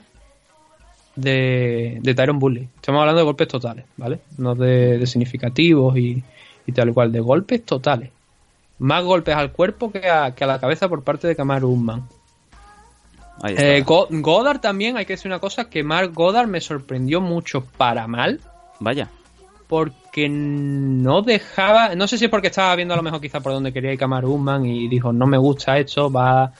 [1.16, 2.68] de, de Tyron Bully.
[2.76, 4.20] Estamos hablando de golpes totales, ¿vale?
[4.38, 6.22] No de, de significativos y,
[6.66, 8.10] y tal cual, de golpes totales.
[8.78, 12.02] Más golpes al cuerpo que a, que a la cabeza por parte de Kamaru Usman.
[13.62, 17.62] Eh, Go- Goddard también, hay que decir una cosa, que Mark Goddard me sorprendió mucho
[17.64, 18.40] para mal.
[18.78, 19.08] Vaya.
[19.66, 23.52] Porque no dejaba, no sé si es porque estaba viendo a lo mejor quizá por
[23.52, 26.52] donde quería ir Kamaru Usman y dijo, no me gusta esto, va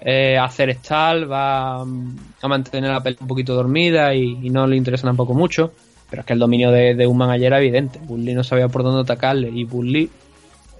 [0.00, 5.06] eh, hacer stall, va a mantener la pelea un poquito dormida y, no le interesa
[5.06, 5.72] tampoco mucho.
[6.08, 8.00] Pero es que el dominio de, de Usman ayer era evidente.
[8.02, 10.10] Bully no sabía por dónde atacarle y Bully,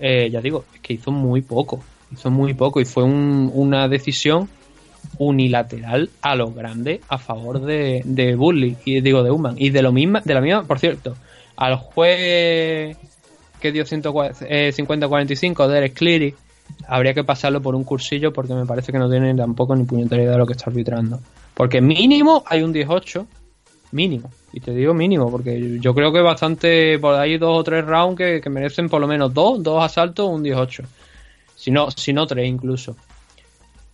[0.01, 1.83] eh, ya digo, es que hizo muy poco.
[2.13, 4.49] Hizo muy poco y fue un- una decisión
[5.19, 9.83] unilateral a lo grande a favor de, de Bully y digo de Usman y de
[9.83, 11.17] lo misma de la misma por cierto
[11.57, 12.97] al juez
[13.61, 16.35] que dio 140, eh, 50-45 Derek Cleary
[16.87, 20.23] habría que pasarlo por un cursillo porque me parece que no tiene tampoco ni puñetera
[20.23, 21.21] idea de lo que está arbitrando
[21.55, 23.27] porque mínimo hay un 18
[23.93, 27.85] mínimo y te digo mínimo porque yo creo que bastante por ahí dos o tres
[27.85, 30.83] rounds que, merecen por lo menos dos dos asaltos un 18
[31.57, 32.97] si no si no tres incluso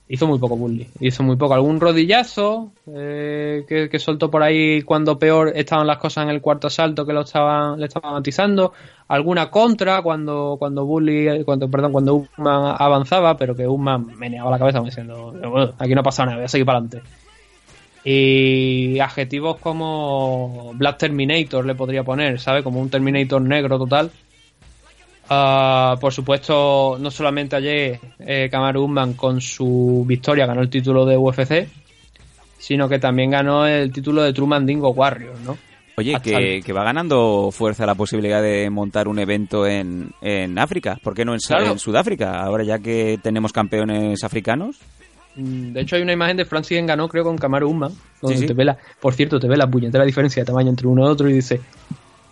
[0.09, 0.89] Hizo muy poco Bully.
[1.01, 1.55] Hizo muy poco.
[1.55, 6.41] Algún rodillazo eh, que, que soltó por ahí cuando peor estaban las cosas en el
[6.41, 8.73] cuarto asalto que lo estaban, le estaban matizando.
[9.09, 14.59] Alguna contra cuando, cuando Bully, cuando, perdón, cuando Usman avanzaba, pero que Usman meneaba la
[14.59, 17.03] cabeza diciendo, "Bueno, aquí no pasa nada, voy a seguir para adelante.
[18.05, 22.63] Y adjetivos como Black Terminator le podría poner, ¿sabe?
[22.63, 24.11] Como un Terminator negro total.
[25.29, 31.17] Ah, por supuesto, no solamente ayer eh, Kamaru con su victoria ganó el título de
[31.17, 31.69] UFC,
[32.59, 35.59] sino que también ganó el título de True Mandingo Warriors, ¿no?
[35.97, 40.99] Oye, que, que va ganando fuerza la posibilidad de montar un evento en, en África.
[41.03, 41.73] ¿Por qué no en, Su- Claro.
[41.73, 42.41] en Sudáfrica?
[42.43, 44.77] Ahora ya que tenemos campeones africanos.
[45.37, 48.43] Mm, De hecho, hay una imagen de Francis Ngannou, creo, con Kamaru Usman, donde Sí,
[48.43, 48.47] sí.
[48.49, 51.11] te ve la, por cierto, te ve la puñetera diferencia de tamaño entre uno y
[51.11, 51.61] otro y dice,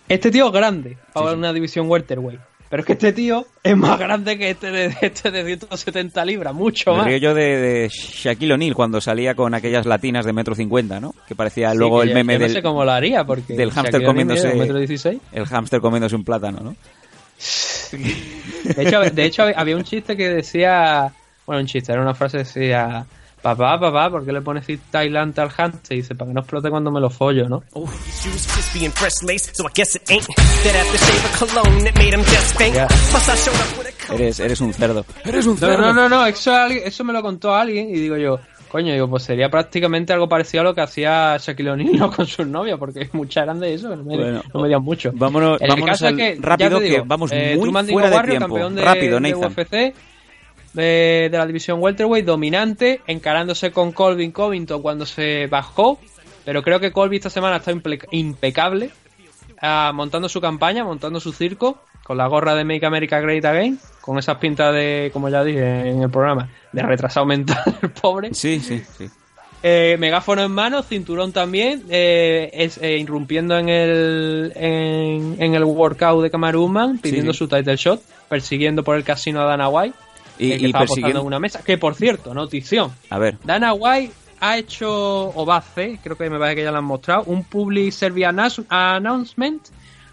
[0.08, 3.98] este tío es grande para una división welterweight, pero es que este tío es más
[3.98, 7.06] grande que este de, este de 170 libras, mucho Me más.
[7.06, 11.14] río yo de, de Shaquille O'Neal cuando salía con aquellas latinas de metro cincuenta, ¿no?
[11.28, 13.24] Que parecía Sí, luego que el yo- meme yo no del, sé cómo lo haría,
[13.24, 14.54] porque del hámster comiéndose...
[14.54, 15.20] metro dieciséis.
[15.32, 16.76] El hámster comiéndose un plátano, ¿no?
[17.92, 21.12] De hecho, de hecho, había un chiste que decía.
[21.46, 23.04] Bueno, un chiste, era una frase que decía.
[23.44, 25.96] Papá, papá, ¿por qué le pones Thailand al hamster?
[25.98, 27.62] Y dice, para que no explote cuando me lo follo, ¿no?
[34.12, 35.04] Eres, eres un cerdo.
[35.24, 35.78] Eres un No, cerdo.
[35.78, 38.38] no, no, no, eso, alguien- eso me lo contó alguien y digo yo,
[38.70, 42.10] coño, digo, pues sería prácticamente algo parecido a lo que hacía Shaquille O'Neal ¿no?
[42.16, 45.12] con sus novias, porque es mucha grande eso, no, me, Bueno, no medían mucho.
[45.12, 48.38] vámonos- vámonos caso es al- que, rápido, digo, que vamos eh, muy fuera de Warrior,
[48.38, 48.70] tiempo.
[48.70, 49.52] de, Rápido, de Nathan.
[49.52, 49.94] UFC,
[50.74, 55.98] de, de la división welterweight, dominante, encarándose con Colvin Covington cuando se bajó,
[56.44, 57.72] pero creo que Colby esta semana está
[58.10, 58.90] impecable,
[59.60, 63.78] ah, montando su campaña, montando su circo, con la gorra de Make America Great Again,
[64.00, 68.34] con esas pintas de, como ya dije en el programa, de retrasado mental, el pobre.
[68.34, 69.08] Sí, sí, sí.
[69.66, 75.64] Eh, megáfono en mano, cinturón también, eh, es, eh, irrumpiendo en el, en, en el
[75.64, 77.38] workout de Kamaruman, pidiendo sí.
[77.38, 79.96] su title shot, persiguiendo por el casino a Dana White,
[80.38, 81.62] Y- que y estaba persiguiendo- una mesa.
[81.62, 83.38] Que por cierto, notición, A ver.
[83.44, 86.78] Dana White ha hecho, o va a hacer, creo que me parece que ya lo
[86.78, 89.62] han mostrado, un Public Service announce- Announcement,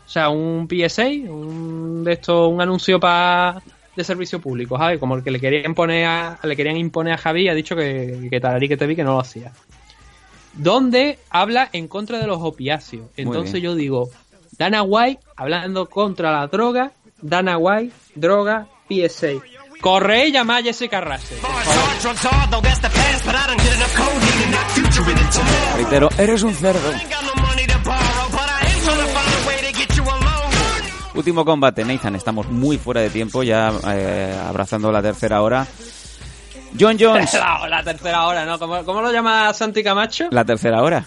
[0.06, 3.62] o sea, un PSA, un, de esto, un anuncio para
[3.96, 5.00] de servicio público, ¿sabes?
[5.00, 8.28] Como el que le querían poner a, le querían imponer a Javi, ha dicho que,
[8.30, 9.52] que Tararí que te vi que no lo hacía.
[10.54, 13.08] Donde habla en contra de los opiáceos.
[13.18, 14.10] Entonces yo digo,
[14.58, 16.92] Dana White hablando contra la droga,
[17.22, 19.42] Dana White, droga, PSA.
[19.82, 21.38] Corre y llama a Jessica Russell.
[25.76, 26.92] Reitero, eres un cerdo.
[31.14, 32.16] Último combate, Nathan.
[32.16, 35.68] Estamos muy fuera de tiempo, ya eh, abrazando la tercera hora.
[36.80, 37.34] John Jones.
[37.34, 38.58] la, la tercera hora, ¿no?
[38.58, 40.28] ¿Cómo, cómo lo llama Santi Camacho?
[40.32, 41.06] La tercera hora.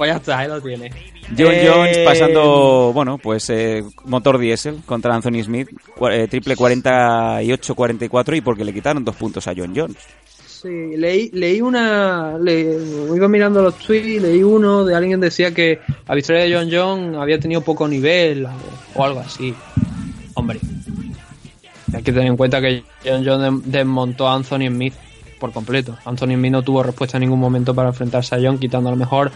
[0.00, 0.88] Pues ya está, ahí lo tiene.
[1.36, 5.68] John Eh, Jones pasando, bueno, pues eh, motor diésel contra Anthony Smith,
[6.10, 9.98] eh, triple 48-44 y porque le quitaron dos puntos a John Jones.
[10.46, 12.38] Sí, leí, leí una.
[12.38, 12.78] Le,
[13.14, 16.54] iba mirando los tweets y leí uno de alguien que decía que la victoria de
[16.54, 18.50] John John había tenido poco nivel o,
[18.94, 19.54] o algo así.
[20.32, 20.60] Hombre,
[21.92, 24.94] hay que tener en cuenta que John John dem- desmontó a Anthony Smith
[25.38, 25.96] por completo.
[26.06, 28.98] Anthony Smith no tuvo respuesta en ningún momento para enfrentarse a John, quitando a lo
[28.98, 29.30] mejor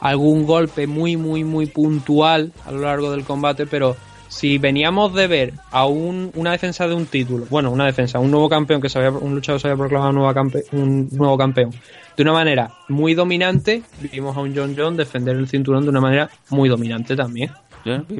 [0.00, 3.96] algún golpe muy, muy, muy puntual a lo largo del combate, pero
[4.28, 8.30] si veníamos de ver a un, una defensa de un título, bueno, una defensa, un
[8.30, 11.70] nuevo campeón que se había, un luchador se había proclamado nueva campe- un nuevo campeón,
[12.16, 16.00] de una manera muy dominante, vimos a un John John defender el cinturón de una
[16.00, 17.50] manera muy dominante también.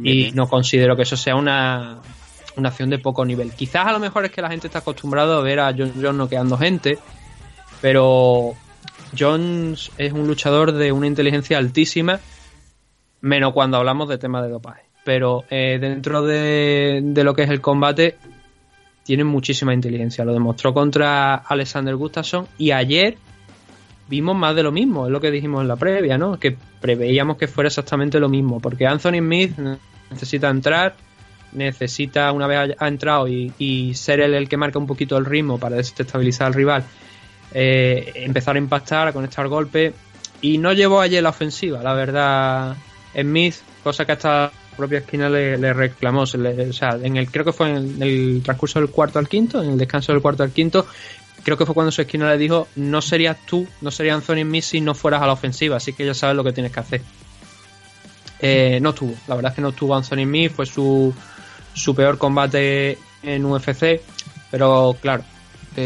[0.03, 1.99] Y no considero que eso sea una,
[2.57, 3.53] una acción de poco nivel.
[3.53, 6.17] Quizás a lo mejor es que la gente está acostumbrada a ver a John John
[6.17, 6.97] noqueando gente,
[7.83, 8.55] pero
[9.17, 12.21] Jones es un luchador de una inteligencia altísima,
[13.21, 14.83] menos cuando hablamos de temas de dopaje.
[15.05, 18.17] Pero eh, dentro de, de lo que es el combate,
[19.05, 20.25] tiene muchísima inteligencia.
[20.25, 23.17] Lo demostró contra Alexander Gustafsson y ayer
[24.09, 26.39] vimos más de lo mismo, es lo que dijimos en la previa, ¿no?
[26.39, 29.59] Que preveíamos que fuera exactamente lo mismo, porque Anthony Smith
[30.11, 30.97] necesita entrar,
[31.53, 35.59] necesita, una vez ha entrado y, ser él el que marca un poquito el ritmo
[35.59, 36.85] para desestabilizar al rival,
[37.53, 39.95] eh, empezar a impactar, a conectar golpes,
[40.41, 42.77] y no llevó ayer la ofensiva, la verdad,
[43.13, 48.01] Smith, cosa que hasta la propia esquina le, reclamó, en el, creo que fue en
[48.01, 50.87] el transcurso del cuarto al quinto, en el descanso del cuarto al quinto,
[51.43, 54.65] creo que fue cuando su esquina le dijo, no serías tú, no sería Anthony Smith
[54.65, 57.03] si no fueras a la ofensiva, así que ya sabes lo que tienes que hacer.
[58.41, 61.13] Eh, no estuvo, la verdad es que no estuvo Anthony Smith, fue su,
[61.75, 64.01] su peor combate en UFC,
[64.51, 65.25] pero claro,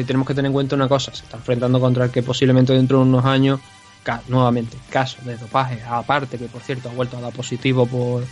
[0.00, 2.72] eh, tenemos que tener en cuenta una cosa, se está enfrentando contra el que posiblemente
[2.72, 3.60] dentro de unos años,
[4.02, 8.24] ca- nuevamente, caso de dopaje, aparte que por cierto ha vuelto a dar positivo por,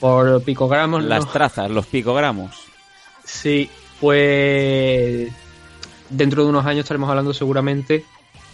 [0.00, 1.04] por picogramos.
[1.04, 1.30] Las ¿no?
[1.32, 2.56] trazas, los picogramos.
[3.24, 3.68] Sí,
[4.00, 5.30] pues
[6.10, 8.04] dentro de unos años estaremos hablando seguramente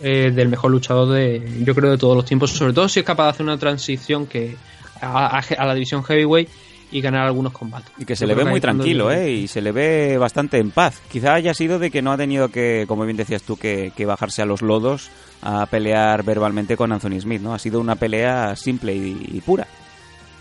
[0.01, 3.07] eh, del mejor luchador de, yo creo, de todos los tiempos, sobre todo si es
[3.07, 4.57] capaz de hacer una transición que
[5.01, 6.49] a, a- a la división heavyweight
[6.95, 7.91] y ganar algunos combates.
[7.99, 9.29] Y que se Yo le ve muy tranquilo, ¿eh?
[9.29, 11.03] Y se le ve bastante en paz.
[11.11, 14.07] Quizá haya sido de que no ha tenido que, como bien decías tú, que, que
[14.07, 15.11] bajarse a los lodos
[15.43, 17.53] a pelear verbalmente con Anthony Smith, ¿no?
[17.53, 19.67] Ha sido una pelea simple y, y pura.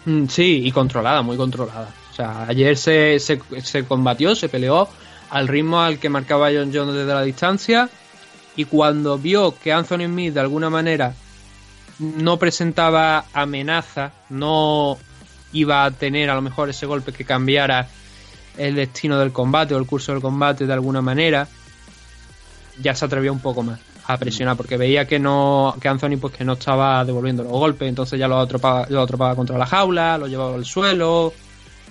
[0.06, 1.90] Mm, Sí, y controlada, muy controlada.
[2.12, 4.88] O sea, ayer se, se, se combatió, se peleó
[5.32, 7.90] al ritmo al que marcaba John Jones desde la distancia.
[8.56, 11.16] Y cuando vio que Anthony Smith de alguna manera
[11.98, 15.00] no presentaba amenaza, no
[15.54, 17.88] iba a tener a lo mejor ese golpe que cambiara
[18.58, 21.48] el destino del combate o el curso del combate de alguna manera,
[22.82, 26.34] ya se atrevió un poco más a presionar porque veía que no que Anthony pues
[26.34, 30.18] que no estaba devolviendo los golpes entonces ya lo atropaba, lo atropaba contra la jaula
[30.18, 31.34] lo llevaba al suelo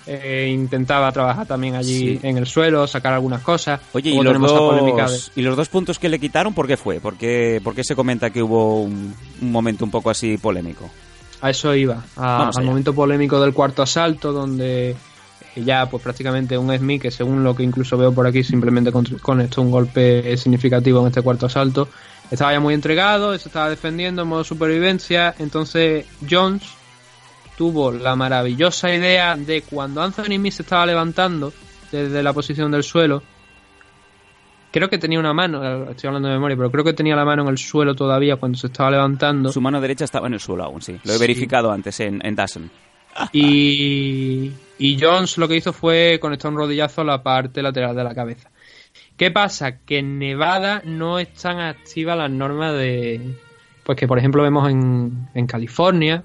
[0.07, 2.21] eh, intentaba trabajar también allí Sí.
[2.25, 5.69] en el suelo sacar algunas cosas Oye, y los, polémica de- dos, y los dos
[5.69, 6.99] puntos que le quitaron, ¿por qué fue?
[7.01, 10.91] ¿Por qué, por qué se comenta que hubo un, un momento un poco así polémico?
[11.43, 14.97] A eso iba, a- al momento polémico del cuarto asalto, donde eh,
[15.65, 19.05] ya pues prácticamente un Smith, que según lo que incluso veo por aquí, simplemente con-
[19.21, 21.89] conectó un golpe significativo en este cuarto asalto.
[22.31, 26.63] Estaba ya muy entregado, se estaba defendiendo en modo supervivencia, entonces Jones
[27.59, 31.53] tuvo la maravillosa idea de cuando Anthony Smith se estaba levantando
[31.91, 33.23] desde la posición del suelo,
[34.73, 37.43] creo que tenía una mano, estoy hablando de memoria, pero creo que tenía la mano
[37.43, 39.53] en el suelo todavía cuando se estaba levantando.
[39.53, 40.99] Su mano derecha estaba en el suelo aún, sí.
[41.05, 41.21] Lo he Sí.
[41.21, 42.71] verificado antes en, en Dawson.
[43.33, 48.05] Y, y Jones lo que hizo fue conectar un rodillazo a la parte lateral de
[48.05, 48.51] la cabeza.
[49.17, 49.79] ¿Qué pasa?
[49.85, 53.37] Que en Nevada no están activas las normas de.
[53.85, 56.25] Pues que por ejemplo vemos en, en California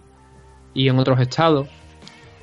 [0.73, 1.67] y en otros estados,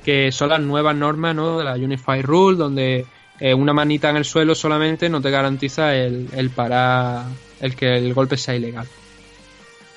[0.03, 1.57] que son las nuevas normas ¿no?
[1.57, 3.05] de la Unified Rule, donde
[3.39, 7.25] eh, una manita en el suelo solamente no te garantiza el, el parar,
[7.59, 8.87] el que el golpe sea ilegal.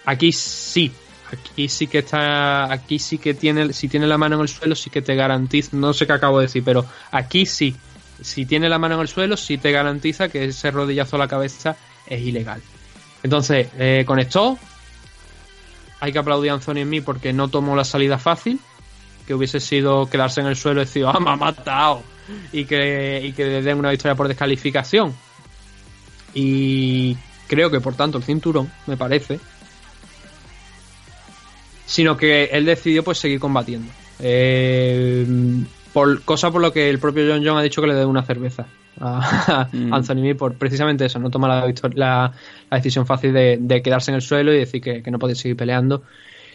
[0.04, 0.90] Aquí sí,
[1.30, 4.74] aquí sí que está, aquí sí que tiene, si tiene la mano en el suelo
[4.74, 7.76] sí que te garantiza, no sé qué acabo de decir, pero aquí sí
[8.20, 11.28] si tiene la mano en el suelo, sí te garantiza que ese rodillazo a la
[11.28, 11.76] cabeza
[12.06, 12.62] es ilegal.
[13.22, 14.58] Entonces, eh, con esto,
[16.00, 18.60] hay que aplaudir a Anthony en mí porque no tomó la salida fácil,
[19.26, 22.02] que hubiese sido quedarse en el suelo y decir, ¡ah, me ha matado!
[22.52, 25.14] Y que, y que le den una victoria por descalificación.
[26.34, 27.16] Y
[27.46, 29.40] creo que por tanto el cinturón, me parece.
[31.86, 33.90] Sino que él decidió pues seguir combatiendo.
[34.20, 35.26] Eh,
[35.92, 38.22] por, cosa por lo que el propio John John ha dicho que le dé una
[38.24, 38.66] cerveza
[39.00, 39.94] a Mm.
[39.94, 42.32] Anthony Mir por precisamente eso, no toma la, la,
[42.70, 45.34] la decisión fácil de, de quedarse en el suelo y decir que, que no podía
[45.34, 46.02] seguir peleando,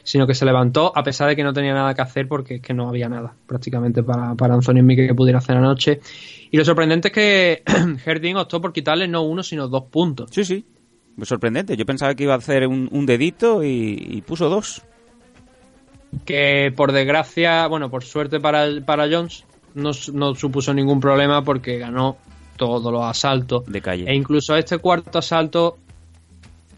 [0.04, 2.62] sino que se levantó a pesar de que no tenía nada que hacer porque es
[2.62, 6.00] que no había nada prácticamente para, para Anthony Mir que pudiera hacer anoche.
[6.52, 7.64] Y lo sorprendente es que
[8.06, 10.30] Herding optó por quitarle no uno, sino dos puntos.
[10.32, 10.66] Sí, sí.
[11.22, 11.78] Sorprendente.
[11.78, 14.82] Yo pensaba que iba a hacer un, un dedito y, y puso dos.
[16.26, 21.78] que por desgracia, bueno, por suerte para, para Jones, no, no supuso ningún problema porque
[21.78, 22.18] ganó
[22.58, 23.66] todos los asaltos.
[23.66, 24.06] De calle.
[24.10, 25.78] E incluso este cuarto asalto,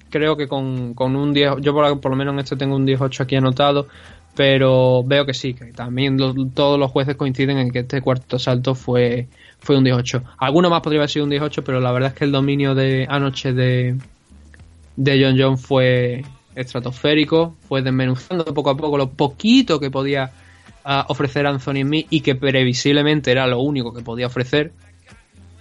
[0.09, 3.23] creo que con, con un 10, yo por, lo menos en este tengo un 18
[3.23, 3.87] aquí anotado,
[4.35, 6.17] pero veo que sí, que también
[6.53, 9.27] todos los jueces coinciden en que este cuarto asalto fue,
[9.59, 10.23] fue un 18.
[10.37, 13.07] Alguno más podría haber sido un 18, pero la verdad es que el dominio de
[13.09, 13.97] anoche de,
[14.95, 16.23] de John John fue
[16.55, 20.31] estratosférico, fue desmenuzando poco a poco lo poquito que podía
[20.83, 24.71] ah, ofrecer Anthony mí y que previsiblemente era lo único que podía ofrecer.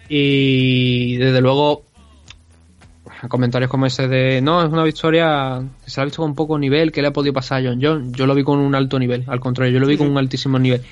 [0.09, 1.85] Y desde luego,
[3.29, 6.59] comentarios como ese de no, es una victoria que se la ha visto con poco
[6.59, 8.13] nivel, que le ha podido pasar a John John.
[8.13, 10.59] Yo lo vi con un alto nivel, al contrario, yo lo vi con un altísimo
[10.59, 10.83] nivel.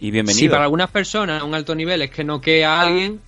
[0.00, 0.38] Y bienvenido.
[0.40, 3.20] Si para algunas personas un alto nivel es que noquee a alguien,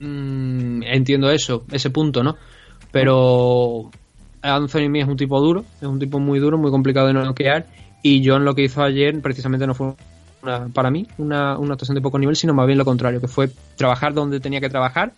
[0.00, 2.36] mm, entiendo eso, ese punto, ¿no?
[2.90, 3.90] Pero
[4.42, 7.66] Anthony Mee es un tipo duro, es un tipo muy duro, muy complicado de noquear.
[8.02, 9.94] Y John lo que hizo ayer precisamente no fue
[10.42, 13.28] una- para mí una, una actuación de poco nivel, sino más bien lo contrario, que
[13.28, 15.12] fue trabajar donde tenía que trabajar.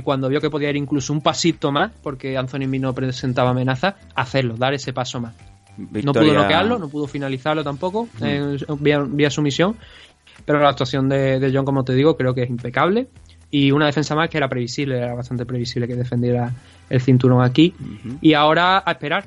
[0.00, 3.96] Y cuando vio que podía ir incluso un pasito más, porque Anthony no presentaba amenaza,
[4.14, 5.34] hacerlo, dar ese paso más.
[5.76, 9.76] No pudo noquearlo, no pudo finalizarlo tampoco, eh, vía, vía sumisión.
[10.46, 13.08] Pero la actuación de, de John, como te digo, creo que es impecable.
[13.50, 16.50] Y una defensa más que era previsible, era bastante previsible que defendiera
[16.88, 17.74] el cinturón aquí.
[18.22, 19.26] Y ahora a esperar.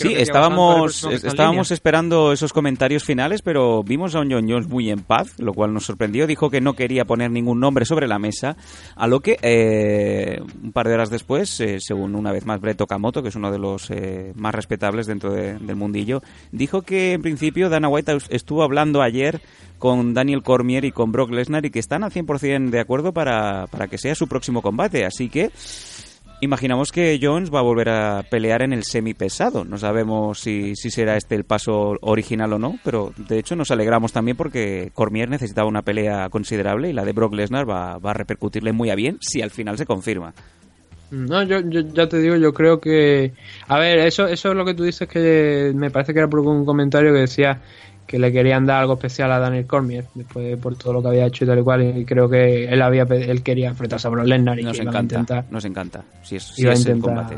[0.00, 4.66] Creo Sí, que estábamos, estábamos esperando esos comentarios finales, pero vimos a un John Jones
[4.68, 6.26] muy en paz, lo cual nos sorprendió.
[6.26, 8.56] Dijo que no quería poner ningún nombre sobre la mesa,
[8.96, 12.80] a lo que eh, un par de horas después, eh, según una vez más Brett
[12.80, 17.12] Okamoto, que es uno de los eh, más respetables dentro de- del mundillo, dijo que
[17.12, 19.40] en principio Dana White estuvo hablando ayer
[19.78, 23.66] con Daniel Cormier y con Brock Lesnar y que están al 100% de acuerdo para,
[23.68, 25.06] para que sea su próximo combate.
[25.06, 25.50] Así que
[26.42, 29.64] Imaginamos que Jones va a volver a pelear en el semipesado.
[29.64, 33.70] No sabemos si, si será este el paso original o no, pero de hecho nos
[33.70, 38.12] alegramos también porque Cormier necesitaba una pelea considerable y la de Brock Lesnar va, va
[38.12, 40.32] a repercutirle muy a bien si al final se confirma.
[41.10, 43.32] No, yo, yo ya te digo, yo creo que...
[43.66, 46.40] A ver, eso, eso es lo que tú dices que me parece que era por
[46.40, 47.60] un comentario que decía
[48.10, 51.06] que le querían dar algo especial a Daniel Cormier después de por todo lo que
[51.06, 54.10] había hecho y tal y cual y creo que él había él quería enfrentarse a
[54.10, 56.02] Brock Lesnar y Nos que encanta, intentar nos encanta.
[56.24, 57.36] Si es, si es el combate.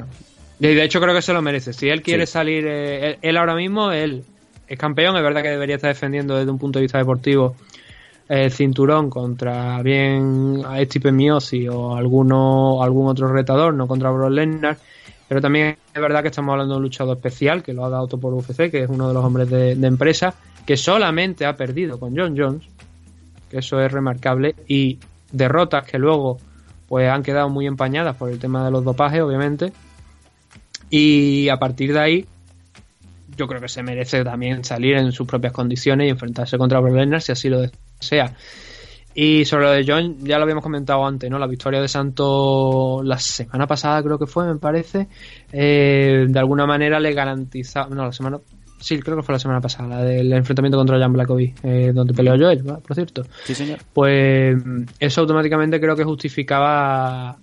[0.59, 1.75] Y de hecho creo que se lo merece.
[1.75, 2.33] Si él quiere Sí.
[2.33, 4.25] salir, eh, él, él ahora mismo, él
[4.67, 7.55] es campeón, es verdad que debería estar defendiendo desde un punto de vista deportivo
[8.31, 14.31] el cinturón contra bien a Stipe Miocic o alguno, algún otro retador, no contra Brock
[14.31, 14.79] Lesnar.
[15.29, 18.07] Pero también es verdad que estamos hablando de un luchador especial que lo ha dado
[18.07, 20.35] todo por UFC, que es uno de los hombres de, de empresa,
[20.67, 22.63] que solamente ha perdido con John Jones,
[23.51, 24.99] que eso es remarcable, y
[25.31, 26.39] derrotas que luego
[26.89, 29.73] pues han quedado muy empañadas por el tema de los dopajes, obviamente.
[30.91, 32.27] Y a partir de ahí,
[33.37, 37.19] yo creo que se merece también salir en sus propias condiciones y enfrentarse contra Brock
[37.21, 38.35] si así lo desea.
[39.15, 41.39] Y sobre lo de John, ya lo habíamos comentado antes, ¿no?
[41.39, 45.09] La victoria de Santos la semana pasada creo que fue, me parece.
[45.53, 47.87] eh, de alguna manera le garantiza...
[47.89, 48.39] No, la semana...
[48.83, 52.13] Sí, creo que fue la semana pasada, la del enfrentamiento contra Jan Blackovic, eh, donde
[52.15, 52.79] peleó Joel, ¿va?
[52.79, 53.25] por cierto.
[53.45, 53.79] Sí, señor.
[53.93, 54.61] Pues
[54.99, 57.37] eso automáticamente creo que justificaba,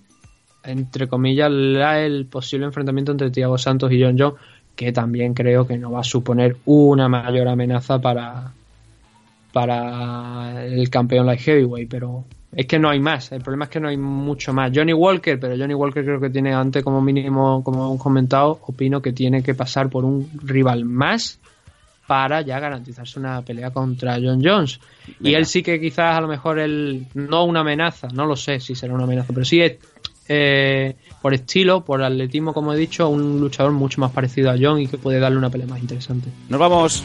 [0.62, 4.34] entre comillas, la- el posible enfrentamiento entre Thiago Santos y John John,
[4.76, 8.52] que también creo que no va a suponer una mayor amenaza para,
[9.52, 13.30] para el campeón light heavyweight, pero es que no hay más.
[13.32, 14.72] El problema es que no hay mucho más.
[14.74, 19.00] Johnny Walker, pero Johnny Walker creo que tiene antes como mínimo, como hemos comentado, opino
[19.00, 21.38] que tiene que pasar por un rival más
[22.06, 24.80] para ya garantizarse una pelea contra John Jones.
[25.20, 28.58] Y él sí que quizás a lo mejor él no una amenaza, no lo sé
[28.58, 29.78] si será una amenaza, pero sí es
[30.28, 34.80] eh, por estilo, por atletismo, como he dicho, un luchador mucho más parecido a John
[34.80, 36.30] y que puede darle una pelea más interesante.
[36.48, 37.04] Nos vamos.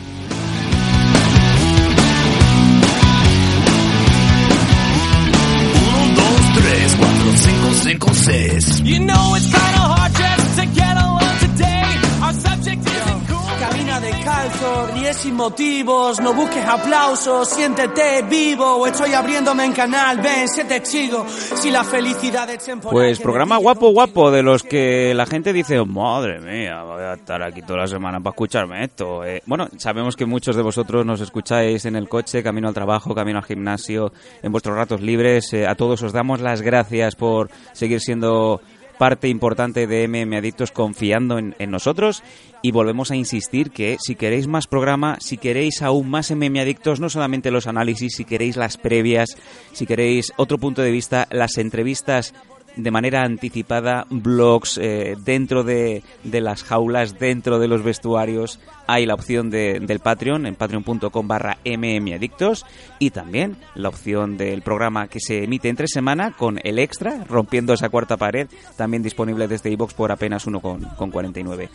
[13.60, 20.48] Camina descalzo, ríe sin motivos, no busques aplausos, siéntete vivo, estoy abriéndome en canal, ven,
[20.48, 22.94] sé testigo, si la felicidad es temporal...
[22.94, 27.42] Pues programa guapo, guapo, de los que la gente dice, madre mía, voy a estar
[27.42, 29.24] aquí toda la semana para escucharme esto.
[29.24, 33.16] Eh, bueno, sabemos que muchos de vosotros nos escucháis en el coche, camino al trabajo,
[33.16, 34.12] camino al gimnasio,
[34.44, 38.62] en vuestros ratos libres, eh, a todos os damos las gracias por seguir siendo
[38.98, 42.24] parte importante de MM Adictos confiando en, nosotros.
[42.62, 47.00] Y volvemos a insistir que si queréis más programa, si queréis aún más MM Adictos,
[47.00, 49.38] no solamente los análisis, si queréis las previas,
[49.72, 52.34] si queréis otro punto de vista, las entrevistas
[52.76, 59.06] de manera anticipada, blogs eh, dentro de, de las jaulas, dentro de los vestuarios, hay
[59.06, 62.66] la opción de- del Patreon en patreon.com barra mmadictos
[63.00, 67.74] y también la opción del programa que se emite entre semana con el extra, rompiendo
[67.74, 68.48] esa cuarta pared,
[68.78, 71.70] también disponible desde iVoox por apenas 1,49.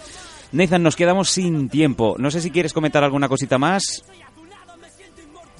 [0.52, 2.16] Nathan, nos quedamos sin tiempo.
[2.18, 4.02] No sé si quieres comentar alguna cosita más.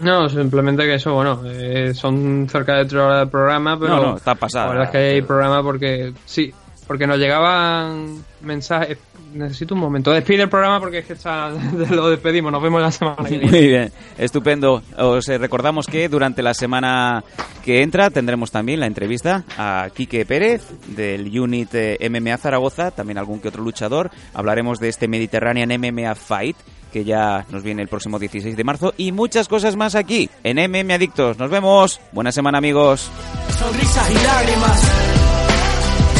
[0.01, 4.03] No, simplemente que eso, bueno, eh, son cerca de tres horas de programa, pero No,
[4.03, 4.67] no, está pasada.
[4.67, 6.53] la verdad es que hay programa porque, sí,
[6.87, 8.99] porque nos llegaban mensajes,
[9.35, 11.51] necesito un momento, despide el programa porque es que está,
[11.91, 13.51] lo despedimos, nos vemos la semana que viene.
[13.51, 14.83] Muy bien, estupendo.
[14.97, 17.23] Os eh, recordamos que durante la semana
[17.65, 23.19] que entra tendremos también la entrevista a Quique Pérez del Unit eh, MMA Zaragoza, también
[23.19, 24.11] algún que otro luchador.
[24.33, 26.57] Hablaremos de este Mediterranean MMA Fight
[26.91, 30.59] que ya nos viene el próximo 16 de marzo y muchas cosas más aquí en
[30.59, 31.39] MM Adictos.
[31.39, 32.01] Nos vemos.
[32.13, 33.11] Buena semana amigos.
[33.59, 34.81] Sonrisas y lágrimas.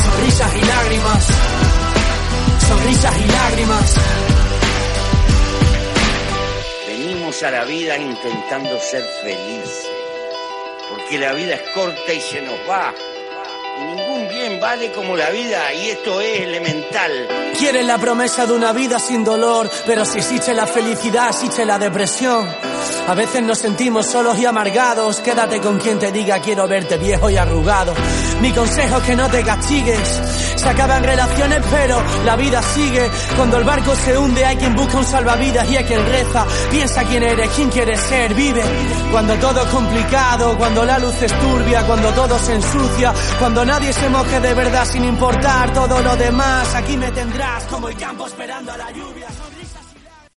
[0.05, 1.29] Sonrisas y lágrimas.
[2.69, 3.97] Sonrisas y lágrimas.
[6.89, 9.87] Venimos a la vida intentando ser felices,
[10.91, 12.93] porque la vida es corta y se nos va.
[13.79, 17.29] Y ningún bien vale como la vida, y esto es elemental.
[17.59, 21.79] Quieres la promesa de una vida sin dolor, pero si existe la felicidad, existe la
[21.79, 22.49] depresión.
[23.09, 25.21] A veces nos sentimos solos y amargados.
[25.21, 27.95] Quédate con quien te diga quiero verte viejo y arrugado.
[28.41, 29.99] Mi consejo es que no te castigues.
[30.57, 33.11] Se acaban relaciones, pero la vida sigue.
[33.37, 36.47] Cuando el barco se hunde, hay quien busca un salvavidas y hay quien reza.
[36.71, 38.63] Piensa quién eres, quién quieres ser, vive.
[39.11, 43.93] Cuando todo es complicado, cuando la luz es turbia, cuando todo se ensucia, cuando nadie
[43.93, 46.75] se moje de verdad sin importar todo lo demás.
[46.75, 49.20] Aquí me tendrás como el campo esperando a la lluvia.